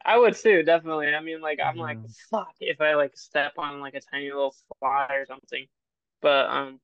I 0.06 0.18
would 0.18 0.36
too, 0.36 0.64
definitely. 0.64 1.08
I 1.14 1.20
mean 1.20 1.42
like 1.42 1.60
I'm 1.64 1.78
like 1.78 2.00
fuck 2.30 2.54
if 2.60 2.80
I 2.80 2.94
like 2.94 3.16
step 3.16 3.54
on 3.58 3.80
like 3.80 3.94
a 3.94 4.00
tiny 4.00 4.28
little 4.30 4.54
fly 4.80 5.08
or 5.12 5.26
something. 5.26 5.66
But 6.22 6.48
um 6.50 6.80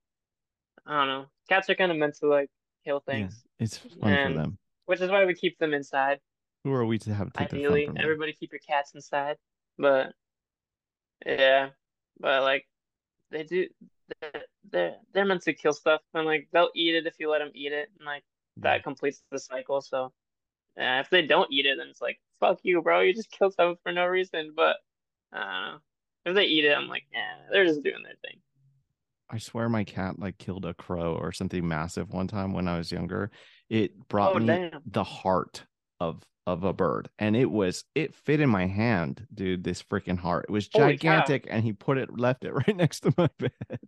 I 0.87 0.93
don't 0.99 1.09
know. 1.09 1.27
Cats 1.49 1.70
are 1.70 1.77
kind 1.77 1.93
of 1.93 1.99
meant 1.99 2.16
to 2.16 2.29
like 2.29 2.51
kill 2.85 3.01
Yeah, 3.11 3.29
things 3.29 3.45
it's 3.59 3.79
fun 3.79 4.18
for 4.18 4.33
them. 4.33 4.59
which 4.87 5.01
is 5.01 5.11
why 5.11 5.25
we 5.27 5.35
keep 5.35 5.59
them 5.59 5.75
inside. 5.75 6.20
Who 6.64 6.73
are 6.73 6.85
we 6.85 6.99
to 7.01 7.14
have 7.14 7.33
take 7.33 7.53
Ideally, 7.53 7.89
everybody 7.97 8.33
keep 8.33 8.53
your 8.53 8.61
cats 8.61 8.95
inside. 8.95 9.39
But 9.79 10.14
yeah, 11.27 11.70
but 12.20 12.43
like 12.43 12.66
they 13.31 13.45
do 13.45 13.68
they're 14.20 14.45
they're, 14.70 14.97
they're 15.12 15.25
meant 15.25 15.43
to 15.43 15.55
kill 15.55 15.73
stuff 15.73 16.03
and 16.14 16.27
like 16.27 16.49
they'll 16.53 16.70
eat 16.75 16.95
it 16.95 17.07
if 17.07 17.14
you 17.18 17.31
let 17.31 17.41
them 17.41 17.51
eat 17.55 17.73
it 17.73 17.91
and 17.99 18.07
like 18.07 18.25
Yeah, 18.57 18.75
that 18.75 18.83
completes 18.85 19.23
the 19.31 19.39
cycle 19.39 19.81
so 19.81 20.05
yeah, 20.05 20.11
if 20.77 21.11
they 21.11 21.27
don't 21.27 21.53
eat 21.53 21.66
it 21.66 21.77
then 21.79 21.89
it's 21.89 22.01
like 22.01 22.18
fuck 22.41 22.59
you 22.62 22.83
bro. 22.83 23.01
You 23.01 23.14
just 23.14 23.31
killed 23.31 23.55
something 23.55 23.77
for 23.83 23.93
no 23.93 24.07
reason. 24.07 24.53
But 24.55 24.77
I 25.33 25.39
don't 25.39 25.73
know. 25.75 25.79
If 26.25 26.35
they 26.35 26.45
eat 26.45 26.64
it 26.64 26.77
I'm 26.77 26.89
like 26.89 27.05
yeah 27.12 27.35
they're 27.51 27.66
just 27.66 27.83
doing 27.83 28.03
their 28.03 28.16
thing. 28.23 28.41
I 29.31 29.39
swear 29.39 29.68
my 29.68 29.85
cat 29.85 30.18
like 30.18 30.39
killed 30.39 30.66
a 30.66 30.75
crow 30.75 31.14
or 31.14 31.33
something 31.33 31.66
massive 31.66 32.11
one 32.11 32.29
time 32.29 32.53
when 32.53 32.68
I 32.68 32.77
was 32.77 32.93
younger. 32.93 33.31
It 33.70 34.09
brought 34.09 34.37
oh 34.37 34.39
me 34.39 34.47
damn. 34.47 34.83
the 34.85 35.05
heart 35.05 35.64
of 36.01 36.23
of 36.47 36.64
a 36.64 36.72
bird 36.72 37.09
and 37.18 37.36
it 37.36 37.51
was 37.51 37.84
it 37.95 38.14
fit 38.14 38.40
in 38.40 38.49
my 38.49 38.66
hand 38.66 39.26
dude 39.32 39.62
this 39.62 39.82
freaking 39.82 40.18
heart. 40.18 40.47
It 40.49 40.53
was 40.53 40.66
gigantic 40.66 41.47
and 41.49 41.62
he 41.62 41.72
put 41.72 41.99
it 41.99 42.18
left 42.18 42.45
it 42.45 42.53
right 42.66 42.76
next 42.76 43.01
to 43.01 43.14
my 43.16 43.28
bed 43.38 43.78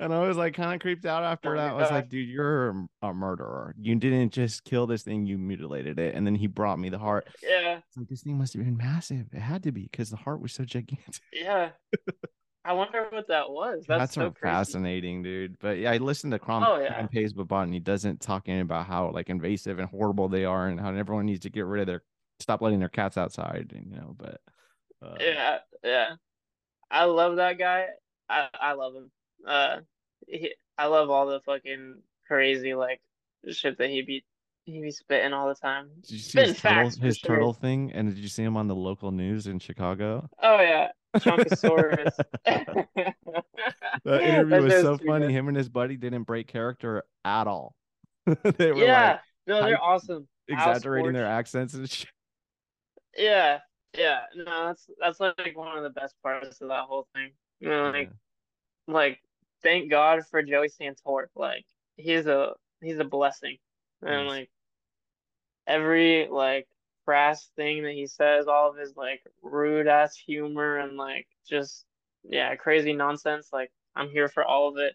and 0.00 0.14
i 0.14 0.26
was 0.26 0.36
like 0.36 0.54
kind 0.54 0.74
of 0.74 0.80
creeped 0.80 1.04
out 1.04 1.22
after 1.22 1.54
Oh 1.54 1.56
that. 1.58 1.72
I 1.72 1.74
was 1.74 1.90
like 1.90 2.08
dude 2.08 2.28
you're 2.28 2.70
a, 3.02 3.08
a 3.08 3.14
murderer. 3.14 3.74
You 3.78 3.94
didn't 3.96 4.32
just 4.32 4.64
kill 4.64 4.86
this 4.86 5.02
thing 5.02 5.26
you 5.26 5.38
mutilated 5.38 5.98
it 5.98 6.14
and 6.14 6.26
then 6.26 6.34
he 6.34 6.46
brought 6.46 6.78
me 6.78 6.88
the 6.88 6.98
heart. 6.98 7.28
Yeah, 7.42 7.78
it's 7.86 7.96
like 7.96 8.08
this 8.08 8.22
thing 8.22 8.38
must 8.38 8.54
have 8.54 8.64
been 8.64 8.76
massive. 8.76 9.26
It 9.32 9.40
had 9.40 9.62
to 9.64 9.72
be 9.72 9.82
because 9.82 10.10
the 10.10 10.16
heart 10.16 10.40
was 10.40 10.52
so 10.52 10.64
gigantic. 10.64 11.22
Yeah. 11.32 11.70
I 12.68 12.72
wonder 12.72 13.06
what 13.08 13.28
that 13.28 13.48
was. 13.48 13.86
That's 13.88 14.14
Cats 14.14 14.14
so 14.14 14.34
fascinating, 14.42 15.22
dude. 15.22 15.58
But 15.58 15.78
yeah, 15.78 15.90
I 15.90 15.96
listened 15.96 16.34
to 16.34 16.38
Crime 16.38 16.62
Oh, 16.62 16.78
yeah. 16.78 17.06
Pays 17.06 17.32
Babot, 17.32 17.62
and 17.62 17.72
he 17.72 17.80
doesn't 17.80 18.20
talk 18.20 18.46
any 18.46 18.60
about 18.60 18.84
how 18.84 19.10
like 19.10 19.30
invasive 19.30 19.78
and 19.78 19.88
horrible 19.88 20.28
they 20.28 20.44
are, 20.44 20.68
and 20.68 20.78
how 20.78 20.92
everyone 20.92 21.24
needs 21.24 21.40
to 21.40 21.50
get 21.50 21.64
rid 21.64 21.80
of 21.80 21.86
their 21.86 22.02
stop 22.40 22.60
letting 22.60 22.78
their 22.78 22.90
cats 22.90 23.16
outside. 23.16 23.72
You 23.74 23.96
know, 23.96 24.14
but 24.18 24.42
uh, 25.02 25.16
Yeah, 25.18 25.58
yeah. 25.82 26.10
I 26.90 27.04
love 27.04 27.36
that 27.36 27.58
guy. 27.58 27.86
I 28.28 28.48
I 28.60 28.72
love 28.72 28.94
him. 28.94 29.10
Uh, 29.46 29.76
he, 30.26 30.52
I 30.76 30.86
love 30.88 31.08
all 31.08 31.26
the 31.26 31.40
fucking 31.40 32.02
crazy 32.26 32.74
like 32.74 33.00
shit 33.50 33.78
that 33.78 33.88
he 33.88 34.02
be 34.02 34.26
he 34.64 34.82
be 34.82 34.90
spitting 34.90 35.32
all 35.32 35.48
the 35.48 35.54
time. 35.54 35.88
Did 36.02 36.10
you 36.10 36.18
see 36.18 36.40
his 36.40 36.60
turtle, 36.60 36.90
his 37.00 37.16
sure. 37.16 37.36
turtle 37.36 37.54
thing? 37.54 37.92
And 37.94 38.14
did 38.14 38.18
you 38.18 38.28
see 38.28 38.42
him 38.42 38.58
on 38.58 38.68
the 38.68 38.74
local 38.74 39.10
news 39.10 39.46
in 39.46 39.58
Chicago? 39.58 40.28
Oh 40.42 40.60
yeah, 40.60 40.88
Chunkosaurus. 41.20 42.18
That 44.04 44.22
interview 44.22 44.62
was 44.62 44.72
so 44.74 44.96
funny. 44.98 45.26
good. 45.26 45.34
Him 45.34 45.48
and 45.48 45.56
his 45.56 45.68
buddy 45.68 45.96
didn't 45.96 46.22
break 46.24 46.46
character 46.46 47.04
at 47.24 47.46
all. 47.46 47.74
they 48.26 48.72
were 48.72 48.78
Yeah, 48.84 49.10
like 49.12 49.20
no, 49.46 49.62
they're 49.62 49.82
awesome. 49.82 50.28
Exaggerating 50.48 51.12
their 51.12 51.26
accents 51.26 51.74
and 51.74 51.88
shit. 51.90 52.08
Yeah, 53.16 53.58
yeah. 53.96 54.20
No, 54.36 54.66
that's 54.66 54.88
that's 55.00 55.20
like 55.20 55.56
one 55.56 55.76
of 55.76 55.82
the 55.82 55.90
best 55.90 56.14
parts 56.22 56.60
of 56.60 56.68
that 56.68 56.84
whole 56.84 57.06
thing. 57.14 57.30
You 57.60 57.68
know, 57.70 57.90
like 57.90 58.10
like 58.86 59.18
thank 59.62 59.90
God 59.90 60.24
for 60.30 60.42
Joey 60.42 60.68
Santore. 60.68 61.26
Like 61.34 61.64
he's 61.96 62.26
a 62.26 62.52
he's 62.80 62.98
a 62.98 63.04
blessing. 63.04 63.56
And 64.02 64.24
Yes. 64.24 64.28
like 64.30 64.50
every 65.66 66.28
like 66.30 66.68
crass 67.08 67.48
thing 67.56 67.84
that 67.84 67.94
he 67.94 68.06
says, 68.06 68.48
all 68.48 68.68
of 68.68 68.76
his 68.76 68.94
like 68.94 69.22
rude 69.42 69.86
ass 69.86 70.14
humor 70.14 70.76
and 70.76 70.98
like 70.98 71.26
just 71.48 71.86
yeah, 72.22 72.54
crazy 72.54 72.92
nonsense, 72.92 73.48
like 73.50 73.70
I'm 73.96 74.10
here 74.10 74.28
for 74.28 74.44
all 74.44 74.68
of 74.68 74.76
it. 74.76 74.92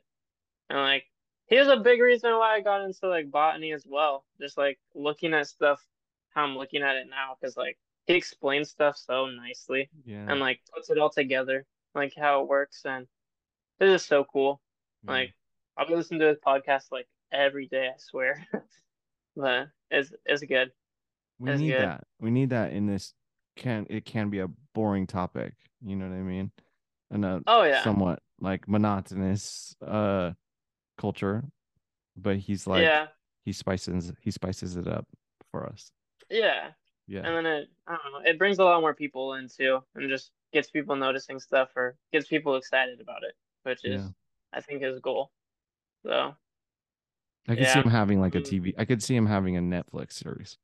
And 0.70 0.78
like 0.78 1.06
here's 1.48 1.68
a 1.70 1.78
big 1.78 2.00
reason 2.00 2.30
why 2.34 2.54
I 2.56 2.62
got 2.62 2.84
into 2.84 3.08
like 3.08 3.32
botany 3.32 3.74
as 3.74 3.84
well. 3.88 4.26
Just 4.40 4.60
like 4.60 4.78
looking 4.94 5.34
at 5.34 5.48
stuff 5.48 5.84
how 6.36 6.44
I'm 6.44 6.56
looking 6.56 6.84
at 6.84 6.98
it 6.98 7.08
now, 7.10 7.36
because 7.42 7.58
like 7.58 7.80
he 8.06 8.14
explains 8.14 8.70
stuff 8.70 8.96
so 8.96 9.26
nicely 9.26 9.90
Yeah. 10.06 10.28
and 10.30 10.40
like 10.40 10.60
puts 10.72 10.92
it 10.92 11.00
all 11.00 11.10
together, 11.10 11.66
like 11.96 12.14
how 12.16 12.42
it 12.44 12.48
works, 12.48 12.84
and 12.86 13.08
it 13.80 13.86
is 13.88 13.94
just 13.96 14.08
so 14.08 14.24
cool. 14.24 14.62
yeah. 15.04 15.12
Like 15.12 15.34
I'll 15.78 15.88
be 15.88 15.96
listening 15.96 16.20
to 16.20 16.28
his 16.28 16.38
podcast 16.46 16.92
like 16.92 17.08
every 17.32 17.68
day, 17.68 17.88
I 17.88 17.98
swear. 17.98 18.46
but 19.36 19.70
it's 19.90 20.14
it's 20.28 20.44
good. 20.44 20.72
We 21.44 21.52
it's 21.52 21.62
need 21.62 21.72
good. 21.72 21.80
that. 21.80 22.04
We 22.20 22.32
need 22.32 22.50
that 22.52 22.74
in 22.74 22.86
this 22.88 23.14
can 23.56 23.86
it 23.90 24.06
can 24.06 24.30
be 24.30 24.40
a 24.40 24.48
boring 24.74 25.08
topic. 25.08 25.54
You 25.86 25.96
know 25.96 26.08
what 26.08 26.16
I 26.16 26.22
mean? 26.22 26.52
And 27.12 27.26
a 27.26 27.44
Oh 27.46 27.64
yeah, 27.64 27.84
somewhat 27.84 28.20
like 28.40 28.68
monotonous 28.68 29.76
uh 29.86 30.32
culture. 30.98 31.44
But 32.16 32.38
he's 32.38 32.68
like 32.68 32.84
yeah, 32.84 33.08
he 33.46 33.54
spices 33.54 34.12
he 34.22 34.32
spices 34.32 34.78
it 34.78 34.88
up 34.88 35.08
for 35.52 35.66
us. 35.66 35.92
yeah. 36.30 36.72
Yeah. 37.08 37.22
And 37.28 37.36
then 37.38 37.46
it 37.46 37.70
I 37.88 37.98
don't 37.98 38.14
know, 38.24 38.30
it 38.30 38.38
brings 38.40 38.60
a 38.60 38.64
lot 38.64 38.82
more 38.82 38.94
people 38.94 39.34
in 39.36 39.50
too, 39.50 39.84
and 39.96 40.10
just 40.10 40.32
gets 40.52 40.70
people 40.70 40.96
noticing 40.96 41.40
stuff 41.40 41.70
or 41.76 41.96
gets 42.12 42.28
people 42.28 42.56
excited 42.56 43.02
about 43.02 43.24
it, 43.24 43.34
which 43.64 43.84
is 43.84 44.02
Yeah. 44.02 44.10
I 44.54 44.62
think 44.62 44.82
his 44.82 45.00
goal. 45.00 45.32
So 46.06 46.36
I 47.48 47.56
could 47.56 47.68
see 47.68 47.80
him 47.80 47.90
having 47.90 48.22
like 48.22 48.36
a 48.36 48.40
Mm. 48.40 48.44
TV. 48.44 48.74
I 48.78 48.86
could 48.86 49.04
see 49.04 49.16
him 49.16 49.26
having 49.26 49.58
a 49.58 49.62
Netflix 49.62 50.14
series 50.14 50.58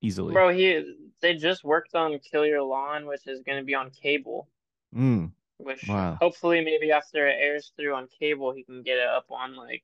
easily. 0.00 0.32
bro, 0.32 0.48
he 0.50 0.94
they 1.20 1.34
just 1.34 1.64
worked 1.64 1.94
on 1.94 2.18
Kill 2.20 2.46
Your 2.46 2.62
Lawn, 2.62 3.06
which 3.06 3.26
is 3.26 3.42
gonna 3.42 3.64
be 3.64 3.74
on 3.74 3.90
cable. 3.90 4.48
Mm, 4.94 5.32
which 5.58 5.86
Wow. 5.88 6.16
hopefully 6.20 6.64
maybe 6.64 6.90
after 6.92 7.26
it 7.28 7.36
airs 7.40 7.72
through 7.76 7.94
on 7.94 8.08
cable, 8.08 8.52
he 8.52 8.62
can 8.64 8.82
get 8.82 8.98
it 8.98 9.08
up 9.08 9.26
on 9.30 9.54
like 9.56 9.82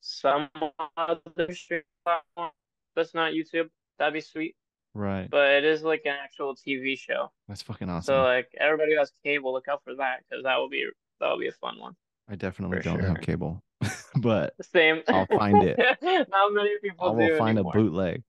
some 0.00 0.48
other 0.96 1.52
streaming 1.54 1.84
platform 2.04 2.50
that's 2.96 3.14
not 3.14 3.32
YouTube. 3.32 3.68
That'd 3.98 4.14
be 4.14 4.20
sweet. 4.22 4.56
right. 4.94 5.28
But 5.30 5.50
it 5.50 5.64
is 5.64 5.82
like 5.82 6.02
an 6.06 6.16
actual 6.22 6.56
TV 6.56 6.98
show, 6.98 7.30
That's 7.48 7.62
fucking 7.62 7.88
awesome. 7.90 8.14
so 8.14 8.22
like 8.22 8.48
everybody 8.58 8.92
who 8.94 8.98
has 8.98 9.12
cable, 9.22 9.52
look 9.52 9.68
out 9.68 9.84
for 9.84 9.94
that 9.96 10.20
because 10.28 10.42
that 10.44 10.56
will 10.56 10.68
be 10.70 10.86
that 11.20 11.28
will 11.30 11.38
be 11.38 11.48
a 11.48 11.52
fun 11.52 11.78
one. 11.78 11.94
I 12.28 12.34
definitely 12.36 12.78
for 12.78 12.82
don't 12.84 12.98
sure. 13.00 13.08
have 13.08 13.20
cable, 13.20 13.62
but 14.16 14.54
Same. 14.62 15.02
I'll 15.08 15.26
find 15.26 15.62
it. 15.62 15.78
Not 16.02 16.52
many 16.54 16.78
people 16.82 17.06
I 17.08 17.10
will 17.10 17.26
do 17.28 17.36
find 17.38 17.58
anymore. 17.58 17.72
a 17.76 17.80
bootleg. 17.82 18.22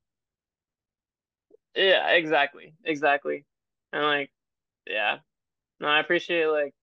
Yeah, 1.75 2.09
exactly, 2.09 2.73
exactly. 2.83 3.45
And 3.93 4.03
like, 4.03 4.31
yeah, 4.87 5.19
no, 5.79 5.87
I 5.87 5.99
appreciate 5.99 6.47
like, 6.47 6.73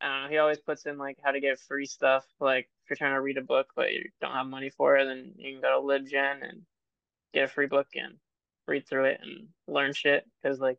I 0.00 0.08
don't 0.08 0.22
know. 0.24 0.30
He 0.30 0.38
always 0.38 0.58
puts 0.58 0.86
in 0.86 0.98
like 0.98 1.18
how 1.22 1.30
to 1.30 1.40
get 1.40 1.58
free 1.58 1.86
stuff. 1.86 2.24
Like 2.40 2.68
if 2.84 2.90
you're 2.90 2.96
trying 2.96 3.14
to 3.14 3.20
read 3.20 3.38
a 3.38 3.42
book 3.42 3.68
but 3.74 3.92
you 3.92 4.10
don't 4.20 4.32
have 4.32 4.46
money 4.46 4.70
for 4.70 4.96
it, 4.96 5.06
then 5.06 5.32
you 5.36 5.52
can 5.52 5.62
go 5.62 5.80
to 5.80 5.86
LibGen 5.86 6.48
and 6.48 6.62
get 7.32 7.44
a 7.44 7.48
free 7.48 7.66
book 7.66 7.88
and 7.94 8.14
read 8.66 8.86
through 8.86 9.06
it 9.06 9.20
and 9.22 9.48
learn 9.66 9.92
shit. 9.92 10.26
Because 10.42 10.60
like, 10.60 10.78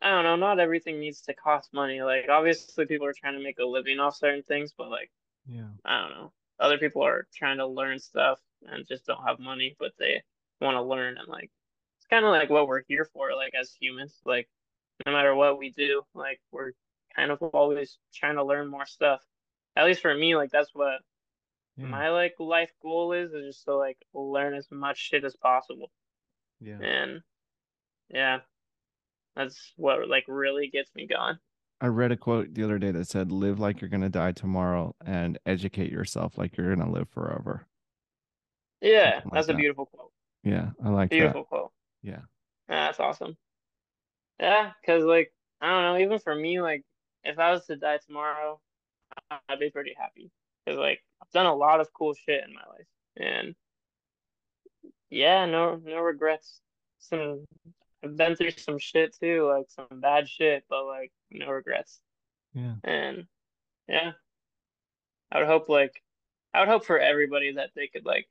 I 0.00 0.10
don't 0.10 0.24
know, 0.24 0.36
not 0.36 0.60
everything 0.60 1.00
needs 1.00 1.22
to 1.22 1.34
cost 1.34 1.74
money. 1.74 2.02
Like 2.02 2.28
obviously 2.30 2.86
people 2.86 3.06
are 3.06 3.12
trying 3.12 3.34
to 3.34 3.42
make 3.42 3.58
a 3.58 3.64
living 3.64 3.98
off 4.00 4.16
certain 4.16 4.42
things, 4.42 4.72
but 4.76 4.90
like 4.90 5.10
Yeah. 5.46 5.68
I 5.84 6.00
don't 6.00 6.10
know. 6.10 6.32
Other 6.60 6.78
people 6.78 7.02
are 7.02 7.26
trying 7.34 7.58
to 7.58 7.66
learn 7.66 7.98
stuff 7.98 8.40
and 8.66 8.86
just 8.86 9.06
don't 9.06 9.24
have 9.26 9.38
money, 9.38 9.76
but 9.78 9.92
they 9.98 10.22
want 10.60 10.76
to 10.76 10.82
learn 10.82 11.18
and 11.18 11.28
like 11.28 11.50
kind 12.10 12.24
of 12.24 12.30
like 12.32 12.50
what 12.50 12.68
we're 12.68 12.82
here 12.88 13.04
for, 13.12 13.34
like 13.34 13.54
as 13.54 13.72
humans. 13.80 14.14
Like 14.24 14.48
no 15.06 15.12
matter 15.12 15.34
what 15.34 15.58
we 15.58 15.70
do, 15.70 16.02
like 16.14 16.40
we're 16.52 16.72
kind 17.14 17.30
of 17.30 17.42
always 17.42 17.98
trying 18.14 18.36
to 18.36 18.44
learn 18.44 18.68
more 18.68 18.86
stuff. 18.86 19.20
At 19.76 19.86
least 19.86 20.00
for 20.00 20.14
me, 20.14 20.36
like 20.36 20.50
that's 20.50 20.74
what 20.74 21.00
Yeah. 21.76 21.86
my 21.86 22.10
like 22.10 22.34
life 22.38 22.72
goal 22.82 23.12
is, 23.12 23.32
is 23.32 23.46
just 23.54 23.64
to 23.64 23.76
like 23.76 23.98
learn 24.14 24.54
as 24.54 24.68
much 24.70 24.98
shit 24.98 25.24
as 25.24 25.36
possible. 25.36 25.90
yeah. 26.60 26.78
And 26.80 27.22
yeah, 28.08 28.40
that's 29.36 29.72
what 29.76 30.08
like 30.08 30.24
really 30.28 30.68
gets 30.68 30.94
me 30.94 31.06
going. 31.06 31.38
I 31.80 31.86
read 31.86 32.10
a 32.10 32.16
quote 32.16 32.54
the 32.54 32.64
other 32.64 32.78
day 32.78 32.90
that 32.90 33.06
said, 33.06 33.30
"Live 33.30 33.60
like 33.60 33.80
you're 33.80 33.90
gonna 33.90 34.08
die 34.08 34.32
tomorrow, 34.32 34.96
and 35.04 35.38
educate 35.46 35.92
yourself 35.92 36.36
like 36.36 36.56
you're 36.56 36.74
gonna 36.74 36.90
live 36.90 37.08
forever." 37.10 37.66
Yeah, 38.80 39.20
like 39.24 39.32
that's 39.34 39.48
a 39.48 39.54
beautiful 39.54 39.86
quote. 39.86 40.10
Yeah, 40.42 40.70
I 40.84 40.88
like 40.88 41.10
Beautiful 41.10 41.44
quote. 41.44 41.70
Yeah. 42.02 42.20
Yeah, 42.68 42.86
that's 42.86 43.00
awesome. 43.00 43.36
Yeah, 44.40 44.72
because 44.80 45.04
like 45.04 45.32
I 45.60 45.70
don't 45.70 45.82
know, 45.82 46.04
even 46.04 46.18
for 46.18 46.34
me, 46.34 46.60
like 46.60 46.84
if 47.24 47.38
I 47.38 47.50
was 47.50 47.66
to 47.66 47.76
die 47.76 47.98
tomorrow, 48.06 48.60
I'd 49.48 49.58
be 49.58 49.70
pretty 49.70 49.94
happy 49.98 50.30
because 50.64 50.78
like 50.78 51.02
I've 51.22 51.30
done 51.30 51.46
a 51.46 51.54
lot 51.54 51.80
of 51.80 51.92
cool 51.92 52.14
shit 52.14 52.44
in 52.46 52.54
my 52.54 52.60
life, 52.70 52.86
and 53.16 53.54
yeah, 55.10 55.46
no 55.46 55.80
no 55.84 56.00
regrets. 56.00 56.60
Some 56.98 57.44
I've 58.04 58.16
been 58.16 58.36
through 58.36 58.52
some 58.52 58.78
shit 58.78 59.16
too, 59.18 59.48
like 59.48 59.66
some 59.70 60.00
bad 60.00 60.28
shit, 60.28 60.64
but 60.68 60.84
like 60.84 61.12
no 61.30 61.50
regrets. 61.50 62.00
Yeah. 62.54 62.74
And 62.84 63.26
yeah, 63.88 64.12
I 65.32 65.38
would 65.38 65.48
hope 65.48 65.68
like 65.68 66.02
I 66.54 66.60
would 66.60 66.68
hope 66.68 66.84
for 66.84 66.98
everybody 66.98 67.52
that 67.54 67.70
they 67.74 67.88
could 67.88 68.04
like 68.04 68.28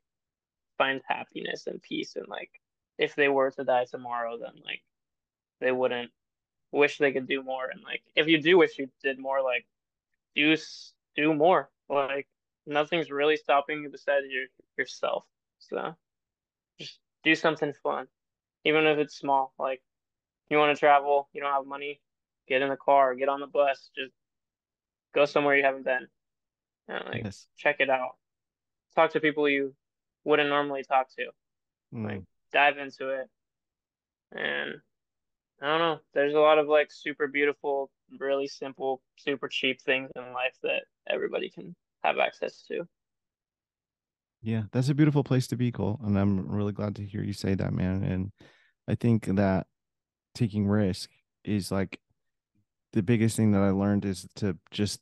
find 0.78 1.02
happiness 1.08 1.68
and 1.68 1.82
peace 1.82 2.16
and 2.16 2.28
like 2.28 2.52
if 2.98 3.16
they 3.16 3.28
were 3.30 3.52
to 3.52 3.64
die 3.64 3.86
tomorrow, 3.86 4.38
then 4.38 4.54
like 4.66 4.82
they 5.60 5.72
wouldn't 5.72 6.12
wish 6.72 6.98
they 6.98 7.12
could 7.12 7.28
do 7.28 7.44
more. 7.44 7.70
And 7.70 7.84
like 7.84 8.04
if 8.16 8.28
you 8.28 8.42
do 8.42 8.58
wish 8.58 8.78
you 8.80 8.90
did 9.04 9.20
more, 9.20 9.42
like 9.42 9.66
do 10.36 10.56
do 11.16 11.34
more. 11.34 11.70
Like 11.90 12.28
nothing's 12.66 13.12
really 13.12 13.38
stopping 13.38 13.82
you 13.84 13.90
besides 13.90 14.28
your 14.30 14.46
yourself. 14.78 15.26
So 15.60 15.96
just 16.80 17.00
do 17.24 17.36
something 17.36 17.74
fun, 17.84 18.08
even 18.66 18.86
if 18.86 18.98
it's 19.00 19.16
small. 19.18 19.54
Like 19.60 19.82
you 20.50 20.58
want 20.58 20.76
to 20.76 20.80
travel, 20.80 21.30
you 21.34 21.42
don't 21.42 21.54
have 21.54 21.66
money, 21.66 22.02
get 22.48 22.62
in 22.62 22.70
the 22.70 22.78
car, 22.78 23.16
get 23.16 23.30
on 23.30 23.40
the 23.40 23.48
bus, 23.48 23.90
just 23.96 24.14
go 25.14 25.26
somewhere 25.26 25.56
you 25.56 25.64
haven't 25.64 25.86
been, 25.86 26.08
and 26.88 27.06
like 27.06 27.26
Yes. 27.26 27.48
check 27.58 27.78
it 27.80 27.90
out. 27.90 28.18
Talk 28.96 29.12
to 29.14 29.20
people 29.20 29.50
you 29.50 29.76
wouldn't 30.24 30.50
normally 30.50 30.84
talk 30.84 31.10
to. 31.18 31.32
Mm. 31.94 32.04
Like 32.06 32.24
dive 32.52 32.78
into 32.78 33.10
it. 33.10 33.28
And 34.32 34.76
I 35.62 35.66
don't 35.66 35.80
know, 35.80 36.00
there's 36.14 36.36
a 36.36 36.40
lot 36.40 36.60
of 36.60 36.68
like 36.68 36.92
super 36.92 37.28
beautiful, 37.28 37.90
really 38.20 38.48
simple, 38.48 39.02
super 39.18 39.48
cheap 39.48 39.82
things 39.82 40.12
in 40.16 40.34
life 40.34 40.56
that 40.64 40.84
everybody 41.10 41.50
can 41.50 41.76
have 42.04 42.20
access 42.20 42.64
to. 42.68 42.88
Yeah, 44.42 44.64
that's 44.72 44.90
a 44.90 44.96
beautiful 44.96 45.24
place 45.24 45.48
to 45.48 45.56
be, 45.56 45.72
Cole, 45.72 46.00
and 46.04 46.18
I'm 46.18 46.48
really 46.48 46.72
glad 46.72 46.96
to 46.98 47.04
hear 47.04 47.24
you 47.24 47.34
say 47.34 47.56
that, 47.56 47.74
man. 47.74 48.04
And 48.04 48.32
I 48.88 48.96
think 48.96 49.26
that 49.26 49.68
taking 50.36 50.68
risk 50.68 51.10
is 51.44 51.72
like 51.72 52.00
the 52.94 53.02
biggest 53.02 53.36
thing 53.36 53.52
that 53.52 53.62
I 53.62 53.72
learned 53.72 54.06
is 54.06 54.28
to 54.36 54.58
just 54.70 55.02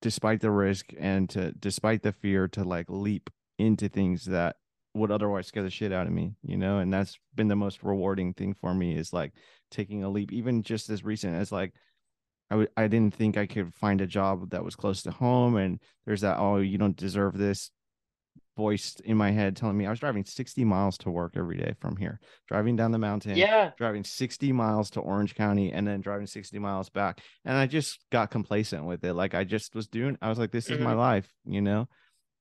despite 0.00 0.40
the 0.40 0.50
risk 0.50 0.92
and 0.98 1.30
to 1.30 1.52
despite 1.52 2.02
the 2.02 2.12
fear 2.12 2.48
to 2.48 2.64
like 2.64 2.86
leap 2.88 3.30
into 3.58 3.88
things 3.88 4.24
that 4.24 4.56
would 4.94 5.10
otherwise 5.10 5.46
scare 5.46 5.62
the 5.62 5.70
shit 5.70 5.92
out 5.92 6.06
of 6.06 6.12
me, 6.12 6.34
you 6.42 6.56
know, 6.56 6.78
and 6.78 6.92
that's 6.92 7.18
been 7.34 7.48
the 7.48 7.56
most 7.56 7.82
rewarding 7.82 8.34
thing 8.34 8.54
for 8.60 8.74
me 8.74 8.94
is 8.96 9.12
like 9.12 9.32
taking 9.70 10.04
a 10.04 10.10
leap, 10.10 10.32
even 10.32 10.62
just 10.62 10.90
as 10.90 11.04
recent 11.04 11.34
as 11.34 11.50
like 11.52 11.72
I 12.50 12.54
w- 12.54 12.68
I 12.76 12.88
didn't 12.88 13.14
think 13.14 13.36
I 13.36 13.46
could 13.46 13.74
find 13.74 14.00
a 14.00 14.06
job 14.06 14.50
that 14.50 14.64
was 14.64 14.76
close 14.76 15.02
to 15.02 15.10
home, 15.10 15.56
and 15.56 15.80
there's 16.06 16.20
that 16.22 16.38
oh 16.38 16.58
you 16.58 16.78
don't 16.78 16.96
deserve 16.96 17.38
this 17.38 17.70
voice 18.56 18.96
in 19.04 19.16
my 19.16 19.30
head 19.30 19.56
telling 19.56 19.76
me 19.78 19.86
I 19.86 19.90
was 19.90 20.00
driving 20.00 20.24
60 20.24 20.64
miles 20.64 20.98
to 20.98 21.10
work 21.10 21.32
every 21.36 21.56
day 21.56 21.74
from 21.80 21.96
here, 21.96 22.20
driving 22.48 22.76
down 22.76 22.92
the 22.92 22.98
mountain, 22.98 23.38
Yeah. 23.38 23.70
driving 23.78 24.04
60 24.04 24.52
miles 24.52 24.90
to 24.90 25.00
Orange 25.00 25.34
County, 25.34 25.72
and 25.72 25.86
then 25.86 26.00
driving 26.02 26.26
60 26.26 26.58
miles 26.58 26.90
back, 26.90 27.20
and 27.44 27.56
I 27.56 27.66
just 27.66 27.98
got 28.10 28.30
complacent 28.30 28.84
with 28.84 29.04
it. 29.04 29.14
Like 29.14 29.34
I 29.34 29.44
just 29.44 29.74
was 29.74 29.86
doing, 29.88 30.18
I 30.20 30.28
was 30.28 30.38
like, 30.38 30.50
this 30.50 30.70
is 30.70 30.78
my 30.78 30.92
hmm 30.92 30.98
life, 30.98 31.32
you 31.46 31.62
know, 31.62 31.88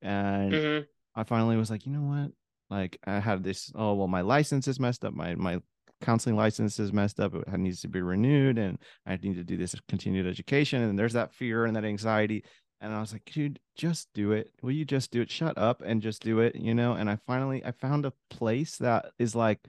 and 0.02 0.54
hmm 0.54 0.80
I 1.16 1.24
finally 1.24 1.58
was 1.58 1.70
like, 1.70 1.86
you 1.86 1.92
know 1.94 2.02
what? 2.02 2.32
Like 2.72 3.00
I 3.06 3.20
had 3.20 3.44
this, 3.44 3.72
oh 3.76 3.96
well, 3.96 4.08
my 4.08 4.22
license 4.22 4.68
is 4.70 4.80
messed 4.80 5.06
up. 5.06 5.14
My 5.14 5.36
my 5.36 5.62
counseling 6.02 6.38
license 6.38 6.80
is 6.80 6.94
messed 6.94 7.20
up. 7.20 7.36
It 7.36 7.50
needs 7.60 7.82
to 7.82 7.90
be 7.90 8.02
renewed, 8.02 8.58
and 8.60 8.80
I 9.06 9.18
need 9.18 9.36
to 9.36 9.46
do 9.46 9.58
this 9.58 9.76
continued 9.90 10.28
education. 10.28 10.82
And 10.84 10.98
there's 11.00 11.14
that 11.14 11.34
fear 11.34 11.66
and 11.66 11.76
that 11.78 11.86
anxiety. 11.86 12.46
And 12.82 12.94
I 12.94 13.02
was 13.02 13.14
like, 13.14 13.26
dude, 13.26 13.60
just 13.76 14.10
do 14.16 14.34
it. 14.34 14.52
Will 14.64 14.72
you 14.72 14.86
just 14.86 15.12
do 15.12 15.22
it? 15.22 15.32
Shut 15.32 15.58
up 15.58 15.84
and 15.86 16.02
just 16.02 16.24
do 16.24 16.40
it, 16.42 16.56
you 16.56 16.74
know? 16.74 16.94
And 16.94 17.10
I 17.12 17.18
finally 17.28 17.64
I 17.66 17.72
found 17.74 18.06
a 18.06 18.14
place 18.32 18.78
that 18.80 19.12
is 19.20 19.36
like 19.36 19.60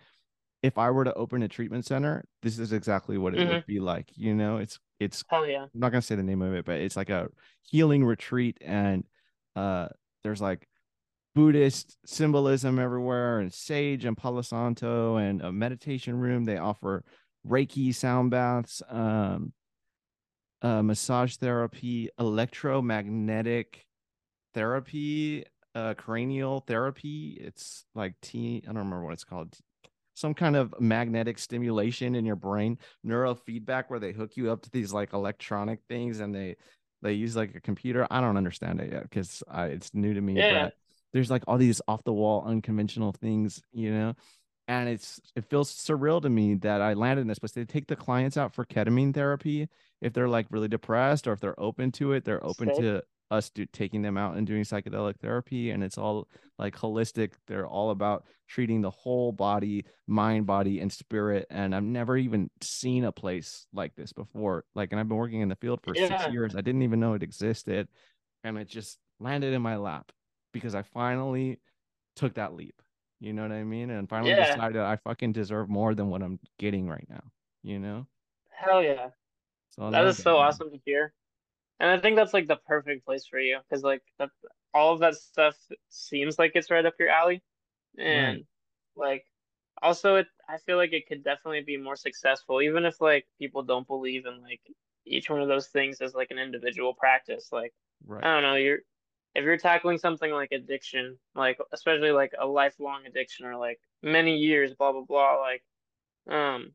if 0.62 0.78
I 0.78 0.90
were 0.90 1.04
to 1.04 1.14
open 1.14 1.42
a 1.42 1.48
treatment 1.48 1.86
center, 1.86 2.24
this 2.42 2.58
is 2.58 2.72
exactly 2.72 3.18
what 3.18 3.34
it 3.34 3.42
hmm 3.42 3.44
would 3.44 3.64
be 3.66 3.80
like. 3.80 4.10
You 4.14 4.34
know, 4.34 4.58
it's 4.58 4.78
it's 5.00 5.24
Hell 5.28 5.46
yeah. 5.46 5.66
I'm 5.74 5.80
not 5.80 5.92
gonna 5.92 6.02
say 6.02 6.16
the 6.16 6.22
name 6.22 6.42
of 6.42 6.54
it, 6.54 6.64
but 6.64 6.80
it's 6.80 6.96
like 6.96 7.10
a 7.10 7.28
healing 7.62 8.04
retreat, 8.04 8.58
and 8.60 9.04
uh, 9.56 9.88
there's 10.24 10.40
like 10.40 10.68
Buddhist 11.34 11.96
symbolism 12.04 12.78
everywhere, 12.78 13.40
and 13.40 13.52
sage 13.52 14.04
and 14.04 14.16
Palo 14.16 14.42
Santo, 14.42 15.16
and 15.16 15.40
a 15.40 15.50
meditation 15.52 16.16
room. 16.16 16.44
They 16.44 16.58
offer 16.58 17.04
Reiki 17.46 17.94
sound 17.94 18.30
baths, 18.30 18.82
um, 18.88 19.52
uh, 20.60 20.82
massage 20.82 21.36
therapy, 21.36 22.10
electromagnetic 22.18 23.86
therapy, 24.54 25.44
uh, 25.74 25.94
cranial 25.94 26.60
therapy. 26.60 27.38
It's 27.40 27.84
like 27.94 28.14
T. 28.20 28.62
I 28.64 28.66
don't 28.66 28.76
remember 28.76 29.04
what 29.04 29.14
it's 29.14 29.24
called. 29.24 29.56
Some 30.14 30.34
kind 30.34 30.56
of 30.56 30.74
magnetic 30.78 31.38
stimulation 31.38 32.14
in 32.14 32.26
your 32.26 32.36
brain, 32.36 32.78
neurofeedback, 33.06 33.84
where 33.88 33.98
they 33.98 34.12
hook 34.12 34.36
you 34.36 34.50
up 34.52 34.60
to 34.62 34.70
these 34.70 34.92
like 34.92 35.14
electronic 35.14 35.80
things, 35.88 36.20
and 36.20 36.34
they 36.34 36.56
they 37.00 37.14
use 37.14 37.34
like 37.34 37.54
a 37.54 37.60
computer. 37.60 38.06
I 38.10 38.20
don't 38.20 38.36
understand 38.36 38.80
it 38.80 38.92
yet 38.92 39.04
because 39.04 39.42
it's 39.50 39.94
new 39.94 40.12
to 40.12 40.20
me, 40.20 40.36
Yeah. 40.36 40.64
but 40.64 40.74
there's 41.12 41.30
like 41.30 41.44
all 41.46 41.58
these 41.58 41.80
off 41.88 42.04
the 42.04 42.12
wall, 42.12 42.44
unconventional 42.46 43.12
things, 43.12 43.62
you 43.72 43.92
know. 43.92 44.14
And 44.68 44.88
it's 44.88 45.20
it 45.34 45.44
feels 45.50 45.72
surreal 45.72 46.22
to 46.22 46.30
me 46.30 46.54
that 46.56 46.80
I 46.80 46.94
landed 46.94 47.22
in 47.22 47.28
this 47.28 47.38
place. 47.38 47.52
They 47.52 47.64
take 47.64 47.88
the 47.88 47.96
clients 47.96 48.36
out 48.36 48.54
for 48.54 48.64
ketamine 48.64 49.12
therapy 49.12 49.68
if 50.00 50.12
they're 50.12 50.28
like 50.28 50.46
really 50.50 50.68
depressed 50.68 51.26
or 51.26 51.32
if 51.32 51.40
they're 51.40 51.58
open 51.58 51.90
to 51.92 52.12
it. 52.12 52.24
They're 52.24 52.44
open 52.44 52.68
Sick. 52.68 52.78
to 52.78 53.02
us 53.32 53.48
do, 53.48 53.66
taking 53.66 54.02
them 54.02 54.18
out 54.18 54.36
and 54.36 54.46
doing 54.46 54.62
psychedelic 54.62 55.16
therapy 55.18 55.70
and 55.70 55.82
it's 55.82 55.96
all 55.96 56.28
like 56.58 56.76
holistic 56.76 57.32
they're 57.46 57.66
all 57.66 57.90
about 57.90 58.26
treating 58.46 58.82
the 58.82 58.90
whole 58.90 59.32
body 59.32 59.86
mind 60.06 60.44
body 60.46 60.80
and 60.80 60.92
spirit 60.92 61.46
and 61.48 61.74
i've 61.74 61.82
never 61.82 62.16
even 62.16 62.50
seen 62.60 63.04
a 63.04 63.10
place 63.10 63.66
like 63.72 63.94
this 63.96 64.12
before 64.12 64.64
like 64.74 64.92
and 64.92 65.00
i've 65.00 65.08
been 65.08 65.16
working 65.16 65.40
in 65.40 65.48
the 65.48 65.56
field 65.56 65.80
for 65.82 65.94
six 65.94 66.28
years 66.30 66.54
i 66.54 66.60
didn't 66.60 66.82
even 66.82 67.00
know 67.00 67.14
it 67.14 67.22
existed 67.22 67.88
and 68.44 68.58
it 68.58 68.68
just 68.68 68.98
landed 69.18 69.54
in 69.54 69.62
my 69.62 69.76
lap 69.76 70.12
because 70.52 70.74
i 70.74 70.82
finally 70.82 71.60
took 72.16 72.34
that 72.34 72.54
leap 72.54 72.82
you 73.20 73.32
know 73.32 73.42
what 73.42 73.52
i 73.52 73.64
mean 73.64 73.90
and 73.90 74.08
finally 74.08 74.34
Yeah. 74.34 74.34
decided 74.34 74.80
i 74.80 74.96
fucking 74.96 75.32
deserve 75.32 75.68
more 75.68 75.94
than 75.94 76.08
what 76.10 76.22
i'm 76.22 76.40
getting 76.58 76.88
right 76.88 77.06
now 77.10 77.24
you 77.62 77.78
know 77.78 78.06
Hell 78.50 78.82
yeah. 78.82 79.10
so 79.70 79.90
That 79.90 80.06
is 80.06 80.20
so 80.22 80.38
man. 80.38 80.38
awesome 80.38 80.70
to 80.72 80.78
hear. 80.84 81.14
And 81.80 81.90
I 81.90 81.98
think 82.00 82.16
that's 82.16 82.34
like 82.34 82.48
the 82.48 82.56
perfect 82.56 83.04
place 83.06 83.26
for 83.26 83.40
you 83.40 83.60
because 83.60 83.84
like 83.84 84.02
that 84.18 84.30
all 84.74 84.94
of 84.94 85.00
that 85.00 85.16
stuff 85.16 85.56
seems 85.90 86.38
like 86.38 86.52
it's 86.54 86.70
right 86.70 86.86
up 86.86 86.94
your 86.98 87.10
alley. 87.10 87.42
right 88.06 88.40
And 88.40 88.46
like 88.96 89.26
also 89.82 90.16
it 90.16 90.28
I 90.48 90.58
feel 90.58 90.76
like 90.78 90.92
it 90.94 91.06
could 91.08 91.24
definitely 91.24 91.62
be 91.62 91.76
more 91.78 91.96
successful 91.96 92.62
even 92.62 92.84
if 92.86 93.00
like 93.00 93.28
people 93.38 93.62
don't 93.64 93.86
believe 93.86 94.26
in 94.26 94.42
like 94.42 94.62
each 95.06 95.30
one 95.30 95.42
of 95.42 95.48
those 95.48 95.68
things 95.68 96.00
as 96.02 96.14
like 96.14 96.30
an 96.32 96.38
individual 96.38 96.94
practice. 96.94 97.50
Like 97.52 97.74
right 98.06 98.22
I 98.22 98.34
don't 98.34 98.42
know, 98.44 98.56
you're 98.56 98.80
if 99.34 99.44
you're 99.44 99.56
tackling 99.56 99.98
something 99.98 100.30
like 100.30 100.52
addiction, 100.52 101.18
like 101.34 101.58
especially 101.72 102.10
like 102.10 102.32
a 102.38 102.46
lifelong 102.46 103.06
addiction 103.06 103.46
or 103.46 103.56
like 103.56 103.80
many 104.02 104.36
years, 104.36 104.74
blah 104.74 104.92
blah 104.92 105.02
blah, 105.02 105.40
like 105.40 105.64
um 106.28 106.72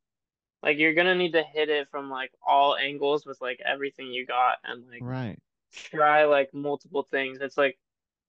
like 0.63 0.77
you're 0.77 0.93
gonna 0.93 1.15
need 1.15 1.33
to 1.33 1.43
hit 1.43 1.69
it 1.69 1.89
from 1.89 2.09
like 2.09 2.31
all 2.45 2.75
angles 2.75 3.25
with 3.25 3.39
like 3.41 3.61
everything 3.65 4.07
you 4.07 4.25
got 4.25 4.57
and 4.63 4.87
like 4.89 5.01
right 5.01 5.39
try 5.71 6.25
like 6.25 6.53
multiple 6.53 7.03
things. 7.03 7.39
It's 7.41 7.57
like 7.57 7.77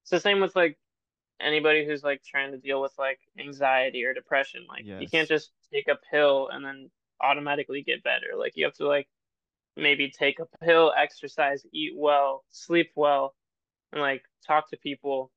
it's 0.03 0.11
the 0.11 0.21
same 0.21 0.41
with 0.41 0.55
like 0.55 0.79
anybody 1.41 1.87
who's 1.87 2.03
like 2.03 2.23
trying 2.23 2.53
to 2.53 2.59
deal 2.59 2.81
with 2.81 2.93
like 2.99 3.21
anxiety 3.39 4.05
or 4.05 4.15
depression. 4.15 4.67
Like 4.69 4.85
you 5.01 5.09
can't 5.09 5.29
just 5.29 5.51
take 5.73 5.89
a 5.89 5.99
pill 6.11 6.49
and 6.53 6.65
then 6.65 6.91
automatically 7.21 7.83
get 7.83 8.03
better. 8.03 8.37
Like 8.37 8.53
you 8.57 8.65
have 8.65 8.75
to 8.75 8.87
like 8.87 9.09
maybe 9.77 10.11
take 10.11 10.39
a 10.41 10.47
pill, 10.65 10.93
exercise, 10.97 11.65
eat 11.73 11.93
well, 11.97 12.45
sleep 12.51 12.91
well, 12.95 13.35
and 13.93 14.01
like 14.01 14.23
talk 14.47 14.71
to 14.71 14.77
people. 14.77 15.31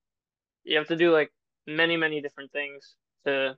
You 0.64 0.78
have 0.78 0.88
to 0.88 0.95
do 0.95 1.12
like 1.12 1.32
many, 1.68 1.97
many 1.97 2.22
different 2.22 2.52
things 2.52 2.95
to 3.26 3.58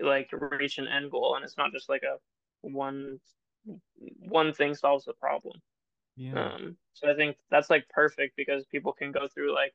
like 0.00 0.30
reach 0.32 0.78
an 0.78 0.88
end 0.88 1.10
goal, 1.10 1.36
and 1.36 1.44
it's 1.44 1.58
not 1.58 1.72
just 1.72 1.88
like 1.88 2.02
a 2.02 2.16
one 2.62 3.20
one 4.18 4.52
thing 4.52 4.74
solves 4.74 5.04
the 5.04 5.12
problem. 5.14 5.60
yeah 6.16 6.50
Um, 6.54 6.76
so 6.94 7.10
I 7.10 7.14
think 7.14 7.36
that's 7.50 7.70
like 7.70 7.88
perfect 7.88 8.36
because 8.36 8.64
people 8.66 8.92
can 8.92 9.12
go 9.12 9.28
through 9.28 9.54
like 9.54 9.74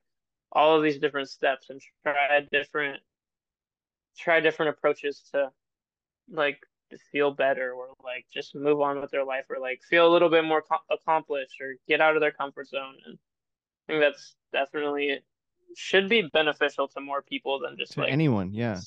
all 0.52 0.76
of 0.76 0.84
these 0.84 1.00
different 1.00 1.30
steps 1.30 1.70
and 1.70 1.82
try 2.04 2.42
different 2.52 3.02
try 4.18 4.40
different 4.40 4.72
approaches 4.78 5.22
to 5.32 5.52
like 6.32 6.60
feel 7.12 7.32
better 7.32 7.74
or 7.74 7.90
like 8.04 8.26
just 8.34 8.56
move 8.56 8.82
on 8.82 9.02
with 9.02 9.12
their 9.12 9.26
life 9.26 9.46
or 9.50 9.60
like 9.60 9.82
feel 9.90 10.08
a 10.08 10.14
little 10.14 10.30
bit 10.30 10.44
more 10.46 10.62
co 10.62 10.78
accomplished 10.90 11.60
or 11.62 11.76
get 11.88 12.02
out 12.02 12.16
of 12.16 12.22
their 12.22 12.32
comfort 12.32 12.68
zone. 12.68 12.96
And 13.06 13.18
I 13.88 13.94
think 13.94 14.02
that's 14.02 14.36
definitely 14.52 15.20
should 15.76 16.10
be 16.10 16.30
beneficial 16.34 16.88
to 16.88 17.02
more 17.02 17.22
people 17.22 17.60
than 17.60 17.78
just 17.78 17.94
to 17.94 18.02
like 18.02 18.12
anyone 18.12 18.52
yeah 18.54 18.80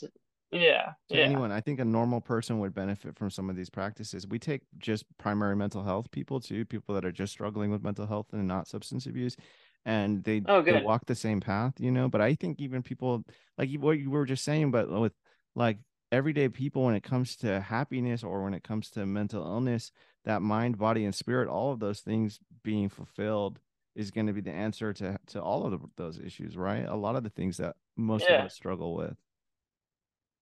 yeah, 0.52 0.92
to 1.08 1.16
yeah. 1.16 1.24
anyone. 1.24 1.52
I 1.52 1.60
think 1.60 1.78
a 1.78 1.84
normal 1.84 2.20
person 2.20 2.58
would 2.58 2.74
benefit 2.74 3.16
from 3.16 3.30
some 3.30 3.48
of 3.48 3.56
these 3.56 3.70
practices. 3.70 4.26
We 4.26 4.38
take 4.38 4.62
just 4.78 5.04
primary 5.16 5.54
mental 5.54 5.84
health 5.84 6.10
people 6.10 6.40
too, 6.40 6.64
people 6.64 6.94
that 6.96 7.04
are 7.04 7.12
just 7.12 7.32
struggling 7.32 7.70
with 7.70 7.84
mental 7.84 8.06
health 8.06 8.26
and 8.32 8.48
not 8.48 8.66
substance 8.66 9.06
abuse, 9.06 9.36
and 9.84 10.24
they 10.24 10.42
Oh, 10.46 10.62
they 10.62 10.82
walk 10.82 11.06
the 11.06 11.14
same 11.14 11.40
path, 11.40 11.74
you 11.78 11.90
know. 11.90 12.08
But 12.08 12.20
I 12.20 12.34
think 12.34 12.60
even 12.60 12.82
people 12.82 13.24
like 13.58 13.70
what 13.78 13.98
you 13.98 14.10
were 14.10 14.26
just 14.26 14.44
saying, 14.44 14.72
but 14.72 14.90
with 14.90 15.12
like 15.54 15.78
everyday 16.10 16.48
people, 16.48 16.84
when 16.84 16.96
it 16.96 17.04
comes 17.04 17.36
to 17.36 17.60
happiness 17.60 18.24
or 18.24 18.42
when 18.42 18.54
it 18.54 18.64
comes 18.64 18.90
to 18.90 19.06
mental 19.06 19.44
illness, 19.44 19.92
that 20.24 20.42
mind, 20.42 20.78
body, 20.78 21.04
and 21.04 21.14
spirit, 21.14 21.48
all 21.48 21.72
of 21.72 21.78
those 21.78 22.00
things 22.00 22.40
being 22.64 22.88
fulfilled 22.88 23.60
is 24.00 24.10
going 24.10 24.26
to 24.26 24.32
be 24.32 24.40
the 24.40 24.50
answer 24.50 24.92
to 24.94 25.18
to 25.28 25.42
all 25.42 25.66
of 25.66 25.72
the, 25.72 25.78
those 25.96 26.18
issues, 26.18 26.56
right? 26.56 26.86
A 26.86 26.96
lot 26.96 27.16
of 27.16 27.22
the 27.22 27.30
things 27.30 27.58
that 27.58 27.76
most 27.96 28.26
of 28.26 28.40
us 28.40 28.54
struggle 28.54 28.94
with. 28.94 29.16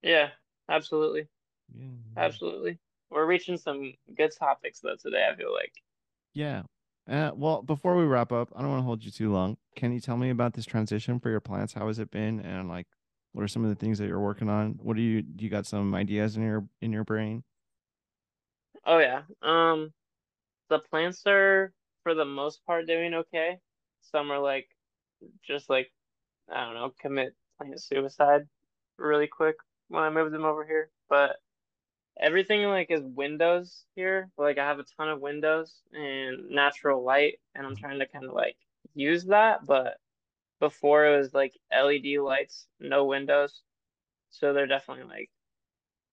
yeah, 0.01 0.29
absolutely. 0.69 1.27
Yeah. 1.75 1.87
Absolutely. 2.17 2.79
We're 3.11 3.25
reaching 3.25 3.57
some 3.57 3.93
good 4.15 4.31
topics 4.37 4.79
though 4.79 4.95
today, 4.95 5.27
I 5.31 5.35
feel 5.35 5.53
like. 5.53 5.73
Yeah. 6.33 6.63
Uh, 7.09 7.31
well, 7.35 7.61
before 7.63 7.95
we 7.95 8.03
wrap 8.03 8.31
up, 8.31 8.49
I 8.55 8.61
don't 8.61 8.69
want 8.69 8.81
to 8.81 8.85
hold 8.85 9.03
you 9.03 9.11
too 9.11 9.31
long. 9.31 9.57
Can 9.75 9.91
you 9.91 9.99
tell 9.99 10.17
me 10.17 10.29
about 10.29 10.53
this 10.53 10.65
transition 10.65 11.19
for 11.19 11.29
your 11.29 11.39
plants? 11.39 11.73
How 11.73 11.87
has 11.87 11.99
it 11.99 12.11
been? 12.11 12.39
And 12.39 12.69
like, 12.69 12.87
what 13.33 13.43
are 13.43 13.47
some 13.47 13.63
of 13.63 13.69
the 13.69 13.75
things 13.75 13.97
that 13.99 14.07
you're 14.07 14.19
working 14.19 14.49
on? 14.49 14.79
What 14.81 14.95
do 14.95 15.01
you, 15.01 15.21
do 15.21 15.43
you 15.43 15.49
got 15.49 15.65
some 15.65 15.93
ideas 15.95 16.37
in 16.37 16.43
your, 16.43 16.65
in 16.81 16.91
your 16.93 17.03
brain? 17.03 17.43
Oh 18.85 18.99
yeah. 18.99 19.23
Um, 19.41 19.91
the 20.69 20.79
plants 20.79 21.23
are 21.25 21.73
for 22.03 22.13
the 22.15 22.25
most 22.25 22.65
part 22.65 22.87
doing 22.87 23.13
okay. 23.13 23.59
Some 24.01 24.31
are 24.31 24.39
like 24.39 24.67
just 25.45 25.69
like 25.69 25.91
I 26.51 26.65
don't 26.65 26.75
know, 26.75 26.93
commit 26.99 27.35
plant 27.57 27.81
suicide 27.81 28.47
really 28.97 29.27
quick 29.27 29.55
when 29.89 30.03
I 30.03 30.09
moved 30.09 30.33
them 30.33 30.45
over 30.45 30.65
here. 30.65 30.89
But 31.09 31.37
everything 32.19 32.63
like 32.63 32.91
is 32.91 33.03
windows 33.03 33.85
here. 33.95 34.29
Like 34.37 34.57
I 34.57 34.67
have 34.67 34.79
a 34.79 34.85
ton 34.97 35.09
of 35.09 35.21
windows 35.21 35.81
and 35.93 36.49
natural 36.49 37.03
light, 37.03 37.39
and 37.55 37.65
I'm 37.65 37.75
trying 37.75 37.99
to 37.99 38.07
kind 38.07 38.25
of 38.25 38.33
like 38.33 38.57
use 38.95 39.25
that. 39.25 39.65
But 39.65 39.97
before 40.59 41.05
it 41.05 41.17
was 41.17 41.33
like 41.33 41.53
LED 41.71 42.19
lights, 42.21 42.67
no 42.79 43.05
windows. 43.05 43.61
So 44.31 44.53
they're 44.53 44.67
definitely 44.67 45.05
like 45.05 45.29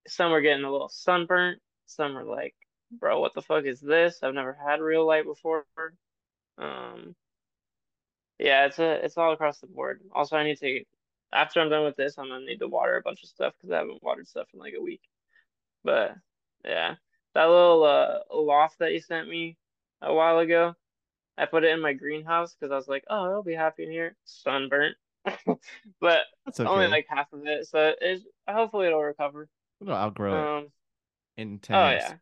some 0.07 0.31
are 0.31 0.41
getting 0.41 0.63
a 0.63 0.71
little 0.71 0.89
sunburnt. 0.89 1.61
Some 1.85 2.17
are 2.17 2.25
like, 2.25 2.55
bro, 2.91 3.19
what 3.19 3.33
the 3.33 3.41
fuck 3.41 3.65
is 3.65 3.79
this? 3.81 4.23
I've 4.23 4.33
never 4.33 4.53
had 4.53 4.81
real 4.81 5.05
light 5.05 5.25
before. 5.25 5.65
Um, 6.57 7.15
yeah, 8.39 8.65
it's 8.65 8.79
a 8.79 9.03
it's 9.05 9.17
all 9.17 9.33
across 9.33 9.59
the 9.59 9.67
board. 9.67 10.01
Also, 10.13 10.35
I 10.37 10.43
need 10.43 10.59
to 10.59 10.83
after 11.33 11.59
I'm 11.61 11.69
done 11.69 11.83
with 11.85 11.95
this, 11.95 12.17
I'm 12.17 12.29
gonna 12.29 12.45
need 12.45 12.59
to 12.59 12.67
water 12.67 12.95
a 12.97 13.01
bunch 13.01 13.23
of 13.23 13.29
stuff 13.29 13.53
because 13.57 13.71
I 13.73 13.77
haven't 13.79 14.03
watered 14.03 14.27
stuff 14.27 14.47
in 14.53 14.59
like 14.59 14.73
a 14.77 14.81
week. 14.81 15.01
But 15.83 16.15
yeah, 16.65 16.95
that 17.35 17.45
little 17.45 17.83
uh 17.85 18.19
loft 18.35 18.79
that 18.79 18.93
you 18.93 19.01
sent 19.01 19.29
me 19.29 19.57
a 20.01 20.13
while 20.13 20.39
ago, 20.39 20.75
I 21.37 21.45
put 21.47 21.65
it 21.65 21.71
in 21.71 21.81
my 21.81 21.93
greenhouse 21.93 22.55
because 22.55 22.71
I 22.71 22.77
was 22.77 22.87
like, 22.89 23.05
oh, 23.09 23.27
it'll 23.29 23.43
be 23.43 23.55
happy 23.55 23.83
in 23.85 23.91
here. 23.91 24.15
Sunburnt, 24.25 24.97
but 26.01 26.21
That's 26.45 26.59
okay. 26.59 26.71
only 26.73 26.87
like 26.87 27.07
half 27.09 27.33
of 27.33 27.45
it, 27.47 27.67
so 27.67 27.93
it's 28.01 28.25
hopefully 28.49 28.87
it'll 28.87 29.03
recover. 29.03 29.49
It'll 29.81 29.93
outgrow 29.95 30.41
it 30.41 30.51
Um, 30.57 30.71
in 31.37 31.59
10 31.59 31.81
oh 31.81 31.83
years. 31.83 32.13
yeah, 32.13 32.17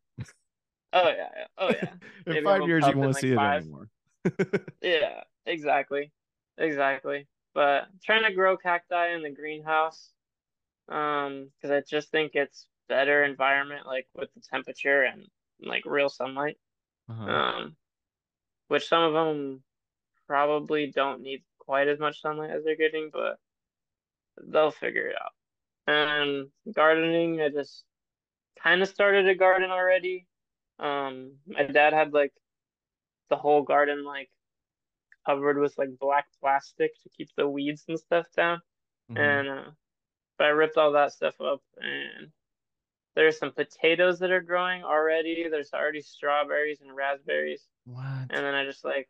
oh 0.93 1.07
yeah, 1.09 1.15
yeah. 1.15 1.45
oh 1.57 1.69
yeah. 1.69 1.89
in 2.25 2.33
Maybe 2.33 2.45
five 2.45 2.67
years, 2.67 2.85
you 2.87 2.97
won't 2.97 3.13
like, 3.13 3.21
see 3.21 3.31
it 3.31 3.35
five. 3.35 3.61
anymore. 3.61 3.89
Yeah, 4.81 5.21
exactly. 5.45 6.11
Exactly. 6.57 7.27
But 7.53 7.87
trying 8.03 8.23
to 8.23 8.33
grow 8.33 8.57
cacti 8.57 9.13
in 9.13 9.21
the 9.21 9.29
greenhouse, 9.29 10.09
um, 10.89 11.49
because 11.61 11.71
I 11.71 11.81
just 11.87 12.09
think 12.09 12.31
it's 12.33 12.67
better 12.89 13.23
environment, 13.23 13.85
like 13.85 14.07
with 14.15 14.33
the 14.33 14.41
temperature 14.41 15.03
and 15.03 15.27
like 15.61 15.83
real 15.85 16.09
sunlight. 16.09 16.57
Uh-huh. 17.09 17.23
Um, 17.23 17.75
which 18.67 18.87
some 18.87 19.03
of 19.03 19.13
them 19.13 19.61
probably 20.27 20.91
don't 20.91 21.21
need 21.21 21.43
quite 21.59 21.87
as 21.87 21.99
much 21.99 22.21
sunlight 22.21 22.51
as 22.51 22.63
they're 22.63 22.75
getting, 22.75 23.09
but 23.11 23.37
they'll 24.47 24.71
figure 24.71 25.07
it 25.07 25.15
out. 25.15 25.31
And 25.87 26.47
gardening, 26.73 27.41
I 27.41 27.49
just 27.49 27.83
kind 28.61 28.81
of 28.81 28.87
started 28.87 29.27
a 29.27 29.35
garden 29.35 29.69
already. 29.69 30.25
Um, 30.79 31.39
my 31.47 31.63
dad 31.63 31.93
had 31.93 32.13
like 32.13 32.33
the 33.29 33.35
whole 33.35 33.63
garden 33.63 34.03
like 34.03 34.29
covered 35.25 35.57
with 35.57 35.77
like 35.77 35.97
black 35.99 36.27
plastic 36.39 36.91
to 37.03 37.09
keep 37.09 37.29
the 37.35 37.47
weeds 37.47 37.85
and 37.87 37.99
stuff 37.99 38.27
down. 38.35 38.61
Mhm. 39.11 39.17
And 39.19 39.49
uh, 39.49 39.71
but 40.37 40.47
I 40.47 40.49
ripped 40.49 40.77
all 40.77 40.91
that 40.93 41.13
stuff 41.13 41.39
up 41.41 41.61
and 41.77 42.31
there's 43.15 43.37
some 43.39 43.53
potatoes 43.53 44.19
that 44.19 44.31
are 44.31 44.41
growing 44.41 44.83
already. 44.83 45.47
There's 45.49 45.73
already 45.73 46.01
strawberries 46.01 46.81
and 46.81 46.95
raspberries. 46.95 47.67
What? 47.85 48.03
And 48.03 48.29
then 48.31 48.53
I 48.55 48.65
just 48.65 48.83
like 48.85 49.09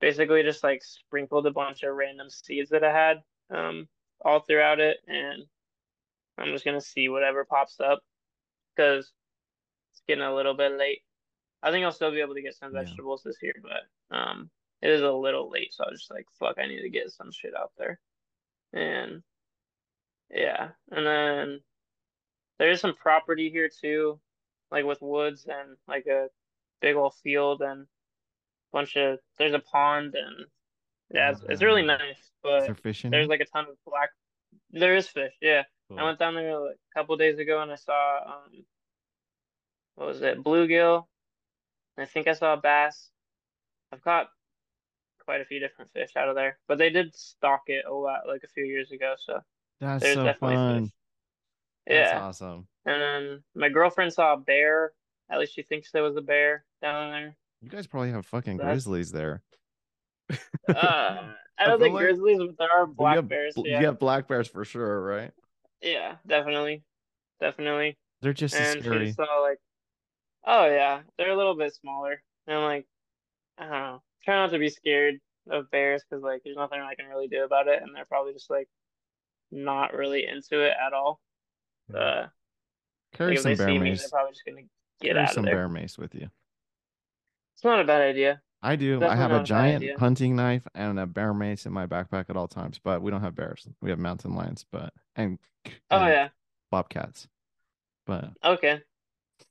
basically 0.00 0.42
just 0.42 0.62
like 0.64 0.82
sprinkled 0.84 1.46
a 1.46 1.50
bunch 1.52 1.82
of 1.82 1.94
random 1.94 2.28
seeds 2.30 2.70
that 2.70 2.84
I 2.84 2.92
had 2.92 3.22
um 3.50 3.88
all 4.24 4.40
throughout 4.40 4.80
it 4.80 4.98
and 5.06 5.44
I'm 6.38 6.52
just 6.52 6.64
gonna 6.64 6.80
see 6.80 7.08
whatever 7.08 7.44
pops 7.44 7.80
up 7.80 8.00
because 8.74 9.12
getting 10.08 10.24
a 10.24 10.34
little 10.34 10.54
bit 10.54 10.72
late. 10.78 11.02
I 11.62 11.70
think 11.70 11.84
I'll 11.84 11.92
still 11.92 12.10
be 12.10 12.20
able 12.20 12.34
to 12.34 12.42
get 12.42 12.54
some 12.56 12.74
Yeah. 12.74 12.82
vegetables 12.82 13.22
this 13.22 13.36
year, 13.42 13.54
but 13.62 14.16
um 14.16 14.50
it 14.80 14.90
is 14.90 15.02
a 15.02 15.12
little 15.12 15.48
late, 15.48 15.72
so 15.72 15.84
I 15.84 15.90
was 15.90 16.00
just 16.00 16.10
like, 16.10 16.26
fuck, 16.40 16.58
I 16.58 16.66
need 16.66 16.82
to 16.82 16.90
get 16.90 17.10
some 17.12 17.30
shit 17.30 17.54
out 17.56 17.70
there. 17.78 18.00
And 18.72 19.22
yeah, 20.30 20.70
and 20.90 21.06
then 21.06 21.60
there's 22.58 22.80
some 22.80 22.94
property 22.94 23.50
here 23.50 23.68
too, 23.68 24.20
like 24.70 24.84
with 24.84 25.00
woods 25.02 25.46
and 25.46 25.76
like 25.86 26.06
a 26.06 26.28
big 26.80 26.96
old 26.96 27.14
field 27.22 27.62
and 27.62 27.86
bunch 28.72 28.96
of 28.96 29.18
there's 29.38 29.52
a 29.54 29.58
pond 29.60 30.14
and 30.14 30.46
yeah, 31.14 31.30
it's, 31.30 31.42
it's 31.48 31.62
really 31.62 31.82
nice, 31.84 32.16
Is 32.16 32.30
but 32.42 32.60
there 32.66 32.74
there's 33.10 33.28
like 33.28 33.40
a 33.40 33.44
ton 33.44 33.66
of 33.68 33.76
black. 33.84 34.10
There 34.70 34.96
is 34.96 35.06
fish, 35.06 35.34
yeah. 35.42 35.62
I 35.96 36.04
went 36.04 36.18
down 36.18 36.34
there 36.34 36.58
like 36.58 36.76
a 36.76 36.98
couple 36.98 37.16
days 37.18 37.38
ago 37.38 37.60
and 37.60 37.70
I 37.70 37.74
saw 37.76 38.20
um 38.26 38.64
what 39.96 40.08
was 40.08 40.22
it, 40.22 40.42
bluegill. 40.42 41.06
I 41.98 42.04
think 42.06 42.26
I 42.28 42.32
saw 42.32 42.54
a 42.54 42.56
bass. 42.56 43.10
I've 43.92 44.02
caught 44.02 44.28
quite 45.24 45.40
a 45.40 45.44
few 45.44 45.60
different 45.60 45.90
fish 45.92 46.10
out 46.16 46.28
of 46.28 46.34
there, 46.34 46.58
but 46.66 46.78
they 46.78 46.90
did 46.90 47.14
stock 47.14 47.62
it 47.66 47.84
a 47.88 47.92
lot 47.92 48.26
like 48.26 48.42
a 48.44 48.48
few 48.48 48.64
years 48.64 48.90
ago, 48.90 49.14
so 49.18 49.40
That's 49.80 50.02
there's 50.02 50.14
so 50.14 50.24
definitely 50.24 50.56
fun. 50.56 50.84
fish. 50.84 50.92
That's 51.86 52.12
Yeah. 52.12 52.20
awesome. 52.22 52.66
And 52.86 53.00
then 53.02 53.44
my 53.54 53.68
girlfriend 53.68 54.12
saw 54.12 54.32
a 54.34 54.36
bear. 54.36 54.92
At 55.30 55.38
least 55.38 55.54
she 55.54 55.62
thinks 55.62 55.90
there 55.92 56.02
was 56.02 56.16
a 56.16 56.20
bear 56.20 56.64
down 56.80 57.10
there. 57.12 57.36
You 57.60 57.68
guys 57.70 57.86
probably 57.86 58.10
have 58.10 58.26
fucking 58.26 58.56
That's- 58.56 58.74
grizzlies 58.84 59.12
there. 59.12 59.42
Uh, 60.30 60.34
I 60.68 61.34
I 61.58 61.66
don't 61.66 61.78
feel 61.78 61.86
think 61.86 61.94
like- 61.94 62.02
grizzlies, 62.04 62.38
but 62.38 62.56
there 62.58 62.68
are 62.76 62.86
black 62.86 63.16
have 63.16 63.28
bears. 63.28 63.54
Yeah, 63.56 63.80
You 63.80 63.86
have 63.86 63.98
black 63.98 64.26
bears 64.28 64.48
for 64.48 64.64
sure, 64.64 65.02
right? 65.04 65.30
yeah, 65.80 66.16
definitely, 66.26 66.82
definitely. 67.40 67.98
They're 68.20 68.32
just 68.32 68.54
And 68.54 68.80
scary. 68.82 69.06
she 69.06 69.12
saw 69.12 69.24
like, 69.42 69.58
oh 70.44 70.66
yeah, 70.66 71.02
they're 71.18 71.30
a 71.30 71.36
little 71.36 71.56
bit 71.56 71.74
smaller. 71.74 72.22
And 72.46 72.56
I'm 72.56 72.64
like, 72.64 72.86
I 73.58 73.62
don't 73.64 73.72
know. 73.72 74.02
Try 74.24 74.36
not 74.36 74.50
to 74.50 74.58
be 74.58 74.68
scared 74.68 75.16
of 75.50 75.70
bears 75.70 76.02
because 76.08 76.22
like 76.22 76.42
there's 76.44 76.56
nothing 76.56 76.80
I 76.80 76.94
can 76.94 77.06
really 77.06 77.28
do 77.28 77.44
about 77.44 77.68
it, 77.68 77.82
and 77.82 77.94
they're 77.94 78.04
probably 78.04 78.32
just 78.32 78.50
like 78.50 78.68
not 79.50 79.94
really 79.94 80.26
into 80.26 80.60
it 80.60 80.74
at 80.84 80.92
all. 80.92 81.20
Uh, 81.94 82.26
Carry 83.12 83.36
like 83.36 83.42
some 83.42 83.56
bear 83.56 83.66
see 83.66 83.78
me, 83.78 83.90
mace. 83.90 84.00
they're 84.00 84.10
probably 84.10 84.32
just 84.32 84.44
gonna 84.46 84.62
get 85.00 85.12
Carry 85.12 85.24
out 85.24 85.28
of 85.30 85.34
some 85.34 85.44
bear 85.44 85.68
mace 85.68 85.98
with 85.98 86.14
you. 86.14 86.28
It's 87.54 87.64
not 87.64 87.80
a 87.80 87.84
bad 87.84 88.02
idea. 88.02 88.40
I 88.62 88.76
do. 88.76 89.04
I 89.04 89.16
have 89.16 89.32
a 89.32 89.40
a 89.40 89.44
giant 89.44 89.82
idea. 89.82 89.98
hunting 89.98 90.36
knife 90.36 90.66
and 90.74 90.98
a 90.98 91.06
bear 91.06 91.34
mace 91.34 91.66
in 91.66 91.72
my 91.72 91.86
backpack 91.86 92.30
at 92.30 92.36
all 92.36 92.46
times, 92.46 92.78
but 92.82 93.02
we 93.02 93.10
don't 93.10 93.20
have 93.20 93.34
bears. 93.34 93.66
We 93.80 93.90
have 93.90 93.98
mountain 93.98 94.34
lions, 94.34 94.64
but 94.70 94.92
and, 95.16 95.38
Oh 95.90 96.06
yeah. 96.06 96.28
bobcats. 96.70 97.26
But 98.06 98.30
Okay. 98.44 98.80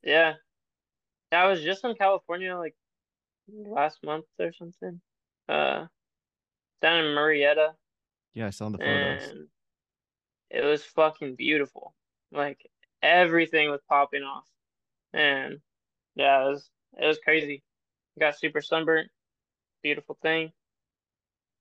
Yeah. 0.02 0.34
I 1.32 1.46
was 1.46 1.62
just 1.62 1.84
in 1.84 1.94
California 1.94 2.56
like 2.56 2.74
last 3.48 3.98
month 4.04 4.26
or 4.38 4.52
something. 4.52 5.00
Uh, 5.48 5.86
down 6.80 6.98
in 7.04 7.14
Murrieta. 7.14 7.74
yeah, 8.34 8.46
I 8.46 8.50
saw 8.50 8.68
the 8.68 8.78
photos. 8.78 9.30
and 9.30 9.48
it 10.50 10.64
was 10.64 10.84
fucking 10.84 11.34
beautiful. 11.36 11.94
Like 12.30 12.66
everything 13.02 13.70
was 13.70 13.80
popping 13.88 14.22
off, 14.22 14.46
and 15.12 15.60
yeah, 16.14 16.44
it 16.46 16.50
was 16.50 16.70
it 16.98 17.06
was 17.06 17.18
crazy. 17.18 17.62
Got 18.18 18.38
super 18.38 18.60
sunburnt. 18.60 19.10
Beautiful 19.82 20.18
thing. 20.22 20.52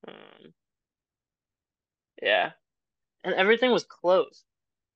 Um, 0.07 0.53
yeah, 2.21 2.51
and 3.23 3.33
everything 3.33 3.71
was 3.71 3.83
closed. 3.83 4.43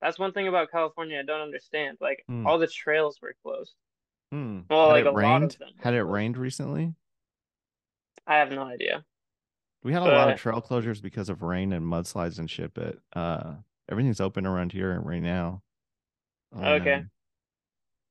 That's 0.02 0.20
one 0.20 0.34
thing 0.34 0.48
about 0.48 0.72
California 0.72 1.20
I 1.20 1.24
don't 1.24 1.42
understand. 1.42 1.98
Like 2.02 2.24
Hmm. 2.28 2.46
all 2.46 2.58
the 2.58 2.68
trails 2.68 3.20
were 3.22 3.36
closed. 3.44 3.74
Hmm. 4.36 4.60
Well, 4.70 4.88
Had 4.88 4.92
like 4.92 5.06
it 5.06 5.08
a 5.08 5.12
lot 5.12 5.16
of 5.16 5.42
rained? 5.42 5.52
them 5.60 5.70
Had 5.82 5.94
it 5.94 6.04
rained 6.04 6.36
recently? 6.36 6.94
I 8.28 8.36
have 8.36 8.52
no 8.52 8.64
idea. 8.64 9.06
We 9.82 9.94
had 9.94 10.02
a 10.02 10.06
lot 10.06 10.30
of 10.30 10.38
trail 10.38 10.62
closures 10.62 11.02
because 11.02 11.30
of 11.30 11.42
rain 11.42 11.72
and 11.72 11.86
mudslides 11.86 12.38
and 12.38 12.50
shit, 12.52 12.74
but 12.74 12.98
uh 13.14 13.54
everything's 13.90 14.20
open 14.20 14.46
around 14.46 14.74
here 14.74 15.00
right 15.00 15.22
now. 15.22 15.62
Okay. 16.54 16.94
Um, 16.96 17.12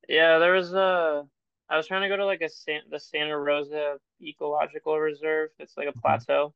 Yeah, 0.08 0.38
there 0.38 0.52
was 0.52 0.72
a. 0.72 1.26
I 1.68 1.76
was 1.76 1.86
trying 1.86 2.02
to 2.02 2.08
go 2.08 2.16
to 2.16 2.24
like 2.24 2.40
a 2.40 2.48
San, 2.48 2.80
the 2.90 3.00
Santa 3.00 3.38
Rosa 3.38 3.98
Ecological 4.22 4.98
Reserve. 4.98 5.50
It's 5.58 5.76
like 5.76 5.88
a 5.88 5.92
Mhm. 5.92 6.00
plateau, 6.00 6.54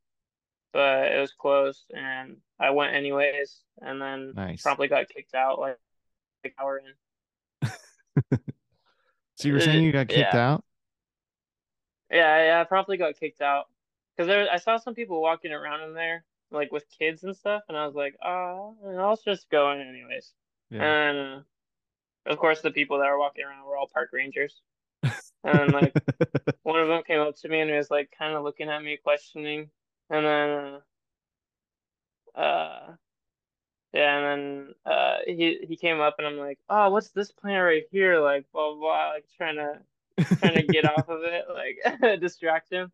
but 0.73 1.13
it 1.13 1.21
was 1.21 1.33
closed, 1.33 1.91
and 1.95 2.41
I 2.59 2.71
went 2.71 2.95
anyways, 2.95 3.65
and 3.83 4.01
then 4.01 4.33
Nice. 4.35 4.63
promptly 4.63 4.89
got 4.89 5.09
kicked 5.11 5.35
out 5.35 5.59
like 5.59 5.77
an 6.45 6.53
hour 6.59 6.79
in. 6.79 6.95
So 9.39 9.49
you 9.49 9.55
were 9.55 9.61
saying 9.61 9.85
you 9.85 9.93
got 9.93 10.09
kicked 10.09 10.35
Yeah. 10.35 10.35
out? 10.35 10.65
Yeah, 12.11 12.45
yeah, 12.47 12.61
I 12.61 12.65
probably 12.65 12.97
got 12.97 13.19
kicked 13.19 13.41
out 13.43 13.67
because 14.17 14.29
there 14.29 14.51
I 14.51 14.57
saw 14.59 14.79
some 14.79 14.95
people 14.95 15.21
walking 15.21 15.53
around 15.53 15.83
in 15.83 15.95
there 15.95 16.25
like 16.51 16.73
with 16.73 16.85
kids 16.99 17.25
and 17.25 17.37
stuff, 17.37 17.63
and 17.69 17.77
I 17.77 17.85
was 17.87 17.95
like, 17.95 18.17
oh, 18.25 18.77
I'll 18.99 19.17
just 19.23 19.51
go 19.51 19.71
in 19.73 19.81
anyways. 19.81 20.33
Yeah. 20.71 20.81
And 20.85 21.19
uh, 21.19 21.41
of 22.27 22.39
course, 22.39 22.63
the 22.63 22.71
people 22.73 22.99
that 22.99 23.11
were 23.11 23.19
walking 23.19 23.45
around 23.45 23.67
were 23.67 23.77
all 23.77 23.89
park 23.93 24.11
rangers. 24.13 24.63
And 25.45 25.73
like 25.73 25.97
one 26.65 26.81
of 26.81 26.89
them 26.89 27.03
came 27.05 27.21
up 27.21 27.37
to 27.39 27.49
me 27.49 27.61
and 27.61 27.71
was 27.73 27.91
like 27.91 28.13
kind 28.19 28.35
of 28.35 28.45
looking 28.45 28.69
at 28.71 28.83
me, 28.83 28.99
questioning. 29.03 29.71
And 30.11 30.27
then, 30.27 30.81
uh, 32.35 32.41
uh, 32.41 32.97
yeah, 33.93 34.19
and 34.19 34.75
then 34.85 34.93
uh, 34.93 35.17
he 35.27 35.59
he 35.67 35.77
came 35.77 36.01
up 36.01 36.17
and 36.19 36.27
I'm 36.27 36.39
like, 36.39 36.59
oh, 36.69 36.91
what's 36.91 37.11
this 37.11 37.33
plant 37.33 37.65
right 37.65 37.85
here? 37.91 38.21
Like, 38.21 38.45
blah 38.53 38.75
blah, 38.75 38.81
blah 38.81 39.09
like 39.15 39.25
trying 39.37 39.57
to 39.57 39.81
trying 40.37 40.55
to 40.55 40.63
get 40.63 40.85
off 40.85 41.09
of 41.09 41.21
it, 41.23 41.45
like 41.53 42.21
distract 42.21 42.73
him. 42.73 42.93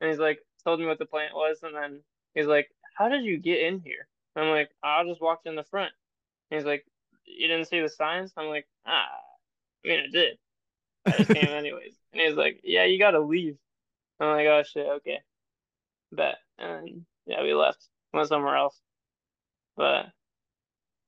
And 0.00 0.10
he's 0.10 0.18
like, 0.18 0.40
told 0.64 0.80
me 0.80 0.86
what 0.86 0.98
the 0.98 1.06
plant 1.06 1.34
was, 1.34 1.62
and 1.62 1.74
then 1.74 2.00
he's 2.34 2.46
like, 2.46 2.68
how 2.94 3.08
did 3.08 3.24
you 3.24 3.38
get 3.38 3.60
in 3.60 3.80
here? 3.80 4.06
I'm 4.36 4.50
like, 4.50 4.70
I 4.82 5.04
just 5.04 5.20
walked 5.20 5.46
in 5.46 5.54
the 5.54 5.64
front. 5.64 5.92
And 6.50 6.58
he's 6.58 6.66
like, 6.66 6.84
you 7.24 7.46
didn't 7.48 7.68
see 7.68 7.80
the 7.80 7.88
signs? 7.88 8.32
I'm 8.36 8.48
like, 8.48 8.66
ah, 8.86 9.06
I 9.84 9.88
mean, 9.88 10.00
I 10.00 10.10
did. 10.10 10.38
I 11.06 11.10
just 11.12 11.30
came 11.30 11.48
anyways. 11.48 11.94
And 12.12 12.20
he's 12.20 12.36
like, 12.36 12.60
yeah, 12.64 12.84
you 12.84 12.98
gotta 12.98 13.20
leave. 13.20 13.56
I'm 14.20 14.28
like, 14.28 14.46
oh 14.46 14.62
shit, 14.62 14.86
okay. 14.86 15.20
Bet. 16.12 16.36
And 16.58 17.04
yeah, 17.26 17.42
we 17.42 17.54
left. 17.54 17.88
Went 18.12 18.28
somewhere 18.28 18.56
else. 18.56 18.80
But 19.76 20.06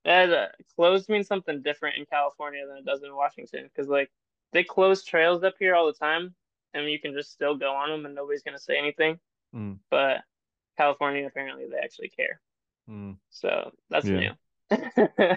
And, 0.06 0.32
uh, 0.32 0.46
closed 0.76 1.08
means 1.08 1.26
something 1.26 1.62
different 1.62 1.96
in 1.98 2.06
California 2.06 2.64
than 2.66 2.78
it 2.78 2.84
does 2.86 3.02
in 3.02 3.14
Washington 3.14 3.64
because 3.64 3.88
like 3.88 4.10
they 4.52 4.62
close 4.62 5.04
trails 5.04 5.42
up 5.42 5.54
here 5.58 5.74
all 5.74 5.86
the 5.86 5.92
time 5.92 6.34
and 6.72 6.88
you 6.88 7.00
can 7.00 7.12
just 7.12 7.32
still 7.32 7.56
go 7.56 7.74
on 7.74 7.90
them 7.90 8.06
and 8.06 8.14
nobody's 8.14 8.42
gonna 8.42 8.58
say 8.58 8.78
anything. 8.78 9.18
Mm. 9.54 9.78
But 9.90 10.22
California 10.78 11.26
apparently 11.26 11.66
they 11.68 11.78
actually 11.78 12.08
care. 12.10 12.40
Mm. 12.88 13.16
So 13.30 13.72
that's 13.90 14.06
Yeah. 14.06 14.34
new. 14.70 15.36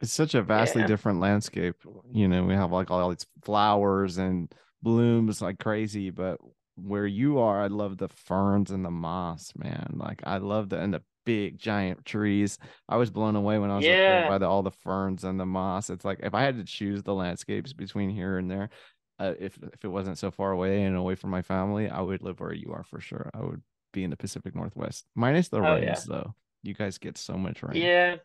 It's 0.00 0.12
such 0.12 0.34
a 0.34 0.42
vastly 0.42 0.80
Yeah. 0.82 0.88
different 0.88 1.20
landscape. 1.20 1.76
You 2.12 2.26
know, 2.26 2.42
we 2.42 2.54
have 2.54 2.72
like 2.72 2.90
all 2.90 3.08
these 3.10 3.24
flowers 3.44 4.18
and 4.18 4.52
blooms 4.82 5.40
like 5.40 5.60
crazy, 5.60 6.10
but 6.10 6.40
where 6.74 7.06
you 7.06 7.38
are, 7.38 7.62
I 7.62 7.68
love 7.68 7.98
the 7.98 8.08
ferns 8.08 8.72
and 8.72 8.84
the 8.84 8.90
moss, 8.90 9.52
man. 9.54 9.92
Like 9.94 10.20
I 10.24 10.38
love 10.38 10.70
the 10.70 10.80
and 10.80 10.94
the 10.94 11.02
big 11.24 11.58
giant 11.58 12.04
trees. 12.04 12.58
I 12.88 12.96
was 12.96 13.10
blown 13.10 13.36
away 13.36 13.58
when 13.58 13.70
I 13.70 13.76
was 13.76 13.88
up 13.88 14.00
there 14.04 14.20
Yeah. 14.20 14.22
by 14.22 14.38
the 14.38 14.46
all 14.48 14.62
the 14.62 14.70
ferns 14.70 15.24
and 15.24 15.38
the 15.40 15.46
moss. 15.46 15.90
It's 15.90 16.04
like 16.04 16.20
if 16.22 16.34
I 16.34 16.42
had 16.42 16.56
to 16.58 16.64
choose 16.64 17.02
the 17.02 17.14
landscapes 17.14 17.72
between 17.72 18.10
here 18.10 18.38
and 18.38 18.50
there, 18.50 18.70
uh, 19.18 19.34
if 19.38 19.58
if 19.62 19.84
it 19.84 19.88
wasn't 19.88 20.18
so 20.18 20.30
far 20.30 20.52
away 20.52 20.82
and 20.84 20.96
away 20.96 21.14
from 21.14 21.30
my 21.30 21.42
family, 21.42 21.88
I 21.88 22.00
would 22.00 22.22
live 22.22 22.40
where 22.40 22.52
you 22.54 22.72
are 22.72 22.84
for 22.84 23.00
sure. 23.00 23.30
I 23.34 23.40
would 23.42 23.62
be 23.92 24.04
in 24.04 24.10
the 24.10 24.16
Pacific 24.16 24.54
Northwest, 24.54 25.06
minus 25.14 25.48
the 25.48 25.62
Oh, 25.62 25.76
rains 25.76 26.04
yeah. 26.04 26.04
though. 26.04 26.34
You 26.62 26.74
guys 26.74 26.98
get 26.98 27.18
so 27.18 27.34
much 27.34 27.62
rain. 27.62 27.90
Yeah. 27.90 28.16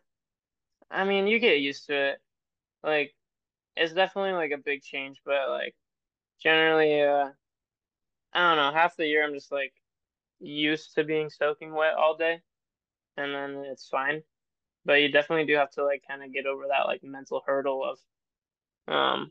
I 0.90 1.04
mean, 1.04 1.26
you 1.26 1.38
get 1.38 1.60
used 1.60 1.86
to 1.86 1.94
it. 1.94 2.18
Like, 2.82 3.14
it's 3.76 3.94
definitely 3.94 4.32
like 4.34 4.52
a 4.52 4.58
big 4.58 4.82
change, 4.82 5.20
but 5.24 5.48
like 5.50 5.74
generally, 6.42 7.02
uh, 7.02 7.30
I 8.32 8.40
don't 8.40 8.56
know, 8.56 8.72
half 8.78 8.96
the 8.96 9.06
year 9.06 9.24
I'm 9.24 9.34
just 9.34 9.52
like 9.52 9.72
used 10.40 10.94
to 10.96 11.04
being 11.04 11.30
soaking 11.30 11.72
wet 11.74 11.94
all 11.94 12.16
day, 12.16 12.42
and 13.18 13.34
then 13.34 13.64
it's 13.66 13.88
fine. 13.88 14.22
But 14.84 15.02
you 15.02 15.10
definitely 15.10 15.46
do 15.46 15.56
have 15.56 15.70
to 15.72 15.84
like 15.84 16.02
kind 16.08 16.22
of 16.22 16.32
get 16.32 16.46
over 16.46 16.64
that 16.68 16.86
like 16.86 17.02
mental 17.02 17.42
hurdle 17.44 17.84
of 17.84 17.98
um 18.94 19.30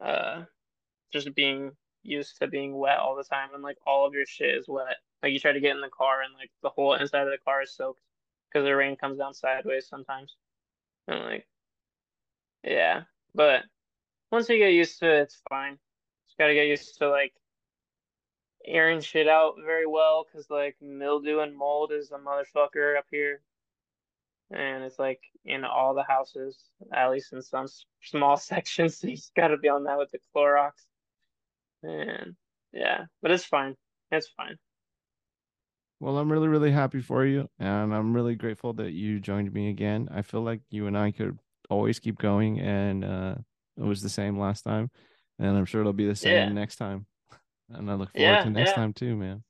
uh 0.00 0.44
just 1.12 1.34
being 1.34 1.72
used 2.02 2.38
to 2.38 2.46
being 2.46 2.76
wet 2.76 2.98
all 2.98 3.16
the 3.16 3.24
time 3.24 3.48
and 3.54 3.62
like 3.62 3.78
all 3.86 4.06
of 4.06 4.14
your 4.14 4.26
shit 4.26 4.54
is 4.54 4.68
wet. 4.68 4.96
Like 5.22 5.32
you 5.32 5.40
try 5.40 5.52
to 5.52 5.60
get 5.60 5.74
in 5.74 5.80
the 5.80 5.88
car 5.88 6.22
and 6.22 6.34
like 6.34 6.50
the 6.62 6.68
whole 6.68 6.94
inside 6.94 7.22
of 7.22 7.30
the 7.30 7.38
car 7.44 7.62
is 7.62 7.74
soaked 7.74 8.02
because 8.52 8.66
the 8.66 8.76
rain 8.76 8.96
comes 8.96 9.18
down 9.18 9.34
sideways 9.34 9.88
sometimes. 9.88 10.36
And 11.08 11.20
like, 11.20 11.46
yeah, 12.62 13.02
but 13.34 13.62
once 14.30 14.48
you 14.48 14.58
get 14.58 14.72
used 14.72 14.98
to 15.00 15.10
it, 15.10 15.22
it's 15.22 15.42
fine. 15.48 15.78
Just 16.26 16.38
gotta 16.38 16.54
get 16.54 16.66
used 16.66 16.98
to 16.98 17.08
like 17.08 17.32
airing 18.66 19.00
shit 19.00 19.28
out 19.28 19.54
very 19.64 19.86
well 19.86 20.24
because 20.24 20.48
like 20.50 20.76
mildew 20.80 21.40
and 21.40 21.56
mold 21.56 21.92
is 21.92 22.10
a 22.12 22.18
motherfucker 22.18 22.96
up 22.98 23.06
here. 23.10 23.40
And 24.50 24.84
it's 24.84 24.98
like 24.98 25.20
in 25.44 25.64
all 25.64 25.94
the 25.94 26.02
houses, 26.02 26.58
at 26.92 27.10
least 27.10 27.32
in 27.32 27.42
some 27.42 27.66
small 28.02 28.36
sections. 28.36 28.98
So 28.98 29.08
you 29.08 29.16
just 29.16 29.34
gotta 29.34 29.56
be 29.56 29.68
on 29.68 29.84
that 29.84 29.98
with 29.98 30.10
the 30.10 30.18
Clorox. 30.34 30.72
And 31.82 32.36
yeah, 32.72 33.04
but 33.22 33.30
it's 33.30 33.44
fine. 33.44 33.76
It's 34.10 34.28
fine. 34.28 34.56
Well, 36.00 36.18
I'm 36.18 36.30
really, 36.30 36.48
really 36.48 36.70
happy 36.70 37.00
for 37.00 37.24
you. 37.24 37.48
And 37.58 37.94
I'm 37.94 38.14
really 38.14 38.34
grateful 38.34 38.72
that 38.74 38.92
you 38.92 39.20
joined 39.20 39.52
me 39.52 39.70
again. 39.70 40.08
I 40.12 40.22
feel 40.22 40.42
like 40.42 40.60
you 40.70 40.86
and 40.86 40.98
I 40.98 41.12
could 41.12 41.38
always 41.70 41.98
keep 41.98 42.18
going. 42.18 42.60
And 42.60 43.04
uh, 43.04 43.34
it 43.76 43.82
was 43.84 44.02
the 44.02 44.08
same 44.08 44.38
last 44.38 44.62
time. 44.62 44.90
And 45.38 45.56
I'm 45.56 45.64
sure 45.64 45.80
it'll 45.80 45.92
be 45.92 46.06
the 46.06 46.16
same 46.16 46.34
Yeah. 46.34 46.48
next 46.52 46.76
time. 46.76 47.06
And 47.70 47.90
I 47.90 47.94
look 47.94 48.10
forward 48.14 48.40
Yeah, 48.40 48.44
to 48.44 48.50
next 48.50 48.70
yeah. 48.70 48.74
time 48.74 48.92
too, 48.92 49.16
man. 49.16 49.42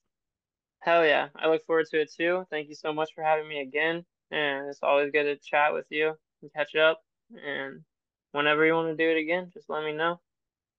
Hell 0.81 1.05
yeah. 1.05 1.29
I 1.37 1.49
look 1.49 1.65
forward 1.67 1.87
to 1.91 2.01
it 2.01 2.13
too. 2.13 2.45
Thank 2.51 2.69
you 2.69 2.75
so 2.75 2.93
much 2.93 3.15
for 3.15 3.23
having 3.23 3.49
me 3.49 3.61
again. 3.61 4.05
And 4.31 4.69
it's 4.69 4.83
always 4.83 5.11
good 5.11 5.25
to 5.25 5.37
chat 5.37 5.73
with 5.73 5.87
you 5.91 6.15
and 6.43 6.53
catch 6.53 6.75
up. 6.75 7.03
And 7.35 7.85
whenever 8.33 8.65
you 8.67 8.75
want 8.75 8.97
to 8.97 9.03
do 9.03 9.11
it 9.11 9.21
again, 9.21 9.51
just 9.53 9.71
let 9.71 9.85
me 9.85 9.93
know. 9.93 10.21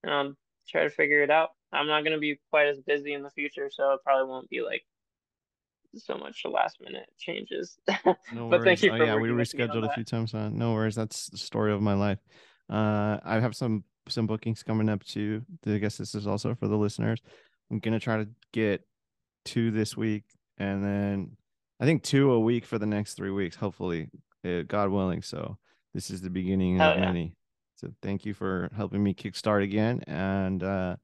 And 0.04 0.14
I'll 0.14 0.34
try 0.68 0.84
to 0.84 0.90
figure 0.90 1.24
it 1.24 1.32
out. 1.32 1.50
I'm 1.74 1.88
not 1.88 2.04
going 2.04 2.14
to 2.14 2.20
be 2.20 2.40
quite 2.52 2.68
as 2.68 2.80
busy 2.80 3.14
in 3.14 3.24
the 3.24 3.30
future, 3.32 3.70
so 3.72 3.94
it 3.94 4.04
probably 4.04 4.30
won't 4.30 4.50
be 4.50 4.62
like 4.62 4.86
so 5.96 6.18
much 6.18 6.44
last 6.46 6.80
minute 6.82 7.10
changes. 7.18 7.78
No 8.32 8.48
But 8.50 8.64
thank 8.64 8.80
worries. 8.80 8.84
you 8.84 8.92
oh, 8.92 8.96
yeah, 8.96 9.16
we 9.16 9.30
working 9.30 9.38
with 9.38 9.54
me 9.54 9.64
on 9.64 9.70
rescheduled 9.70 9.86
a 9.86 9.94
few 9.94 10.04
times. 10.04 10.34
Uh, 10.34 10.50
no 10.50 10.74
worries. 10.74 10.96
That's 10.96 11.28
the 11.28 11.38
story 11.38 11.74
of 11.74 11.82
my 11.82 11.94
life. 11.94 12.20
Uh, 12.70 13.20
I 13.24 13.40
have 13.40 13.56
some 13.56 13.84
some 14.08 14.28
bookings 14.28 14.64
coming 14.64 14.90
up 14.90 15.04
too. 15.04 15.44
I 15.66 15.78
guess 15.78 15.98
this 15.98 16.16
is 16.16 16.28
also 16.28 16.56
for 16.56 16.68
the 16.68 16.78
listeners. 16.78 17.22
I'm 17.72 17.80
gonna 17.80 18.00
try 18.00 18.18
to 18.18 18.28
get 18.54 18.82
two 19.44 19.72
this 19.72 19.98
week, 19.98 20.24
and 20.58 20.84
then 20.84 21.38
I 21.80 21.86
think 21.86 22.04
two 22.04 22.32
a 22.32 22.40
week 22.40 22.66
for 22.66 22.78
the 22.78 22.86
next 22.86 23.14
three 23.14 23.32
weeks. 23.32 23.56
Hopefully, 23.56 24.10
uh, 24.46 24.62
God 24.68 24.90
willing. 24.90 25.22
So 25.22 25.58
this 25.94 26.10
is 26.10 26.22
the 26.22 26.30
beginning 26.30 26.78
Hell 26.78 26.92
of 26.92 27.00
yeah. 27.00 27.06
many. 27.06 27.34
So 27.76 27.90
thank 28.02 28.26
you 28.26 28.34
for 28.34 28.70
helping 28.76 29.04
me 29.04 29.14
kickstart 29.14 29.64
again, 29.64 30.02
and 30.08 30.64
uh, 30.64 30.96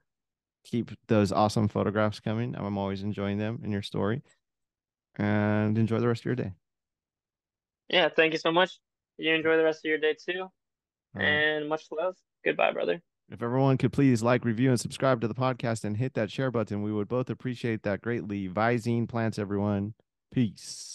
keep 0.63 0.91
those 1.07 1.31
awesome 1.31 1.67
photographs 1.67 2.19
coming. 2.19 2.55
I'm 2.55 2.77
always 2.77 3.03
enjoying 3.03 3.37
them 3.37 3.59
in 3.63 3.71
your 3.71 3.81
story, 3.81 4.21
and 5.17 5.77
enjoy 5.77 5.99
the 5.99 6.07
rest 6.07 6.21
of 6.21 6.25
your 6.25 6.35
day. 6.35 6.53
Yeah, 7.89 8.07
thank 8.15 8.33
you 8.33 8.39
so 8.39 8.51
much. 8.51 8.79
You 9.17 9.33
enjoy 9.33 9.57
the 9.57 9.63
rest 9.63 9.85
of 9.85 9.89
your 9.89 9.97
day 9.97 10.15
too. 10.15 10.47
Uh, 11.15 11.21
And 11.21 11.69
much 11.69 11.85
love. 11.91 12.15
Goodbye, 12.45 12.71
brother. 12.71 13.01
If 13.29 13.41
everyone 13.41 13.77
could 13.77 13.93
please 13.93 14.21
like, 14.21 14.43
review, 14.43 14.69
and 14.69 14.79
subscribe 14.79 15.21
to 15.21 15.27
the 15.27 15.33
podcast 15.33 15.85
and 15.85 15.95
hit 15.95 16.15
that 16.15 16.29
share 16.31 16.51
button, 16.51 16.81
we 16.81 16.91
would 16.91 17.07
both 17.07 17.29
appreciate 17.29 17.83
that 17.83 18.01
greatly. 18.01 18.49
Vyezene 18.49 19.07
plants, 19.07 19.39
everyone. 19.39 19.93
Peace. 20.33 20.89